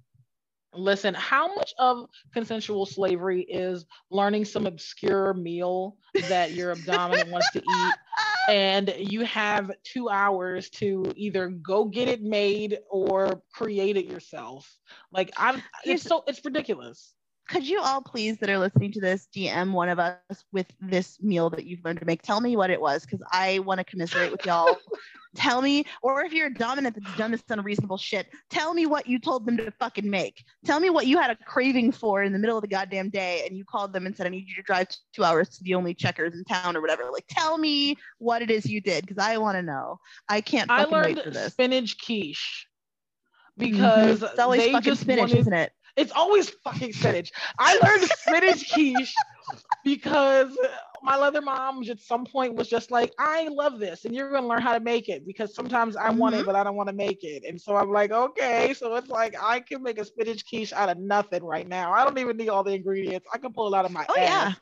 Listen, 0.73 1.13
how 1.13 1.53
much 1.57 1.75
of 1.81 2.07
consensual 2.33 2.87
slavery 2.87 3.43
is 3.43 3.85
learning 4.13 4.45
some 4.45 4.67
obscure 4.67 5.35
meal 5.35 5.97
that 6.29 6.53
your 6.53 6.71
abdominal 6.71 7.29
wants 7.31 7.51
to 7.53 7.59
eat? 7.59 7.95
And 8.47 8.95
you 8.99 9.25
have 9.25 9.71
two 9.85 10.11
hours 10.11 10.69
to 10.73 11.11
either 11.17 11.49
go 11.49 11.87
get 11.87 12.09
it 12.09 12.21
made 12.21 12.79
or 12.91 13.41
create 13.51 13.97
it 13.97 14.05
yourself. 14.05 14.71
Like 15.11 15.33
I'm 15.39 15.63
it's 15.87 16.03
so 16.03 16.25
it's 16.27 16.45
ridiculous 16.45 17.15
could 17.49 17.67
you 17.67 17.81
all 17.81 18.01
please 18.01 18.39
that 18.39 18.49
are 18.51 18.59
listening 18.59 18.93
to 18.93 19.01
this 19.01 19.29
DM 19.35 19.73
one 19.73 19.89
of 19.89 19.99
us 19.99 20.17
with 20.53 20.67
this 20.81 21.23
meal 21.23 21.51
that 21.51 21.67
you've 21.67 21.85
learned 21.85 22.01
to 22.01 22.07
make? 22.07 22.23
Tell 22.23 22.41
me 22.41 22.57
what 22.57 22.71
it 22.71 22.81
was 22.81 23.05
because 23.05 23.23
I 23.33 23.59
want 23.61 23.79
to 23.79 23.85
commiserate 23.85 24.33
with 24.33 24.45
y'all. 24.47 24.77
tell 25.35 25.61
me, 25.61 25.85
or 26.03 26.25
if 26.25 26.33
you're 26.33 26.47
a 26.47 26.55
dominant 26.55 26.97
that's 26.97 27.17
done 27.17 27.33
this 27.33 27.43
unreasonable 27.49 27.99
shit, 27.99 28.29
tell 28.51 28.73
me 28.73 28.87
what 28.87 29.07
you 29.07 29.19
told 29.19 29.47
them 29.47 29.57
to 29.57 29.71
fucking 29.73 30.09
make. 30.09 30.45
Tell 30.65 30.81
me 30.81 30.91
what 30.91 31.07
you 31.07 31.19
had 31.19 31.31
a 31.31 31.37
craving 31.37 31.93
for 31.93 32.23
in 32.23 32.33
the 32.33 32.39
middle 32.39 32.57
of 32.57 32.63
the 32.63 32.69
goddamn 32.69 33.11
day 33.11 33.45
and 33.47 33.57
you 33.57 33.65
called 33.65 33.93
them 33.93 34.07
and 34.07 34.17
said, 34.17 34.27
I 34.27 34.31
need 34.31 34.49
you 34.49 34.55
to 34.57 34.63
drive 34.63 34.89
two 35.13 35.25
hours 35.25 35.49
to 35.51 35.65
the 35.65 35.75
only 35.75 35.95
checkers 35.95 36.35
in 36.35 36.45
town 36.45 36.77
or 36.77 36.81
whatever. 36.81 37.11
Like, 37.13 37.27
tell 37.29 37.59
me 37.59 37.97
what 38.19 38.43
it 38.43 38.51
is 38.51 38.67
you 38.67 38.81
did 38.81 39.07
because 39.07 39.23
I 39.23 39.37
want 39.39 39.57
to 39.57 39.63
know. 39.63 39.99
I 40.29 40.41
can't 40.41 40.71
I 40.71 40.85
learned 40.85 41.17
wait 41.17 41.25
for 41.25 41.31
this. 41.31 41.53
spinach 41.53 41.99
quiche 42.05 42.67
because 43.57 44.17
mm-hmm. 44.17 44.25
it's 44.25 44.39
always 44.39 44.71
fucking 44.71 44.83
just 44.83 45.03
spinach, 45.03 45.21
wanted, 45.21 45.39
isn't 45.39 45.53
it? 45.53 45.73
It's 45.97 46.13
always 46.13 46.51
fucking 46.51 46.93
spinach. 46.93 47.31
I 47.59 47.79
learned 47.79 48.11
spinach 48.11 48.71
quiche 48.73 49.15
because 49.85 50.57
my 51.03 51.17
other 51.17 51.43
mom 51.43 51.83
at 51.89 52.01
some 52.01 52.25
point 52.25 52.55
was 52.55 52.69
just 52.69 52.91
like, 52.91 53.13
I 53.19 53.49
love 53.49 53.79
this 53.79 54.05
and 54.05 54.15
you're 54.15 54.31
going 54.31 54.43
to 54.43 54.49
learn 54.49 54.63
how 54.63 54.73
to 54.73 54.81
make 54.81 55.09
it 55.09 55.27
because 55.27 55.55
sometimes 55.55 55.97
I 55.97 56.09
mm-hmm. 56.09 56.19
want 56.19 56.35
it, 56.35 56.39
mm-hmm. 56.39 56.47
but 56.47 56.57
I 56.57 56.65
don't 56.65 56.77
want 56.77 56.89
to 56.89 56.95
make 56.95 57.23
it. 57.23 57.45
And 57.47 57.61
so 57.61 57.77
I'm 57.77 57.93
like, 57.93 58.11
okay. 58.11 58.75
So 58.75 58.95
it's 58.97 59.09
like, 59.09 59.37
I 59.41 59.61
can 59.61 59.83
make 59.83 59.99
a 59.99 60.05
spinach 60.05 60.49
quiche 60.49 60.73
out 60.73 60.89
of 60.89 60.99
nothing 60.99 61.45
right 61.45 61.69
now. 61.69 61.93
I 61.93 62.05
don't 62.05 62.19
even 62.19 62.37
need 62.37 62.49
all 62.49 62.65
the 62.65 62.73
ingredients. 62.73 63.29
I 63.33 63.39
can 63.39 63.53
pull 63.53 63.73
it 63.73 63.77
out 63.77 63.85
of 63.85 63.93
my 63.93 64.07
oh, 64.09 64.19
ass. 64.19 64.51
Yeah. 64.51 64.53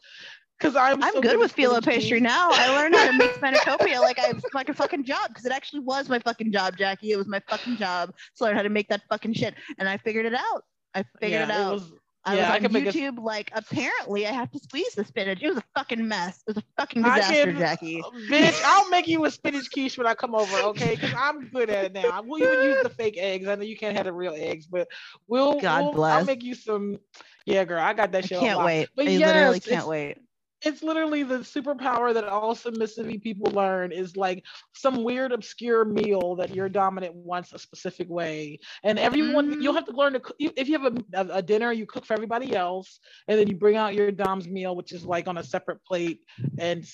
Cause 0.60 0.76
I'm, 0.76 1.02
I'm 1.02 1.12
so 1.14 1.20
good, 1.20 1.40
with 1.40 1.56
phyllo 1.56 1.84
pastry 1.84 2.20
now. 2.20 2.50
I 2.52 2.68
learned 2.76 2.94
how 2.94 3.10
to 3.10 3.18
make 3.18 3.32
spanakopita 3.40 4.00
like 4.00 4.20
I 4.20 4.32
like 4.54 4.68
a 4.68 4.74
fucking 4.74 5.02
job 5.02 5.26
because 5.28 5.44
it 5.44 5.50
actually 5.50 5.80
was 5.80 6.08
my 6.08 6.20
fucking 6.20 6.52
job, 6.52 6.76
Jackie. 6.76 7.10
It 7.10 7.16
was 7.16 7.26
my 7.26 7.40
fucking 7.48 7.78
job 7.78 8.14
to 8.36 8.44
learn 8.44 8.54
how 8.54 8.62
to 8.62 8.68
make 8.68 8.86
that 8.88 9.02
fucking 9.08 9.34
shit, 9.34 9.56
and 9.78 9.88
I 9.88 9.96
figured 9.96 10.24
it 10.24 10.34
out. 10.34 10.62
I 10.94 11.04
figured 11.20 11.40
yeah, 11.40 11.44
it 11.44 11.50
out. 11.50 11.70
It 11.70 11.74
was, 11.74 11.92
I 12.24 12.36
yeah, 12.36 12.54
was 12.54 12.64
on 12.64 12.76
I 12.76 12.80
YouTube. 12.80 13.18
A... 13.18 13.20
Like, 13.20 13.50
apparently, 13.52 14.26
I 14.26 14.32
have 14.32 14.50
to 14.52 14.58
squeeze 14.58 14.94
the 14.94 15.04
spinach. 15.04 15.42
It 15.42 15.48
was 15.48 15.56
a 15.56 15.64
fucking 15.76 16.06
mess. 16.06 16.42
It 16.46 16.54
was 16.54 16.58
a 16.58 16.64
fucking 16.78 17.02
disaster, 17.02 17.46
can, 17.46 17.58
Jackie. 17.58 18.00
Uh, 18.00 18.10
bitch, 18.30 18.62
I'll 18.64 18.88
make 18.90 19.08
you 19.08 19.24
a 19.24 19.30
spinach 19.30 19.70
quiche 19.72 19.98
when 19.98 20.06
I 20.06 20.14
come 20.14 20.34
over, 20.34 20.56
okay? 20.68 20.94
Because 20.94 21.14
I'm 21.16 21.48
good 21.48 21.68
at 21.68 21.86
it 21.86 21.92
now. 21.92 22.22
We'll 22.24 22.42
even 22.42 22.64
use 22.64 22.82
the 22.82 22.88
fake 22.96 23.18
eggs. 23.18 23.48
I 23.48 23.56
know 23.56 23.62
you 23.62 23.76
can't 23.76 23.96
have 23.96 24.06
the 24.06 24.12
real 24.12 24.34
eggs, 24.36 24.66
but 24.66 24.88
we'll. 25.26 25.60
God 25.60 25.84
we'll, 25.84 25.92
bless. 25.94 26.20
I'll 26.20 26.24
make 26.24 26.44
you 26.44 26.54
some. 26.54 26.98
Yeah, 27.44 27.64
girl, 27.64 27.80
I 27.80 27.92
got 27.92 28.12
that 28.12 28.26
shit. 28.26 28.38
I 28.38 28.40
can't 28.40 28.64
wait. 28.64 28.88
But 28.94 29.08
I 29.08 29.10
yes, 29.10 29.34
literally 29.34 29.60
can't 29.60 29.88
wait 29.88 30.18
it's 30.64 30.82
literally 30.82 31.22
the 31.22 31.38
superpower 31.38 32.14
that 32.14 32.24
all 32.24 32.54
submissive 32.54 33.06
people 33.22 33.50
learn 33.52 33.92
is 33.92 34.16
like 34.16 34.44
some 34.74 35.02
weird 35.02 35.32
obscure 35.32 35.84
meal 35.84 36.36
that 36.36 36.54
your 36.54 36.68
dominant 36.68 37.14
wants 37.14 37.52
a 37.52 37.58
specific 37.58 38.08
way 38.08 38.58
and 38.84 38.98
everyone 38.98 39.50
mm-hmm. 39.50 39.60
you'll 39.60 39.74
have 39.74 39.86
to 39.86 39.92
learn 39.92 40.12
to 40.12 40.20
cook 40.20 40.36
if 40.38 40.68
you 40.68 40.78
have 40.78 40.96
a, 41.14 41.20
a, 41.34 41.42
dinner 41.42 41.72
you 41.72 41.86
cook 41.86 42.04
for 42.04 42.14
everybody 42.14 42.54
else 42.54 43.00
and 43.28 43.38
then 43.38 43.48
you 43.48 43.54
bring 43.54 43.76
out 43.76 43.94
your 43.94 44.10
dom's 44.10 44.48
meal 44.48 44.76
which 44.76 44.92
is 44.92 45.04
like 45.04 45.28
on 45.28 45.38
a 45.38 45.44
separate 45.44 45.84
plate 45.84 46.20
and 46.58 46.86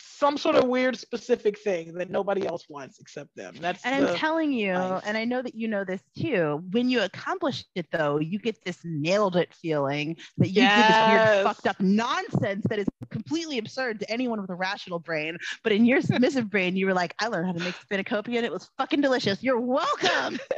some 0.00 0.38
sort 0.38 0.56
of 0.56 0.64
weird 0.64 0.96
specific 0.96 1.58
thing 1.58 1.94
that 1.94 2.10
nobody 2.10 2.46
else 2.46 2.66
wants 2.68 3.00
except 3.00 3.34
them. 3.36 3.54
That's 3.60 3.84
and 3.84 4.06
I'm 4.06 4.16
telling 4.16 4.52
you, 4.52 4.74
life. 4.74 5.02
and 5.06 5.16
I 5.16 5.24
know 5.24 5.42
that 5.42 5.54
you 5.54 5.68
know 5.68 5.84
this 5.84 6.02
too. 6.16 6.62
When 6.70 6.88
you 6.88 7.02
accomplish 7.02 7.64
it 7.74 7.86
though, 7.90 8.18
you 8.18 8.38
get 8.38 8.64
this 8.64 8.78
nailed 8.84 9.36
it 9.36 9.52
feeling 9.54 10.16
that 10.38 10.48
you 10.48 10.62
yes. 10.62 10.76
did 10.76 10.94
this 10.94 11.34
weird 11.34 11.44
fucked 11.44 11.66
up 11.66 11.80
nonsense 11.80 12.64
that 12.68 12.78
is 12.78 12.86
completely 13.10 13.58
absurd 13.58 14.00
to 14.00 14.10
anyone 14.10 14.40
with 14.40 14.50
a 14.50 14.54
rational 14.54 14.98
brain. 14.98 15.36
But 15.62 15.72
in 15.72 15.84
your 15.84 16.00
submissive 16.00 16.48
brain, 16.50 16.76
you 16.76 16.86
were 16.86 16.94
like, 16.94 17.14
I 17.20 17.28
learned 17.28 17.46
how 17.46 17.52
to 17.52 17.60
make 17.60 17.74
spanakopita 17.90 18.36
and 18.36 18.46
it 18.46 18.52
was 18.52 18.70
fucking 18.78 19.00
delicious. 19.00 19.42
You're 19.42 19.60
welcome. 19.60 20.38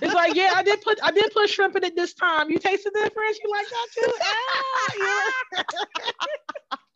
it's 0.00 0.14
like, 0.14 0.34
yeah, 0.34 0.52
I 0.54 0.62
did 0.62 0.80
put 0.82 0.98
I 1.02 1.10
did 1.10 1.32
put 1.32 1.48
shrimp 1.48 1.76
in 1.76 1.84
it 1.84 1.96
this 1.96 2.14
time. 2.14 2.50
You 2.50 2.58
tasted 2.58 2.92
the 2.94 3.00
difference? 3.00 3.38
You 3.42 3.50
like 3.50 3.66
that 3.68 3.86
too? 3.94 4.12
Ah, 4.22 4.92
yeah 4.98 5.62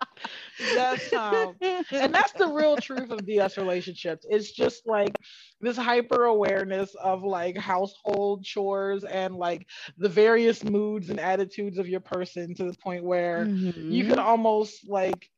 that's 0.74 1.12
how 1.12 1.54
and 1.60 2.14
that's 2.14 2.32
the 2.32 2.46
real 2.46 2.76
truth 2.76 3.10
of 3.10 3.24
ds 3.26 3.56
relationships 3.56 4.26
it's 4.28 4.52
just 4.52 4.86
like 4.86 5.16
this 5.60 5.76
hyper 5.76 6.24
awareness 6.24 6.94
of 6.96 7.22
like 7.22 7.56
household 7.56 8.44
chores 8.44 9.04
and 9.04 9.36
like 9.36 9.66
the 9.98 10.08
various 10.08 10.64
moods 10.64 11.10
and 11.10 11.20
attitudes 11.20 11.78
of 11.78 11.88
your 11.88 12.00
person 12.00 12.54
to 12.54 12.64
the 12.64 12.76
point 12.78 13.04
where 13.04 13.44
mm-hmm. 13.44 13.90
you 13.90 14.06
can 14.06 14.18
almost 14.18 14.88
like 14.88 15.30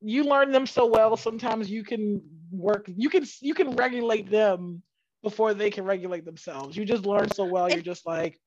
you 0.00 0.24
learn 0.24 0.52
them 0.52 0.66
so 0.66 0.86
well 0.86 1.16
sometimes 1.16 1.70
you 1.70 1.82
can 1.82 2.20
work 2.50 2.88
you 2.96 3.08
can 3.08 3.24
you 3.40 3.54
can 3.54 3.70
regulate 3.76 4.30
them 4.30 4.82
before 5.22 5.54
they 5.54 5.70
can 5.70 5.84
regulate 5.84 6.24
themselves 6.24 6.76
you 6.76 6.84
just 6.84 7.06
learn 7.06 7.28
so 7.30 7.44
well 7.44 7.70
you're 7.70 7.80
just 7.80 8.06
like 8.06 8.38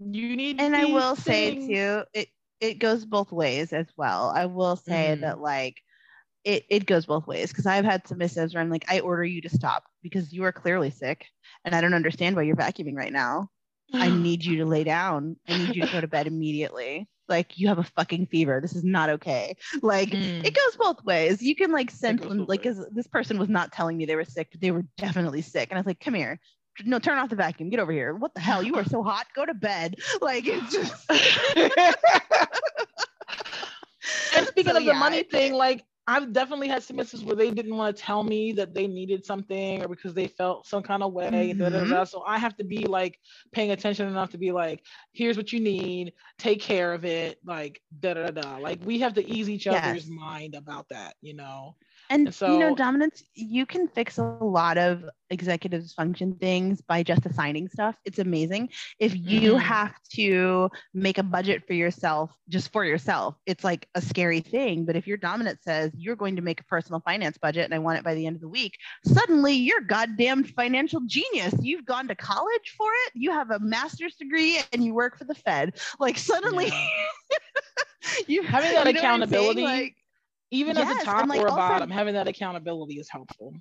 you 0.00 0.36
need 0.36 0.60
and 0.60 0.74
i 0.74 0.84
will 0.84 1.14
things. 1.14 1.66
say 1.66 1.74
too 1.74 2.02
it 2.14 2.28
it 2.62 2.78
goes 2.78 3.04
both 3.04 3.32
ways 3.32 3.72
as 3.72 3.86
well. 3.96 4.32
I 4.34 4.46
will 4.46 4.76
say 4.76 5.08
mm-hmm. 5.10 5.22
that 5.22 5.40
like 5.40 5.76
it, 6.44 6.64
it 6.70 6.86
goes 6.86 7.06
both 7.06 7.26
ways 7.26 7.50
because 7.50 7.66
I've 7.66 7.84
had 7.84 8.06
some 8.06 8.18
submissives 8.18 8.54
where 8.54 8.62
I'm 8.62 8.70
like, 8.70 8.84
I 8.88 9.00
order 9.00 9.24
you 9.24 9.42
to 9.42 9.48
stop 9.48 9.84
because 10.02 10.32
you 10.32 10.44
are 10.44 10.52
clearly 10.52 10.90
sick 10.90 11.26
and 11.64 11.74
I 11.74 11.80
don't 11.80 11.94
understand 11.94 12.36
why 12.36 12.42
you're 12.42 12.56
vacuuming 12.56 12.94
right 12.94 13.12
now. 13.12 13.48
I 13.92 14.08
need 14.16 14.44
you 14.44 14.58
to 14.58 14.64
lay 14.64 14.84
down. 14.84 15.36
I 15.48 15.58
need 15.58 15.74
you 15.74 15.86
to 15.86 15.92
go 15.92 16.00
to 16.00 16.08
bed 16.08 16.28
immediately. 16.28 17.08
Like 17.28 17.58
you 17.58 17.66
have 17.68 17.78
a 17.78 17.84
fucking 17.84 18.26
fever. 18.26 18.60
This 18.60 18.76
is 18.76 18.84
not 18.84 19.10
okay. 19.10 19.56
Like 19.82 20.10
mm. 20.10 20.44
it 20.44 20.54
goes 20.54 20.76
both 20.76 21.02
ways. 21.04 21.42
You 21.42 21.56
can 21.56 21.72
like 21.72 21.90
sense 21.90 22.24
when 22.24 22.44
like 22.46 22.62
this 22.62 23.08
person 23.08 23.38
was 23.38 23.48
not 23.48 23.72
telling 23.72 23.96
me 23.96 24.06
they 24.06 24.16
were 24.16 24.24
sick, 24.24 24.48
but 24.52 24.60
they 24.60 24.70
were 24.70 24.84
definitely 24.98 25.42
sick. 25.42 25.68
And 25.70 25.78
I 25.78 25.80
was 25.80 25.86
like, 25.86 26.00
come 26.00 26.14
here, 26.14 26.38
no, 26.84 26.98
turn 26.98 27.18
off 27.18 27.30
the 27.30 27.36
vacuum. 27.36 27.70
Get 27.70 27.80
over 27.80 27.92
here. 27.92 28.14
What 28.14 28.34
the 28.34 28.40
hell? 28.40 28.62
You 28.62 28.76
are 28.76 28.84
so 28.84 29.02
hot. 29.02 29.26
Go 29.34 29.44
to 29.46 29.54
bed. 29.54 29.96
Like 30.20 30.44
it's 30.46 30.72
just. 30.72 31.10
and 34.36 34.46
speaking 34.46 34.72
so, 34.72 34.78
of 34.78 34.84
the 34.84 34.92
yeah, 34.92 34.98
money 34.98 35.22
thing, 35.24 35.54
like 35.54 35.84
I've 36.06 36.32
definitely 36.32 36.68
had 36.68 36.82
submissives 36.82 37.24
where 37.24 37.36
they 37.36 37.50
didn't 37.50 37.76
want 37.76 37.96
to 37.96 38.02
tell 38.02 38.24
me 38.24 38.52
that 38.52 38.74
they 38.74 38.86
needed 38.86 39.24
something 39.24 39.82
or 39.82 39.88
because 39.88 40.14
they 40.14 40.26
felt 40.26 40.66
some 40.66 40.82
kind 40.82 41.02
of 41.02 41.12
way. 41.12 41.30
Mm-hmm. 41.54 41.60
Da, 41.60 41.68
da, 41.68 41.84
da. 41.84 42.04
So 42.04 42.24
I 42.26 42.38
have 42.38 42.56
to 42.56 42.64
be 42.64 42.86
like 42.86 43.18
paying 43.52 43.70
attention 43.70 44.08
enough 44.08 44.30
to 44.30 44.38
be 44.38 44.52
like, 44.52 44.82
here's 45.12 45.36
what 45.36 45.52
you 45.52 45.60
need, 45.60 46.12
take 46.38 46.60
care 46.60 46.92
of 46.92 47.04
it, 47.04 47.38
like 47.44 47.80
da 48.00 48.14
da 48.14 48.30
da. 48.30 48.56
Like 48.58 48.80
we 48.84 48.98
have 49.00 49.14
to 49.14 49.28
ease 49.28 49.48
each 49.48 49.66
yes. 49.66 49.84
other's 49.84 50.08
mind 50.08 50.54
about 50.54 50.88
that, 50.88 51.14
you 51.20 51.34
know. 51.34 51.76
And, 52.12 52.34
so, 52.34 52.52
you 52.52 52.58
know, 52.58 52.74
dominance, 52.74 53.24
you 53.34 53.64
can 53.64 53.88
fix 53.88 54.18
a 54.18 54.22
lot 54.22 54.76
of 54.76 55.04
executive 55.30 55.82
dysfunction 55.82 56.38
things 56.38 56.82
by 56.82 57.02
just 57.02 57.24
assigning 57.24 57.68
stuff. 57.68 57.96
It's 58.04 58.18
amazing. 58.18 58.68
If 58.98 59.16
you 59.16 59.52
mm-hmm. 59.52 59.60
have 59.60 59.94
to 60.16 60.70
make 60.92 61.16
a 61.16 61.22
budget 61.22 61.66
for 61.66 61.72
yourself, 61.72 62.30
just 62.50 62.70
for 62.70 62.84
yourself, 62.84 63.34
it's 63.46 63.64
like 63.64 63.88
a 63.94 64.02
scary 64.02 64.40
thing. 64.40 64.84
But 64.84 64.94
if 64.94 65.06
your 65.06 65.16
dominant 65.16 65.60
says 65.62 65.90
you're 65.96 66.16
going 66.16 66.36
to 66.36 66.42
make 66.42 66.60
a 66.60 66.64
personal 66.64 67.00
finance 67.00 67.38
budget 67.38 67.64
and 67.64 67.72
I 67.72 67.78
want 67.78 67.98
it 67.98 68.04
by 68.04 68.14
the 68.14 68.26
end 68.26 68.36
of 68.36 68.42
the 68.42 68.48
week, 68.48 68.76
suddenly 69.06 69.54
you're 69.54 69.80
goddamn 69.80 70.44
financial 70.44 71.00
genius. 71.06 71.54
You've 71.62 71.86
gone 71.86 72.08
to 72.08 72.14
college 72.14 72.74
for 72.76 72.90
it, 73.06 73.12
you 73.14 73.32
have 73.32 73.50
a 73.50 73.58
master's 73.58 74.16
degree, 74.16 74.60
and 74.72 74.84
you 74.84 74.92
work 74.92 75.16
for 75.16 75.24
the 75.24 75.34
Fed. 75.34 75.80
Like, 75.98 76.18
suddenly. 76.18 76.66
Yeah. 76.66 77.38
you 78.26 78.42
having 78.42 78.72
that 78.72 78.86
you 78.86 78.92
know 78.92 78.98
accountability 78.98 79.62
like, 79.62 79.96
even 80.52 80.76
yes, 80.76 80.96
as 80.96 81.02
a 81.02 81.04
top 81.04 81.28
like 81.28 81.40
or 81.40 81.48
also, 81.48 81.56
bottom, 81.56 81.90
having 81.90 82.14
that 82.14 82.28
accountability 82.28 83.00
is 83.00 83.08
helpful. 83.08 83.54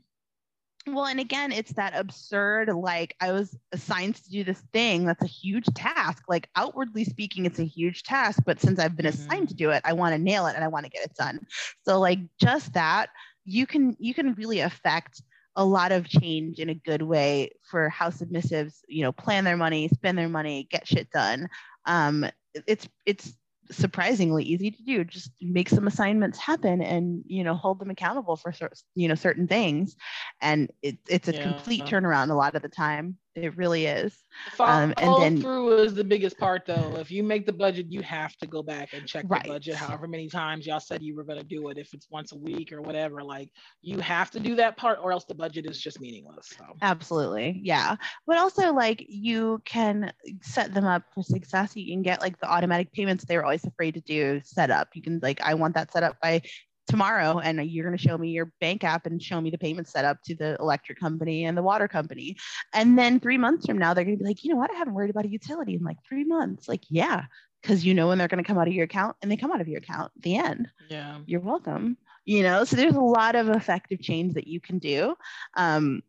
Well, 0.88 1.06
and 1.06 1.20
again, 1.20 1.52
it's 1.52 1.74
that 1.74 1.94
absurd, 1.96 2.70
like 2.70 3.16
I 3.22 3.32
was 3.32 3.58
assigned 3.72 4.16
to 4.16 4.30
do 4.30 4.44
this 4.44 4.62
thing 4.74 5.06
that's 5.06 5.24
a 5.24 5.28
huge 5.28 5.68
task. 5.76 6.24
Like 6.28 6.50
outwardly 6.56 7.06
speaking, 7.06 7.46
it's 7.46 7.60
a 7.60 7.66
huge 7.66 8.04
task, 8.04 8.44
but 8.46 8.60
since 8.60 8.78
I've 8.80 8.98
been 8.98 9.06
mm-hmm. 9.06 9.28
assigned 9.32 9.50
to 9.50 9.56
do 9.56 9.70
it, 9.70 9.82
I 9.86 9.94
want 9.94 10.14
to 10.16 10.22
nail 10.22 10.48
it 10.48 10.56
and 10.56 10.64
I 10.64 10.68
want 10.68 10.86
to 10.86 10.92
get 10.92 11.06
it 11.06 11.16
done. 11.16 11.40
So 11.86 12.00
like 12.00 12.20
just 12.40 12.74
that, 12.74 13.10
you 13.46 13.66
can 13.66 13.96
you 14.00 14.14
can 14.14 14.34
really 14.34 14.60
affect 14.60 15.22
a 15.56 15.64
lot 15.64 15.92
of 15.92 16.08
change 16.08 16.60
in 16.60 16.70
a 16.70 16.74
good 16.74 17.02
way 17.02 17.52
for 17.70 17.90
how 17.90 18.10
submissives, 18.10 18.80
you 18.88 19.04
know, 19.04 19.12
plan 19.12 19.44
their 19.44 19.58
money, 19.58 19.88
spend 19.90 20.18
their 20.18 20.30
money, 20.30 20.68
get 20.72 20.88
shit 20.88 21.10
done. 21.12 21.48
Um, 21.86 22.26
it's 22.68 22.88
it's 23.06 23.34
surprisingly 23.72 24.44
easy 24.44 24.72
to 24.72 24.84
do. 24.84 25.04
Just 25.04 25.32
make 25.42 25.70
some 25.70 25.88
assignments 25.88 26.38
happen 26.38 26.82
and 26.82 27.24
you 27.26 27.44
know 27.44 27.56
hold 27.56 27.80
them 27.80 27.90
accountable 27.90 28.36
for 28.36 28.54
you 28.96 29.08
know 29.08 29.16
certain 29.16 29.48
things. 29.48 29.96
And 30.42 30.72
it, 30.82 30.98
it's 31.08 31.28
a 31.28 31.34
yeah. 31.34 31.44
complete 31.44 31.86
turnaround 31.86 32.30
a 32.30 32.36
lot 32.36 32.56
of 32.56 32.62
the 32.62 32.70
time 32.70 33.18
it 33.36 33.56
really 33.56 33.86
is. 33.86 34.18
Follow 34.54 34.84
um, 34.84 34.94
and 34.98 35.22
then 35.22 35.42
through 35.42 35.78
is 35.78 35.94
the 35.94 36.04
biggest 36.04 36.38
part, 36.38 36.66
though. 36.66 36.96
If 36.98 37.12
you 37.12 37.24
make 37.24 37.46
the 37.46 37.54
budget, 37.54 37.88
you 37.90 38.02
have 38.02 38.36
to 38.38 38.48
go 38.48 38.62
back 38.62 38.94
and 38.94 39.08
check 39.08 39.26
right. 39.28 39.44
the 39.44 39.50
budget. 39.50 39.76
However 39.76 40.08
many 40.08 40.28
times 40.28 40.68
y'all 40.68 40.80
said 40.80 41.02
you 41.02 41.16
were 41.16 41.24
going 41.24 41.40
to 41.40 41.46
do 41.46 41.70
it, 41.70 41.78
if 41.78 41.94
it's 41.94 42.08
once 42.10 42.34
a 42.34 42.38
week 42.38 42.74
or 42.74 42.82
whatever, 42.82 43.24
like 43.24 43.50
you 43.82 44.00
have 44.00 44.32
to 44.32 44.40
do 44.40 44.56
that 44.56 44.76
part, 44.76 45.00
or 45.02 45.12
else 45.12 45.26
the 45.26 45.36
budget 45.36 45.66
is 45.66 45.80
just 45.80 46.02
meaningless. 46.02 46.50
So. 46.58 46.66
Absolutely, 46.82 47.62
yeah. 47.64 47.96
But 48.28 48.38
also, 48.38 48.74
like 48.74 49.06
you 49.08 49.62
can 49.64 50.12
set 50.42 50.74
them 50.74 50.86
up 50.86 51.04
for 51.14 51.24
success. 51.24 51.76
You 51.76 51.94
can 51.94 52.02
get 52.02 52.22
like 52.22 52.40
the 52.40 52.52
automatic 52.52 52.92
payments 52.92 53.24
they 53.24 53.38
were 53.38 53.46
always 53.46 53.64
afraid 53.64 53.94
to 53.94 54.02
do 54.02 54.42
set 54.44 54.72
up. 54.72 54.90
You 54.94 55.02
can 55.02 55.20
like, 55.22 55.40
I 55.42 55.54
want 55.54 55.76
that 55.76 55.92
set 55.92 56.04
up 56.04 56.18
by 56.22 56.42
tomorrow 56.88 57.40
and 57.40 57.64
you're 57.70 57.86
going 57.86 57.98
to 57.98 58.04
show 58.04 58.18
me 58.18 58.30
your 58.30 58.52
bank 58.60 58.84
app 58.84 59.06
and 59.06 59.22
show 59.22 59.40
me 59.40 59.50
the 59.50 59.58
payment 59.58 59.88
setup 59.88 60.18
to 60.26 60.36
the 60.36 60.58
electric 60.60 61.00
company 61.00 61.46
and 61.46 61.58
the 61.58 61.64
water 61.64 61.88
company. 61.88 62.36
And 62.74 62.98
then 62.98 63.20
three 63.20 63.38
months 63.38 63.66
from 63.66 63.78
now, 63.78 63.94
they're 63.94 64.04
going 64.04 64.18
to 64.18 64.24
be 64.24 64.28
like, 64.28 64.44
you 64.44 64.52
know 64.52 64.58
what? 64.58 64.72
I 64.72 64.78
haven't 64.78 64.94
worried 64.94 65.10
about 65.10 65.26
a 65.26 65.30
utility 65.30 65.76
in 65.76 65.84
like 65.84 65.98
three 66.08 66.24
months. 66.24 66.68
Like, 66.68 66.84
yeah, 66.90 67.24
because 67.62 67.86
you 67.86 67.94
know 67.94 68.08
when 68.08 68.18
they're 68.18 68.28
going 68.28 68.44
to 68.44 68.48
come 68.48 68.58
out 68.58 68.68
of 68.68 68.74
your 68.74 68.86
account 68.86 69.16
and 69.22 69.32
they 69.32 69.38
come 69.38 69.52
out 69.52 69.62
of 69.62 69.68
your 69.68 69.80
account 69.80 70.12
the 70.22 70.36
end 70.36 70.68
yeah 70.90 71.20
you're 71.26 71.40
welcome 71.40 71.98
you 72.26 72.44
know 72.44 72.64
so 72.64 72.76
there's 72.76 72.96
a 72.96 73.00
lot 73.00 73.36
of 73.36 73.50
effective 73.50 74.02
change 74.02 74.34
that 74.34 74.48
you 74.48 74.60
can 74.60 74.80
do 74.80 75.16
um, 75.56 76.02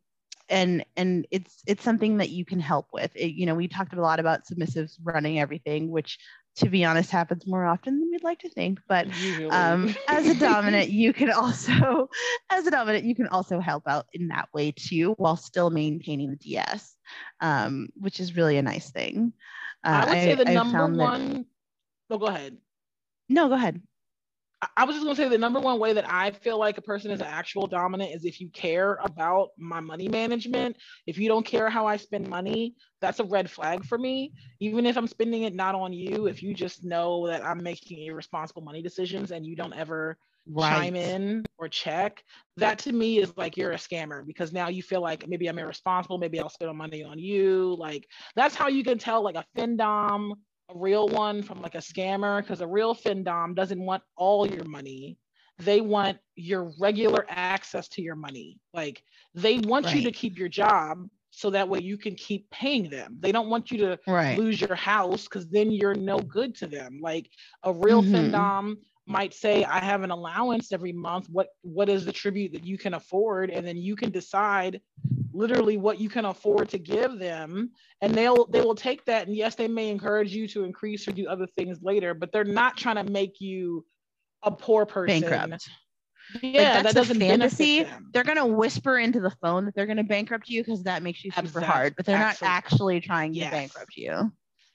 and 0.48 0.84
and 0.96 1.26
it's 1.30 1.62
it's 1.66 1.82
something 1.82 2.18
that 2.18 2.30
you 2.30 2.44
can 2.44 2.60
help 2.60 2.88
with 2.92 3.10
it, 3.14 3.32
you 3.32 3.46
know 3.46 3.54
we 3.54 3.68
talked 3.68 3.94
a 3.94 4.00
lot 4.00 4.20
about 4.20 4.44
submissives 4.44 4.98
running 5.02 5.38
everything 5.38 5.90
which 5.90 6.18
to 6.56 6.68
be 6.68 6.84
honest 6.84 7.10
happens 7.10 7.46
more 7.46 7.64
often 7.64 7.98
than 7.98 8.10
we'd 8.10 8.22
like 8.22 8.38
to 8.38 8.48
think 8.48 8.78
but 8.88 9.06
um, 9.50 9.94
as 10.08 10.26
a 10.26 10.34
dominant 10.34 10.90
you 10.90 11.12
can 11.12 11.30
also 11.30 12.08
as 12.50 12.66
a 12.66 12.70
dominant 12.70 13.04
you 13.04 13.14
can 13.14 13.26
also 13.28 13.58
help 13.58 13.84
out 13.86 14.06
in 14.12 14.28
that 14.28 14.48
way 14.52 14.70
too 14.70 15.14
while 15.16 15.36
still 15.36 15.70
maintaining 15.70 16.30
the 16.30 16.36
ds 16.36 16.96
um, 17.40 17.88
which 17.96 18.20
is 18.20 18.36
really 18.36 18.56
a 18.56 18.62
nice 18.62 18.90
thing. 18.90 19.32
Uh, 19.84 19.88
i 19.88 20.04
would 20.04 20.22
say 20.22 20.34
the 20.34 20.48
I, 20.48 20.54
number 20.54 20.86
one 20.86 21.28
that... 21.32 21.46
no 22.10 22.18
go 22.18 22.26
ahead. 22.26 22.56
No 23.28 23.48
go 23.48 23.54
ahead 23.54 23.80
I 24.76 24.84
was 24.84 24.94
just 24.94 25.04
gonna 25.04 25.16
say 25.16 25.28
the 25.28 25.38
number 25.38 25.58
one 25.58 25.80
way 25.80 25.92
that 25.92 26.08
I 26.08 26.30
feel 26.30 26.58
like 26.58 26.78
a 26.78 26.82
person 26.82 27.10
is 27.10 27.20
an 27.20 27.26
actual 27.26 27.66
dominant 27.66 28.14
is 28.14 28.24
if 28.24 28.40
you 28.40 28.48
care 28.50 28.98
about 29.02 29.48
my 29.58 29.80
money 29.80 30.08
management. 30.08 30.76
If 31.06 31.18
you 31.18 31.28
don't 31.28 31.44
care 31.44 31.68
how 31.68 31.86
I 31.86 31.96
spend 31.96 32.28
money, 32.28 32.76
that's 33.00 33.18
a 33.18 33.24
red 33.24 33.50
flag 33.50 33.84
for 33.84 33.98
me. 33.98 34.32
Even 34.60 34.86
if 34.86 34.96
I'm 34.96 35.08
spending 35.08 35.42
it 35.42 35.54
not 35.54 35.74
on 35.74 35.92
you, 35.92 36.26
if 36.26 36.42
you 36.42 36.54
just 36.54 36.84
know 36.84 37.26
that 37.26 37.44
I'm 37.44 37.62
making 37.62 38.04
irresponsible 38.04 38.62
money 38.62 38.82
decisions 38.82 39.32
and 39.32 39.44
you 39.44 39.56
don't 39.56 39.74
ever 39.74 40.16
right. 40.46 40.70
chime 40.70 40.94
in 40.94 41.44
or 41.58 41.68
check, 41.68 42.22
that 42.56 42.78
to 42.80 42.92
me 42.92 43.18
is 43.18 43.36
like 43.36 43.56
you're 43.56 43.72
a 43.72 43.76
scammer 43.76 44.24
because 44.24 44.52
now 44.52 44.68
you 44.68 44.82
feel 44.82 45.00
like 45.00 45.26
maybe 45.26 45.48
I'm 45.48 45.58
irresponsible, 45.58 46.18
maybe 46.18 46.38
I'll 46.38 46.48
spend 46.48 46.76
money 46.76 47.02
on 47.02 47.18
you. 47.18 47.74
Like 47.78 48.06
that's 48.36 48.54
how 48.54 48.68
you 48.68 48.84
can 48.84 48.98
tell 48.98 49.22
like 49.22 49.36
a 49.36 49.44
FinDom 49.56 50.34
a 50.74 50.78
real 50.78 51.08
one 51.08 51.42
from 51.42 51.60
like 51.60 51.74
a 51.74 51.78
scammer 51.78 52.40
because 52.40 52.60
a 52.60 52.66
real 52.66 52.94
FinDom 52.94 53.54
doesn't 53.54 53.80
want 53.80 54.02
all 54.16 54.46
your 54.46 54.64
money. 54.64 55.18
They 55.58 55.80
want 55.80 56.18
your 56.34 56.72
regular 56.80 57.26
access 57.28 57.88
to 57.88 58.02
your 58.02 58.16
money. 58.16 58.58
Like 58.72 59.02
they 59.34 59.58
want 59.58 59.86
right. 59.86 59.96
you 59.96 60.02
to 60.02 60.12
keep 60.12 60.38
your 60.38 60.48
job 60.48 61.08
so 61.30 61.50
that 61.50 61.68
way 61.68 61.80
you 61.80 61.96
can 61.96 62.14
keep 62.14 62.48
paying 62.50 62.90
them. 62.90 63.16
They 63.20 63.32
don't 63.32 63.48
want 63.48 63.70
you 63.70 63.78
to 63.78 63.98
right. 64.06 64.38
lose 64.38 64.60
your 64.60 64.74
house 64.74 65.24
because 65.24 65.48
then 65.48 65.70
you're 65.70 65.94
no 65.94 66.18
good 66.18 66.54
to 66.56 66.66
them. 66.66 67.00
Like 67.00 67.30
a 67.62 67.72
real 67.72 68.02
mm-hmm. 68.02 68.34
FinDom 68.34 68.76
might 69.06 69.34
say, 69.34 69.64
I 69.64 69.80
have 69.80 70.02
an 70.02 70.10
allowance 70.10 70.72
every 70.72 70.92
month. 70.92 71.28
What 71.28 71.48
what 71.62 71.88
is 71.88 72.04
the 72.04 72.12
tribute 72.12 72.52
that 72.52 72.64
you 72.64 72.78
can 72.78 72.94
afford? 72.94 73.50
And 73.50 73.66
then 73.66 73.76
you 73.76 73.96
can 73.96 74.10
decide 74.10 74.80
literally 75.32 75.76
what 75.76 76.00
you 76.00 76.08
can 76.08 76.24
afford 76.26 76.68
to 76.68 76.78
give 76.78 77.18
them 77.18 77.70
and 78.00 78.14
they'll 78.14 78.46
they 78.46 78.60
will 78.60 78.74
take 78.74 79.04
that 79.04 79.26
and 79.26 79.36
yes 79.36 79.54
they 79.54 79.68
may 79.68 79.88
encourage 79.88 80.34
you 80.34 80.46
to 80.46 80.64
increase 80.64 81.06
or 81.08 81.12
do 81.12 81.26
other 81.26 81.46
things 81.56 81.78
later 81.82 82.14
but 82.14 82.30
they're 82.32 82.44
not 82.44 82.76
trying 82.76 82.96
to 82.96 83.10
make 83.10 83.40
you 83.40 83.84
a 84.42 84.50
poor 84.50 84.84
person 84.84 85.20
bankrupt 85.20 85.68
yeah 86.42 86.74
like 86.74 86.84
that 86.84 86.94
doesn't 86.94 87.18
fantasy 87.18 87.86
they're 88.12 88.24
going 88.24 88.36
to 88.36 88.46
whisper 88.46 88.98
into 88.98 89.20
the 89.20 89.34
phone 89.42 89.64
that 89.64 89.74
they're 89.74 89.86
going 89.86 89.96
to 89.96 90.04
bankrupt 90.04 90.48
you 90.48 90.62
because 90.62 90.82
that 90.82 91.02
makes 91.02 91.24
you 91.24 91.30
super 91.30 91.46
exactly. 91.46 91.64
hard 91.64 91.96
but 91.96 92.06
they're 92.06 92.18
not 92.18 92.36
actually 92.42 93.00
trying 93.00 93.32
yes. 93.32 93.46
to 93.46 93.50
bankrupt 93.50 93.96
you 93.96 94.30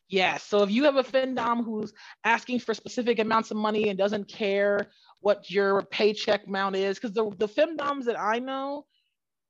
Yes. 0.09 0.43
So 0.43 0.63
if 0.63 0.71
you 0.71 0.83
have 0.85 0.95
a 0.95 1.03
FinDom 1.03 1.65
who's 1.65 1.93
asking 2.23 2.59
for 2.59 2.73
specific 2.73 3.19
amounts 3.19 3.51
of 3.51 3.57
money 3.57 3.89
and 3.89 3.97
doesn't 3.97 4.29
care 4.29 4.87
what 5.21 5.49
your 5.51 5.83
paycheck 5.83 6.47
amount 6.47 6.75
is, 6.75 6.97
because 6.97 7.13
the, 7.13 7.29
the 7.37 7.47
FinDoms 7.47 8.05
that 8.05 8.19
I 8.19 8.39
know, 8.39 8.85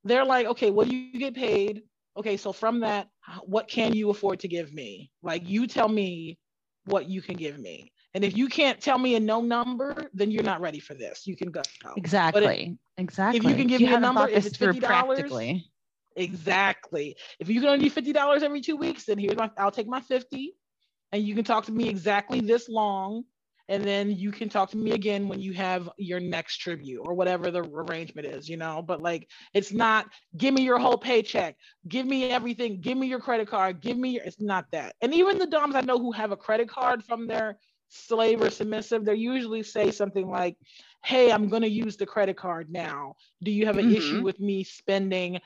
they're 0.04 0.24
like, 0.24 0.46
okay, 0.46 0.70
what 0.70 0.88
do 0.88 0.96
you 0.96 1.18
get 1.18 1.34
paid? 1.34 1.82
Okay, 2.16 2.36
so 2.36 2.52
from 2.52 2.80
that, 2.80 3.08
what 3.44 3.68
can 3.68 3.92
you 3.92 4.10
afford 4.10 4.40
to 4.40 4.48
give 4.48 4.72
me? 4.72 5.10
Like, 5.22 5.48
you 5.48 5.66
tell 5.68 5.88
me 5.88 6.38
what 6.86 7.08
you 7.08 7.22
can 7.22 7.36
give 7.36 7.58
me. 7.58 7.92
And 8.14 8.24
if 8.24 8.36
you 8.36 8.48
can't 8.48 8.80
tell 8.80 8.98
me 8.98 9.14
a 9.14 9.20
no 9.20 9.40
number, 9.40 10.10
then 10.14 10.30
you're 10.30 10.42
not 10.42 10.60
ready 10.60 10.80
for 10.80 10.94
this. 10.94 11.26
You 11.26 11.36
can 11.36 11.50
go. 11.50 11.62
Exactly. 11.96 12.78
If, 12.96 13.02
exactly. 13.02 13.38
If 13.38 13.44
you 13.44 13.54
can 13.54 13.66
give 13.68 13.80
you 13.80 13.88
me 13.88 13.94
a 13.94 14.00
number, 14.00 14.26
if 14.28 14.46
it's 14.46 14.56
fifty 14.56 14.80
dollars, 14.80 15.30
exactly. 16.18 17.16
If 17.40 17.48
you 17.48 17.60
can 17.60 17.70
only 17.70 17.84
do 17.84 17.90
fifty 17.90 18.12
dollars 18.12 18.42
every 18.42 18.60
two 18.60 18.76
weeks, 18.76 19.04
then 19.04 19.18
here's 19.18 19.36
my. 19.36 19.50
I'll 19.56 19.70
take 19.70 19.88
my 19.88 20.00
fifty, 20.00 20.54
and 21.12 21.22
you 21.22 21.34
can 21.34 21.44
talk 21.44 21.66
to 21.66 21.72
me 21.72 21.88
exactly 21.88 22.40
this 22.40 22.68
long, 22.68 23.24
and 23.68 23.84
then 23.84 24.10
you 24.10 24.32
can 24.32 24.48
talk 24.48 24.70
to 24.70 24.76
me 24.76 24.92
again 24.92 25.28
when 25.28 25.40
you 25.40 25.52
have 25.52 25.88
your 25.98 26.20
next 26.20 26.56
tribute 26.58 27.00
or 27.00 27.14
whatever 27.14 27.50
the 27.50 27.62
arrangement 27.62 28.26
is 28.26 28.48
you 28.48 28.56
know 28.56 28.82
but 28.82 29.02
like 29.02 29.28
it's 29.54 29.72
not 29.72 30.06
give 30.36 30.54
me 30.54 30.62
your 30.62 30.78
whole 30.78 30.96
paycheck 30.96 31.56
give 31.86 32.06
me 32.06 32.30
everything 32.30 32.80
give 32.80 32.96
me 32.96 33.06
your 33.06 33.20
credit 33.20 33.48
card 33.48 33.80
give 33.80 33.96
me 33.96 34.10
your 34.10 34.24
it's 34.24 34.40
not 34.40 34.64
that 34.72 34.94
and 35.00 35.14
even 35.14 35.38
the 35.38 35.46
doms 35.46 35.74
i 35.74 35.80
know 35.80 35.98
who 35.98 36.12
have 36.12 36.32
a 36.32 36.36
credit 36.36 36.68
card 36.68 37.04
from 37.04 37.26
their 37.26 37.58
slave 37.88 38.42
or 38.42 38.50
submissive 38.50 39.04
they 39.04 39.14
usually 39.14 39.62
say 39.62 39.90
something 39.90 40.28
like 40.28 40.56
hey 41.04 41.32
i'm 41.32 41.48
going 41.48 41.62
to 41.62 41.70
use 41.70 41.96
the 41.96 42.04
credit 42.04 42.36
card 42.36 42.70
now 42.70 43.14
do 43.42 43.50
you 43.50 43.64
have 43.64 43.78
an 43.78 43.86
mm-hmm. 43.86 43.96
issue 43.96 44.22
with 44.22 44.38
me 44.40 44.62
spending 44.62 45.40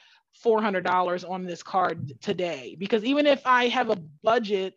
$400 0.45 1.28
on 1.28 1.45
this 1.45 1.62
card 1.62 2.12
today 2.20 2.76
because 2.78 3.05
even 3.05 3.26
if 3.26 3.47
i 3.47 3.68
have 3.68 3.91
a 3.91 3.97
budget 4.22 4.74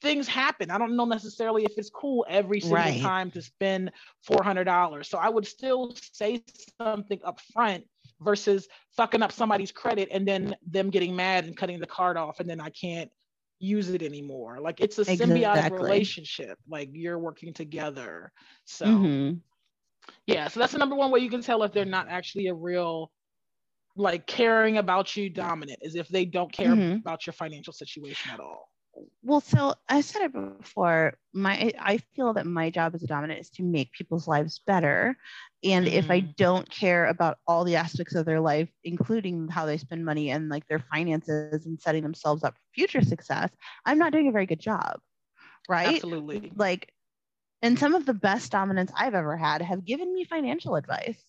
things 0.00 0.28
happen. 0.28 0.70
I 0.70 0.78
don't 0.78 0.96
know 0.96 1.04
necessarily 1.04 1.64
if 1.64 1.72
it's 1.76 1.90
cool 1.90 2.24
every 2.28 2.60
single 2.60 2.78
right. 2.78 3.00
time 3.00 3.30
to 3.32 3.42
spend 3.42 3.90
$400. 4.28 5.04
So 5.04 5.18
I 5.18 5.28
would 5.28 5.46
still 5.46 5.94
say 6.12 6.42
something 6.80 7.20
up 7.24 7.40
front 7.52 7.84
versus 8.20 8.68
fucking 8.96 9.22
up 9.22 9.32
somebody's 9.32 9.72
credit 9.72 10.08
and 10.10 10.26
then 10.26 10.56
them 10.66 10.90
getting 10.90 11.16
mad 11.16 11.44
and 11.44 11.56
cutting 11.56 11.80
the 11.80 11.86
card 11.86 12.16
off 12.16 12.40
and 12.40 12.48
then 12.48 12.60
I 12.60 12.70
can't 12.70 13.10
use 13.58 13.90
it 13.90 14.02
anymore. 14.02 14.58
Like 14.60 14.80
it's 14.80 14.98
a 14.98 15.02
exactly. 15.02 15.40
symbiotic 15.40 15.70
relationship. 15.72 16.58
Like 16.68 16.90
you're 16.92 17.18
working 17.18 17.52
together. 17.52 18.32
So 18.64 18.86
mm-hmm. 18.86 19.38
yeah, 20.26 20.48
so 20.48 20.60
that's 20.60 20.72
the 20.72 20.78
number 20.78 20.94
one 20.94 21.10
way 21.10 21.20
you 21.20 21.30
can 21.30 21.42
tell 21.42 21.62
if 21.64 21.72
they're 21.72 21.84
not 21.84 22.08
actually 22.08 22.46
a 22.46 22.54
real 22.54 23.10
like 23.96 24.26
caring 24.26 24.78
about 24.78 25.16
you 25.16 25.30
dominant 25.30 25.78
is 25.82 25.94
if 25.94 26.08
they 26.08 26.24
don't 26.24 26.52
care 26.52 26.68
mm-hmm. 26.68 26.96
about 26.96 27.26
your 27.26 27.32
financial 27.32 27.72
situation 27.72 28.30
at 28.32 28.40
all 28.40 28.68
well 29.22 29.40
so 29.40 29.74
i 29.88 30.00
said 30.00 30.22
it 30.22 30.32
before 30.32 31.14
my 31.34 31.70
i 31.78 31.98
feel 32.14 32.32
that 32.32 32.46
my 32.46 32.70
job 32.70 32.94
as 32.94 33.02
a 33.02 33.06
dominant 33.06 33.40
is 33.40 33.50
to 33.50 33.62
make 33.62 33.92
people's 33.92 34.26
lives 34.26 34.60
better 34.66 35.16
and 35.64 35.86
mm-hmm. 35.86 35.96
if 35.96 36.10
i 36.10 36.20
mm. 36.20 36.36
don't 36.36 36.68
care 36.70 37.06
about 37.06 37.38
all 37.46 37.64
the 37.64 37.76
aspects 37.76 38.14
of 38.14 38.24
their 38.24 38.40
life 38.40 38.68
including 38.84 39.48
how 39.48 39.66
they 39.66 39.76
spend 39.76 40.04
money 40.04 40.30
and 40.30 40.48
like 40.48 40.66
their 40.68 40.82
finances 40.90 41.66
and 41.66 41.80
setting 41.80 42.02
themselves 42.02 42.44
up 42.44 42.54
for 42.54 42.74
future 42.74 43.02
success 43.02 43.50
i'm 43.84 43.98
not 43.98 44.12
doing 44.12 44.28
a 44.28 44.32
very 44.32 44.46
good 44.46 44.60
job 44.60 44.98
right 45.68 45.96
absolutely 45.96 46.52
like 46.56 46.90
and 47.62 47.78
some 47.78 47.94
of 47.94 48.06
the 48.06 48.14
best 48.14 48.50
dominants 48.50 48.92
i've 48.96 49.14
ever 49.14 49.36
had 49.36 49.60
have 49.60 49.84
given 49.84 50.12
me 50.14 50.24
financial 50.24 50.76
advice 50.76 51.22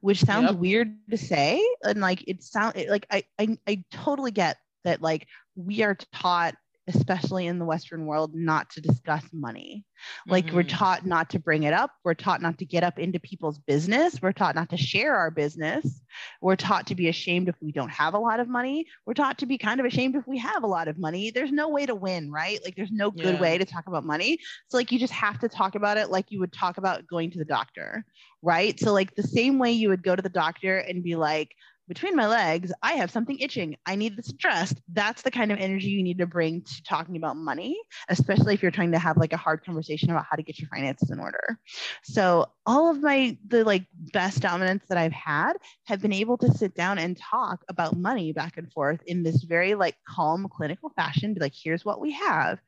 which 0.00 0.20
sounds 0.20 0.50
yep. 0.50 0.56
weird 0.56 0.96
to 1.10 1.16
say 1.16 1.62
and 1.82 2.00
like 2.00 2.24
it 2.26 2.42
sound 2.42 2.74
like 2.88 3.06
I, 3.10 3.24
I 3.38 3.58
i 3.66 3.84
totally 3.90 4.30
get 4.30 4.56
that 4.84 5.02
like 5.02 5.26
we 5.56 5.82
are 5.82 5.96
taught 6.12 6.54
especially 6.94 7.46
in 7.46 7.58
the 7.58 7.64
Western 7.64 8.06
world, 8.06 8.34
not 8.34 8.70
to 8.70 8.80
discuss 8.80 9.24
money. 9.32 9.84
Like 10.26 10.46
mm-hmm. 10.46 10.56
we're 10.56 10.62
taught 10.62 11.06
not 11.06 11.30
to 11.30 11.38
bring 11.38 11.64
it 11.64 11.72
up. 11.72 11.90
We're 12.04 12.14
taught 12.14 12.42
not 12.42 12.58
to 12.58 12.64
get 12.64 12.84
up 12.84 12.98
into 12.98 13.20
people's 13.20 13.58
business. 13.58 14.20
We're 14.20 14.32
taught 14.32 14.54
not 14.54 14.70
to 14.70 14.76
share 14.76 15.16
our 15.16 15.30
business. 15.30 16.00
We're 16.40 16.56
taught 16.56 16.86
to 16.88 16.94
be 16.94 17.08
ashamed 17.08 17.48
if 17.48 17.56
we 17.60 17.72
don't 17.72 17.90
have 17.90 18.14
a 18.14 18.18
lot 18.18 18.40
of 18.40 18.48
money. 18.48 18.86
We're 19.06 19.14
taught 19.14 19.38
to 19.38 19.46
be 19.46 19.58
kind 19.58 19.80
of 19.80 19.86
ashamed 19.86 20.16
if 20.16 20.26
we 20.26 20.38
have 20.38 20.62
a 20.62 20.66
lot 20.68 20.88
of 20.88 20.98
money. 20.98 21.30
There's 21.30 21.52
no 21.52 21.68
way 21.68 21.86
to 21.86 21.94
win, 21.94 22.30
right? 22.30 22.58
Like 22.64 22.76
there's 22.76 22.92
no 22.92 23.10
good 23.10 23.34
yeah. 23.34 23.40
way 23.40 23.58
to 23.58 23.64
talk 23.64 23.86
about 23.86 24.04
money. 24.04 24.38
So 24.68 24.76
like 24.76 24.92
you 24.92 24.98
just 24.98 25.12
have 25.12 25.38
to 25.40 25.48
talk 25.48 25.74
about 25.74 25.96
it 25.96 26.10
like 26.10 26.26
you 26.30 26.40
would 26.40 26.52
talk 26.52 26.78
about 26.78 27.06
going 27.06 27.30
to 27.32 27.38
the 27.38 27.44
doctor, 27.44 28.04
right? 28.42 28.78
So 28.78 28.92
like 28.92 29.14
the 29.14 29.22
same 29.22 29.58
way 29.58 29.72
you 29.72 29.88
would 29.90 30.02
go 30.02 30.16
to 30.16 30.22
the 30.22 30.28
doctor 30.28 30.78
and 30.78 31.02
be 31.02 31.16
like, 31.16 31.50
between 31.90 32.14
my 32.14 32.28
legs, 32.28 32.72
I 32.84 32.92
have 32.92 33.10
something 33.10 33.36
itching. 33.40 33.76
I 33.84 33.96
need 33.96 34.16
this 34.16 34.28
addressed. 34.28 34.80
That's 34.92 35.22
the 35.22 35.30
kind 35.32 35.50
of 35.50 35.58
energy 35.58 35.88
you 35.88 36.04
need 36.04 36.18
to 36.18 36.26
bring 36.26 36.62
to 36.62 36.82
talking 36.84 37.16
about 37.16 37.36
money, 37.36 37.76
especially 38.08 38.54
if 38.54 38.62
you're 38.62 38.70
trying 38.70 38.92
to 38.92 38.98
have 39.00 39.16
like 39.16 39.32
a 39.32 39.36
hard 39.36 39.64
conversation 39.64 40.08
about 40.08 40.24
how 40.30 40.36
to 40.36 40.44
get 40.44 40.60
your 40.60 40.68
finances 40.68 41.10
in 41.10 41.18
order. 41.18 41.58
So 42.04 42.46
all 42.64 42.92
of 42.92 43.02
my 43.02 43.36
the 43.48 43.64
like 43.64 43.86
best 44.12 44.40
dominants 44.40 44.86
that 44.88 44.98
I've 44.98 45.10
had 45.10 45.54
have 45.86 46.00
been 46.00 46.12
able 46.12 46.38
to 46.38 46.52
sit 46.52 46.76
down 46.76 46.98
and 46.98 47.18
talk 47.18 47.64
about 47.68 47.96
money 47.96 48.32
back 48.32 48.56
and 48.56 48.72
forth 48.72 49.00
in 49.06 49.24
this 49.24 49.42
very 49.42 49.74
like 49.74 49.96
calm 50.08 50.46
clinical 50.48 50.90
fashion. 50.90 51.34
Be 51.34 51.40
like, 51.40 51.54
here's 51.60 51.84
what 51.84 52.00
we 52.00 52.12
have 52.12 52.60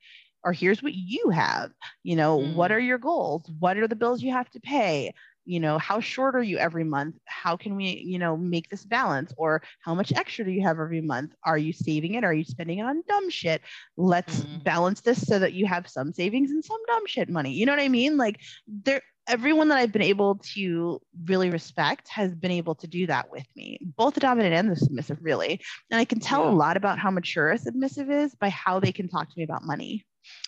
or 0.45 0.53
here's 0.53 0.83
what 0.83 0.95
you 0.95 1.31
have 1.31 1.71
you 2.03 2.17
know 2.17 2.39
mm. 2.39 2.55
what 2.55 2.73
are 2.73 2.81
your 2.81 2.99
goals 2.99 3.49
what 3.61 3.77
are 3.77 3.87
the 3.87 3.97
bills 3.97 4.23
you 4.23 4.33
have 4.33 4.51
to 4.51 4.61
pay 4.61 5.13
you 5.45 5.61
know 5.61 5.79
how 5.79 6.01
short 6.01 6.35
are 6.37 6.43
you 6.43 6.59
every 6.59 6.85
month? 6.85 7.17
How 7.25 7.57
can 7.57 7.77
we 7.77 8.03
you 8.07 8.19
know 8.19 8.37
make 8.37 8.69
this 8.69 8.85
balance? 8.85 9.33
Or 9.37 9.63
how 9.81 9.95
much 9.95 10.13
extra 10.13 10.45
do 10.45 10.51
you 10.51 10.63
have 10.63 10.79
every 10.79 11.01
month? 11.01 11.35
Are 11.45 11.59
you 11.59 11.73
saving 11.73 12.15
it? 12.15 12.25
Are 12.25 12.35
you 12.35 12.45
spending 12.45 12.79
it 12.79 12.83
on 12.83 13.03
dumb 13.09 13.31
shit? 13.31 13.63
Let's 13.97 14.41
mm-hmm. 14.41 14.63
balance 14.63 15.01
this 15.01 15.27
so 15.27 15.39
that 15.39 15.53
you 15.53 15.67
have 15.67 15.89
some 15.89 16.13
savings 16.13 16.51
and 16.51 16.65
some 16.65 16.81
dumb 16.87 17.07
shit 17.07 17.29
money. 17.29 17.53
You 17.53 17.67
know 17.67 17.73
what 17.73 17.83
i 17.83 17.89
mean? 17.89 18.17
Like 18.17 18.41
there 18.67 19.03
everyone 19.29 19.69
that 19.69 19.79
I've 19.79 19.93
been 19.93 20.03
able 20.03 20.37
to 20.55 21.01
really 21.25 21.51
respect 21.51 22.09
has 22.09 22.35
been 22.35 22.51
able 22.51 22.75
to 22.77 22.87
do 22.87 23.07
that 23.07 23.31
with 23.31 23.47
me, 23.55 23.79
both 23.97 24.15
the 24.15 24.21
dominant 24.21 24.55
and 24.55 24.71
the 24.71 24.77
submissive, 24.77 25.19
really. 25.21 25.61
And 25.91 26.01
I 26.01 26.05
can 26.05 26.21
tell 26.21 26.45
yeah. 26.45 26.51
a 26.51 26.53
lot 26.53 26.77
about 26.77 26.99
how 26.99 27.11
mature 27.11 27.51
a 27.51 27.59
submissive 27.59 28.11
is 28.11 28.35
by 28.35 28.49
how 28.49 28.81
they 28.81 28.93
can 28.93 29.09
talk 29.09 29.29
to 29.29 29.35
me 29.37 29.45
about 29.45 29.65
money. 29.65 30.05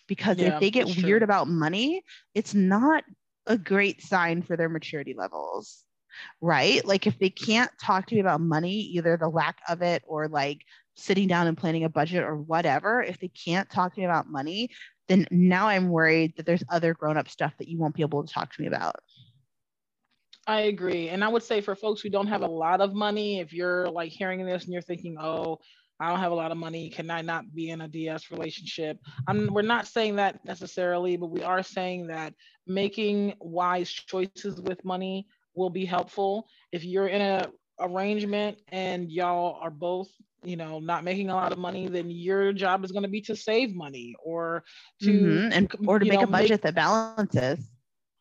Because 0.06 0.38
Yeah, 0.38 0.54
if 0.54 0.60
they 0.60 0.70
get 0.70 0.96
weird 1.02 1.22
about 1.22 1.48
money, 1.48 2.02
it's 2.34 2.54
not 2.54 3.04
a 3.46 3.58
great 3.58 4.02
sign 4.02 4.42
for 4.42 4.56
their 4.56 4.68
maturity 4.68 5.14
levels. 5.16 5.84
Right? 6.40 6.84
Like 6.84 7.06
if 7.08 7.18
they 7.18 7.30
can't 7.30 7.70
talk 7.80 8.06
to 8.06 8.14
you 8.14 8.20
about 8.20 8.40
money, 8.40 8.72
either 8.72 9.16
the 9.16 9.28
lack 9.28 9.58
of 9.68 9.82
it 9.82 10.02
or 10.06 10.28
like 10.28 10.60
sitting 10.94 11.26
down 11.26 11.48
and 11.48 11.58
planning 11.58 11.82
a 11.84 11.88
budget 11.88 12.22
or 12.22 12.36
whatever, 12.36 13.02
if 13.02 13.18
they 13.18 13.28
can't 13.28 13.68
talk 13.68 13.94
to 13.94 14.00
me 14.00 14.06
about 14.06 14.28
money, 14.28 14.70
then 15.08 15.26
now 15.30 15.66
I'm 15.66 15.88
worried 15.88 16.34
that 16.36 16.46
there's 16.46 16.62
other 16.68 16.94
grown 16.94 17.16
up 17.16 17.28
stuff 17.28 17.52
that 17.58 17.68
you 17.68 17.78
won't 17.78 17.96
be 17.96 18.02
able 18.02 18.24
to 18.24 18.32
talk 18.32 18.52
to 18.52 18.62
me 18.62 18.68
about. 18.68 18.96
I 20.46 20.62
agree. 20.62 21.08
And 21.08 21.24
I 21.24 21.28
would 21.28 21.42
say 21.42 21.60
for 21.60 21.74
folks 21.74 22.00
who 22.00 22.10
don't 22.10 22.26
have 22.26 22.42
a 22.42 22.46
lot 22.46 22.80
of 22.80 22.94
money, 22.94 23.40
if 23.40 23.52
you're 23.52 23.88
like 23.88 24.12
hearing 24.12 24.44
this 24.44 24.64
and 24.64 24.72
you're 24.72 24.82
thinking, 24.82 25.16
oh, 25.18 25.58
I 26.00 26.08
don't 26.10 26.20
have 26.20 26.32
a 26.32 26.36
lot 26.36 26.50
of 26.52 26.58
money, 26.58 26.90
can 26.90 27.10
I 27.10 27.22
not 27.22 27.54
be 27.54 27.70
in 27.70 27.80
a 27.80 27.88
DS 27.88 28.30
relationship? 28.30 28.98
I'm, 29.28 29.52
we're 29.52 29.62
not 29.62 29.86
saying 29.86 30.16
that 30.16 30.44
necessarily, 30.44 31.16
but 31.16 31.30
we 31.30 31.42
are 31.42 31.62
saying 31.62 32.08
that 32.08 32.34
making 32.66 33.34
wise 33.40 33.90
choices 33.90 34.50
with 34.50 34.74
money 34.74 35.26
will 35.54 35.70
be 35.70 35.84
helpful. 35.84 36.46
If 36.72 36.84
you're 36.84 37.08
in 37.08 37.20
a 37.20 37.46
arrangement 37.80 38.58
and 38.68 39.10
y'all 39.10 39.58
are 39.60 39.70
both 39.70 40.08
you 40.44 40.56
know 40.56 40.78
not 40.78 41.04
making 41.04 41.30
a 41.30 41.34
lot 41.34 41.52
of 41.52 41.58
money 41.58 41.88
then 41.88 42.10
your 42.10 42.52
job 42.52 42.84
is 42.84 42.92
going 42.92 43.02
to 43.02 43.08
be 43.08 43.20
to 43.20 43.34
save 43.34 43.74
money 43.74 44.14
or 44.24 44.62
to 45.02 45.42
Mhm. 45.42 45.52
and 45.52 45.70
or 45.86 45.98
to 45.98 46.06
make 46.06 46.22
know, 46.22 46.22
a 46.22 46.26
budget 46.26 46.62
that 46.62 46.74
balances. 46.74 47.48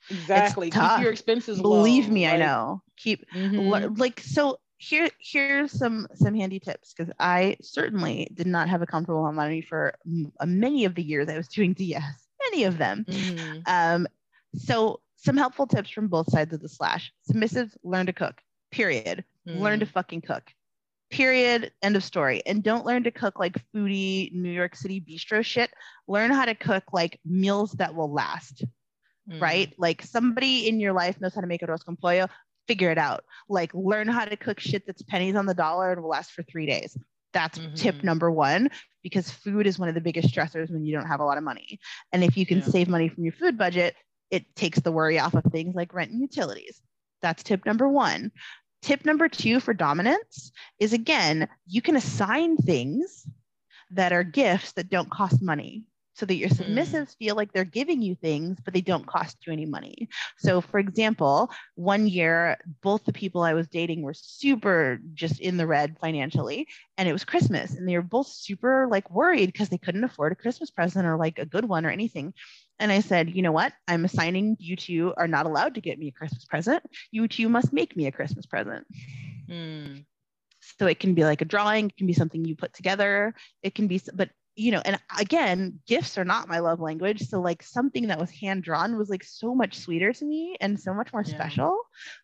exactly 0.10 0.72
keep 0.72 0.98
your 0.98 1.12
expenses 1.12 1.62
Believe 1.62 2.10
low, 2.10 2.10
me, 2.10 2.26
I 2.28 2.38
know. 2.38 2.82
Keep 2.98 3.26
mhm. 3.34 3.98
like 3.98 4.20
so 4.20 4.58
here 4.90 5.10
here's 5.20 5.72
some 5.72 6.08
some 6.16 6.36
handy 6.36 6.60
tips 6.60 6.94
because 6.94 7.12
i 7.20 7.56
certainly 7.62 8.28
did 8.34 8.48
not 8.48 8.68
have 8.70 8.82
a 8.82 8.86
comfortable 8.86 9.32
money 9.32 9.62
for 9.62 9.94
uh, 10.40 10.46
many 10.46 10.86
of 10.86 10.94
the 10.96 11.04
years 11.04 11.30
i 11.30 11.38
was 11.38 11.48
doing 11.48 11.74
ds 11.74 12.04
many 12.52 12.64
of 12.66 12.78
them. 12.78 13.06
Mhm. 13.08 13.62
um 13.68 14.08
so 14.56 15.00
some 15.16 15.38
helpful 15.38 15.66
tips 15.66 15.90
from 15.90 16.08
both 16.10 16.30
sides 16.30 16.54
of 16.54 16.60
the 16.60 16.68
slash. 16.68 17.14
Submissives 17.30 17.78
learn 17.84 18.08
to 18.08 18.14
cook 18.14 18.42
period. 18.72 19.24
Learn 19.46 19.80
to 19.80 19.86
fucking 19.86 20.22
cook 20.22 20.44
period 21.10 21.72
end 21.82 21.96
of 21.96 22.04
story. 22.04 22.42
And 22.46 22.62
don't 22.64 22.86
learn 22.86 23.04
to 23.04 23.12
cook 23.12 23.40
like 23.40 23.56
foodie 23.72 24.34
new 24.34 24.52
york 24.52 24.76
city 24.76 25.00
bistro 25.00 25.44
shit. 25.46 25.72
Learn 26.08 26.32
how 26.32 26.46
to 26.46 26.56
cook 26.56 26.84
like 26.92 27.20
meals 27.24 27.72
that 27.74 27.96
will 27.96 28.12
last 28.12 28.66
Mhm. 29.30 29.42
right? 29.42 29.74
Like 29.78 30.02
somebody 30.02 30.68
in 30.68 30.82
your 30.82 30.92
life 30.92 31.22
knows 31.22 31.34
how 31.34 31.40
to 31.42 31.48
make 31.48 31.62
a 31.62 31.68
arroz 31.68 31.86
con 31.86 31.96
pollo, 31.96 32.28
figure 32.68 32.92
it 32.92 32.98
out. 32.98 33.24
Like 33.50 33.74
learn 33.74 34.08
how 34.08 34.26
to 34.26 34.36
cook 34.38 34.60
shit 34.60 34.86
that's 34.86 35.02
pennies 35.02 35.36
on 35.36 35.46
the 35.46 35.54
dollar 35.54 35.92
and 35.92 36.02
will 36.02 36.10
last 36.10 36.32
for 36.32 36.44
three 36.44 36.66
days. 36.66 36.98
That's 37.34 37.60
tip 37.76 37.96
Mhm. 37.96 38.04
number 38.04 38.30
one, 38.32 38.70
because 39.02 39.32
food 39.32 39.66
is 39.66 39.80
one 39.80 39.90
of 39.90 39.96
the 39.96 40.02
biggest 40.02 40.34
stressors 40.34 40.72
when 40.72 40.86
you 40.86 40.94
don't 40.94 41.08
have 41.08 41.20
a 41.20 41.26
lot 41.26 41.38
of 41.38 41.44
money. 41.44 41.80
And 42.12 42.24
if 42.24 42.38
you 42.38 42.46
can 42.46 42.60
Yeah. 42.60 42.66
save 42.66 42.88
money 42.88 43.10
from 43.10 43.24
your 43.24 43.34
food 43.34 43.58
budget, 43.58 43.96
it 44.30 44.56
takes 44.56 44.80
the 44.80 44.92
worry 44.92 45.20
off 45.20 45.34
of 45.34 45.44
things 45.52 45.76
like 45.76 45.94
rent 45.94 46.12
and 46.12 46.22
utilities. 46.22 46.82
That's 47.22 47.44
tip 47.44 47.66
number 47.66 47.88
one. 47.88 48.32
Tip 48.82 49.06
number 49.06 49.30
two 49.30 49.60
for 49.60 49.74
dominance 49.74 50.52
is 50.78 50.94
again, 50.94 51.48
you 51.66 51.82
can 51.82 51.96
assign 51.96 52.58
things 52.58 53.28
that 53.92 54.12
are 54.12 54.24
gifts 54.24 54.74
that 54.74 54.90
don't 54.90 55.10
cost 55.10 55.42
money 55.42 55.84
so 56.14 56.26
that 56.26 56.36
your 56.36 56.50
Mm. 56.50 56.58
submissives 56.78 57.16
feel 57.18 57.36
like 57.36 57.52
they're 57.52 57.64
giving 57.64 58.02
you 58.02 58.16
things, 58.16 58.60
but 58.64 58.74
they 58.74 58.82
don't 58.82 59.06
cost 59.06 59.38
you 59.46 59.54
any 59.54 59.66
money. 59.66 60.10
So, 60.38 60.62
for 60.62 60.80
example, 60.80 61.52
one 61.76 62.08
year, 62.08 62.58
both 62.82 63.04
the 63.06 63.14
people 63.14 63.42
I 63.42 63.54
was 63.54 63.68
dating 63.68 64.02
were 64.02 64.14
super 64.14 65.00
just 65.14 65.40
in 65.40 65.58
the 65.58 65.68
red 65.68 65.98
financially, 66.00 66.68
and 66.98 67.10
it 67.10 67.14
was 67.14 67.24
Christmas, 67.24 67.76
and 67.76 67.88
they 67.88 67.96
were 67.96 68.04
both 68.04 68.28
super 68.28 68.88
like 68.90 69.10
worried 69.10 69.52
because 69.52 69.70
they 69.70 69.78
couldn't 69.78 70.04
afford 70.04 70.32
a 70.32 70.36
Christmas 70.36 70.70
present 70.72 71.06
or 71.06 71.18
like 71.18 71.40
a 71.40 71.46
good 71.46 71.66
one 71.66 71.86
or 71.86 71.90
anything. 71.90 72.34
And 72.80 72.92
I 72.92 73.00
said, 73.02 73.36
you 73.36 73.42
know 73.42 73.52
what? 73.52 73.74
I'm 73.88 74.06
assigning 74.06 74.58
you 74.60 74.76
two 74.76 75.14
are 75.18 75.28
not 75.28 75.46
allowed 75.46 75.76
to 75.76 75.82
get 75.82 76.00
me 76.00 76.08
a 76.10 76.12
Christmas 76.12 76.46
present. 76.46 76.84
You 77.12 77.28
two 77.28 77.50
must 77.50 77.74
make 77.74 77.96
me 77.96 78.08
a 78.08 78.12
Christmas 78.12 78.46
present. 78.46 78.86
Mm. 79.50 80.06
So 80.80 80.88
it 80.88 81.00
can 81.00 81.14
be 81.14 81.24
like 81.24 81.42
a 81.42 81.46
drawing, 81.46 81.88
it 81.88 81.98
can 81.98 82.08
be 82.08 82.14
something 82.14 82.46
you 82.46 82.56
put 82.56 82.74
together, 82.74 83.34
it 83.62 83.76
can 83.76 83.88
be, 83.88 84.02
but 84.14 84.30
you 84.56 84.72
know, 84.72 84.82
and 84.86 85.00
again, 85.18 85.80
gifts 85.88 86.18
are 86.18 86.26
not 86.26 86.48
my 86.48 86.60
love 86.60 86.80
language. 86.80 87.22
So 87.28 87.42
like 87.42 87.64
something 87.64 88.08
that 88.08 88.20
was 88.20 88.32
hand 88.32 88.64
drawn 88.64 88.98
was 88.98 89.10
like 89.10 89.24
so 89.24 89.56
much 89.56 89.76
sweeter 89.76 90.14
to 90.14 90.26
me 90.26 90.56
and 90.62 90.80
so 90.80 90.94
much 90.94 91.12
more 91.12 91.24
Yeah. 91.26 91.34
special. 91.36 91.78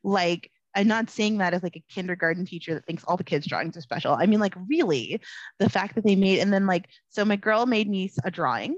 Like 0.03 0.51
I'm 0.76 0.88
not 0.88 1.10
saying 1.10 1.39
that 1.39 1.53
as 1.53 1.64
like 1.64 1.76
a 1.76 1.84
kindergarten 1.93 2.45
teacher 2.45 2.76
that 2.76 2.85
thinks 2.85 3.03
all 3.03 3.18
the 3.18 3.23
kids' 3.23 3.47
drawings 3.47 3.76
are 3.76 3.81
special. 3.81 4.14
I 4.14 4.27
mean, 4.27 4.39
like 4.39 4.53
really, 4.68 5.19
the 5.57 5.69
fact 5.69 5.95
that 5.95 6.06
they 6.06 6.15
made 6.15 6.39
and 6.39 6.53
then 6.53 6.68
like 6.68 6.88
so 7.10 7.26
my 7.26 7.35
girl 7.35 7.65
made 7.65 7.89
me 7.89 8.11
a 8.23 8.31
drawing. 8.31 8.76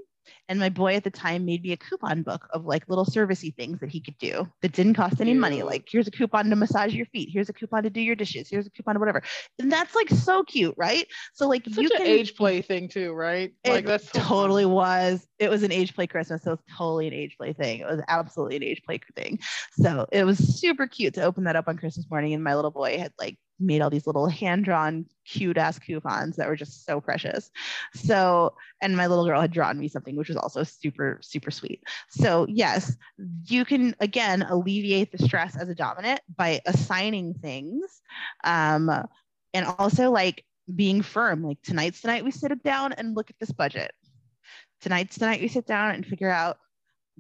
And 0.47 0.59
my 0.59 0.69
boy 0.69 0.95
at 0.95 1.03
the 1.03 1.09
time 1.09 1.45
made 1.45 1.63
me 1.63 1.71
a 1.71 1.77
coupon 1.77 2.23
book 2.23 2.47
of 2.51 2.65
like 2.65 2.87
little 2.89 3.05
servicey 3.05 3.55
things 3.55 3.79
that 3.79 3.89
he 3.89 4.01
could 4.01 4.17
do 4.17 4.47
that 4.61 4.73
didn't 4.73 4.95
cost 4.95 5.21
any 5.21 5.33
money. 5.33 5.63
Like, 5.63 5.87
here's 5.89 6.07
a 6.07 6.11
coupon 6.11 6.49
to 6.49 6.55
massage 6.55 6.93
your 6.93 7.05
feet. 7.07 7.29
Here's 7.31 7.49
a 7.49 7.53
coupon 7.53 7.83
to 7.83 7.89
do 7.89 8.01
your 8.01 8.15
dishes. 8.15 8.49
Here's 8.49 8.67
a 8.67 8.69
coupon 8.69 8.95
to 8.95 8.99
whatever. 8.99 9.21
And 9.59 9.71
that's 9.71 9.95
like 9.95 10.09
so 10.09 10.43
cute, 10.43 10.75
right? 10.77 11.05
So 11.33 11.47
like 11.47 11.65
Such 11.65 11.77
you 11.77 11.89
an 11.91 11.97
can 11.97 12.07
age 12.07 12.35
play 12.35 12.61
thing 12.61 12.87
too, 12.89 13.13
right? 13.13 13.53
so 13.65 14.19
fun. 14.19 14.21
totally 14.27 14.65
was. 14.65 15.25
It 15.39 15.49
was 15.49 15.63
an 15.63 15.71
age 15.71 15.95
play 15.95 16.07
Christmas. 16.07 16.43
So 16.43 16.51
it 16.51 16.53
was 16.53 16.75
totally 16.77 17.07
an 17.07 17.13
age 17.13 17.35
play 17.37 17.53
thing. 17.53 17.79
It 17.79 17.87
was 17.87 18.01
absolutely 18.07 18.57
an 18.57 18.63
age 18.63 18.81
play 18.83 18.99
thing. 19.15 19.39
So 19.73 20.07
it 20.11 20.23
was 20.23 20.37
super 20.37 20.87
cute 20.87 21.13
to 21.15 21.23
open 21.23 21.45
that 21.45 21.55
up 21.55 21.67
on 21.67 21.77
Christmas 21.77 22.05
morning. 22.09 22.33
And 22.33 22.43
my 22.43 22.55
little 22.55 22.71
boy 22.71 22.97
had 22.97 23.13
like 23.19 23.37
made 23.61 23.81
all 23.81 23.89
these 23.89 24.07
little 24.07 24.27
hand 24.27 24.65
drawn 24.65 25.05
cute 25.25 25.57
ass 25.57 25.79
coupons 25.79 26.35
that 26.35 26.47
were 26.47 26.55
just 26.55 26.85
so 26.85 26.99
precious. 26.99 27.51
So, 27.93 28.55
and 28.81 28.97
my 28.97 29.07
little 29.07 29.25
girl 29.25 29.41
had 29.41 29.51
drawn 29.51 29.79
me 29.79 29.87
something, 29.87 30.15
which 30.15 30.29
was 30.29 30.37
also 30.37 30.63
super, 30.63 31.19
super 31.21 31.51
sweet. 31.51 31.83
So, 32.09 32.45
yes, 32.49 32.97
you 33.45 33.65
can 33.65 33.95
again 33.99 34.41
alleviate 34.43 35.11
the 35.11 35.23
stress 35.25 35.55
as 35.55 35.69
a 35.69 35.75
dominant 35.75 36.21
by 36.35 36.61
assigning 36.65 37.33
things. 37.35 38.01
Um, 38.43 38.91
and 39.53 39.65
also 39.77 40.11
like 40.11 40.45
being 40.75 41.01
firm. 41.01 41.43
Like 41.43 41.61
tonight's 41.61 42.01
the 42.01 42.07
night 42.07 42.23
we 42.23 42.31
sit 42.31 42.63
down 42.63 42.93
and 42.93 43.15
look 43.15 43.29
at 43.29 43.39
this 43.39 43.51
budget. 43.51 43.91
Tonight's 44.81 45.17
the 45.17 45.25
night 45.25 45.41
we 45.41 45.47
sit 45.47 45.67
down 45.67 45.91
and 45.91 46.05
figure 46.05 46.29
out 46.29 46.57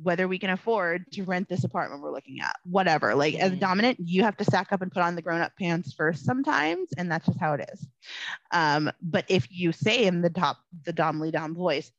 whether 0.01 0.27
we 0.27 0.39
can 0.39 0.49
afford 0.49 1.09
to 1.11 1.23
rent 1.23 1.47
this 1.49 1.63
apartment 1.63 2.01
we're 2.01 2.11
looking 2.11 2.39
at. 2.41 2.55
Whatever. 2.63 3.15
Like 3.15 3.35
as 3.35 3.53
a 3.53 3.55
Mhm. 3.55 3.59
dominant, 3.59 3.99
you 3.99 4.23
have 4.23 4.37
to 4.37 4.45
sack 4.45 4.71
up 4.71 4.81
and 4.81 4.91
put 4.91 5.03
on 5.03 5.15
the 5.15 5.21
grown-up 5.21 5.53
pants 5.59 5.93
first 5.93 6.25
sometimes, 6.25 6.89
and 6.97 7.11
that's 7.11 7.25
just 7.25 7.39
how 7.39 7.53
it 7.53 7.69
is. 7.73 7.87
Um, 8.51 8.91
but 9.01 9.25
if 9.27 9.47
you 9.51 9.71
say 9.71 10.05
in 10.05 10.21
the 10.21 10.29
top, 10.29 10.57
the 10.83 10.93
domly 10.93 11.31
dom 11.31 11.55
voice, 11.55 11.91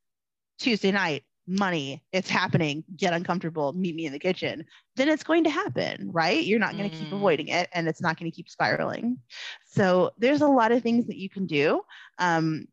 Tuesday 0.58 0.92
night, 0.92 1.24
money, 1.46 2.04
it's 2.12 2.28
happening, 2.28 2.84
get 2.96 3.12
uncomfortable, 3.12 3.72
meet 3.72 3.94
me 3.94 4.06
in 4.06 4.12
the 4.12 4.18
kitchen, 4.18 4.64
then 4.96 5.08
it's 5.08 5.24
going 5.24 5.44
to 5.44 5.50
happen, 5.50 6.08
right? 6.12 6.44
You're 6.44 6.60
not 6.60 6.76
going 6.76 6.88
to 6.88 6.96
keep 6.96 7.10
Mm. 7.10 7.16
avoiding 7.16 7.48
it 7.48 7.68
and 7.74 7.88
it's 7.88 8.00
not 8.00 8.18
going 8.18 8.30
to 8.30 8.34
keep 8.34 8.48
spiraling. 8.48 9.18
So 9.66 10.12
there's 10.18 10.42
a 10.42 10.46
lot 10.48 10.72
of 10.72 10.82
things 10.82 11.06
that 11.06 11.16
you 11.16 11.28
can 11.28 11.46
do. 11.46 11.82
Um, 12.18 12.66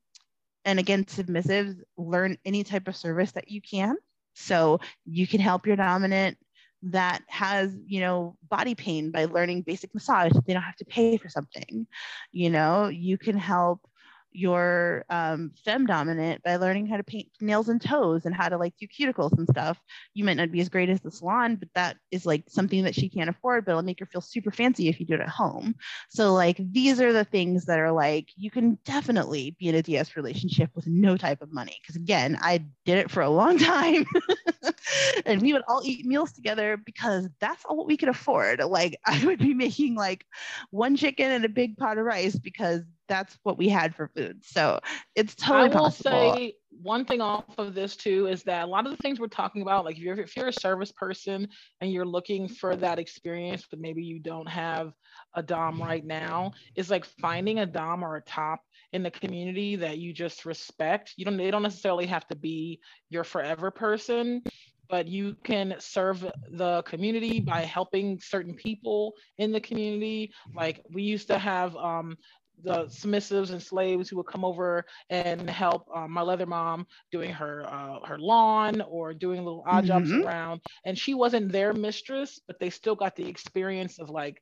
and 0.66 0.80
again, 0.80 1.06
submissives 1.06 1.82
learn 1.98 2.38
any 2.46 2.64
type 2.64 2.88
of 2.88 2.96
service 2.96 3.32
that 3.32 3.50
you 3.50 3.62
can. 3.62 3.98
So 4.34 4.80
you 5.06 5.28
can 5.28 5.40
help 5.40 5.66
your 5.66 5.76
dominant 5.76 6.38
that 6.82 7.22
has, 7.28 7.76
you 7.86 8.00
know, 8.00 8.38
body 8.50 8.76
pain 8.76 9.12
by 9.12 9.26
learning 9.26 9.64
basic 9.64 9.94
massage. 9.94 10.32
They 10.46 10.54
don't 10.54 10.64
have 10.64 10.78
to 10.78 10.86
pay 10.86 11.18
for 11.18 11.30
something. 11.30 11.88
You 12.32 12.50
know, 12.50 12.88
you 12.88 13.18
can 13.18 13.38
help 13.38 13.82
your 14.32 15.06
um, 15.10 15.52
fem 15.64 15.86
dominant 15.86 16.44
by 16.44 16.56
learning 16.58 16.88
how 16.88 16.98
to 16.98 17.04
paint 17.04 17.28
nails 17.42 17.70
and 17.70 17.82
toes 17.82 18.26
and 18.26 18.36
how 18.36 18.50
to 18.50 18.58
like 18.58 18.74
do 18.80 18.88
cuticles 18.88 19.38
and 19.38 19.48
stuff. 19.48 19.80
You 20.14 20.24
might 20.24 20.38
not 20.38 20.52
be 20.52 20.62
as 20.62 20.70
great 20.70 20.90
as 20.90 21.02
the 21.02 21.12
salon, 21.12 21.56
but 21.56 21.70
that 21.76 21.98
is 22.12 22.26
like 22.26 22.44
something 22.48 22.84
that 22.84 22.96
she 22.96 23.10
can't 23.10 23.30
afford, 23.30 23.66
but 23.66 23.72
it'll 23.72 23.84
make 23.84 24.00
her 24.00 24.06
feel 24.06 24.22
super 24.22 24.52
fancy 24.52 24.88
if 24.88 25.00
you 25.00 25.06
do 25.06 25.16
it 25.16 25.22
at 25.22 25.30
home. 25.30 25.76
So 26.10 26.34
like 26.34 26.58
these 26.60 27.02
are 27.02 27.14
the 27.14 27.26
things 27.26 27.66
that 27.66 27.80
are 27.80 27.92
like 27.92 28.30
you 28.38 28.52
can 28.52 28.78
definitely 28.86 29.56
be 29.60 29.68
in 29.68 29.76
a 29.76 29.82
DS 29.82 30.16
relationship 30.16 30.70
with 30.76 30.88
no 30.88 31.18
type 31.18 31.42
of 31.42 31.52
money. 31.52 31.78
Because 31.82 31.96
again, 31.96 32.38
I 32.42 32.66
did 32.86 33.00
it 33.00 33.12
for 33.12 33.22
a 33.22 33.30
long 33.30 33.58
time. 33.58 34.06
and 35.26 35.42
we 35.42 35.54
would 35.54 35.64
all 35.68 35.82
eat 35.84 36.06
meals 36.06 36.32
together 36.32 36.78
because 36.78 37.28
that's 37.40 37.66
all 37.66 37.86
we 37.86 37.98
could 37.98 38.10
afford. 38.10 38.60
Like 38.60 39.00
I 39.06 39.26
would 39.26 39.40
be 39.40 39.54
making 39.54 39.96
like 39.96 40.26
one 40.72 40.96
chicken 40.96 41.32
and 41.32 41.46
a 41.46 41.50
big 41.50 41.78
pot 41.78 41.98
of 41.98 42.06
rice 42.06 42.36
because 42.36 42.84
that's 43.10 43.38
what 43.44 43.58
we 43.58 43.68
had 43.70 43.96
for 43.96 44.08
food. 44.16 44.46
So 44.46 44.80
it's 45.16 45.36
totally 45.36 45.70
I 45.70 45.76
will 45.76 45.82
possible. 45.82 46.38
say 46.40 46.56
one 46.70 47.06
thing 47.06 47.22
off 47.22 47.58
of 47.58 47.76
this 47.76 47.98
too 47.98 48.28
is 48.28 48.44
that 48.44 48.64
a 48.64 48.68
lot 48.68 48.86
of 48.86 48.92
the 48.92 48.98
things 48.98 49.20
we're 49.20 49.28
talking 49.28 49.62
about, 49.64 49.86
like 49.86 49.98
if 49.98 50.02
you're 50.02 50.20
if 50.20 50.38
you're 50.38 50.48
a 50.48 50.54
service 50.54 50.92
person 50.92 51.50
and 51.82 51.92
you're 51.92 52.06
looking 52.06 52.48
for 52.48 52.76
that 52.78 53.00
experience, 53.00 53.66
but 53.70 53.80
maybe 53.80 54.04
you 54.04 54.20
don't 54.20 54.48
have 54.48 54.94
a 55.36 55.44
dom 55.44 55.82
right 55.82 56.06
now, 56.06 56.54
is 56.76 56.90
like 56.90 57.06
finding 57.06 57.60
a 57.60 57.66
dom 57.66 58.04
or 58.04 58.16
a 58.16 58.22
top 58.22 58.62
in 58.94 59.04
the 59.04 59.12
community 59.12 59.76
that 59.76 59.98
you 59.98 60.14
just 60.14 60.46
respect. 60.46 61.14
You 61.18 61.26
don't 61.26 61.38
they 61.38 61.52
don't 61.52 61.64
necessarily 61.64 62.06
have 62.06 62.28
to 62.28 62.36
be 62.36 62.80
your 63.10 63.24
forever 63.24 63.72
person, 63.72 64.44
but 64.90 65.08
you 65.08 65.36
can 65.44 65.76
serve 65.80 66.26
the 66.52 66.82
community 66.84 67.40
by 67.40 67.62
helping 67.62 68.20
certain 68.20 68.56
people 68.56 69.14
in 69.38 69.52
the 69.52 69.62
community. 69.62 70.32
Like 70.56 70.82
we 70.92 71.04
used 71.04 71.28
to 71.28 71.38
have 71.38 71.76
um 71.76 72.18
the 72.64 72.86
submissives 72.88 73.52
and 73.52 73.62
slaves 73.62 74.10
who 74.10 74.18
would 74.18 74.28
come 74.28 74.46
over 74.46 74.86
and 75.10 75.50
help 75.50 75.84
uh, 75.94 76.08
my 76.08 76.22
leather 76.22 76.46
mom 76.46 76.86
doing 77.12 77.32
her 77.32 77.66
uh, 77.68 78.06
her 78.06 78.18
lawn 78.20 78.82
or 78.82 79.14
doing 79.14 79.44
little 79.44 79.64
odd 79.68 79.86
jobs 79.86 80.12
Mhm. 80.12 80.24
around. 80.24 80.62
And 80.86 80.98
she 80.98 81.14
wasn't 81.14 81.52
their 81.52 81.74
mistress, 81.74 82.40
but 82.48 82.60
they 82.60 82.70
still 82.70 82.96
got 82.96 83.16
the 83.16 83.28
experience 83.28 84.00
of 84.00 84.10
like 84.10 84.42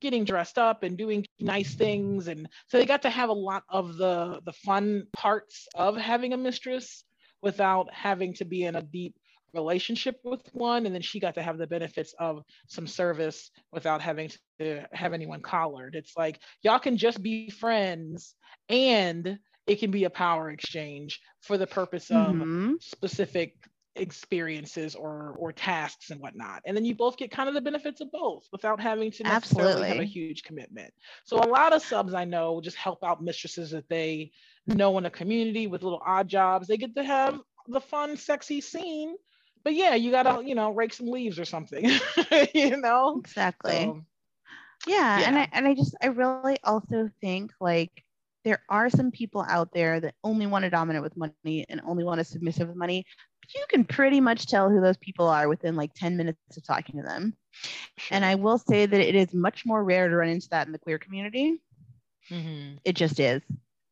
getting 0.00 0.24
dressed 0.24 0.58
up 0.58 0.82
and 0.82 0.96
doing 0.98 1.24
nice 1.40 1.74
things 1.74 2.28
and 2.28 2.48
so 2.68 2.78
they 2.78 2.86
got 2.86 3.02
to 3.02 3.10
have 3.10 3.28
a 3.30 3.32
lot 3.32 3.62
of 3.68 3.96
the 3.96 4.40
the 4.44 4.52
fun 4.52 5.04
parts 5.12 5.68
of 5.74 5.96
having 5.96 6.32
a 6.32 6.36
mistress 6.36 7.04
without 7.42 7.92
having 7.92 8.34
to 8.34 8.44
be 8.44 8.62
in 8.64 8.76
a 8.76 8.82
deep 8.82 9.14
relationship 9.56 10.20
with 10.24 10.42
one 10.54 10.86
and 10.86 10.94
then 10.94 11.02
she 11.02 11.20
got 11.20 11.34
to 11.36 11.42
have 11.42 11.58
the 11.58 11.66
benefits 11.66 12.14
of 12.20 12.44
some 12.68 12.86
service 12.86 13.50
without 13.72 14.02
having 14.02 14.30
to 14.60 14.84
have 14.92 15.12
anyone 15.14 15.42
collared. 15.42 15.94
It's 15.96 16.16
like 16.16 16.40
y'all 16.62 16.78
can 16.78 16.96
just 16.96 17.22
be 17.22 17.50
friends 17.50 18.36
and 18.68 19.38
it 19.66 19.80
can 19.80 19.90
be 19.90 20.04
a 20.04 20.10
power 20.10 20.50
exchange 20.50 21.20
for 21.42 21.58
the 21.58 21.66
purpose 21.66 22.10
of 22.10 22.36
Mhm. 22.36 22.80
specific 22.80 23.54
experiences 23.96 24.94
or 24.94 25.34
or 25.38 25.52
tasks 25.52 26.10
and 26.10 26.20
whatnot. 26.20 26.62
And 26.66 26.76
then 26.76 26.84
you 26.84 26.94
both 26.94 27.16
get 27.16 27.30
kind 27.30 27.48
of 27.48 27.54
the 27.54 27.60
benefits 27.62 28.00
of 28.00 28.10
both 28.12 28.44
without 28.52 28.80
having 28.80 29.10
to 29.12 29.24
necessarily 29.24 29.84
have 29.86 29.98
a 29.98 30.04
huge 30.04 30.42
commitment. 30.44 30.92
So 31.24 31.38
a 31.38 31.48
lot 31.48 31.72
of 31.72 31.82
subs 31.82 32.14
i 32.14 32.24
know 32.24 32.60
just 32.60 32.76
help 32.76 33.02
out 33.02 33.22
mistresses 33.22 33.70
that 33.70 33.88
they 33.88 34.32
know 34.66 34.98
in 34.98 35.06
a 35.06 35.10
community 35.10 35.66
with 35.66 35.82
little 35.82 36.02
odd 36.06 36.28
jobs. 36.28 36.68
They 36.68 36.76
get 36.76 36.94
to 36.96 37.04
have 37.04 37.40
the 37.68 37.80
fun 37.80 38.16
sexy 38.16 38.60
scene 38.60 39.16
but 39.66 39.74
yeah 39.74 39.96
you 39.96 40.12
gotta 40.12 40.46
you 40.46 40.54
know 40.54 40.70
rake 40.70 40.94
some 40.94 41.08
leaves 41.08 41.40
or 41.40 41.44
something 41.44 41.90
you 42.54 42.76
know 42.76 43.18
Exactly. 43.18 43.72
So, 43.72 44.00
yeah, 44.86 45.24
and. 45.26 45.36
I 45.36 45.48
and 45.52 45.66
I 45.66 45.74
just 45.74 45.96
I 46.00 46.06
really 46.06 46.58
also 46.62 47.10
think 47.20 47.52
like 47.60 47.90
there 48.44 48.62
are 48.68 48.88
some 48.88 49.10
people 49.10 49.44
out 49.48 49.72
there 49.72 49.98
that 49.98 50.14
only 50.22 50.46
want 50.46 50.62
to 50.62 50.70
dominate 50.70 51.02
with 51.02 51.16
money 51.16 51.66
and 51.68 51.80
only 51.84 52.04
want 52.04 52.20
to 52.20 52.24
submissive 52.24 52.68
with 52.68 52.76
money. 52.76 53.04
You 53.54 53.64
can 53.68 53.84
pretty 53.84 54.20
much 54.20 54.46
tell 54.46 54.70
who 54.70 54.80
those 54.80 54.96
people 54.98 55.26
are 55.26 55.48
within 55.48 55.74
like 55.74 55.92
10 55.94 56.16
minutes 56.16 56.56
of 56.56 56.64
talking 56.64 57.00
to 57.00 57.02
them. 57.02 57.34
And. 58.12 58.24
I 58.24 58.36
will 58.36 58.58
say 58.58 58.86
that 58.86 59.00
it 59.00 59.16
is 59.16 59.34
much 59.34 59.66
more 59.66 59.82
rare 59.82 60.08
to 60.08 60.16
run 60.16 60.28
into 60.28 60.48
that 60.50 60.66
in 60.66 60.72
the 60.72 60.78
queer 60.78 60.98
community. 60.98 61.60
Mhm. 62.30 62.78
It 62.84 62.94
just 62.94 63.18
is. 63.18 63.42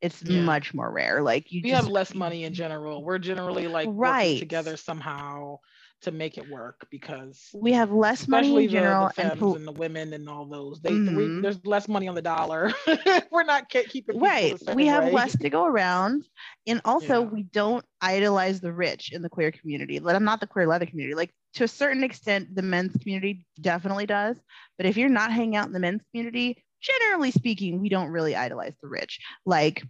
It's 0.05 0.22
Yeah. 0.22 0.43
much 0.43 0.74
more 0.74 0.90
rare. 0.93 1.22
Like 1.22 1.51
you 1.51 1.60
we 1.64 1.70
just 1.70 1.82
have 1.85 1.90
less 1.90 2.14
money 2.14 2.44
in 2.44 2.52
general 2.52 3.02
we're 3.05 3.18
generally 3.18 3.66
like 3.68 3.89
Right. 3.90 4.39
together 4.39 4.76
somehow 4.76 5.59
to 6.02 6.10
make 6.10 6.36
it 6.36 6.47
work 6.51 6.86
because 6.90 7.48
we 7.55 7.72
have 7.72 7.90
less 7.90 8.28
money 8.28 8.64
in 8.64 8.68
general 8.68 9.09
the, 9.09 9.22
the 9.22 9.31
and 9.31 9.40
pol- 9.40 9.56
and 9.56 9.66
the 9.66 9.72
women 9.72 10.12
and 10.12 10.28
all 10.28 10.44
those. 10.44 10.81
They 10.82 10.93
we- 10.93 10.98
Mhm. 10.98 11.43
there's 11.43 11.64
less 11.64 11.89
money 11.89 12.09
on 12.09 12.14
the 12.14 12.20
dollar. 12.20 12.72
We're 13.32 13.44
not 13.44 13.70
ke- 13.70 13.89
keeping 13.89 14.20
right 14.20 14.55
we 14.74 14.86
have 14.86 15.05
way. 15.05 15.12
less 15.12 15.35
to 15.39 15.48
go 15.48 15.64
around 15.64 16.26
and 16.66 16.82
also 16.85 17.22
Yeah. 17.22 17.28
we 17.31 17.43
don't 17.44 17.85
idolize 18.02 18.60
the 18.60 18.72
rich 18.72 19.12
in 19.12 19.22
the 19.22 19.31
queer 19.31 19.51
community 19.51 19.98
Like, 20.01 20.14
i'm 20.16 20.24
not 20.24 20.40
the 20.40 20.47
queer 20.47 20.66
leather 20.66 20.85
community 20.86 21.14
like 21.14 21.32
to 21.55 21.64
a 21.64 21.68
certain 21.68 22.05
extent 22.05 22.55
the 22.55 22.62
men's 22.62 22.94
community 23.01 23.47
definitely 23.60 24.05
does 24.06 24.36
but 24.76 24.86
if 24.86 24.97
you're 24.98 25.09
not 25.09 25.32
hanging 25.32 25.56
out 25.56 25.66
in 25.66 25.72
the 25.72 25.81
men's 25.81 26.02
community 26.10 26.62
generally 26.85 27.31
speaking 27.31 27.81
we 27.81 27.89
don't 27.89 28.11
really 28.11 28.36
idolize 28.36 28.74
the 28.82 28.89
rich. 28.89 29.20
Like 29.47 29.82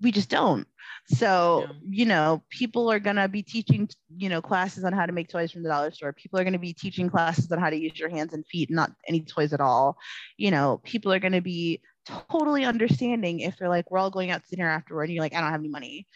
we 0.00 0.12
just 0.12 0.30
don't. 0.30 0.66
So 1.08 1.64
Yeah. 1.66 1.72
you 1.90 2.04
know 2.06 2.42
people 2.50 2.90
are 2.92 3.00
going 3.00 3.16
to 3.16 3.28
be 3.28 3.42
teaching 3.42 3.88
you 4.16 4.28
know 4.28 4.40
classes 4.40 4.84
on 4.84 4.92
how 4.92 5.06
to 5.06 5.12
make 5.12 5.28
toys 5.28 5.50
from 5.52 5.62
the 5.62 5.68
dollar 5.70 5.90
store. 5.90 6.12
People 6.12 6.38
are 6.38 6.44
going 6.44 6.52
to 6.52 6.58
be 6.58 6.72
teaching 6.72 7.08
classes 7.10 7.50
on 7.50 7.58
how 7.58 7.70
to 7.70 7.76
use 7.76 7.98
your 7.98 8.08
hands 8.10 8.32
and 8.34 8.46
feet 8.46 8.70
not 8.70 8.92
any 9.08 9.20
toys 9.22 9.52
at 9.52 9.60
all. 9.60 9.96
You 10.36 10.50
know 10.50 10.80
people 10.84 11.12
are 11.12 11.18
going 11.18 11.32
to 11.32 11.40
be 11.40 11.80
totally 12.06 12.64
understanding 12.64 13.40
if 13.40 13.58
they're 13.58 13.68
like 13.68 13.90
we're 13.90 13.98
all 13.98 14.10
going 14.10 14.30
out 14.30 14.42
to 14.42 14.56
dinner 14.56 14.68
afterward 14.70 15.04
and 15.04 15.12
you're 15.12 15.22
like 15.22 15.34
i 15.34 15.40
don't 15.40 15.50
have 15.50 15.60
any 15.60 15.68
money. 15.68 16.06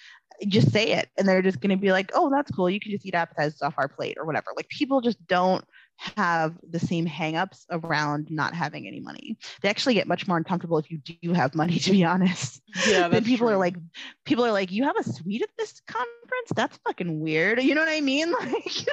Just 0.48 0.72
say 0.72 0.92
it. 0.92 1.08
And 1.18 1.28
they're 1.28 1.42
just 1.42 1.60
going 1.60 1.70
to 1.70 1.76
be 1.76 1.92
like 1.92 2.10
oh 2.14 2.30
that's 2.30 2.50
cool. 2.50 2.70
You 2.70 2.80
can 2.80 2.92
just 2.92 3.04
eat 3.06 3.14
appetizers 3.14 3.62
off 3.62 3.74
our 3.78 3.88
plate 3.88 4.16
or 4.18 4.24
whatever. 4.26 4.52
Like 4.56 4.68
people 4.68 5.00
just 5.00 5.24
don't 5.26 5.64
have 5.96 6.56
the 6.68 6.78
same 6.80 7.06
hangups 7.06 7.64
around 7.70 8.28
not 8.30 8.54
having 8.54 8.86
any 8.86 9.00
money. 9.00 9.36
They 9.62 9.68
actually 9.68 9.94
get 9.94 10.08
much 10.08 10.26
more 10.26 10.36
uncomfortable 10.36 10.78
if 10.78 10.90
you 10.90 10.98
do 10.98 11.32
have 11.32 11.54
money 11.54 11.78
to 11.80 11.90
be 11.90 12.04
honest. 12.04 12.60
Yeah, 12.84 13.08
then 13.08 13.24
people 13.24 13.48
are 13.48 13.56
like 13.56 13.76
people 14.24 14.44
are 14.44 14.52
like 14.52 14.72
you 14.72 14.84
have 14.84 14.96
a 14.96 15.04
suite 15.04 15.42
at 15.42 15.50
this 15.58 15.80
conference? 15.86 16.50
That's 16.54 16.76
fucking 16.78 17.20
weird. 17.20 17.62
You 17.62 17.74
know 17.74 17.82
what 17.82 17.90
i 17.90 18.00
mean? 18.00 18.32
Like 18.42 18.86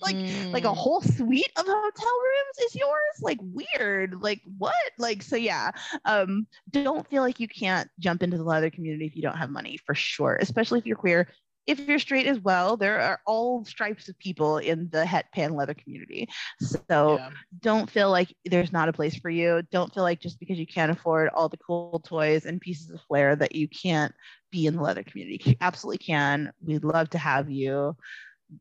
like 0.00 0.18
like 0.52 0.64
a 0.64 0.74
Mm. 0.74 0.74
whole 0.74 1.00
suite 1.00 1.52
of 1.56 1.64
hotel 1.66 2.12
rooms 2.24 2.58
is 2.66 2.74
yours? 2.74 3.18
Like 3.20 3.38
weird. 3.40 4.20
Like 4.20 4.40
what? 4.58 4.74
Like 4.98 5.22
so 5.22 5.36
yeah 5.36 5.70
um 6.04 6.46
don't 6.70 7.06
feel 7.08 7.22
like 7.22 7.40
you 7.40 7.48
can't 7.48 7.88
jump 7.98 8.22
into 8.22 8.36
the 8.36 8.44
leather 8.44 8.70
community 8.70 9.06
if 9.06 9.16
you 9.16 9.22
don't 9.22 9.36
have 9.36 9.50
money 9.50 9.78
for 9.86 9.94
sure 9.94 10.38
especially 10.40 10.78
if 10.78 10.86
you're 10.86 10.96
queer 10.96 11.28
if 11.66 11.78
you're 11.80 11.98
straight 11.98 12.26
as 12.26 12.38
well 12.40 12.76
there 12.76 13.00
are 13.00 13.20
all 13.26 13.64
stripes 13.64 14.08
of 14.08 14.18
people 14.18 14.58
in 14.58 14.88
the 14.90 15.04
het 15.06 15.26
pan 15.32 15.54
leather 15.54 15.74
community 15.74 16.28
so 16.60 17.16
yeah. 17.18 17.30
don't 17.60 17.90
feel 17.90 18.10
like 18.10 18.34
there's 18.44 18.72
not 18.72 18.88
a 18.88 18.92
place 18.92 19.14
for 19.16 19.30
you. 19.30 19.62
Don't 19.70 19.92
feel 19.92 20.02
like 20.02 20.20
just 20.20 20.40
because 20.40 20.58
you 20.58 20.66
can't 20.66 20.90
afford 20.90 21.28
all 21.30 21.48
the 21.48 21.56
cool 21.58 22.00
toys 22.04 22.46
and 22.46 22.60
pieces 22.60 22.90
of 22.90 23.00
flair 23.02 23.36
that 23.36 23.54
you 23.54 23.68
can't 23.68 24.14
be 24.50 24.66
in 24.66 24.76
the 24.76 24.82
leather 24.82 25.02
community. 25.02 25.40
You 25.44 25.54
absolutely 25.60 25.98
can. 25.98 26.52
We'd 26.64 26.84
love 26.84 27.10
to 27.10 27.18
have 27.18 27.50
you. 27.50 27.96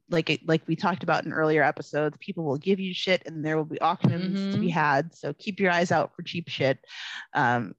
Like 0.09 0.41
like 0.45 0.61
we 0.67 0.75
talked 0.75 1.03
about 1.03 1.25
in 1.25 1.33
earlier 1.33 1.63
episodes, 1.63 2.17
people 2.19 2.45
will 2.45 2.57
give 2.57 2.79
you 2.79 2.93
shit 2.93 3.23
and 3.25 3.43
there 3.43 3.57
will 3.57 3.65
be 3.65 3.81
auctions 3.81 4.39
to 4.53 4.59
be 4.59 4.69
Mhm. 4.69 4.73
had. 4.73 5.15
So 5.15 5.33
keep 5.33 5.59
your 5.59 5.71
eyes 5.71 5.91
out 5.91 6.15
for 6.15 6.23
cheap 6.23 6.47
shit. 6.49 6.79
Um, 7.33 7.73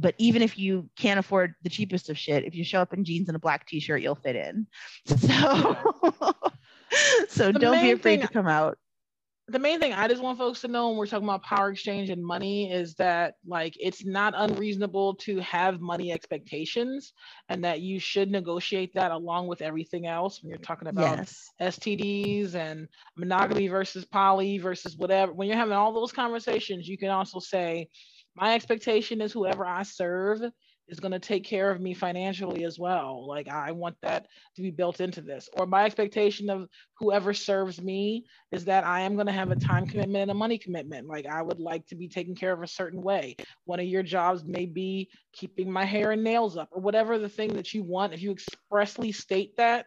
but 0.00 0.14
even 0.18 0.40
if 0.42 0.58
you 0.58 0.88
can't 0.96 1.18
afford 1.18 1.54
the 1.62 1.68
cheapest 1.68 2.08
of 2.08 2.16
shit, 2.16 2.44
if 2.44 2.54
you 2.54 2.64
show 2.64 2.80
up 2.80 2.94
in 2.94 3.04
jeans 3.04 3.28
and 3.28 3.36
a 3.36 3.38
black 3.40 3.66
t-shirt, 3.66 4.00
you'll 4.00 4.14
fit 4.14 4.36
in. 4.36 4.66
So, 5.18 6.32
so 7.28 7.52
The 7.52 7.58
don't 7.58 7.80
be 7.82 7.90
afraid 7.90 8.20
thing- 8.20 8.26
to 8.26 8.32
come 8.32 8.46
out. 8.48 8.78
the 9.50 9.58
main 9.58 9.80
thing 9.80 9.94
I 9.94 10.08
just 10.08 10.22
want 10.22 10.36
folks 10.38 10.60
to 10.60 10.68
know 10.68 10.88
when 10.88 10.98
we're 10.98 11.06
talking 11.06 11.26
about 11.26 11.42
power 11.42 11.70
exchange 11.70 12.10
and 12.10 12.22
money 12.24 12.70
is 12.70 12.94
that 12.96 13.34
like 13.46 13.74
it's 13.80 14.04
not 14.04 14.34
unreasonable 14.36 15.14
to 15.16 15.38
have 15.40 15.80
money 15.80 16.12
expectations 16.12 17.14
and 17.48 17.64
that 17.64 17.80
you 17.80 17.98
should 17.98 18.30
negotiate 18.30 18.92
that 18.94 19.10
along 19.10 19.46
with 19.46 19.62
everything 19.62 20.06
else 20.06 20.42
when 20.42 20.50
you're 20.50 20.58
talking 20.58 20.88
about 20.88 21.18
Yes. 21.18 21.50
STDs 21.62 22.54
and 22.56 22.88
monogamy 23.16 23.68
versus 23.68 24.04
poly 24.04 24.58
versus 24.58 24.96
whatever. 24.98 25.32
When 25.32 25.48
you're 25.48 25.56
having 25.56 25.74
all 25.74 25.92
those 25.94 26.12
conversations, 26.12 26.86
you 26.86 26.98
can 26.98 27.08
also 27.08 27.38
say, 27.38 27.88
my 28.40 28.54
expectation 28.54 29.20
is 29.20 29.32
whoever 29.32 29.66
I 29.66 29.82
serve 29.82 30.40
is 30.88 31.00
going 31.00 31.12
to 31.12 31.18
take 31.18 31.44
care 31.44 31.70
of 31.70 31.80
me 31.80 31.92
financially 31.92 32.64
as 32.64 32.78
well. 32.78 33.26
Like 33.26 33.48
I 33.48 33.72
want 33.72 33.96
that 34.02 34.26
to 34.56 34.62
be 34.62 34.70
built 34.70 35.00
into 35.00 35.20
this. 35.20 35.48
Or 35.58 35.66
my 35.66 35.84
expectation 35.84 36.48
of 36.48 36.68
whoever 36.98 37.34
serves 37.34 37.80
me 37.80 38.24
is 38.52 38.64
that 38.66 38.86
I 38.86 39.00
am 39.00 39.14
going 39.14 39.26
to 39.26 39.32
have 39.32 39.50
a 39.50 39.56
time 39.56 39.86
commitment 39.86 40.22
and 40.22 40.30
a 40.30 40.34
money 40.34 40.56
commitment. 40.56 41.06
Like 41.06 41.26
I 41.26 41.42
would 41.42 41.60
like 41.60 41.86
to 41.88 41.94
be 41.94 42.08
taken 42.08 42.34
care 42.34 42.52
of 42.52 42.62
a 42.62 42.66
certain 42.66 43.02
way. 43.02 43.36
One 43.64 43.80
of 43.80 43.86
your 43.86 44.02
jobs 44.02 44.44
may 44.44 44.66
be 44.66 45.10
keeping 45.32 45.70
my 45.70 45.84
hair 45.84 46.12
and 46.12 46.24
nails 46.24 46.56
up 46.56 46.68
or 46.72 46.80
whatever 46.80 47.18
the 47.18 47.28
thing 47.28 47.54
that 47.54 47.74
you 47.74 47.82
want. 47.82 48.14
If 48.14 48.22
you 48.22 48.32
expressly 48.32 49.12
state 49.12 49.56
that, 49.56 49.86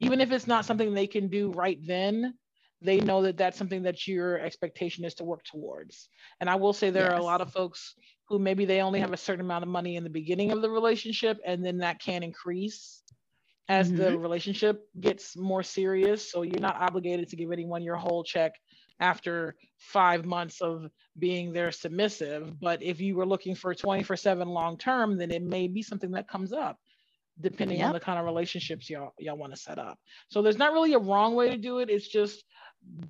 even 0.00 0.20
if 0.20 0.30
it's 0.30 0.46
not 0.46 0.64
something 0.64 0.94
they 0.94 1.08
can 1.08 1.28
do 1.28 1.50
right 1.50 1.78
then, 1.84 2.34
they 2.80 3.00
know 3.00 3.22
that 3.22 3.36
that's 3.36 3.58
something 3.58 3.82
that 3.82 4.06
your 4.06 4.38
expectation 4.38 5.04
is 5.04 5.14
to 5.14 5.24
work 5.24 5.44
towards. 5.44 6.08
And 6.40 6.48
I 6.48 6.54
will 6.54 6.72
say 6.72 6.90
there 6.90 7.10
are 7.10 7.18
a 7.18 7.24
lot 7.24 7.40
of 7.40 7.52
folks 7.52 7.94
who 8.28 8.38
maybe 8.38 8.64
they 8.64 8.80
only 8.80 9.00
have 9.00 9.12
a 9.12 9.16
certain 9.16 9.44
amount 9.44 9.64
of 9.64 9.68
money 9.68 9.96
in 9.96 10.04
the 10.04 10.10
beginning 10.10 10.52
of 10.52 10.62
the 10.62 10.70
relationship 10.70 11.38
and 11.44 11.64
then 11.64 11.78
that 11.78 12.00
can 12.00 12.22
increase 12.22 13.02
as 13.68 13.90
the 13.90 14.04
mm-hmm. 14.04 14.22
relationship 14.22 14.88
gets 15.00 15.36
more 15.36 15.62
serious. 15.62 16.30
So 16.30 16.42
you're 16.42 16.60
not 16.60 16.80
obligated 16.80 17.28
to 17.28 17.36
give 17.36 17.52
anyone 17.52 17.82
your 17.82 17.96
whole 17.96 18.24
check 18.24 18.52
after 19.00 19.56
five 19.76 20.24
months 20.24 20.60
of 20.60 20.90
being 21.18 21.52
their 21.52 21.70
submissive. 21.70 22.58
But 22.60 22.82
if 22.82 23.00
you 23.00 23.16
were 23.16 23.26
looking 23.26 23.54
for 23.54 23.74
24 23.74 24.16
7 24.16 24.48
long 24.48 24.78
term, 24.78 25.18
then 25.18 25.30
it 25.30 25.42
may 25.42 25.68
be 25.68 25.82
something 25.82 26.12
that 26.12 26.28
comes 26.28 26.52
up 26.52 26.78
depending 27.40 27.82
on 27.82 27.92
the 27.92 28.00
kind 28.00 28.18
of 28.18 28.24
relationships 28.24 28.90
y'all 28.90 29.12
y'all 29.18 29.36
want 29.36 29.54
to 29.54 29.60
set 29.60 29.78
up. 29.78 29.98
So 30.28 30.42
there's 30.42 30.58
not 30.58 30.72
really 30.72 30.94
a 30.94 30.98
wrong 30.98 31.34
way 31.34 31.50
to 31.50 31.56
do 31.56 31.78
it. 31.78 31.90
It's 31.90 32.08
just 32.08 32.44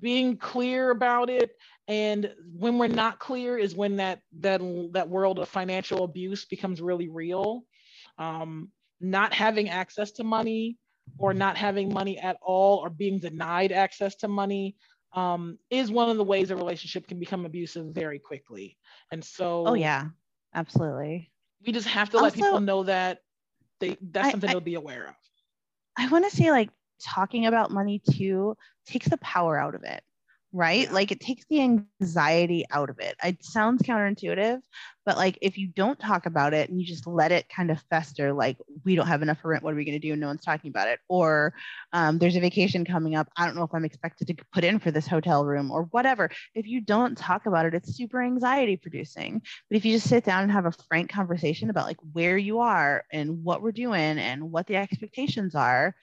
being 0.01 0.37
clear 0.37 0.91
about 0.91 1.29
it. 1.29 1.51
And 1.87 2.33
when 2.53 2.77
we're 2.77 2.87
not 2.87 3.19
clear 3.19 3.57
is 3.57 3.75
when 3.75 3.97
that 3.97 4.21
that 4.39 4.61
that 4.93 5.09
world 5.09 5.39
of 5.39 5.49
financial 5.49 6.03
abuse 6.03 6.45
becomes 6.45 6.81
really 6.81 7.09
real. 7.09 7.63
Um, 8.17 8.71
not 9.01 9.33
having 9.33 9.69
access 9.69 10.11
to 10.13 10.23
money 10.23 10.77
or 11.17 11.33
not 11.33 11.57
having 11.57 11.93
money 11.93 12.17
at 12.19 12.37
all 12.41 12.77
or 12.77 12.89
being 12.89 13.17
denied 13.19 13.71
access 13.71 14.15
to 14.15 14.27
money 14.27 14.75
um, 15.13 15.57
is 15.69 15.89
one 15.91 16.09
of 16.09 16.17
the 16.17 16.23
ways 16.23 16.51
a 16.51 16.55
relationship 16.55 17.07
can 17.07 17.19
become 17.19 17.45
abusive 17.45 17.87
very 17.93 18.19
quickly. 18.19 18.77
And 19.11 19.23
so 19.23 19.65
Oh 19.67 19.73
yeah, 19.73 20.09
absolutely. 20.53 21.31
we 21.65 21.71
just 21.71 21.87
have 21.87 22.09
to 22.11 22.17
let 22.19 22.33
people 22.33 22.59
know 22.59 22.83
that 22.83 23.19
they 23.79 23.97
that's 24.01 24.27
I- 24.27 24.31
something 24.31 24.49
I- 24.49 24.53
to 24.53 24.61
be 24.61 24.75
aware 24.75 25.07
of. 25.07 25.15
I 25.97 26.07
want 26.07 26.29
to 26.29 26.35
say 26.35 26.51
like 26.51 26.69
talking 27.03 27.45
about 27.45 27.71
money 27.71 28.01
too 28.11 28.55
takes 28.85 29.07
the 29.09 29.17
power 29.17 29.57
out 29.57 29.75
of 29.75 29.83
it. 29.83 30.01
right? 30.51 30.91
Like 30.91 31.11
it 31.11 31.19
takes 31.19 31.45
the 31.47 31.61
anxiety 31.61 32.65
out 32.71 32.89
of 32.89 32.97
it. 32.99 33.15
It 33.23 33.43
sounds 33.45 33.83
counterintuitive, 33.83 34.61
but 35.05 35.15
like 35.15 35.37
if 35.43 35.59
you 35.59 35.67
don't 35.67 35.99
talk 35.99 36.25
about 36.25 36.55
it 36.55 36.69
and 36.69 36.79
you 36.79 36.87
just 36.87 37.05
let 37.05 37.31
it 37.31 37.47
kind 37.55 37.69
of 37.69 37.79
fester, 37.91 38.33
like 38.33 38.57
we 38.83 38.95
don't 38.95 39.05
have 39.05 39.21
enough 39.21 39.39
for 39.41 39.49
rent, 39.49 39.63
what 39.63 39.73
are 39.73 39.77
we 39.77 39.85
going 39.85 39.99
to 39.99 40.07
do? 40.07 40.13
And 40.13 40.21
no 40.21 40.25
one's 40.27 40.43
talking 40.43 40.71
about 40.71 40.87
it. 40.87 40.99
Or 41.07 41.53
um, 41.93 42.17
there's 42.17 42.35
a 42.35 42.39
vacation 42.39 42.83
coming 42.83 43.15
up. 43.15 43.29
I 43.37 43.45
don't 43.45 43.55
know 43.55 43.63
if 43.63 43.73
I'm 43.75 43.85
expected 43.85 44.27
to 44.27 44.35
put 44.51 44.63
in 44.63 44.79
for 44.79 44.89
this 44.89 45.05
hotel 45.05 45.45
room 45.45 45.69
or 45.69 45.83
whatever. 45.91 46.31
If 46.55 46.65
you 46.65 46.81
don't 46.81 47.15
talk 47.15 47.45
about 47.45 47.67
it, 47.67 47.75
it's 47.75 47.95
super 47.95 48.19
anxiety 48.19 48.75
producing. 48.75 49.43
But 49.69 49.77
if 49.77 49.85
you 49.85 49.93
just 49.93 50.09
sit 50.09 50.23
down 50.25 50.41
and 50.41 50.51
have 50.51 50.65
a 50.65 50.73
frank 50.87 51.11
conversation 51.11 51.69
about 51.69 51.85
like 51.85 51.97
where 52.13 52.39
you 52.39 52.59
are 52.59 53.03
and 53.13 53.43
what 53.43 53.61
we're 53.61 53.71
doing 53.71 54.17
and 54.17 54.51
what 54.51 54.65
the 54.65 54.77
expectations 54.77 55.53
are, 55.53 55.95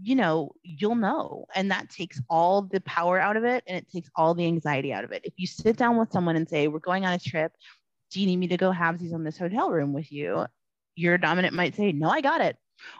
you 0.00 0.14
know, 0.14 0.52
you'll 0.62 0.94
know. 0.94 1.46
And 1.54 1.70
that 1.70 1.90
takes 1.90 2.20
mm. 2.20 2.24
all 2.30 2.62
the 2.62 2.80
power 2.82 3.18
out 3.18 3.36
of 3.36 3.44
it 3.44 3.64
and 3.66 3.76
it 3.76 3.90
takes 3.90 4.08
all 4.16 4.34
the 4.34 4.46
anxiety 4.46 4.92
out 4.92 5.04
of 5.04 5.12
it. 5.12 5.22
If 5.24 5.34
you 5.36 5.46
sit 5.46 5.76
down 5.76 5.98
with 5.98 6.12
someone 6.12 6.36
and 6.36 6.48
say, 6.48 6.68
We're 6.68 6.78
going 6.78 7.04
on 7.04 7.12
a 7.12 7.18
trip, 7.18 7.52
do 8.10 8.20
you 8.20 8.26
need 8.26 8.36
me 8.36 8.48
to 8.48 8.56
go 8.56 8.70
have 8.70 8.98
these 8.98 9.12
on 9.12 9.24
this 9.24 9.38
hotel 9.38 9.70
room 9.70 9.92
with 9.92 10.10
you? 10.12 10.46
Your 10.94 11.18
dominant 11.18 11.54
might 11.54 11.74
say, 11.74 11.92
No, 11.92 12.08
I 12.08 12.20
got 12.20 12.40
it. 12.40 12.56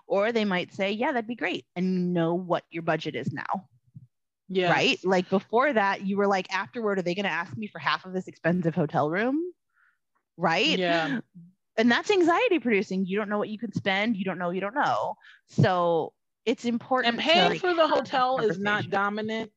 Or 0.07 0.33
they 0.33 0.45
might 0.45 0.73
say, 0.73 0.93
Yeah, 0.93 1.13
that'd 1.13 1.27
be 1.27 1.35
great. 1.35 1.65
And 1.77 2.13
know 2.13 2.35
what 2.35 2.65
your 2.71 2.83
budget 2.83 3.15
is 3.15 3.33
now. 3.33 3.69
Yeah. 4.49 4.71
Right. 4.71 4.99
Like 5.03 5.31
before 5.31 5.73
that, 5.73 6.03
you 6.03 6.17
were 6.17 6.27
like, 6.27 6.53
Afterward, 6.53 6.99
are 6.99 7.03
they 7.03 7.15
going 7.15 7.25
to 7.25 7.31
ask 7.31 7.57
me 7.57 7.69
for 7.69 7.79
half 7.79 8.05
of 8.05 8.13
this 8.13 8.29
expensive 8.29 8.75
hotel 8.75 9.11
room? 9.11 9.41
Right. 10.37 10.79
Yeah. 10.79 11.21
And 11.79 11.91
that's 11.91 12.11
anxiety 12.11 12.59
producing. 12.59 13.07
You 13.07 13.17
don't 13.17 13.31
know 13.31 13.39
what 13.39 13.49
you 13.49 13.59
could 13.59 13.75
spend. 13.75 14.17
You 14.17 14.25
don't 14.25 14.39
know. 14.39 14.51
You 14.51 14.61
don't 14.61 14.75
know. 14.75 15.15
So 15.49 16.13
it's 16.45 16.65
important. 16.65 17.15
And 17.15 17.23
to, 17.23 17.31
paying 17.31 17.51
like, 17.51 17.61
for 17.61 17.75
the 17.75 17.87
hotel 17.87 18.39
is 18.39 18.59
not 18.59 18.91
dominant. 18.91 19.51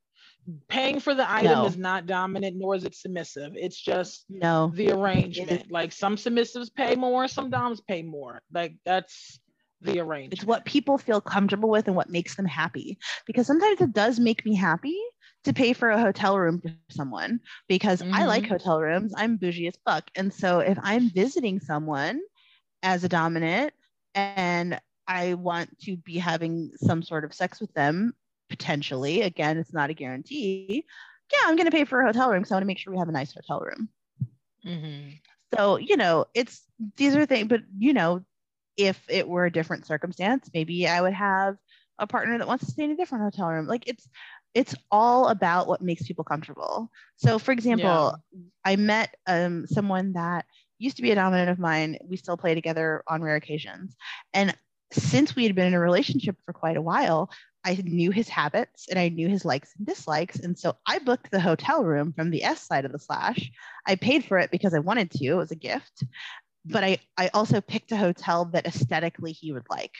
Paying 0.67 0.99
for 0.99 1.15
the 1.15 1.29
item 1.29 1.53
No. 1.53 1.65
is 1.65 1.75
not 1.75 2.05
dominant, 2.05 2.55
nor 2.55 2.75
is 2.75 2.83
it 2.83 2.93
submissive. 2.93 3.53
It's 3.55 3.81
just 3.81 4.25
No. 4.29 4.71
the 4.75 4.91
arrangement. 4.91 5.71
Like 5.71 5.91
some 5.91 6.17
submissives 6.17 6.71
pay 6.71 6.95
more, 6.95 7.27
some 7.27 7.49
doms 7.49 7.81
pay 7.81 8.03
more. 8.03 8.41
Like 8.53 8.75
that's 8.85 9.39
the 9.81 9.99
arrangement. 9.99 10.33
It's 10.33 10.45
what 10.45 10.63
people 10.65 10.99
feel 10.99 11.19
comfortable 11.19 11.69
with 11.69 11.87
and 11.87 11.95
what 11.95 12.11
makes 12.11 12.35
them 12.35 12.45
happy. 12.45 12.99
Because 13.25 13.47
sometimes 13.47 13.81
it 13.81 13.93
does 13.93 14.19
make 14.19 14.45
me 14.45 14.55
happy 14.55 14.99
to 15.45 15.53
pay 15.53 15.73
for 15.73 15.89
a 15.89 15.99
hotel 15.99 16.37
room 16.37 16.61
for 16.61 16.71
someone 16.89 17.39
because 17.67 18.01
I 18.01 18.05
mm-hmm. 18.05 18.27
like 18.27 18.47
hotel 18.47 18.79
rooms. 18.79 19.13
I'm 19.15 19.37
bougie 19.37 19.67
as 19.67 19.75
fuck. 19.85 20.09
And 20.15 20.33
so 20.33 20.59
if 20.59 20.77
I'm 20.81 21.09
visiting 21.09 21.59
someone 21.59 22.19
as 22.83 23.03
a 23.03 23.09
dominant 23.09 23.73
and 24.13 24.79
I 25.07 25.33
want 25.35 25.77
to 25.81 25.97
be 25.97 26.17
having 26.17 26.71
some 26.77 27.03
sort 27.03 27.25
of 27.25 27.33
sex 27.33 27.59
with 27.61 27.73
them, 27.73 28.13
potentially, 28.49 29.21
again, 29.21 29.57
it's 29.57 29.73
not 29.73 29.89
a 29.89 29.93
guarantee. 29.93 30.85
Yeah, 31.15 31.27
I'm 31.31 31.39
going 31.41 31.51
to 31.51 31.57
pay 31.57 31.69
for 31.85 32.01
a 32.01 32.05
hotel 32.05 32.15
room 32.17 32.27
because 32.41 32.51
I 32.51 32.55
want 32.55 32.63
to 32.63 32.67
make 32.67 32.77
sure 32.79 32.93
we 32.93 32.99
have 32.99 33.09
a 33.09 33.13
nice 33.13 33.33
hotel 33.33 33.59
room. 33.59 33.89
Mhm. 34.65 35.19
So, 35.53 35.77
you 35.77 35.95
know, 35.97 36.25
it's 36.33 36.65
these 36.97 37.15
are 37.15 37.25
things, 37.25 37.47
but 37.47 37.61
you 37.77 37.93
know, 37.93 38.23
if 38.77 39.03
it 39.09 39.27
were 39.27 39.45
a 39.45 39.51
different 39.51 39.85
circumstance, 39.85 40.49
maybe 40.53 40.87
I 40.87 41.01
would 41.01 41.13
have 41.13 41.57
a 41.99 42.07
partner 42.07 42.37
that 42.37 42.47
wants 42.47 42.65
to 42.65 42.71
stay 42.71 42.83
in 42.83 42.91
a 42.91 42.95
different 42.95 43.23
hotel 43.23 43.49
room. 43.49 43.67
Like 43.67 43.87
it's 43.87 44.07
it's 44.53 44.75
all 44.91 45.27
about 45.29 45.67
what 45.67 45.81
makes 45.81 46.03
people 46.03 46.23
comfortable. 46.23 46.89
So 47.17 47.39
for 47.39 47.51
example, 47.51 48.15
I 48.65 48.75
met 48.75 49.15
um 49.27 49.67
someone 49.67 50.13
that 50.13 50.45
used 50.79 50.97
to 50.97 51.03
be 51.03 51.11
a 51.11 51.15
dominant 51.15 51.49
of 51.49 51.59
mine. 51.59 51.97
We 52.07 52.17
still 52.17 52.37
play 52.37 52.53
together 52.55 53.03
on 53.07 53.21
rare 53.21 53.35
occasions. 53.35 53.95
And 54.33 54.55
since 54.95 55.35
we 55.35 55.43
had 55.43 55.55
been 55.55 55.67
in 55.67 55.73
a 55.73 55.79
relationship 55.79 56.35
for 56.45 56.53
quite 56.53 56.77
a 56.77 56.81
while, 56.81 57.29
I 57.63 57.75
knew 57.83 58.11
his 58.11 58.29
habits 58.29 58.87
and 58.89 58.99
I 58.99 59.09
knew 59.09 59.27
his 59.27 59.43
likes 59.45 59.73
and 59.77 59.87
dislikes. 59.87 60.39
And 60.39 60.57
so 60.57 60.77
I 60.85 60.99
booked 60.99 61.31
the 61.31 61.39
hotel 61.39 61.83
room 61.83 62.13
from 62.13 62.29
the 62.29 62.43
S 62.43 62.61
side 62.61 62.85
of 62.85 62.91
the 62.91 62.99
slash. 62.99 63.51
I 63.87 63.95
paid 63.95 64.25
for 64.25 64.37
it 64.37 64.51
because 64.51 64.73
I 64.73 64.79
wanted 64.79 65.11
to, 65.11 65.25
it 65.25 65.33
was 65.33 65.51
a 65.51 65.55
gift. 65.55 66.03
But 66.65 66.83
I, 66.83 66.97
I 67.17 67.29
also 67.33 67.61
picked 67.61 67.91
a 67.91 67.97
hotel 67.97 68.45
that 68.45 68.67
aesthetically 68.67 69.31
he 69.31 69.51
would 69.51 69.67
like. 69.69 69.93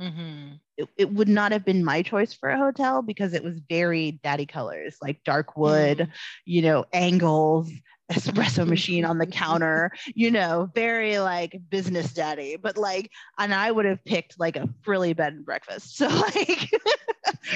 Mhm. 0.00 0.58
It, 0.76 0.88
it 0.96 1.12
would 1.12 1.28
not 1.28 1.52
have 1.52 1.64
been 1.64 1.84
my 1.84 2.02
choice 2.02 2.32
for 2.32 2.48
a 2.48 2.58
hotel 2.58 3.02
because 3.02 3.34
it 3.34 3.44
was 3.44 3.60
very 3.68 4.12
daddy 4.22 4.46
colors, 4.46 4.96
like 5.02 5.22
dark 5.24 5.56
wood, 5.56 5.98
Mhm. 5.98 6.10
you 6.44 6.62
know, 6.62 6.86
angles, 6.92 7.70
espresso 8.12 8.66
machine 8.66 9.04
on 9.04 9.18
the 9.18 9.26
counter, 9.26 9.90
you 10.14 10.30
know, 10.30 10.70
very 10.74 11.18
like 11.18 11.58
business 11.70 12.12
daddy. 12.12 12.56
But 12.56 12.76
like, 12.76 13.10
and 13.38 13.54
I 13.54 13.70
would 13.70 13.84
have 13.84 14.04
picked 14.04 14.38
like 14.38 14.56
a 14.56 14.68
frilly 14.82 15.12
bed 15.14 15.32
and 15.34 15.44
breakfast. 15.44 15.96
So 16.02 16.08
like, 16.08 16.70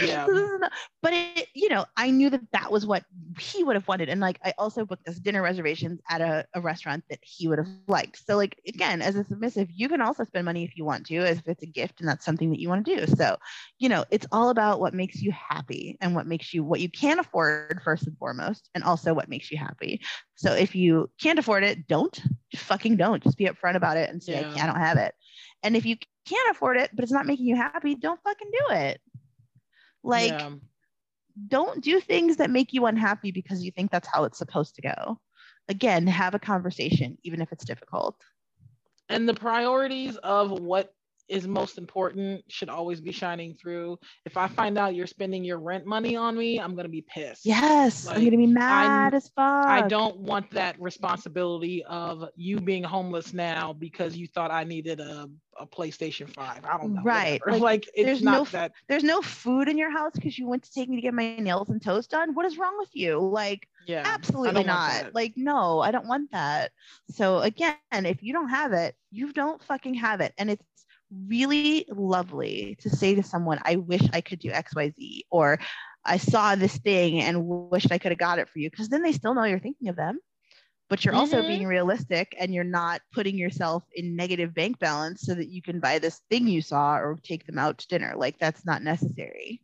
Yeah. 0.05 0.27
this 0.29 0.39
is 0.39 0.61
not- 0.61 0.73
but 1.03 1.13
it, 1.13 1.49
you 1.55 1.69
know, 1.69 1.85
I 1.97 2.11
knew 2.11 2.31
that 2.31 2.43
that 2.53 2.73
was 2.73 2.85
what 2.87 3.05
he 3.39 3.63
would 3.63 3.77
have 3.77 3.87
wanted. 3.87 4.09
And 4.09 4.21
like, 4.21 4.39
I 4.45 4.53
also 4.59 4.85
booked 4.85 5.07
this 5.07 5.21
dinner 5.21 5.41
reservations 5.43 6.01
at 6.09 6.21
a, 6.21 6.45
a 6.55 6.61
restaurant 6.61 7.05
that 7.11 7.21
he 7.23 7.47
would 7.47 7.59
have 7.59 7.69
liked. 7.87 8.25
So 8.27 8.37
like, 8.37 8.59
again, 8.67 9.03
as 9.03 9.15
a 9.15 9.25
submissive, 9.25 9.69
you 9.73 9.89
can 9.89 10.01
also 10.01 10.25
spend 10.25 10.45
money 10.45 10.65
if 10.65 10.77
you 10.77 10.85
want 10.85 11.07
to, 11.07 11.17
as 11.19 11.39
if 11.39 11.47
it's 11.47 11.63
a 11.63 11.67
gift 11.67 12.01
and 12.01 12.09
that's 12.09 12.25
something 12.25 12.51
that 12.51 12.59
you 12.59 12.69
want 12.69 12.85
to 12.87 12.97
do. 12.97 13.07
So, 13.07 13.37
you 13.79 13.89
know, 13.89 14.05
it's 14.11 14.27
all 14.33 14.51
about 14.51 14.81
what 14.81 14.95
makes 14.95 15.23
you 15.23 15.33
happy 15.33 15.97
and 16.01 16.15
what 16.15 16.27
makes 16.27 16.53
you, 16.53 16.65
what 16.65 16.81
you 16.81 16.91
can 16.91 17.19
afford 17.21 17.81
first 17.85 18.07
and 18.07 18.19
foremost, 18.19 18.69
and 18.75 18.83
also 18.83 19.15
what 19.15 19.29
makes 19.29 19.51
you 19.53 19.59
happy. 19.59 20.01
So 20.37 20.53
if 20.53 20.75
you 20.75 21.11
can't 21.21 21.39
afford 21.39 21.65
it, 21.65 21.89
don't 21.89 22.15
just 22.53 22.65
fucking 22.65 22.97
don't. 22.97 23.23
Just 23.23 23.39
be 23.39 23.47
upfront 23.47 23.75
about 23.77 23.97
it 23.97 24.11
and 24.11 24.23
say, 24.23 24.41
Yeah. 24.41 24.53
I, 24.55 24.65
I 24.65 24.67
don't 24.67 24.77
have 24.81 24.99
it. 24.99 25.15
And 25.63 25.77
if 25.77 25.85
you 25.87 25.97
can't 26.27 26.51
afford 26.51 26.77
it, 26.77 26.91
but 26.95 27.03
it's 27.03 27.13
not 27.13 27.27
making 27.27 27.47
you 27.47 27.57
happy, 27.57 27.95
don't 27.95 28.21
fucking 28.23 28.51
do 28.53 28.75
it. 28.75 29.01
Like, 30.05 30.33
Yeah. 30.33 30.51
don't 31.49 31.83
do 31.83 32.01
things 32.01 32.37
that 32.37 32.51
make 32.51 32.73
you 32.73 32.87
unhappy 32.87 33.31
because 33.33 33.65
you 33.65 33.71
think 33.71 33.91
that's 33.91 34.09
how 34.13 34.25
it's 34.25 34.39
supposed 34.39 34.75
to 34.77 34.83
go. 34.83 35.21
Again, 35.69 36.07
have 36.07 36.35
a 36.35 36.39
conversation, 36.39 37.19
even 37.25 37.41
if 37.41 37.51
it's 37.53 37.65
difficult. 37.65 38.17
and 39.09 39.29
the 39.29 39.35
priorities 39.35 40.17
of 40.19 40.51
what 40.51 40.93
is 41.29 41.47
most 41.47 41.79
important 41.79 42.45
should 42.49 42.69
always 42.69 43.01
be 43.01 43.13
shining 43.13 43.55
through. 43.55 43.99
If 44.25 44.37
I 44.37 44.49
find 44.49 44.79
out 44.79 44.95
you're 44.95 45.07
spending 45.07 45.45
your 45.45 45.59
rent 45.59 45.87
money 45.87 46.17
on 46.17 46.37
me, 46.37 46.59
I'm 46.59 46.75
gonna 46.75 46.89
be 46.89 47.03
pissed. 47.03 47.45
Yes, 47.45 48.07
I'm 48.07 48.25
gonna 48.25 48.37
be 48.37 48.47
mad 48.47 49.15
as 49.15 49.29
fuck. 49.29 49.67
I 49.67 49.89
don't 49.89 50.19
want 50.19 50.51
that 50.53 50.81
responsibility 50.81 51.85
of 51.85 52.25
you 52.37 52.61
being 52.61 52.85
homeless 52.85 53.33
now 53.33 53.73
because 53.73 54.17
you 54.17 54.27
thought 54.27 54.51
I 54.51 54.65
needed 54.65 55.01
a, 55.01 55.29
a 55.59 55.67
PlayStation 55.67 56.29
5. 56.33 56.65
I 56.65 56.79
don't 56.79 56.95
know. 56.95 57.03
Right, 57.03 57.41
like, 57.47 57.61
Like, 57.61 57.89
it's 57.95 58.07
there's 58.07 58.23
not 58.23 58.39
no 58.39 58.45
that. 58.53 58.73
There's 58.89 59.05
no 59.05 59.23
food 59.23 59.69
in 59.69 59.79
your 59.79 59.91
house 59.91 60.13
because 60.15 60.39
you 60.39 60.47
went 60.47 60.63
to 60.65 60.73
take 60.73 60.89
me 60.89 60.97
to 60.97 61.03
get 61.03 61.15
my 61.15 61.37
nails 61.37 61.69
and 61.71 61.83
toes 61.83 62.07
done. 62.07 62.35
What 62.35 62.47
is 62.47 62.59
wrong 62.59 62.77
with 62.79 62.91
you? 62.95 63.19
Like, 63.19 63.69
Yeah. 63.87 64.03
Absolutely 64.05 64.65
not. 64.65 65.15
Like, 65.15 65.35
no, 65.37 65.81
I 65.81 65.91
don't 65.91 66.07
want 66.07 66.31
that. 66.33 66.73
So 67.11 67.39
again, 67.41 67.77
if 67.93 68.23
you 68.23 68.33
don't 68.33 68.49
have 68.49 68.73
it, 68.73 68.95
you 69.11 69.33
don't 69.33 69.63
fucking 69.63 69.95
have 69.95 70.21
it. 70.21 70.33
And 70.39 70.51
it's 70.51 70.63
really 71.11 71.85
lovely 71.89 72.77
to 72.81 72.91
say 72.91 73.15
to 73.15 73.23
someone, 73.23 73.59
I 73.65 73.77
wish 73.77 74.03
I 74.13 74.21
could 74.21 74.41
do 74.41 74.51
XYZ, 74.51 75.23
or 75.31 75.59
I 76.05 76.19
saw 76.19 76.55
this 76.57 76.79
thing 76.79 77.21
and 77.23 77.47
wished 77.47 77.71
I 77.71 77.79
could 77.79 77.93
have 77.93 77.99
got 78.19 78.39
it 78.39 78.49
for 78.49 78.59
you. 78.59 78.71
Because 78.71 78.89
then 78.89 79.03
they 79.03 79.13
still 79.13 79.17
know 79.17 79.27
you're 79.27 79.43
thinking 79.45 79.75
of 79.89 79.97
them. 79.97 80.09
But 80.89 81.05
you're 81.05 81.15
also 81.15 81.43
Mhm. 81.43 81.43
being 81.43 81.67
realistic 81.67 82.35
and 82.39 82.55
you're 82.55 82.65
not 82.65 83.01
putting 83.13 83.37
yourself 83.39 83.85
in 83.95 84.17
negative 84.17 84.55
bank 84.55 84.79
balance 84.79 85.23
so 85.23 85.35
that 85.35 85.49
you 85.49 85.63
can 85.63 85.81
buy 85.81 85.99
this 85.99 86.23
thing 86.31 86.47
you 86.47 86.63
saw 86.63 86.97
or 86.97 87.19
take 87.23 87.47
them 87.47 87.59
out 87.59 87.79
to 87.79 87.89
dinner. 87.89 88.15
Like 88.17 88.39
that's 88.39 88.65
not 88.67 88.83
necessary. 88.83 89.63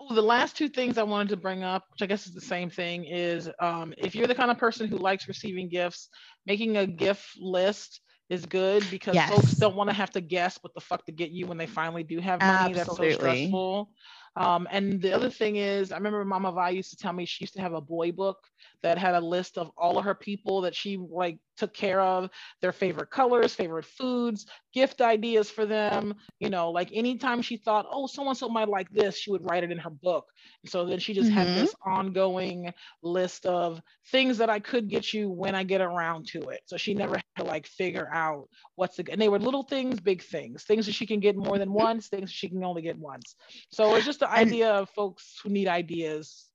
Oh, 0.00 0.14
the 0.14 0.22
last 0.22 0.56
two 0.56 0.68
things 0.68 0.98
I 0.98 1.02
wanted 1.02 1.30
to 1.30 1.36
bring 1.36 1.62
up, 1.62 1.84
which 1.90 2.02
I 2.02 2.06
guess 2.06 2.26
is 2.26 2.34
the 2.34 2.40
same 2.40 2.70
thing, 2.70 3.04
is 3.04 3.50
um, 3.60 3.94
if 3.98 4.14
you're 4.14 4.26
the 4.26 4.34
kind 4.34 4.50
of 4.50 4.58
person 4.58 4.88
who 4.88 4.96
likes 4.96 5.28
receiving 5.28 5.68
gifts, 5.68 6.08
making 6.46 6.76
a 6.76 6.86
gift 6.86 7.36
list 7.38 8.00
is 8.30 8.46
good 8.46 8.90
because 8.90 9.22
folks 9.22 9.54
don't 9.54 9.76
want 9.76 9.90
to 9.90 9.94
have 9.94 10.12
to 10.12 10.22
guess 10.22 10.58
what 10.62 10.74
the 10.74 10.80
fuck 10.80 11.04
to 11.06 11.12
get 11.12 11.30
you 11.30 11.46
when 11.46 11.58
they 11.58 11.66
finally 11.66 12.04
do 12.04 12.20
have 12.20 12.42
money. 12.42 12.72
That's 12.74 12.94
so 12.96 13.08
stressful. 13.10 13.90
Um, 14.36 14.68
and 14.72 15.02
the 15.02 15.12
other 15.12 15.30
thing 15.30 15.56
is, 15.56 15.92
I 15.92 15.96
remember 15.98 16.24
Mama 16.24 16.52
Vi 16.52 16.70
used 16.70 16.90
to 16.90 16.96
tell 16.96 17.12
me 17.12 17.26
she 17.26 17.44
used 17.44 17.54
to 17.54 17.62
have 17.62 17.74
a 17.74 17.82
boy 17.82 18.12
book 18.12 18.38
that 18.82 18.98
had 18.98 19.14
a 19.14 19.20
list 19.20 19.58
of 19.58 19.70
all 19.76 19.98
of 19.98 20.04
her 20.04 20.14
people 20.14 20.60
that 20.62 20.74
she 20.74 20.96
like 20.96 21.38
took 21.56 21.74
care 21.74 22.00
of, 22.00 22.30
their 22.62 22.72
favorite 22.72 23.10
colors, 23.10 23.54
favorite 23.54 23.84
foods, 23.84 24.46
gift 24.72 25.00
ideas 25.02 25.50
for 25.50 25.66
them. 25.66 26.14
You 26.38 26.48
know, 26.48 26.70
like 26.70 26.88
anytime 26.92 27.42
she 27.42 27.56
thought, 27.58 27.86
oh, 27.90 28.06
so 28.06 28.26
and 28.26 28.36
so 28.36 28.48
might 28.48 28.68
like 28.68 28.88
this, 28.90 29.18
she 29.18 29.30
would 29.30 29.48
write 29.50 29.62
it 29.64 29.70
in 29.70 29.78
her 29.78 29.90
book. 29.90 30.24
And 30.62 30.70
so 30.70 30.86
then 30.86 30.98
she 30.98 31.12
just 31.12 31.30
had 31.30 31.46
Mhm. 31.48 31.54
this 31.56 31.74
ongoing 31.84 32.72
list 33.02 33.44
of 33.46 33.80
things 34.10 34.38
that 34.38 34.48
I 34.48 34.58
could 34.58 34.88
get 34.88 35.12
you 35.12 35.28
when 35.30 35.54
I 35.54 35.62
get 35.64 35.80
around 35.82 36.26
to 36.28 36.40
it. 36.48 36.60
So 36.64 36.76
she 36.78 36.94
never 36.94 37.16
had 37.16 37.24
to 37.36 37.44
like 37.44 37.66
figure 37.66 38.08
out 38.12 38.48
what's 38.76 38.96
the, 38.96 39.04
and 39.12 39.20
they 39.20 39.28
were 39.28 39.38
little 39.38 39.62
things, 39.62 40.00
big 40.00 40.22
things, 40.22 40.64
things 40.64 40.86
that 40.86 40.94
she 40.94 41.06
can 41.06 41.20
get 41.20 41.36
more 41.36 41.58
than 41.58 41.72
once, 41.72 42.08
things 42.08 42.30
she 42.32 42.48
can 42.48 42.64
only 42.64 42.82
get 42.82 42.96
once. 42.96 43.36
So 43.70 43.94
it's 43.96 44.06
just 44.06 44.20
the 44.20 44.30
And- 44.30 44.48
idea 44.48 44.70
of 44.72 44.88
folks 44.90 45.38
who 45.42 45.50
need 45.50 45.68
ideas. 45.68 46.46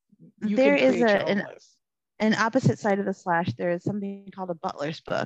You 0.45 0.55
There 0.55 0.77
can 0.77 0.93
is 0.93 1.01
a- 1.01 1.27
an- 1.27 1.45
list. 1.53 1.74
An 2.19 2.33
opposite 2.35 2.79
side 2.79 2.99
of 2.99 3.05
the 3.05 3.13
slash 3.13 3.53
there 3.57 3.71
is 3.71 3.83
something 3.83 4.15
called 4.17 4.33
a 4.33 4.37
butler's 4.37 4.83
book 4.85 5.19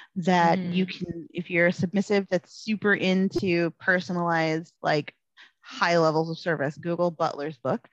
that 0.00 0.46
you 0.48 0.66
Mm. 0.66 0.86
can 0.86 1.26
if 1.32 1.50
you're 1.50 1.66
a 1.68 1.72
submissive 1.72 2.26
that's 2.28 2.52
super 2.52 2.94
into 2.94 3.70
personalized 3.78 4.72
like 4.82 5.14
high 5.60 5.96
levels 5.98 6.30
of 6.30 6.38
service 6.38 6.76
google 6.76 7.10
butler's 7.10 7.58
book 7.58 7.88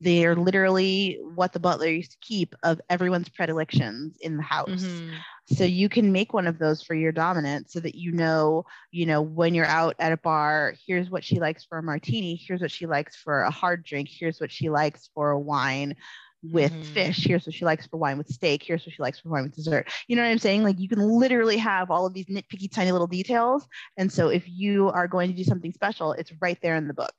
They're 0.00 0.36
literally 0.36 1.18
what 1.22 1.52
the 1.52 1.60
butler 1.60 1.88
used 1.88 2.12
to 2.12 2.18
keep 2.20 2.54
of 2.62 2.80
everyone's 2.90 3.28
predilections 3.28 4.16
in 4.20 4.36
the 4.36 4.42
house. 4.42 5.02
Mhm. 5.02 5.24
So 5.52 5.64
you 5.64 5.88
can 5.88 6.12
make 6.12 6.32
one 6.32 6.46
of 6.46 6.58
those 6.58 6.82
for 6.82 6.94
your 6.94 7.12
dominant 7.12 7.70
so 7.70 7.80
that 7.80 7.94
you 7.94 8.12
know, 8.12 8.64
you 8.90 9.06
know, 9.06 9.20
when 9.22 9.54
you're 9.54 9.66
out 9.66 9.94
at 9.98 10.12
a 10.12 10.16
bar, 10.16 10.74
here's 10.86 11.10
what 11.10 11.24
she 11.24 11.38
likes 11.40 11.64
for 11.64 11.78
a 11.78 11.82
martini, 11.82 12.36
here's 12.36 12.60
what 12.60 12.70
she 12.70 12.86
likes 12.86 13.16
for 13.16 13.42
a 13.42 13.50
hard 13.50 13.84
drink, 13.84 14.08
here's 14.10 14.40
what 14.40 14.50
she 14.50 14.70
likes 14.70 15.10
for 15.14 15.30
a 15.30 15.38
wine 15.40 15.94
with 16.42 16.74
Mhm. 16.74 16.84
fish, 16.84 17.24
here's 17.24 17.46
what 17.46 17.54
she 17.54 17.64
likes 17.64 17.86
for 17.86 17.96
wine 17.98 18.18
with 18.18 18.28
steak, 18.28 18.62
here's 18.62 18.84
what 18.86 18.94
she 18.94 19.02
likes 19.02 19.20
for 19.20 19.28
wine 19.30 19.44
with 19.44 19.54
dessert. 19.54 19.88
You 20.08 20.16
know 20.16 20.22
what 20.22 20.28
I'm 20.30 20.38
saying? 20.38 20.62
Like 20.62 20.78
you 20.78 20.88
can 20.88 21.00
literally 21.00 21.56
have 21.58 21.90
all 21.90 22.06
of 22.06 22.14
these 22.14 22.26
nitpicky 22.26 22.70
tiny 22.70 22.92
little 22.92 23.06
details. 23.06 23.66
And 23.96 24.10
so 24.12 24.28
if 24.28 24.48
you 24.48 24.88
are 24.90 25.06
going 25.08 25.30
to 25.30 25.36
do 25.36 25.44
something 25.44 25.72
special, 25.72 26.12
it's 26.12 26.32
right 26.40 26.58
there 26.62 26.76
in 26.76 26.88
the 26.88 26.94
book. 26.94 27.14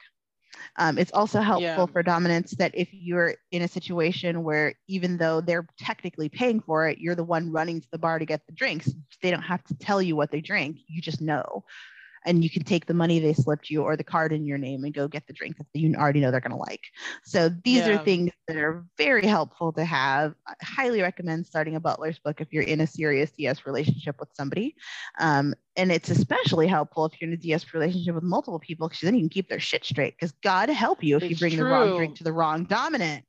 Um, 0.77 0.97
it's 0.97 1.11
also 1.11 1.41
helpful 1.41 1.87
Yeah. 1.87 1.87
for 1.87 2.03
dominance 2.03 2.51
that 2.57 2.71
if 2.73 2.89
you're 2.91 3.35
in 3.51 3.61
a 3.61 3.67
situation 3.67 4.43
where 4.43 4.73
even 4.87 5.17
though 5.17 5.41
they're 5.41 5.67
technically 5.77 6.29
paying 6.29 6.59
for 6.59 6.87
it, 6.87 6.99
you're 6.99 7.15
the 7.15 7.23
one 7.23 7.51
running 7.51 7.81
to 7.81 7.87
the 7.91 7.97
bar 7.97 8.19
to 8.19 8.25
get 8.25 8.41
the 8.47 8.53
drinks. 8.53 8.89
They 9.21 9.31
don't 9.31 9.41
have 9.41 9.63
to 9.65 9.75
tell 9.75 10.01
you 10.01 10.15
what 10.15 10.31
they 10.31 10.41
drink. 10.41 10.77
You 10.87 11.01
just 11.01 11.21
know. 11.21 11.63
And 12.25 12.43
you 12.43 12.49
can 12.49 12.63
take 12.63 12.85
the 12.85 12.93
money 12.93 13.19
they 13.19 13.33
slipped 13.33 13.69
you 13.69 13.83
or 13.83 13.95
the 13.97 14.03
card 14.03 14.31
in 14.33 14.45
your 14.45 14.57
name 14.57 14.83
and 14.83 14.93
go 14.93 15.07
get 15.07 15.27
the 15.27 15.33
drink 15.33 15.57
that 15.57 15.65
you 15.73 15.93
already 15.95 16.19
know 16.19 16.31
they're 16.31 16.39
going 16.39 16.51
to 16.51 16.57
like. 16.57 16.83
So 17.23 17.49
these 17.63 17.85
Yeah. 17.85 17.95
are 17.95 17.97
things 17.97 18.31
that 18.47 18.57
are 18.57 18.85
very 18.97 19.25
helpful 19.25 19.73
to 19.73 19.83
have. 19.85 20.33
I 20.47 20.53
highly 20.63 21.01
recommend 21.01 21.45
starting 21.45 21.75
a 21.75 21.79
butler's 21.79 22.19
book 22.19 22.41
if 22.41 22.47
you're 22.51 22.63
in 22.63 22.81
a 22.81 22.87
serious 22.87 23.31
DS 23.31 23.65
relationship 23.65 24.15
with 24.19 24.29
somebody. 24.33 24.75
Um, 25.19 25.53
and 25.75 25.91
it's 25.91 26.09
especially 26.09 26.67
helpful 26.67 27.05
if 27.05 27.19
you're 27.19 27.29
in 27.29 27.33
a 27.33 27.37
DS 27.37 27.73
relationship 27.73 28.15
with 28.15 28.23
multiple 28.23 28.59
people 28.59 28.87
because 28.87 29.01
then 29.01 29.15
you 29.15 29.21
can 29.21 29.29
keep 29.29 29.49
their 29.49 29.59
shit 29.59 29.83
straight. 29.85 30.15
Because 30.19 30.31
God 30.43 30.69
help 30.69 31.03
you 31.03 31.17
if 31.17 31.23
you 31.23 31.29
It's 31.31 31.39
bring 31.39 31.57
the 31.57 31.65
wrong 31.65 31.95
drink 31.95 32.15
to 32.17 32.23
the 32.23 32.33
wrong 32.33 32.65
dominant. 32.65 33.25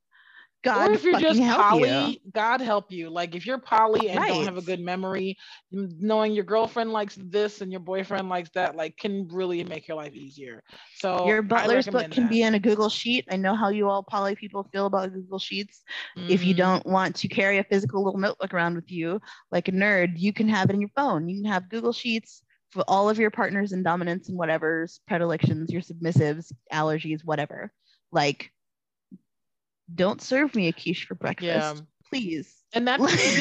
God 0.65 0.91
or 0.91 0.95
if 0.95 1.05
you're 1.05 1.15
just 1.16 1.41
help 1.41 1.59
poly, 1.61 2.20
you. 2.20 2.32
God 2.32 2.61
help 2.61 2.91
you. 2.91 3.11
Like 3.11 3.35
if 3.35 3.47
you're 3.47 3.59
poly 3.59 4.11
and 4.11 4.27
don't 4.27 4.45
have 4.45 4.59
a 4.59 4.62
good 4.62 4.81
memory, 4.81 5.36
knowing 5.70 6.32
your 6.32 6.45
girlfriend 6.45 6.93
likes 6.93 7.16
this 7.16 7.61
and 7.61 7.70
your 7.70 7.81
boyfriend 7.81 8.28
likes 8.28 8.51
that, 8.55 8.77
like 8.77 8.97
can 8.97 9.28
really 9.28 9.62
make 9.65 9.89
your 9.89 9.97
life 9.97 10.15
easier. 10.15 10.62
So 10.97 11.27
Your 11.27 11.43
butler's 11.43 11.86
book 11.86 12.11
can 12.11 12.24
that. 12.24 12.28
be 12.28 12.43
in 12.43 12.55
a 12.55 12.61
Google 12.61 12.89
Sheet. 12.89 13.27
I 13.31 13.36
know 13.36 13.55
how 13.55 13.69
you 13.69 13.89
all 13.89 14.03
poly 14.03 14.35
people 14.36 14.69
feel 14.73 14.86
about 14.86 15.12
Google 15.12 15.39
Sheets. 15.39 15.82
If 16.28 16.45
you 16.45 16.55
Mhm. 16.55 16.57
don't 16.57 16.86
want 16.86 17.16
to 17.16 17.28
carry 17.28 17.59
a 17.59 17.65
physical 17.65 18.05
little 18.05 18.20
notebook 18.20 18.55
around 18.55 18.77
with 18.77 18.91
you 18.91 19.20
like 19.51 19.69
a 19.69 19.73
nerd, 19.73 20.12
you 20.16 20.32
can 20.32 20.49
have 20.49 20.70
it 20.70 20.74
in 20.74 20.81
your 20.81 20.91
phone. 20.97 21.28
You 21.28 21.43
can 21.43 21.51
have 21.53 21.69
Google 21.69 21.93
Sheets 21.93 22.43
for 22.70 22.82
all 22.89 23.09
of 23.11 23.19
your 23.19 23.31
partners 23.31 23.73
and 23.73 23.85
dominants 23.85 24.28
and 24.28 24.39
whatever's 24.39 25.01
predilections, 25.07 25.70
your 25.70 25.82
submissives, 25.82 26.53
allergies, 26.73 27.24
whatever. 27.24 27.73
Like, 28.11 28.51
don't 29.93 30.20
serve 30.23 30.55
me 30.55 30.69
a 30.69 30.73
quiche 30.73 31.06
for 31.06 31.15
breakfast, 31.15 31.47
Yeah. 31.47 31.74
please. 32.09 32.55
and 32.74 32.89
you 32.89 32.97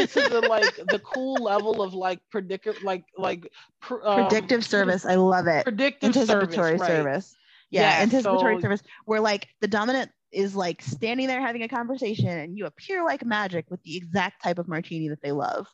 to 0.07 0.29
the 0.29 0.45
like 0.49 0.75
the 0.89 0.99
cool 1.03 1.35
level 1.35 1.81
of 1.81 1.93
like 1.93 2.19
predictive 2.29 2.81
like 2.83 3.03
like 3.17 3.49
pr- 3.81 4.03
um, 4.03 4.27
Predictive 4.27 4.63
service, 4.65 5.05
I 5.05 5.15
love 5.15 5.47
it. 5.47 5.63
predictive 5.63 6.07
Anticipatory 6.07 6.77
service, 6.77 6.81
right. 6.81 6.87
service. 6.87 7.35
Yeah, 7.71 7.81
Yeah, 7.97 8.03
anticipatory 8.03 8.57
so- 8.57 8.61
service 8.61 8.83
where 9.05 9.19
like 9.21 9.47
the 9.61 9.67
dominant 9.67 10.11
is 10.31 10.55
like 10.55 10.81
standing 10.81 11.27
there 11.27 11.39
having 11.41 11.63
a 11.63 11.67
conversation 11.67 12.27
and 12.27 12.57
you 12.57 12.65
appear 12.65 13.03
like 13.03 13.23
magic 13.25 13.65
with 13.69 13.81
the 13.83 13.95
exact 13.95 14.43
type 14.43 14.57
of 14.59 14.67
martini 14.67 15.09
that 15.09 15.21
they 15.21 15.31
love. 15.31 15.67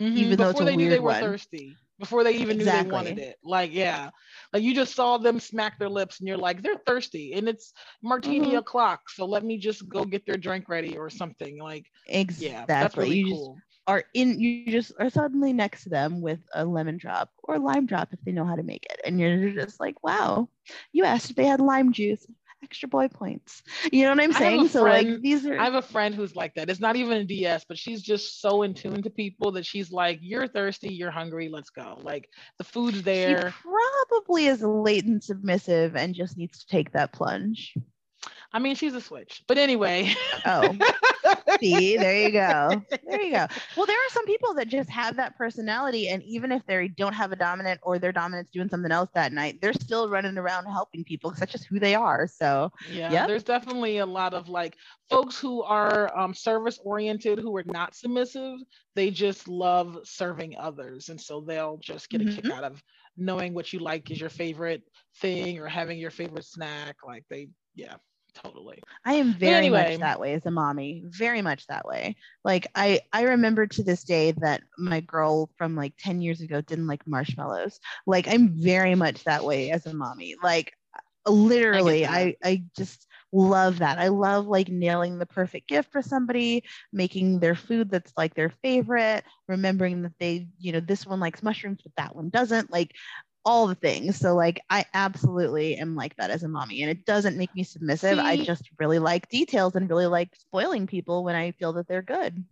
Mhm, 0.00 0.16
even 0.16 0.36
though 0.38 0.50
it's 0.50 0.58
before 0.58 0.62
a 0.68 0.70
they 0.70 0.76
knew 0.76 0.90
they 0.90 0.98
weird 0.98 1.02
were 1.02 1.10
one. 1.12 1.20
thirsty 1.20 1.76
before 1.98 2.24
they 2.24 2.34
even 2.36 2.58
knew 2.58 2.70
they 2.70 2.82
wanted 2.82 3.18
it 3.18 3.36
like 3.44 3.72
yeah 3.72 4.10
like 4.52 4.62
you 4.62 4.74
just 4.74 4.94
saw 4.94 5.16
them 5.18 5.38
smack 5.40 5.78
their 5.78 5.88
lips 5.88 6.20
and 6.20 6.28
you're 6.28 6.36
like 6.36 6.62
they're 6.62 6.80
thirsty 6.86 7.32
and 7.34 7.48
it's 7.48 7.72
martini 8.02 8.54
Mhm. 8.54 8.56
o'clock 8.56 9.08
so 9.10 9.24
let 9.26 9.44
me 9.44 9.58
just 9.58 9.88
go 9.88 10.04
get 10.04 10.26
their 10.26 10.36
drink 10.36 10.68
ready 10.68 10.96
or 10.96 11.10
something 11.10 11.58
like 11.60 11.86
Exactly. 12.06 12.36
yeah 12.36 12.66
that's 12.78 12.96
really 12.96 13.16
you 13.16 13.24
cool 13.28 13.50
just 13.50 13.50
are 13.86 14.04
in 14.14 14.40
you 14.40 14.70
just 14.72 14.92
are 15.00 15.10
suddenly 15.10 15.52
next 15.52 15.84
to 15.84 15.90
them 15.90 16.20
with 16.20 16.40
a 16.54 16.64
lemon 16.64 16.98
drop 16.98 17.30
or 17.44 17.58
lime 17.58 17.86
drop 17.86 18.08
if 18.12 18.20
they 18.24 18.32
know 18.32 18.44
how 18.44 18.56
to 18.56 18.62
make 18.62 18.84
it. 18.90 19.00
And 19.04 19.20
you're 19.20 19.52
just 19.52 19.80
like, 19.80 20.02
wow, 20.02 20.48
you 20.92 21.04
asked 21.04 21.30
if 21.30 21.36
they 21.36 21.44
had 21.44 21.60
lime 21.60 21.92
juice. 21.92 22.26
Extra 22.66 22.88
boy 22.88 23.06
points. 23.06 23.62
You 23.92 24.02
know 24.02 24.10
what 24.10 24.20
I'm 24.20 24.30
I 24.34 24.38
have 24.40 24.42
a 24.42 24.56
saying? 24.56 24.68
So 24.70 24.82
like 24.82 25.06
these 25.22 25.46
are 25.46 25.56
i 25.56 25.64
have 25.64 25.74
a 25.74 25.82
friend 25.82 26.12
who's 26.14 26.34
like 26.34 26.52
that 26.54 26.68
it's 26.68 26.80
not 26.80 26.96
even 26.96 27.18
a 27.18 27.24
ds 27.24 27.64
but 27.68 27.78
she's 27.78 28.02
just 28.02 28.40
so 28.40 28.62
in 28.62 28.74
tune 28.74 29.02
to 29.02 29.10
people 29.10 29.52
that 29.52 29.64
she's 29.64 29.92
like 29.92 30.18
you're 30.20 30.48
thirsty 30.48 30.92
you're 30.92 31.12
hungry 31.12 31.48
let's 31.48 31.70
go 31.70 31.96
like 32.02 32.28
the 32.58 32.64
food's 32.64 33.02
there 33.04 33.50
she 33.50 33.68
probably 34.10 34.46
is 34.46 34.62
latent 34.62 35.22
submissive 35.22 35.94
and 35.94 36.12
just 36.12 36.36
needs 36.36 36.58
to 36.58 36.66
take 36.66 36.90
that 36.92 37.12
plunge. 37.12 37.72
i 38.52 38.58
mean 38.58 38.74
she's 38.74 38.94
a 38.94 39.00
switch 39.00 39.44
but 39.46 39.58
anyway 39.58 40.12
Oh, 40.44 40.74
see, 41.60 41.96
there 41.96 42.16
you 42.26 42.32
go. 42.32 42.82
There 43.06 43.20
you 43.20 43.32
go. 43.32 43.46
Well, 43.76 43.86
there 43.86 43.96
are 43.96 44.10
some 44.10 44.26
people 44.26 44.54
that 44.54 44.68
just 44.68 44.90
have 44.90 45.16
that 45.16 45.36
personality, 45.36 46.08
and 46.08 46.22
even 46.22 46.52
if 46.52 46.64
they 46.66 46.88
don't 46.88 47.12
have 47.14 47.32
a 47.32 47.36
dominant 47.36 47.80
or 47.82 47.98
their 47.98 48.12
dominant's 48.12 48.50
doing 48.50 48.68
something 48.68 48.92
else 48.92 49.10
that 49.14 49.32
night, 49.32 49.60
they're 49.60 49.72
still 49.72 50.08
running 50.08 50.36
around 50.38 50.66
helping 50.66 51.04
people 51.04 51.30
because 51.30 51.40
that's 51.40 51.52
just 51.52 51.66
who 51.66 51.78
they 51.78 51.94
are. 51.94 52.26
So, 52.26 52.70
Yeah, 52.84 53.22
Yep. 53.22 53.24
there's 53.24 53.44
definitely 53.44 53.98
a 53.98 54.06
lot 54.06 54.34
of 54.34 54.48
like 54.48 54.76
folks 55.08 55.38
who 55.40 55.62
are 55.62 56.16
um, 56.16 56.34
service 56.34 56.78
oriented 56.84 57.38
who 57.38 57.56
are 57.56 57.64
not 57.64 57.94
submissive. 57.94 58.58
They 58.94 59.10
just 59.10 59.48
love 59.48 59.98
serving 60.04 60.56
others, 60.58 61.08
and 61.08 61.20
so 61.20 61.40
they'll 61.40 61.78
just 61.78 62.08
get 62.10 62.20
a 62.20 62.26
kick 62.26 62.44
Mhm. 62.44 62.50
out 62.50 62.64
of 62.64 62.82
knowing 63.16 63.54
what 63.54 63.72
you 63.72 63.80
like 63.80 64.10
is 64.10 64.20
your 64.20 64.30
favorite 64.30 64.82
thing 65.20 65.58
or 65.58 65.66
having 65.68 65.98
your 65.98 66.10
favorite 66.10 66.44
snack. 66.44 66.96
Like 67.06 67.24
they, 67.28 67.48
yeah, 67.74 67.96
totally. 68.42 68.82
I 69.04 69.14
am 69.14 69.32
very 69.34 69.56
anyway. 69.56 69.90
much 69.90 70.00
that 70.00 70.20
way 70.20 70.34
as 70.34 70.46
a 70.46 70.50
mommy, 70.50 71.02
very 71.06 71.42
much 71.42 71.66
that 71.66 71.86
way. 71.86 72.16
Like 72.44 72.66
I 72.74 73.00
I 73.12 73.22
remember 73.22 73.66
to 73.66 73.82
this 73.82 74.04
day 74.04 74.32
that 74.38 74.62
my 74.78 75.00
girl 75.00 75.50
from 75.56 75.76
like 75.76 75.94
10 75.98 76.20
years 76.20 76.40
ago 76.40 76.60
didn't 76.60 76.86
like 76.86 77.06
marshmallows. 77.06 77.78
Like 78.06 78.28
I'm 78.28 78.48
very 78.50 78.94
much 78.94 79.24
that 79.24 79.44
way 79.44 79.70
as 79.70 79.86
a 79.86 79.94
mommy. 79.94 80.36
Like 80.42 80.72
uh, 81.26 81.30
literally 81.30 82.02
that. 82.02 82.10
I 82.10 82.36
I 82.44 82.64
just 82.76 83.06
love 83.32 83.78
that. 83.78 83.98
I 83.98 84.08
love 84.08 84.46
like 84.46 84.68
nailing 84.68 85.18
the 85.18 85.26
perfect 85.26 85.68
gift 85.68 85.90
for 85.92 86.02
somebody, 86.02 86.64
making 86.92 87.40
their 87.40 87.54
food 87.54 87.90
that's 87.90 88.12
like 88.16 88.34
their 88.34 88.50
favorite, 88.62 89.24
remembering 89.48 90.02
that 90.02 90.14
they, 90.18 90.48
you 90.58 90.72
know, 90.72 90.80
this 90.80 91.06
one 91.06 91.20
likes 91.20 91.42
mushrooms 91.42 91.80
but 91.82 91.92
that 91.96 92.14
one 92.14 92.30
doesn't. 92.30 92.70
Like 92.70 92.92
all 93.46 93.68
the 93.68 93.76
things. 93.76 94.18
So 94.18 94.34
like 94.34 94.60
I 94.70 94.84
absolutely 94.94 95.76
am 95.76 95.96
like 95.96 96.16
that 96.16 96.30
as 96.30 96.42
a 96.42 96.48
mommy 96.48 96.82
and 96.82 96.90
it 96.90 97.06
doesn't 97.06 97.38
make 97.38 97.54
me 97.54 97.64
submissive. 97.64 98.18
I 98.18 98.36
just 98.36 98.68
really 98.78 98.98
like 98.98 99.28
details 99.30 99.76
and 99.76 99.88
really 99.88 100.06
like 100.08 100.34
spoiling 100.36 100.86
people 100.86 101.24
when 101.24 101.36
I 101.36 101.52
feel 101.52 101.72
that 101.74 101.88
they're 101.88 102.02
good. 102.02 102.44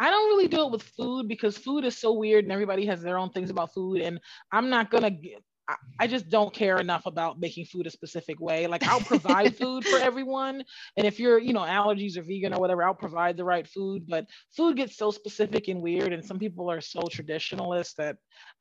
I 0.00 0.10
don't 0.10 0.28
really 0.28 0.48
do 0.48 0.66
it 0.66 0.72
with 0.72 0.82
food 0.82 1.28
because 1.28 1.58
food 1.58 1.84
is 1.84 1.96
so 1.98 2.12
weird 2.12 2.44
and 2.44 2.52
everybody 2.52 2.86
has 2.86 3.02
their 3.02 3.18
own 3.18 3.30
things 3.30 3.50
about 3.50 3.74
food. 3.74 4.00
And 4.00 4.20
I'm 4.52 4.70
not 4.70 4.90
gonna 4.90 5.10
get, 5.10 5.42
I, 5.68 5.76
I 5.98 6.06
just 6.06 6.28
don't 6.28 6.52
care 6.54 6.78
enough 6.78 7.06
about 7.06 7.40
making 7.40 7.66
food 7.66 7.86
a 7.86 7.90
specific 7.90 8.40
way. 8.40 8.66
Like 8.66 8.82
I'll 8.84 9.00
provide 9.00 9.54
food 9.56 9.86
for 9.86 9.98
everyone. 9.98 10.64
And 10.96 11.06
if 11.06 11.18
you're, 11.18 11.38
you 11.38 11.52
know, 11.52 11.60
allergies 11.60 12.16
or 12.16 12.22
vegan 12.22 12.54
or 12.54 12.60
whatever, 12.60 12.84
I'll 12.84 12.94
provide 12.94 13.36
the 13.36 13.44
right 13.44 13.66
food. 13.66 14.06
But 14.06 14.26
food 14.56 14.76
gets 14.76 14.96
so 14.96 15.10
specific 15.10 15.68
and 15.68 15.80
weird. 15.82 16.12
And 16.12 16.24
some 16.24 16.38
people 16.38 16.70
are 16.70 16.80
so 16.80 17.08
traditionalist 17.08 17.94
that, 17.96 18.16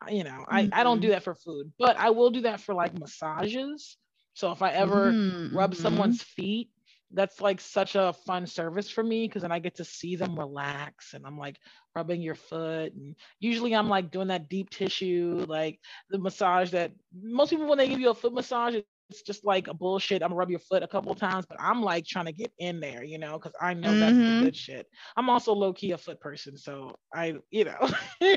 you 0.10 0.24
know, 0.24 0.46
I, 0.50 0.68
I 0.72 0.84
don't 0.84 1.02
do 1.02 1.10
Mhm. 1.10 1.12
that 1.12 1.24
for 1.24 1.36
food, 1.36 1.74
but 1.78 1.98
I 1.98 2.12
will 2.12 2.30
do 2.32 2.42
that 2.42 2.62
for 2.62 2.74
like 2.74 2.98
massages. 2.98 3.98
So 4.34 4.52
if 4.52 4.62
I 4.62 4.72
ever 4.72 5.18
Mhm, 5.18 5.52
rub 5.52 5.76
someone's 5.76 6.22
feet 6.22 6.72
that's 7.16 7.42
like 7.42 7.62
such 7.62 7.96
a 7.96 8.14
fun 8.14 8.46
service 8.48 8.90
for 8.90 9.04
me 9.04 9.28
because 9.28 9.44
then 9.44 9.52
I 9.52 9.60
get 9.60 9.76
to 9.78 9.86
see 9.86 10.16
them 10.16 10.38
relax 10.38 11.14
and 11.14 11.26
I'm 11.26 11.38
like 11.38 11.58
rubbing 11.96 12.22
your 12.22 12.36
foot 12.36 12.94
and 12.94 13.16
usually 13.40 13.76
I'm 13.76 13.90
like 13.90 14.12
doing 14.12 14.28
that 14.30 14.50
deep 14.50 14.70
tissue 14.70 15.46
like 15.48 15.80
the 16.10 16.20
massage 16.20 16.72
that 16.72 16.92
most 17.24 17.52
people 17.52 17.68
when 17.68 17.78
they 17.78 17.88
give 17.88 18.00
you 18.00 18.10
a 18.12 18.16
foot 18.16 18.34
massage 18.34 18.76
it's 18.76 18.94
just 18.96 19.16
like 19.16 19.68
a 19.68 19.74
bullshit 19.74 19.94
I'm 19.94 20.00
gonna 20.02 20.12
rub 20.12 20.24
your 20.24 20.32
foot 20.32 20.56
a 20.84 20.88
couple 20.88 20.90
of 20.90 20.94
times 20.94 21.24
but 21.24 21.34
I'm 21.40 21.62
like 21.64 21.90
trying 21.90 22.10
to 22.14 22.18
get 22.20 22.52
in 22.60 22.80
there 22.80 23.04
you 23.04 23.18
know 23.18 23.34
because 23.34 23.54
I 23.62 23.74
know 23.74 23.96
that's 23.96 24.18
Mhm. 24.18 24.26
the 24.26 24.34
good 24.34 24.56
shit 24.56 24.88
I'm 25.16 25.30
also 25.30 25.54
low 25.54 25.74
key 25.74 25.92
a 25.92 25.98
foot 25.98 26.20
person 26.20 26.58
so 26.58 26.96
I 27.14 27.36
you 27.52 27.66
know 27.66 27.90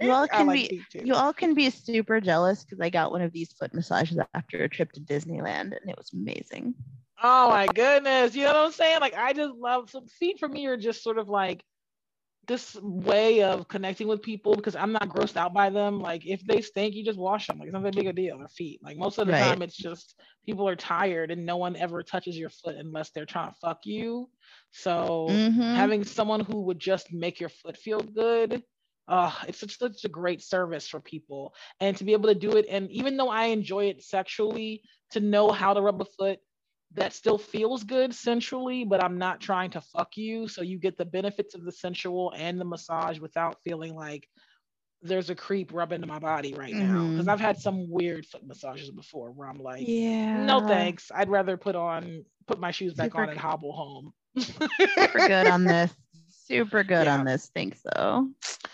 You 0.00 0.12
all 0.12 0.28
can 0.28 0.46
like 0.46 0.70
be 0.70 0.86
you 1.02 1.14
all 1.14 1.32
can 1.32 1.54
be 1.54 1.70
super 1.70 2.20
jealous 2.20 2.64
because 2.64 2.80
I 2.80 2.90
got 2.90 3.12
one 3.12 3.22
of 3.22 3.32
these 3.32 3.52
foot 3.52 3.74
massages 3.74 4.18
after 4.18 4.52
a 4.64 4.68
trip 4.68 4.92
to 4.92 5.00
Disneyland 5.00 5.60
and 5.78 5.88
it 5.88 5.96
was 5.96 6.12
amazing. 6.12 6.74
Oh 7.22 7.50
my 7.50 7.66
goodness. 7.66 8.34
You 8.34 8.44
know 8.44 8.54
what 8.54 8.66
I'm 8.66 8.72
saying? 8.72 9.00
Like 9.00 9.14
I 9.14 9.32
just 9.32 9.54
love 9.54 9.90
some 9.90 10.06
feet 10.06 10.38
for 10.38 10.48
me 10.48 10.66
are 10.66 10.76
just 10.76 11.02
sort 11.02 11.18
of 11.18 11.28
like 11.28 11.64
this 12.46 12.76
way 12.82 13.42
of 13.42 13.68
connecting 13.68 14.08
with 14.08 14.22
people 14.22 14.54
because 14.54 14.74
I'm 14.76 14.92
not 14.92 15.08
grossed 15.08 15.36
out 15.36 15.52
by 15.54 15.70
them. 15.70 16.00
Like 16.00 16.26
if 16.26 16.44
they 16.46 16.60
stink, 16.62 16.94
you 16.94 17.04
just 17.04 17.18
wash 17.18 17.46
them. 17.46 17.58
Like 17.58 17.68
it's 17.68 17.74
not 17.74 17.82
that 17.84 17.94
big 17.96 18.06
a 18.06 18.12
deal. 18.12 18.38
Their 18.38 18.48
feet. 18.48 18.80
Like 18.82 18.96
most 18.98 19.18
of 19.18 19.26
the 19.26 19.32
Right. 19.32 19.34
time 19.34 19.62
it's 19.62 19.76
just 19.76 20.20
people 20.46 20.68
are 20.68 20.76
tired 20.76 21.30
and 21.30 21.44
no 21.46 21.56
one 21.56 21.76
ever 21.76 22.02
touches 22.02 22.38
your 22.38 22.50
foot 22.50 22.76
unless 22.76 23.10
they're 23.10 23.26
trying 23.26 23.50
to 23.50 23.56
fuck 23.60 23.80
you. 23.84 24.30
So 24.72 25.44
Mhm. 25.50 25.68
having 25.70 26.04
someone 26.04 26.40
who 26.40 26.62
would 26.62 26.78
just 26.78 27.12
make 27.12 27.40
your 27.40 27.50
foot 27.50 27.76
feel 27.76 28.00
good 28.00 28.62
uh, 29.08 29.32
it's 29.48 29.60
such, 29.60 29.78
such 29.78 30.04
a 30.04 30.08
great 30.08 30.42
service 30.42 30.86
for 30.88 31.00
people 31.00 31.54
and 31.80 31.96
to 31.96 32.04
be 32.04 32.12
able 32.12 32.28
to 32.28 32.34
do 32.34 32.56
it 32.56 32.66
and 32.68 32.90
even 32.90 33.16
though 33.16 33.28
i 33.28 33.46
enjoy 33.46 33.86
it 33.86 34.02
sexually 34.02 34.82
to 35.10 35.20
know 35.20 35.50
how 35.50 35.72
to 35.74 35.80
rub 35.80 36.00
a 36.00 36.04
foot 36.04 36.38
that 36.94 37.12
still 37.12 37.38
feels 37.38 37.84
good 37.84 38.14
sensually, 38.14 38.84
but 38.84 39.02
I'm 39.02 39.18
not 39.18 39.40
trying 39.40 39.70
to 39.72 39.80
fuck 39.80 40.16
you. 40.16 40.48
So 40.48 40.62
you 40.62 40.78
get 40.78 40.96
the 40.96 41.04
benefits 41.04 41.54
of 41.54 41.64
the 41.64 41.72
sensual 41.72 42.32
and 42.36 42.60
the 42.60 42.64
massage 42.64 43.18
without 43.18 43.58
feeling 43.62 43.94
like 43.94 44.26
there's 45.02 45.30
a 45.30 45.34
creep 45.34 45.72
rubbing 45.72 46.04
my 46.06 46.18
body 46.18 46.54
right 46.54 46.74
now. 46.74 46.94
Mm-hmm. 46.94 47.12
Because. 47.12 47.28
I've 47.28 47.40
had 47.40 47.58
some 47.58 47.88
weird 47.90 48.26
foot 48.26 48.46
massages 48.46 48.90
before 48.90 49.30
where 49.30 49.48
I'm 49.48 49.62
like, 49.62 49.86
Yeah. 49.86 50.44
no 50.44 50.66
thanks. 50.66 51.10
I'd 51.14 51.28
rather 51.28 51.56
put 51.56 51.76
on 51.76 52.24
put 52.46 52.58
my 52.58 52.70
shoes 52.70 52.94
back 52.94 53.12
Super 53.12 53.22
on 53.22 53.28
and 53.30 53.38
hobble 53.38 53.72
home. 53.72 54.12
Super 54.38 55.28
good 55.28 55.46
on 55.46 55.64
this. 55.64 55.94
Super 56.48 56.82
good 56.82 57.04
Yeah. 57.04 57.18
on 57.18 57.26
this. 57.26 57.50
Thanks 57.54 57.82
so 57.82 58.30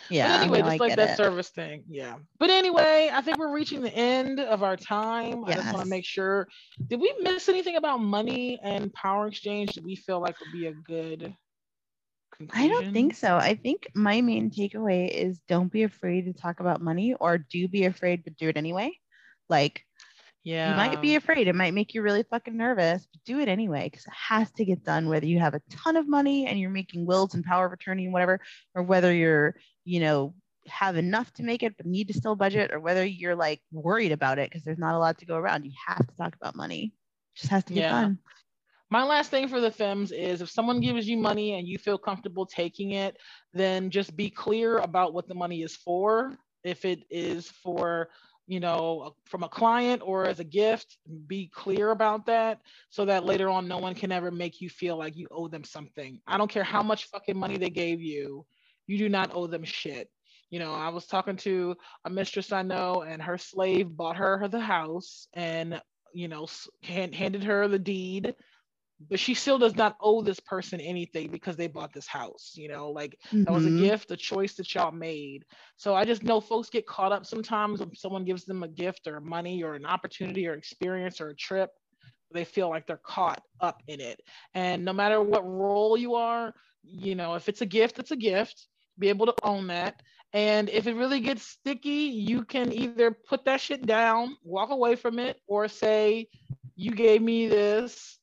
Yeah. 0.08 0.28
but 0.28 0.42
anyway, 0.42 0.60
no, 0.60 0.66
I 0.66 0.70
just 0.70 0.80
like 0.80 0.96
that 0.96 1.10
it. 1.10 1.16
service 1.16 1.48
thing. 1.48 1.82
Yeah. 1.88 2.16
But 2.38 2.50
anyway, 2.50 3.10
I 3.12 3.20
think 3.20 3.38
we're 3.38 3.52
reaching 3.52 3.82
the 3.82 3.92
end 3.92 4.38
of 4.38 4.62
our 4.62 4.76
time. 4.76 5.44
I 5.44 5.54
just 5.54 5.72
want 5.72 5.84
to 5.84 5.90
make 5.90 6.04
sure. 6.04 6.48
Did 6.86 7.00
we 7.00 7.12
miss 7.20 7.48
anything 7.48 7.76
about 7.76 8.00
money 8.00 8.60
and 8.62 8.92
power 8.92 9.26
exchange 9.26 9.74
that 9.74 9.84
we 9.84 9.96
feel 9.96 10.20
like 10.20 10.38
would 10.38 10.52
be 10.52 10.66
a 10.66 10.72
good 10.72 11.34
I 12.52 12.68
don't 12.68 12.92
think 12.92 13.14
so. 13.14 13.36
I 13.36 13.54
think 13.54 13.88
my 13.94 14.20
main 14.20 14.50
takeaway 14.50 15.08
is 15.08 15.40
don't 15.48 15.70
be 15.70 15.84
afraid 15.84 16.24
to 16.26 16.32
talk 16.32 16.60
about 16.60 16.80
money 16.80 17.14
or 17.14 17.38
do 17.38 17.68
be 17.68 17.84
afraid 17.84 18.24
but 18.24 18.36
do 18.36 18.48
it 18.48 18.56
anyway. 18.56 18.90
Like 19.48 19.84
Yeah. 20.44 20.70
you 20.70 20.76
might 20.76 21.00
be 21.00 21.16
afraid. 21.16 21.48
It 21.48 21.54
might 21.54 21.72
make 21.74 21.94
you 21.94 22.02
really 22.02 22.22
fucking 22.22 22.56
nervous, 22.56 23.06
but 23.10 23.24
do 23.24 23.40
it 23.40 23.48
anyway 23.48 23.84
because 23.90 24.06
it 24.06 24.12
has 24.12 24.50
to 24.52 24.64
get 24.64 24.84
done 24.84 25.08
whether 25.08 25.26
you 25.26 25.38
have 25.40 25.54
a 25.54 25.62
ton 25.70 25.96
of 25.96 26.06
money 26.06 26.46
and 26.46 26.60
you're 26.60 26.70
making 26.70 27.06
wills 27.06 27.34
and 27.34 27.42
power 27.44 27.66
of 27.66 27.72
attorney 27.72 28.04
and 28.04 28.12
whatever, 28.12 28.38
or 28.74 28.82
whether 28.82 29.12
you're, 29.12 29.56
you 29.84 30.00
know, 30.00 30.34
have 30.66 30.96
enough 30.96 31.32
to 31.34 31.42
make 31.42 31.62
it 31.62 31.76
but 31.76 31.86
need 31.86 32.08
to 32.08 32.14
still 32.14 32.36
budget, 32.36 32.72
or 32.72 32.80
whether 32.80 33.04
you're 33.04 33.34
like 33.34 33.60
worried 33.72 34.12
about 34.12 34.38
it 34.38 34.50
because 34.50 34.64
there's 34.64 34.78
not 34.78 34.94
a 34.94 34.98
lot 34.98 35.18
to 35.18 35.26
go 35.26 35.36
around. 35.36 35.64
You 35.64 35.72
have 35.86 36.06
to 36.06 36.16
talk 36.16 36.34
about 36.36 36.54
money. 36.56 36.92
It 37.34 37.38
just 37.40 37.50
has 37.50 37.64
to 37.64 37.72
get 37.74 37.80
Yeah. 37.80 37.90
done. 38.02 38.18
My 38.90 39.02
last 39.02 39.30
thing 39.30 39.48
for 39.48 39.60
the 39.60 39.70
femmes 39.70 40.12
is 40.12 40.40
if 40.40 40.50
someone 40.50 40.80
gives 40.80 41.08
you 41.08 41.16
money 41.16 41.54
and 41.58 41.66
you 41.66 41.78
feel 41.78 41.98
comfortable 41.98 42.46
taking 42.46 42.92
it, 42.92 43.16
then 43.52 43.90
just 43.90 44.14
be 44.14 44.30
clear 44.30 44.78
about 44.78 45.14
what 45.14 45.26
the 45.26 45.34
money 45.34 45.62
is 45.62 45.74
for. 45.74 46.36
If 46.62 46.84
it 46.84 47.02
is 47.10 47.48
for, 47.48 48.10
you 48.46 48.60
know, 48.60 49.14
from 49.24 49.42
a 49.42 49.48
client 49.48 50.02
or 50.04 50.26
as 50.26 50.40
a 50.40 50.44
gift, 50.44 50.98
be 51.26 51.50
clear 51.54 51.90
about 51.90 52.26
that 52.26 52.60
so 52.90 53.04
that 53.06 53.24
later 53.24 53.48
on 53.48 53.66
no 53.66 53.78
one 53.78 53.94
can 53.94 54.12
ever 54.12 54.30
make 54.30 54.60
you 54.60 54.68
feel 54.68 54.98
like 54.98 55.16
you 55.16 55.26
owe 55.30 55.48
them 55.48 55.64
something. 55.64 56.20
I 56.26 56.36
don't 56.36 56.50
care 56.50 56.64
how 56.64 56.82
much 56.82 57.06
fucking 57.06 57.38
money 57.38 57.56
they 57.56 57.70
gave 57.70 58.00
you, 58.00 58.44
you 58.86 58.98
do 58.98 59.08
not 59.08 59.34
owe 59.34 59.46
them 59.46 59.64
shit. 59.64 60.10
You 60.50 60.58
know, 60.58 60.74
I 60.74 60.90
was 60.90 61.06
talking 61.06 61.36
to 61.38 61.74
a 62.04 62.10
mistress 62.10 62.52
I 62.52 62.62
know 62.62 63.02
and 63.02 63.20
her 63.22 63.38
slave 63.38 63.96
bought 63.96 64.16
her 64.16 64.46
the 64.46 64.60
house 64.60 65.26
and, 65.32 65.80
you 66.12 66.28
know, 66.28 66.46
hand, 66.82 67.14
handed 67.14 67.44
her 67.44 67.66
the 67.66 67.78
deed 67.78 68.34
but 69.08 69.20
she 69.20 69.34
still 69.34 69.58
does 69.58 69.76
not 69.76 69.96
owe 70.00 70.22
this 70.22 70.40
person 70.40 70.80
anything 70.80 71.30
because 71.30 71.56
they 71.56 71.66
bought 71.66 71.92
this 71.92 72.06
house 72.06 72.52
you 72.56 72.68
know 72.68 72.90
like 72.90 73.16
that 73.44 73.52
was 73.52 73.66
a 73.66 73.70
Mhm. 73.70 73.78
gift 73.78 74.10
a 74.10 74.16
choice 74.16 74.54
that 74.54 74.74
y'all 74.74 74.92
made. 74.92 75.44
So 75.76 75.94
i 75.94 76.04
just 76.04 76.22
know 76.22 76.40
folks 76.40 76.70
get 76.70 76.86
caught 76.86 77.12
up 77.12 77.26
sometimes 77.26 77.80
when 77.80 77.94
someone 77.94 78.24
gives 78.24 78.44
them 78.44 78.62
a 78.62 78.68
gift 78.68 79.06
or 79.06 79.20
money 79.20 79.62
or 79.62 79.74
an 79.74 79.86
opportunity 79.86 80.46
or 80.46 80.54
experience 80.54 81.20
or 81.20 81.28
a 81.30 81.36
trip 81.36 81.70
they 82.32 82.44
feel 82.44 82.68
like 82.68 82.86
they're 82.86 83.00
caught 83.04 83.40
up 83.60 83.80
in 83.86 84.00
it. 84.00 84.20
And 84.54 84.84
no 84.84 84.92
matter 84.92 85.20
what 85.22 85.46
role 85.46 85.96
you 85.96 86.14
are 86.14 86.52
you 86.82 87.14
know 87.14 87.34
if 87.34 87.48
it's 87.48 87.60
a 87.62 87.66
gift 87.66 87.98
it's 87.98 88.10
a 88.12 88.16
gift. 88.16 88.66
Be 88.98 89.08
able 89.08 89.26
to 89.26 89.34
own 89.42 89.66
that. 89.68 90.00
And 90.32 90.68
if 90.70 90.86
it 90.86 90.94
really 90.94 91.20
gets 91.20 91.42
sticky 91.42 92.12
you 92.30 92.44
can 92.44 92.72
either 92.72 93.10
put 93.12 93.44
that 93.44 93.60
shit 93.60 93.86
down 93.86 94.36
walk 94.44 94.70
away 94.70 94.94
from 94.96 95.18
it 95.18 95.40
or 95.46 95.68
say 95.68 96.28
you 96.76 96.92
gave 96.92 97.22
me 97.22 97.48
this 97.48 98.18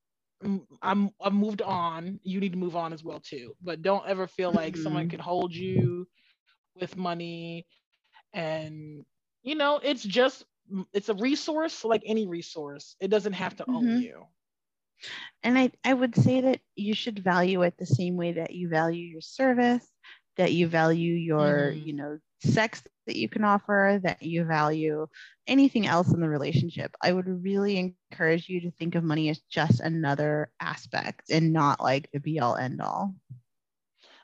I'm 0.82 1.12
I'm 1.22 1.36
moved 1.36 1.62
on. 1.62 2.20
You 2.24 2.40
need 2.40 2.54
to 2.54 2.58
move 2.60 2.76
on 2.76 2.94
as 2.94 3.04
well 3.04 3.20
too. 3.20 3.56
But 3.62 3.82
don't 3.82 4.08
ever 4.08 4.28
feel 4.28 4.52
like 4.52 4.78
someone 4.78 5.06
Mhm. 5.06 5.10
can 5.10 5.20
hold 5.20 5.54
you 5.54 6.08
with 6.76 6.98
money 6.98 7.66
and 8.34 9.06
you 9.44 9.56
know, 9.56 9.80
it's 9.84 10.04
just 10.04 10.46
it's 10.94 11.10
a 11.10 11.16
resource 11.16 11.84
like 11.84 12.04
any 12.06 12.28
resource. 12.28 12.96
It 13.00 13.10
doesn't 13.10 13.34
have 13.34 13.56
to 13.58 13.66
own 13.70 13.90
Mhm. 13.90 13.96
you. 13.96 14.26
And 15.44 15.58
I, 15.58 15.72
I 15.84 15.94
would 15.94 16.16
say 16.16 16.42
that 16.42 16.62
you 16.76 16.94
should 16.94 17.20
value 17.24 17.62
it 17.64 17.78
the 17.78 17.86
same 17.86 18.16
way 18.18 18.34
that 18.34 18.54
you 18.56 18.70
value 18.70 19.04
your 19.06 19.22
service, 19.22 19.91
that 20.42 20.54
you 20.54 20.68
value 20.70 21.14
your, 21.14 21.74
Mhm. 21.74 21.92
you 21.92 21.96
know, 21.96 22.20
sex 22.44 22.90
that 23.08 23.18
you 23.18 23.30
can 23.30 23.46
offer, 23.46 24.00
that 24.04 24.24
you 24.24 24.46
value 24.46 25.08
anything 25.48 25.88
else 25.88 26.14
in 26.14 26.22
the 26.22 26.30
relationship. 26.30 26.96
I 27.04 27.14
would 27.14 27.28
really 27.44 27.78
encourage 27.78 28.50
you 28.50 28.62
to 28.62 28.72
think 28.72 28.96
of 28.96 29.04
money 29.04 29.30
as 29.30 29.40
just 29.50 29.82
another 29.82 30.52
aspect 30.62 31.30
and 31.32 31.54
not 31.54 31.82
like 31.82 32.10
the 32.12 32.20
be 32.20 32.40
all 32.40 32.56
end 32.56 32.82
all. 32.82 33.16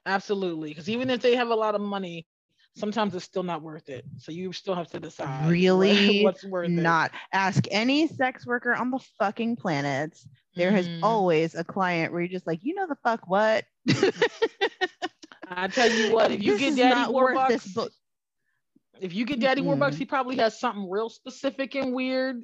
Absolutely. 0.06 0.70
Because 0.70 0.90
even 0.90 1.10
if 1.10 1.22
they 1.22 1.36
have 1.36 1.50
a 1.50 1.56
lot 1.56 1.76
of 1.76 1.82
money, 1.82 2.28
sometimes 2.76 3.16
it's 3.16 3.26
still 3.26 3.44
not 3.44 3.62
worth 3.62 3.90
it. 3.90 4.06
So 4.18 4.32
you 4.32 4.52
still 4.54 4.76
have 4.76 4.90
to 4.92 5.00
decide 5.00 5.60
Really 5.68 6.18
what's 6.18 6.44
worth 6.46 6.78
Not 6.78 7.12
ask 7.34 7.66
any 7.72 8.08
sex 8.08 8.46
worker 8.46 8.74
on 8.74 8.92
the 8.92 9.00
fucking 9.20 9.58
planet. 9.58 10.18
There 10.56 10.72
has 10.72 10.90
Mhm. 10.90 11.02
always 11.02 11.56
a 11.56 11.64
client 11.64 12.12
where 12.12 12.22
you're 12.22 12.30
just 12.30 12.48
like, 12.48 12.60
you 12.64 12.76
know, 12.76 12.88
the 12.88 12.96
fuck 13.04 13.28
what? 13.28 13.66
I 15.50 15.68
tell 15.68 15.88
you 15.90 16.08
what, 16.08 16.32
if 16.32 16.42
you 16.42 16.56
get 16.56 16.76
daddy 16.76 17.06
Warbucks, 17.06 17.78
if 19.00 19.14
you 19.14 19.26
get 19.26 19.40
Daddy 19.40 19.62
Warbucks, 19.62 19.96
Mm-mm. 19.96 19.98
he 19.98 20.06
probably 20.06 20.38
has 20.38 20.60
something 20.60 20.90
real 20.90 21.10
specific 21.10 21.76
and 21.76 21.94
weird 21.94 22.42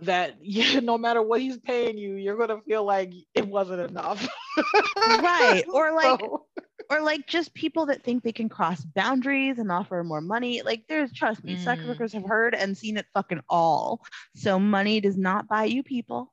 that 0.00 0.36
yeah, 0.42 0.80
no 0.80 0.98
matter 0.98 1.22
what 1.22 1.40
he's 1.40 1.58
paying 1.58 1.96
you, 1.98 2.14
you're 2.14 2.36
gonna 2.36 2.60
feel 2.62 2.84
like 2.84 3.12
it 3.34 3.46
wasn't 3.46 3.80
enough. 3.80 4.26
Right. 5.04 5.64
Or 5.72 5.92
like 5.94 6.20
So, 6.20 6.46
or 6.90 7.00
like 7.02 7.26
just 7.26 7.54
people 7.54 7.86
that 7.86 8.02
think 8.04 8.22
they 8.22 8.32
can 8.32 8.48
cross 8.48 8.84
boundaries 8.84 9.58
and 9.58 9.70
offer 9.70 10.02
more 10.04 10.20
money. 10.20 10.62
Like 10.62 10.84
there's 10.88 11.12
trust 11.12 11.44
me, 11.44 11.56
sex 11.56 11.84
Mm. 11.84 11.86
workers 11.86 12.12
have 12.12 12.24
heard 12.24 12.54
and 12.54 12.76
seen 12.76 12.96
it 12.96 13.06
fucking 13.14 13.40
all. 13.48 14.00
So 14.34 14.58
money 14.58 15.00
does 15.00 15.16
not 15.16 15.48
buy 15.48 15.64
you 15.64 15.82
people. 15.82 16.32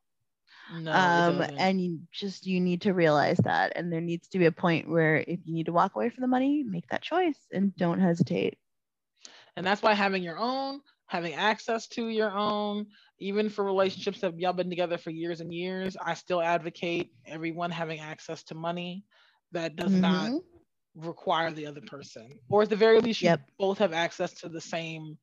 No, 0.69 0.91
um 0.91 1.43
and 1.57 1.81
you 1.81 1.99
just 2.11 2.45
you 2.47 2.59
need 2.61 2.81
to 2.81 2.93
realize 2.93 3.37
that. 3.43 3.73
And 3.75 3.91
there 3.91 4.01
needs 4.01 4.27
to 4.29 4.39
be 4.39 4.45
a 4.45 4.51
point 4.51 4.89
where 4.89 5.17
if 5.17 5.39
you 5.45 5.53
need 5.53 5.65
to 5.67 5.73
walk 5.73 5.95
away 5.95 6.09
from 6.09 6.21
the 6.21 6.27
money, 6.27 6.63
make 6.63 6.87
that 6.89 7.03
choice 7.03 7.47
and 7.51 7.75
don't 7.75 7.99
hesitate. 7.99 8.57
and 9.55 9.65
that's 9.65 9.81
why 9.81 9.93
having 9.93 10.23
your 10.23 10.37
own, 10.37 10.81
having 11.07 11.33
access 11.33 11.87
to 11.89 12.07
your 12.07 12.31
own, 12.31 12.87
even 13.19 13.49
for 13.49 13.63
relationships 13.63 14.21
that 14.21 14.37
y'all 14.39 14.53
been 14.53 14.69
together 14.69 14.97
for 14.97 15.09
years 15.11 15.41
and 15.41 15.53
years, 15.53 15.95
I 16.03 16.13
still 16.13 16.41
advocate 16.41 17.11
everyone 17.25 17.71
having 17.71 17.99
access 17.99 18.43
to 18.45 18.55
money 18.55 19.05
that 19.51 19.75
does 19.75 19.99
not 19.99 20.31
Mhm. 20.31 20.43
require 20.95 21.51
the 21.51 21.67
other 21.67 21.81
person 21.81 22.39
or 22.49 22.63
at 22.63 22.69
the 22.69 22.75
very 22.75 22.99
least 22.99 23.23
you 23.23 23.33
both 23.57 23.77
have 23.79 23.93
access 23.93 24.33
to 24.33 24.49
the 24.49 24.61
same 24.61 25.17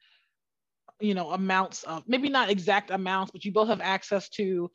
you 1.01 1.14
know 1.14 1.31
amounts 1.31 1.82
of 1.85 2.02
maybe 2.06 2.28
not 2.28 2.51
exact 2.51 2.90
amounts 2.90 3.31
but 3.31 3.44
you 3.44 3.52
both 3.52 3.68
have 3.68 3.81
access 3.81 4.28
to 4.28 4.70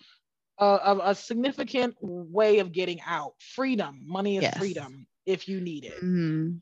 a, 0.62 1.00
a, 1.06 1.16
significant 1.16 1.96
way 2.02 2.60
of 2.60 2.72
getting 2.72 3.02
out 3.06 3.34
freedom 3.40 4.02
money 4.06 4.38
is 4.38 4.44
Yes. 4.44 4.58
freedom 4.58 5.08
if 5.26 5.48
you 5.48 5.60
need 5.60 5.86
it 5.86 6.02
Mhm. 6.04 6.60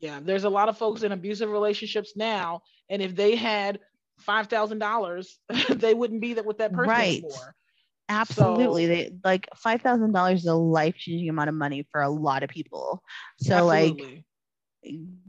yeah 0.00 0.20
there's 0.22 0.44
a 0.44 0.50
lot 0.50 0.68
of 0.68 0.78
folks 0.78 1.02
in 1.02 1.12
abusive 1.12 1.50
relationships 1.50 2.14
now 2.16 2.62
and 2.88 3.02
if 3.02 3.14
they 3.14 3.36
had 3.36 3.78
$5000 4.26 5.38
they 5.80 5.94
wouldn't 5.94 6.20
be 6.20 6.34
that 6.34 6.44
with 6.44 6.58
that 6.58 6.72
person 6.72 6.90
Right. 6.90 7.22
anymore 7.22 7.54
Absolutely. 8.08 8.84
So- 8.84 8.88
they 8.88 9.10
like 9.24 9.48
five 9.56 9.80
thousand 9.80 10.12
dollars 10.12 10.40
is 10.40 10.46
a 10.46 10.54
life 10.54 10.96
changing 10.96 11.28
amount 11.30 11.48
of 11.48 11.54
money 11.54 11.86
for 11.90 12.02
a 12.02 12.10
lot 12.10 12.42
of 12.42 12.50
people. 12.50 13.02
So 13.38 13.64
like 13.64 14.24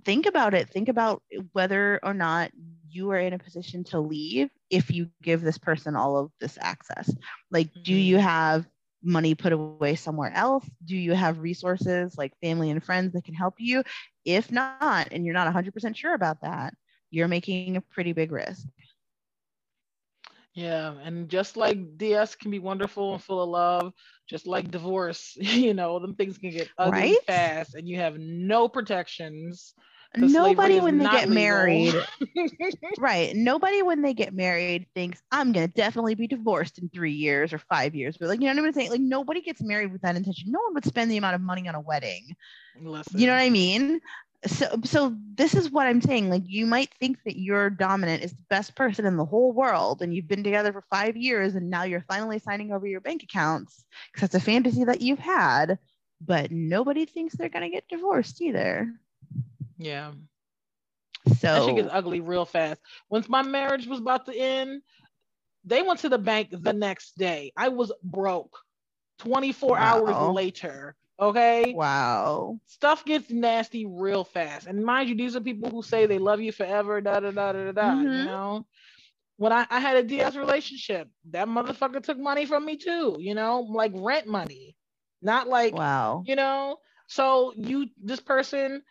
think 0.04 0.26
about 0.26 0.54
it. 0.54 0.70
Think 0.70 0.90
about 0.90 1.22
whether 1.54 2.00
or 2.04 2.14
not 2.14 2.52
you 2.90 3.12
are 3.12 3.20
in 3.20 3.34
a 3.34 3.40
position 3.40 3.84
to 3.86 4.00
leave 4.00 4.50
if 4.74 5.02
you 5.02 5.12
give 5.24 5.44
this 5.44 5.60
person 5.60 5.96
all 5.96 6.18
of 6.18 6.32
this 6.42 6.58
access. 6.62 7.14
Like, 7.52 7.70
do 7.84 7.94
Mhm. 7.94 8.14
you 8.14 8.18
have 8.20 8.68
money 9.04 9.36
put 9.36 9.66
away 9.68 9.96
somewhere 9.96 10.32
else? 10.34 10.68
Do 10.86 10.96
you 10.98 11.14
have 11.14 11.40
resources 11.40 12.18
like 12.18 12.38
family 12.42 12.72
and 12.72 12.84
friends 12.84 13.14
that 13.14 13.26
can 13.26 13.36
help 13.36 13.56
you? 13.60 13.84
If 14.26 14.64
not, 14.68 15.08
and 15.12 15.26
you're 15.26 15.34
not 15.36 15.48
100% 15.48 15.98
sure 15.98 16.14
about 16.16 16.42
that, 16.42 16.74
you're 17.12 17.28
making 17.30 17.78
a 17.78 17.82
pretty 17.82 18.14
big 18.14 18.32
risk. 18.32 18.68
Yeah, 20.54 20.94
and 21.02 21.30
just 21.30 21.58
like 21.58 21.98
DS 21.98 22.36
can 22.36 22.52
be 22.52 22.60
wonderful 22.60 23.14
and 23.14 23.24
full 23.24 23.42
of 23.42 23.50
love, 23.50 23.94
just 24.28 24.48
like 24.48 24.72
divorce, 24.72 25.36
you 25.40 25.74
know, 25.74 26.00
them 26.00 26.16
things 26.16 26.38
can 26.38 26.52
get 26.52 26.70
ugly 26.78 27.14
Right? 27.14 27.28
fast 27.28 27.76
and 27.76 27.88
you 27.88 27.98
have 27.98 28.18
no 28.20 28.68
protections. 28.68 29.74
Nobody, 30.16 30.80
when 30.80 30.98
they 30.98 31.06
get 31.06 31.30
legal. 31.30 31.36
married, 31.36 31.96
right? 33.00 33.36
Nobody, 33.36 33.82
when 33.82 34.02
they 34.02 34.14
get 34.14 34.34
married, 34.34 34.88
thinks 34.94 35.22
I'm 35.32 35.52
gonna 35.52 35.68
definitely 35.68 36.16
be 36.16 36.28
divorced 36.28 36.78
in 36.78 36.90
three 36.90 37.14
years 37.14 37.52
or 37.54 37.58
five 37.58 37.96
years. 37.96 38.18
But 38.18 38.30
like, 38.30 38.40
you 38.40 38.54
know 38.54 38.62
what 38.62 38.68
I'm 38.68 38.74
saying? 38.74 38.92
Like, 38.92 39.02
nobody 39.02 39.42
gets 39.42 39.62
married 39.62 39.92
with 39.92 40.02
that 40.02 40.16
intention. 40.16 40.52
No 40.52 40.60
one 40.62 40.76
would 40.76 40.86
spend 40.86 41.10
the 41.10 41.18
amount 41.18 41.36
of 41.36 41.42
money 41.42 41.68
on 41.68 41.76
a 41.76 41.80
wedding. 41.82 42.36
Listen, 42.80 43.20
You 43.20 43.28
know 43.28 43.34
what 43.34 43.42
I 43.42 43.50
mean? 43.50 44.02
so 44.46 44.68
so 44.84 45.16
this 45.36 45.54
is 45.54 45.72
what 45.72 45.88
i'm 45.88 46.02
saying 46.02 46.30
like 46.30 46.44
you 46.46 46.66
might 46.66 46.94
think 47.00 47.18
that 47.24 47.38
your 47.40 47.70
dominant 47.70 48.24
is 48.24 48.32
the 48.32 48.44
best 48.50 48.76
person 48.76 49.06
in 49.06 49.16
the 49.16 49.26
whole 49.26 49.54
world 49.54 50.02
and 50.02 50.14
you've 50.14 50.28
been 50.28 50.44
together 50.44 50.74
for 50.74 50.84
five 50.90 51.16
years 51.16 51.56
and 51.56 51.70
now 51.70 51.84
you're 51.84 52.04
finally 52.10 52.40
signing 52.40 52.72
over 52.72 52.86
your 52.86 53.00
bank 53.00 53.24
accounts 53.24 53.86
because 54.12 54.22
that's 54.30 54.44
a 54.44 54.46
fantasy 54.46 54.84
that 54.84 55.02
you've 55.02 55.20
had 55.20 55.78
but 56.20 56.52
nobody 56.52 57.06
thinks 57.06 57.36
they're 57.36 57.50
going 57.50 57.64
to 57.64 57.70
get 57.70 57.88
divorced 57.88 58.42
either 58.42 58.92
Yeah. 59.78 60.14
so 61.40 61.54
That 61.54 61.64
shit 61.64 61.76
gets 61.76 61.90
ugly 61.92 62.20
real 62.22 62.46
fast. 62.46 62.82
Once 63.10 63.30
my 63.30 63.42
marriage 63.44 63.88
was 63.88 64.00
about 64.00 64.26
to 64.26 64.36
end, 64.36 64.82
they 65.64 65.82
went 65.82 66.00
to 66.00 66.10
the 66.10 66.18
bank 66.18 66.50
the 66.52 66.74
next 66.74 67.18
day. 67.18 67.52
I 67.58 67.70
was 67.70 67.92
broke 68.04 68.58
24 69.20 69.78
Wow. 69.78 69.80
hours 69.80 70.22
later. 70.22 70.96
Okay. 71.20 71.80
wow 71.80 72.60
Stuff 72.68 73.06
gets 73.06 73.30
nasty 73.32 73.86
real 73.86 74.24
fast. 74.24 74.68
And 74.68 74.84
mind 74.84 75.10
you, 75.10 75.16
these 75.16 75.36
are 75.36 75.42
people 75.42 75.70
who 75.70 75.82
say 75.82 76.06
they 76.06 76.20
love 76.20 76.42
you 76.42 76.52
forever, 76.52 77.02
da 77.02 77.20
da 77.20 77.32
da 77.32 77.52
da 77.52 77.66
da 77.66 77.72
da. 77.72 78.04
You 78.12 78.22
Mhm. 78.22 78.24
know? 78.24 78.66
When 79.38 79.52
I, 79.52 79.66
I 79.70 79.80
had 79.80 79.98
a 79.98 80.04
DS 80.04 80.36
relationship, 80.36 81.10
that 81.32 81.48
motherfucker 81.48 82.02
took 82.04 82.18
money 82.18 82.46
from 82.46 82.66
me 82.66 82.78
too, 82.78 83.16
you 83.20 83.34
know, 83.36 83.62
like 83.62 83.92
rent 83.96 84.28
money. 84.28 84.76
Not 85.22 85.48
like 85.48 85.80
wow 85.80 86.26
you 86.26 86.36
know 86.36 86.78
so 87.08 87.54
you 87.56 87.88
this 88.04 88.20
person 88.20 88.82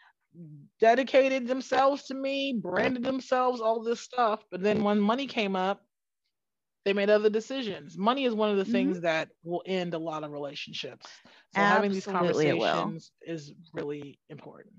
dedicated 0.83 1.49
themselves 1.49 2.05
to 2.05 2.15
me 2.15 2.55
branded 2.61 3.05
themselves 3.05 3.63
all 3.63 3.83
this 3.83 4.01
stuff 4.01 4.45
but 4.51 4.63
then 4.63 4.85
when 4.85 5.01
money 5.01 5.29
came 5.29 5.57
up 5.57 5.87
they 6.85 6.93
made 6.93 7.11
other 7.11 7.31
decisions 7.31 7.99
money 7.99 8.25
is 8.25 8.35
one 8.35 8.51
of 8.51 8.57
the 8.59 8.65
Mhm. 8.67 8.67
things 8.67 9.01
that 9.03 9.31
will 9.45 9.63
end 9.67 9.95
a 9.95 9.99
lot 9.99 10.25
of 10.25 10.33
relationships 10.33 11.23
so 11.51 11.65
having 11.65 11.93
these 11.95 12.07
Absolutely 12.07 12.49
it 12.49 12.59
will. 12.59 12.95
conversations 12.95 13.13
is 13.23 13.55
really 13.75 14.21
important 14.31 14.75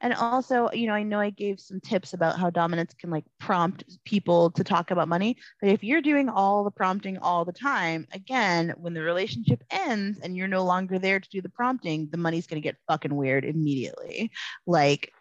And 0.00 0.14
also, 0.14 0.70
you 0.72 0.86
know, 0.86 0.92
I 0.92 1.02
know 1.02 1.18
I 1.18 1.30
gave 1.30 1.58
some 1.58 1.80
tips 1.80 2.12
about 2.12 2.38
how 2.38 2.50
dominance 2.50 2.94
can 2.94 3.10
like 3.10 3.24
prompt 3.40 3.84
people 4.04 4.50
to 4.52 4.62
talk 4.62 4.90
about 4.90 5.08
money. 5.08 5.36
But 5.60 5.70
if 5.70 5.82
you're 5.82 6.02
doing 6.02 6.28
all 6.28 6.62
the 6.62 6.70
prompting 6.70 7.18
all 7.18 7.44
the 7.44 7.52
time, 7.52 8.06
again, 8.12 8.74
when 8.76 8.94
the 8.94 9.02
relationship 9.02 9.62
ends 9.70 10.20
and 10.20 10.36
you're 10.36 10.48
no 10.48 10.64
longer 10.64 10.98
there 10.98 11.18
to 11.18 11.28
do 11.30 11.40
the 11.40 11.48
prompting, 11.48 12.08
the 12.10 12.16
money's 12.16 12.46
going 12.46 12.62
to 12.62 12.66
get 12.66 12.76
fucking 12.86 13.14
weird 13.14 13.44
immediately. 13.44 14.30
Like 14.66 15.12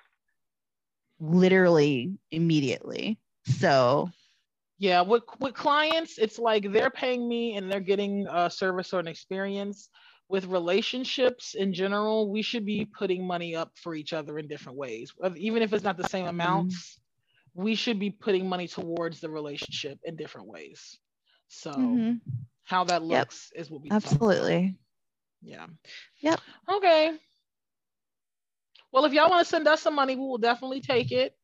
literally 1.20 2.14
immediately. 2.32 3.20
So, 3.45 4.10
yeah 4.80 5.02
with 5.02 5.24
with 5.40 5.54
clients 5.54 6.18
it's 6.18 6.38
like 6.38 6.72
they're 6.72 6.91
paying 6.91 7.28
me 7.28 7.56
and 7.56 7.72
they're 7.72 7.80
getting 7.80 8.28
a 8.32 8.49
service 8.49 8.94
or 8.94 8.99
an 8.99 9.08
experience 9.08 9.90
with 10.30 10.45
relationships 10.45 11.56
in 11.56 11.74
general 11.74 12.30
we 12.32 12.41
should 12.41 12.66
be 12.66 12.86
putting 12.86 13.26
money 13.28 13.56
up 13.56 13.72
for 13.76 13.94
each 13.95 14.14
other 14.14 14.38
in 14.38 14.48
different 14.48 14.78
ways 14.78 15.14
even 15.38 15.62
if 15.64 15.74
it's 15.74 15.84
not 15.84 15.98
the 15.98 16.04
same 16.04 16.28
Mm-hmm. 16.28 16.28
amounts 16.28 16.99
we 17.54 17.76
should 17.76 17.99
be 17.99 18.12
putting 18.12 18.48
money 18.49 18.68
towards 18.68 19.20
the 19.20 19.30
relationship 19.30 19.99
in 20.04 20.16
different 20.16 20.48
ways 20.48 20.99
so 21.48 22.02
mhm, 22.02 22.22
how 22.64 22.84
that 22.86 23.04
Yep. 23.10 23.28
looks 23.28 23.52
is 23.56 23.70
what 23.70 23.82
we 23.82 23.91
absolutely. 23.91 24.78
yeah 25.41 25.68
Yep. 26.22 26.41
okay 26.70 27.18
well 28.91 29.06
if 29.06 29.14
y'all 29.14 29.30
want 29.30 29.44
to 29.45 29.49
send 29.49 29.68
us 29.68 29.82
some 29.82 29.95
money 29.95 30.16
we 30.16 30.22
will 30.22 30.38
definitely 30.38 30.82
take 30.82 31.12
it 31.12 31.36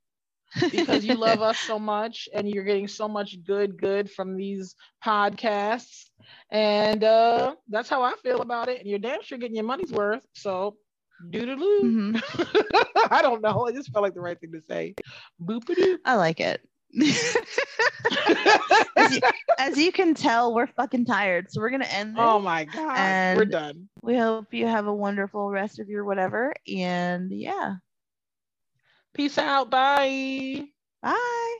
because 0.72 1.04
you 1.04 1.16
love 1.16 1.42
us 1.42 1.60
so 1.62 1.80
much 1.80 2.28
and 2.34 2.48
you're 2.50 2.64
getting 2.64 2.88
so 2.88 3.08
much 3.08 3.44
good 3.44 3.80
good 3.80 4.10
from 4.10 4.36
these 4.36 4.76
podcasts. 5.04 6.10
And 6.52 7.04
uh 7.04 7.56
that's 7.70 7.90
how 7.90 8.02
i 8.04 8.14
feel 8.16 8.42
about 8.42 8.70
it. 8.70 8.80
And 8.80 8.88
you're 8.90 9.00
damn 9.00 9.22
sure 9.22 9.38
getting 9.38 9.56
your 9.56 9.66
money's 9.66 9.92
worth. 9.92 10.26
So 10.34 10.78
doo-doo-doo 11.30 11.96
Mhm, 11.96 12.22
i 13.12 13.22
don't 13.22 13.42
know. 13.42 13.68
I 13.68 13.72
just 13.72 13.92
felt 13.92 14.04
like 14.04 14.14
the 14.14 14.22
right 14.22 14.40
thing 14.40 14.52
to 14.54 14.62
say. 14.62 14.96
Boop 15.42 15.64
I 16.06 16.16
like 16.16 16.40
it. 16.40 16.62
as, 18.98 19.16
you, 19.16 19.22
as 19.58 19.78
you 19.78 19.92
can 19.92 20.14
tell, 20.14 20.54
we're 20.54 20.68
fucking 20.68 21.06
tired. 21.06 21.52
So 21.52 21.62
we're 21.62 21.70
going 21.70 21.82
to 21.82 21.94
end 21.94 22.18
oh 22.18 22.40
my 22.40 22.66
god 22.66 23.18
we're 23.36 23.46
done. 23.46 23.90
We 24.04 24.18
hope 24.18 24.54
you 24.54 24.68
have 24.68 24.88
a 24.88 24.94
wonderful 24.94 25.50
rest 25.50 25.80
of 25.80 25.90
your 25.90 26.04
whatever. 26.06 26.54
And 26.68 27.32
yeah. 27.32 27.76
Peace 29.14 29.38
out. 29.38 29.70
Bye. 29.70 30.68
Bye. 31.02 31.58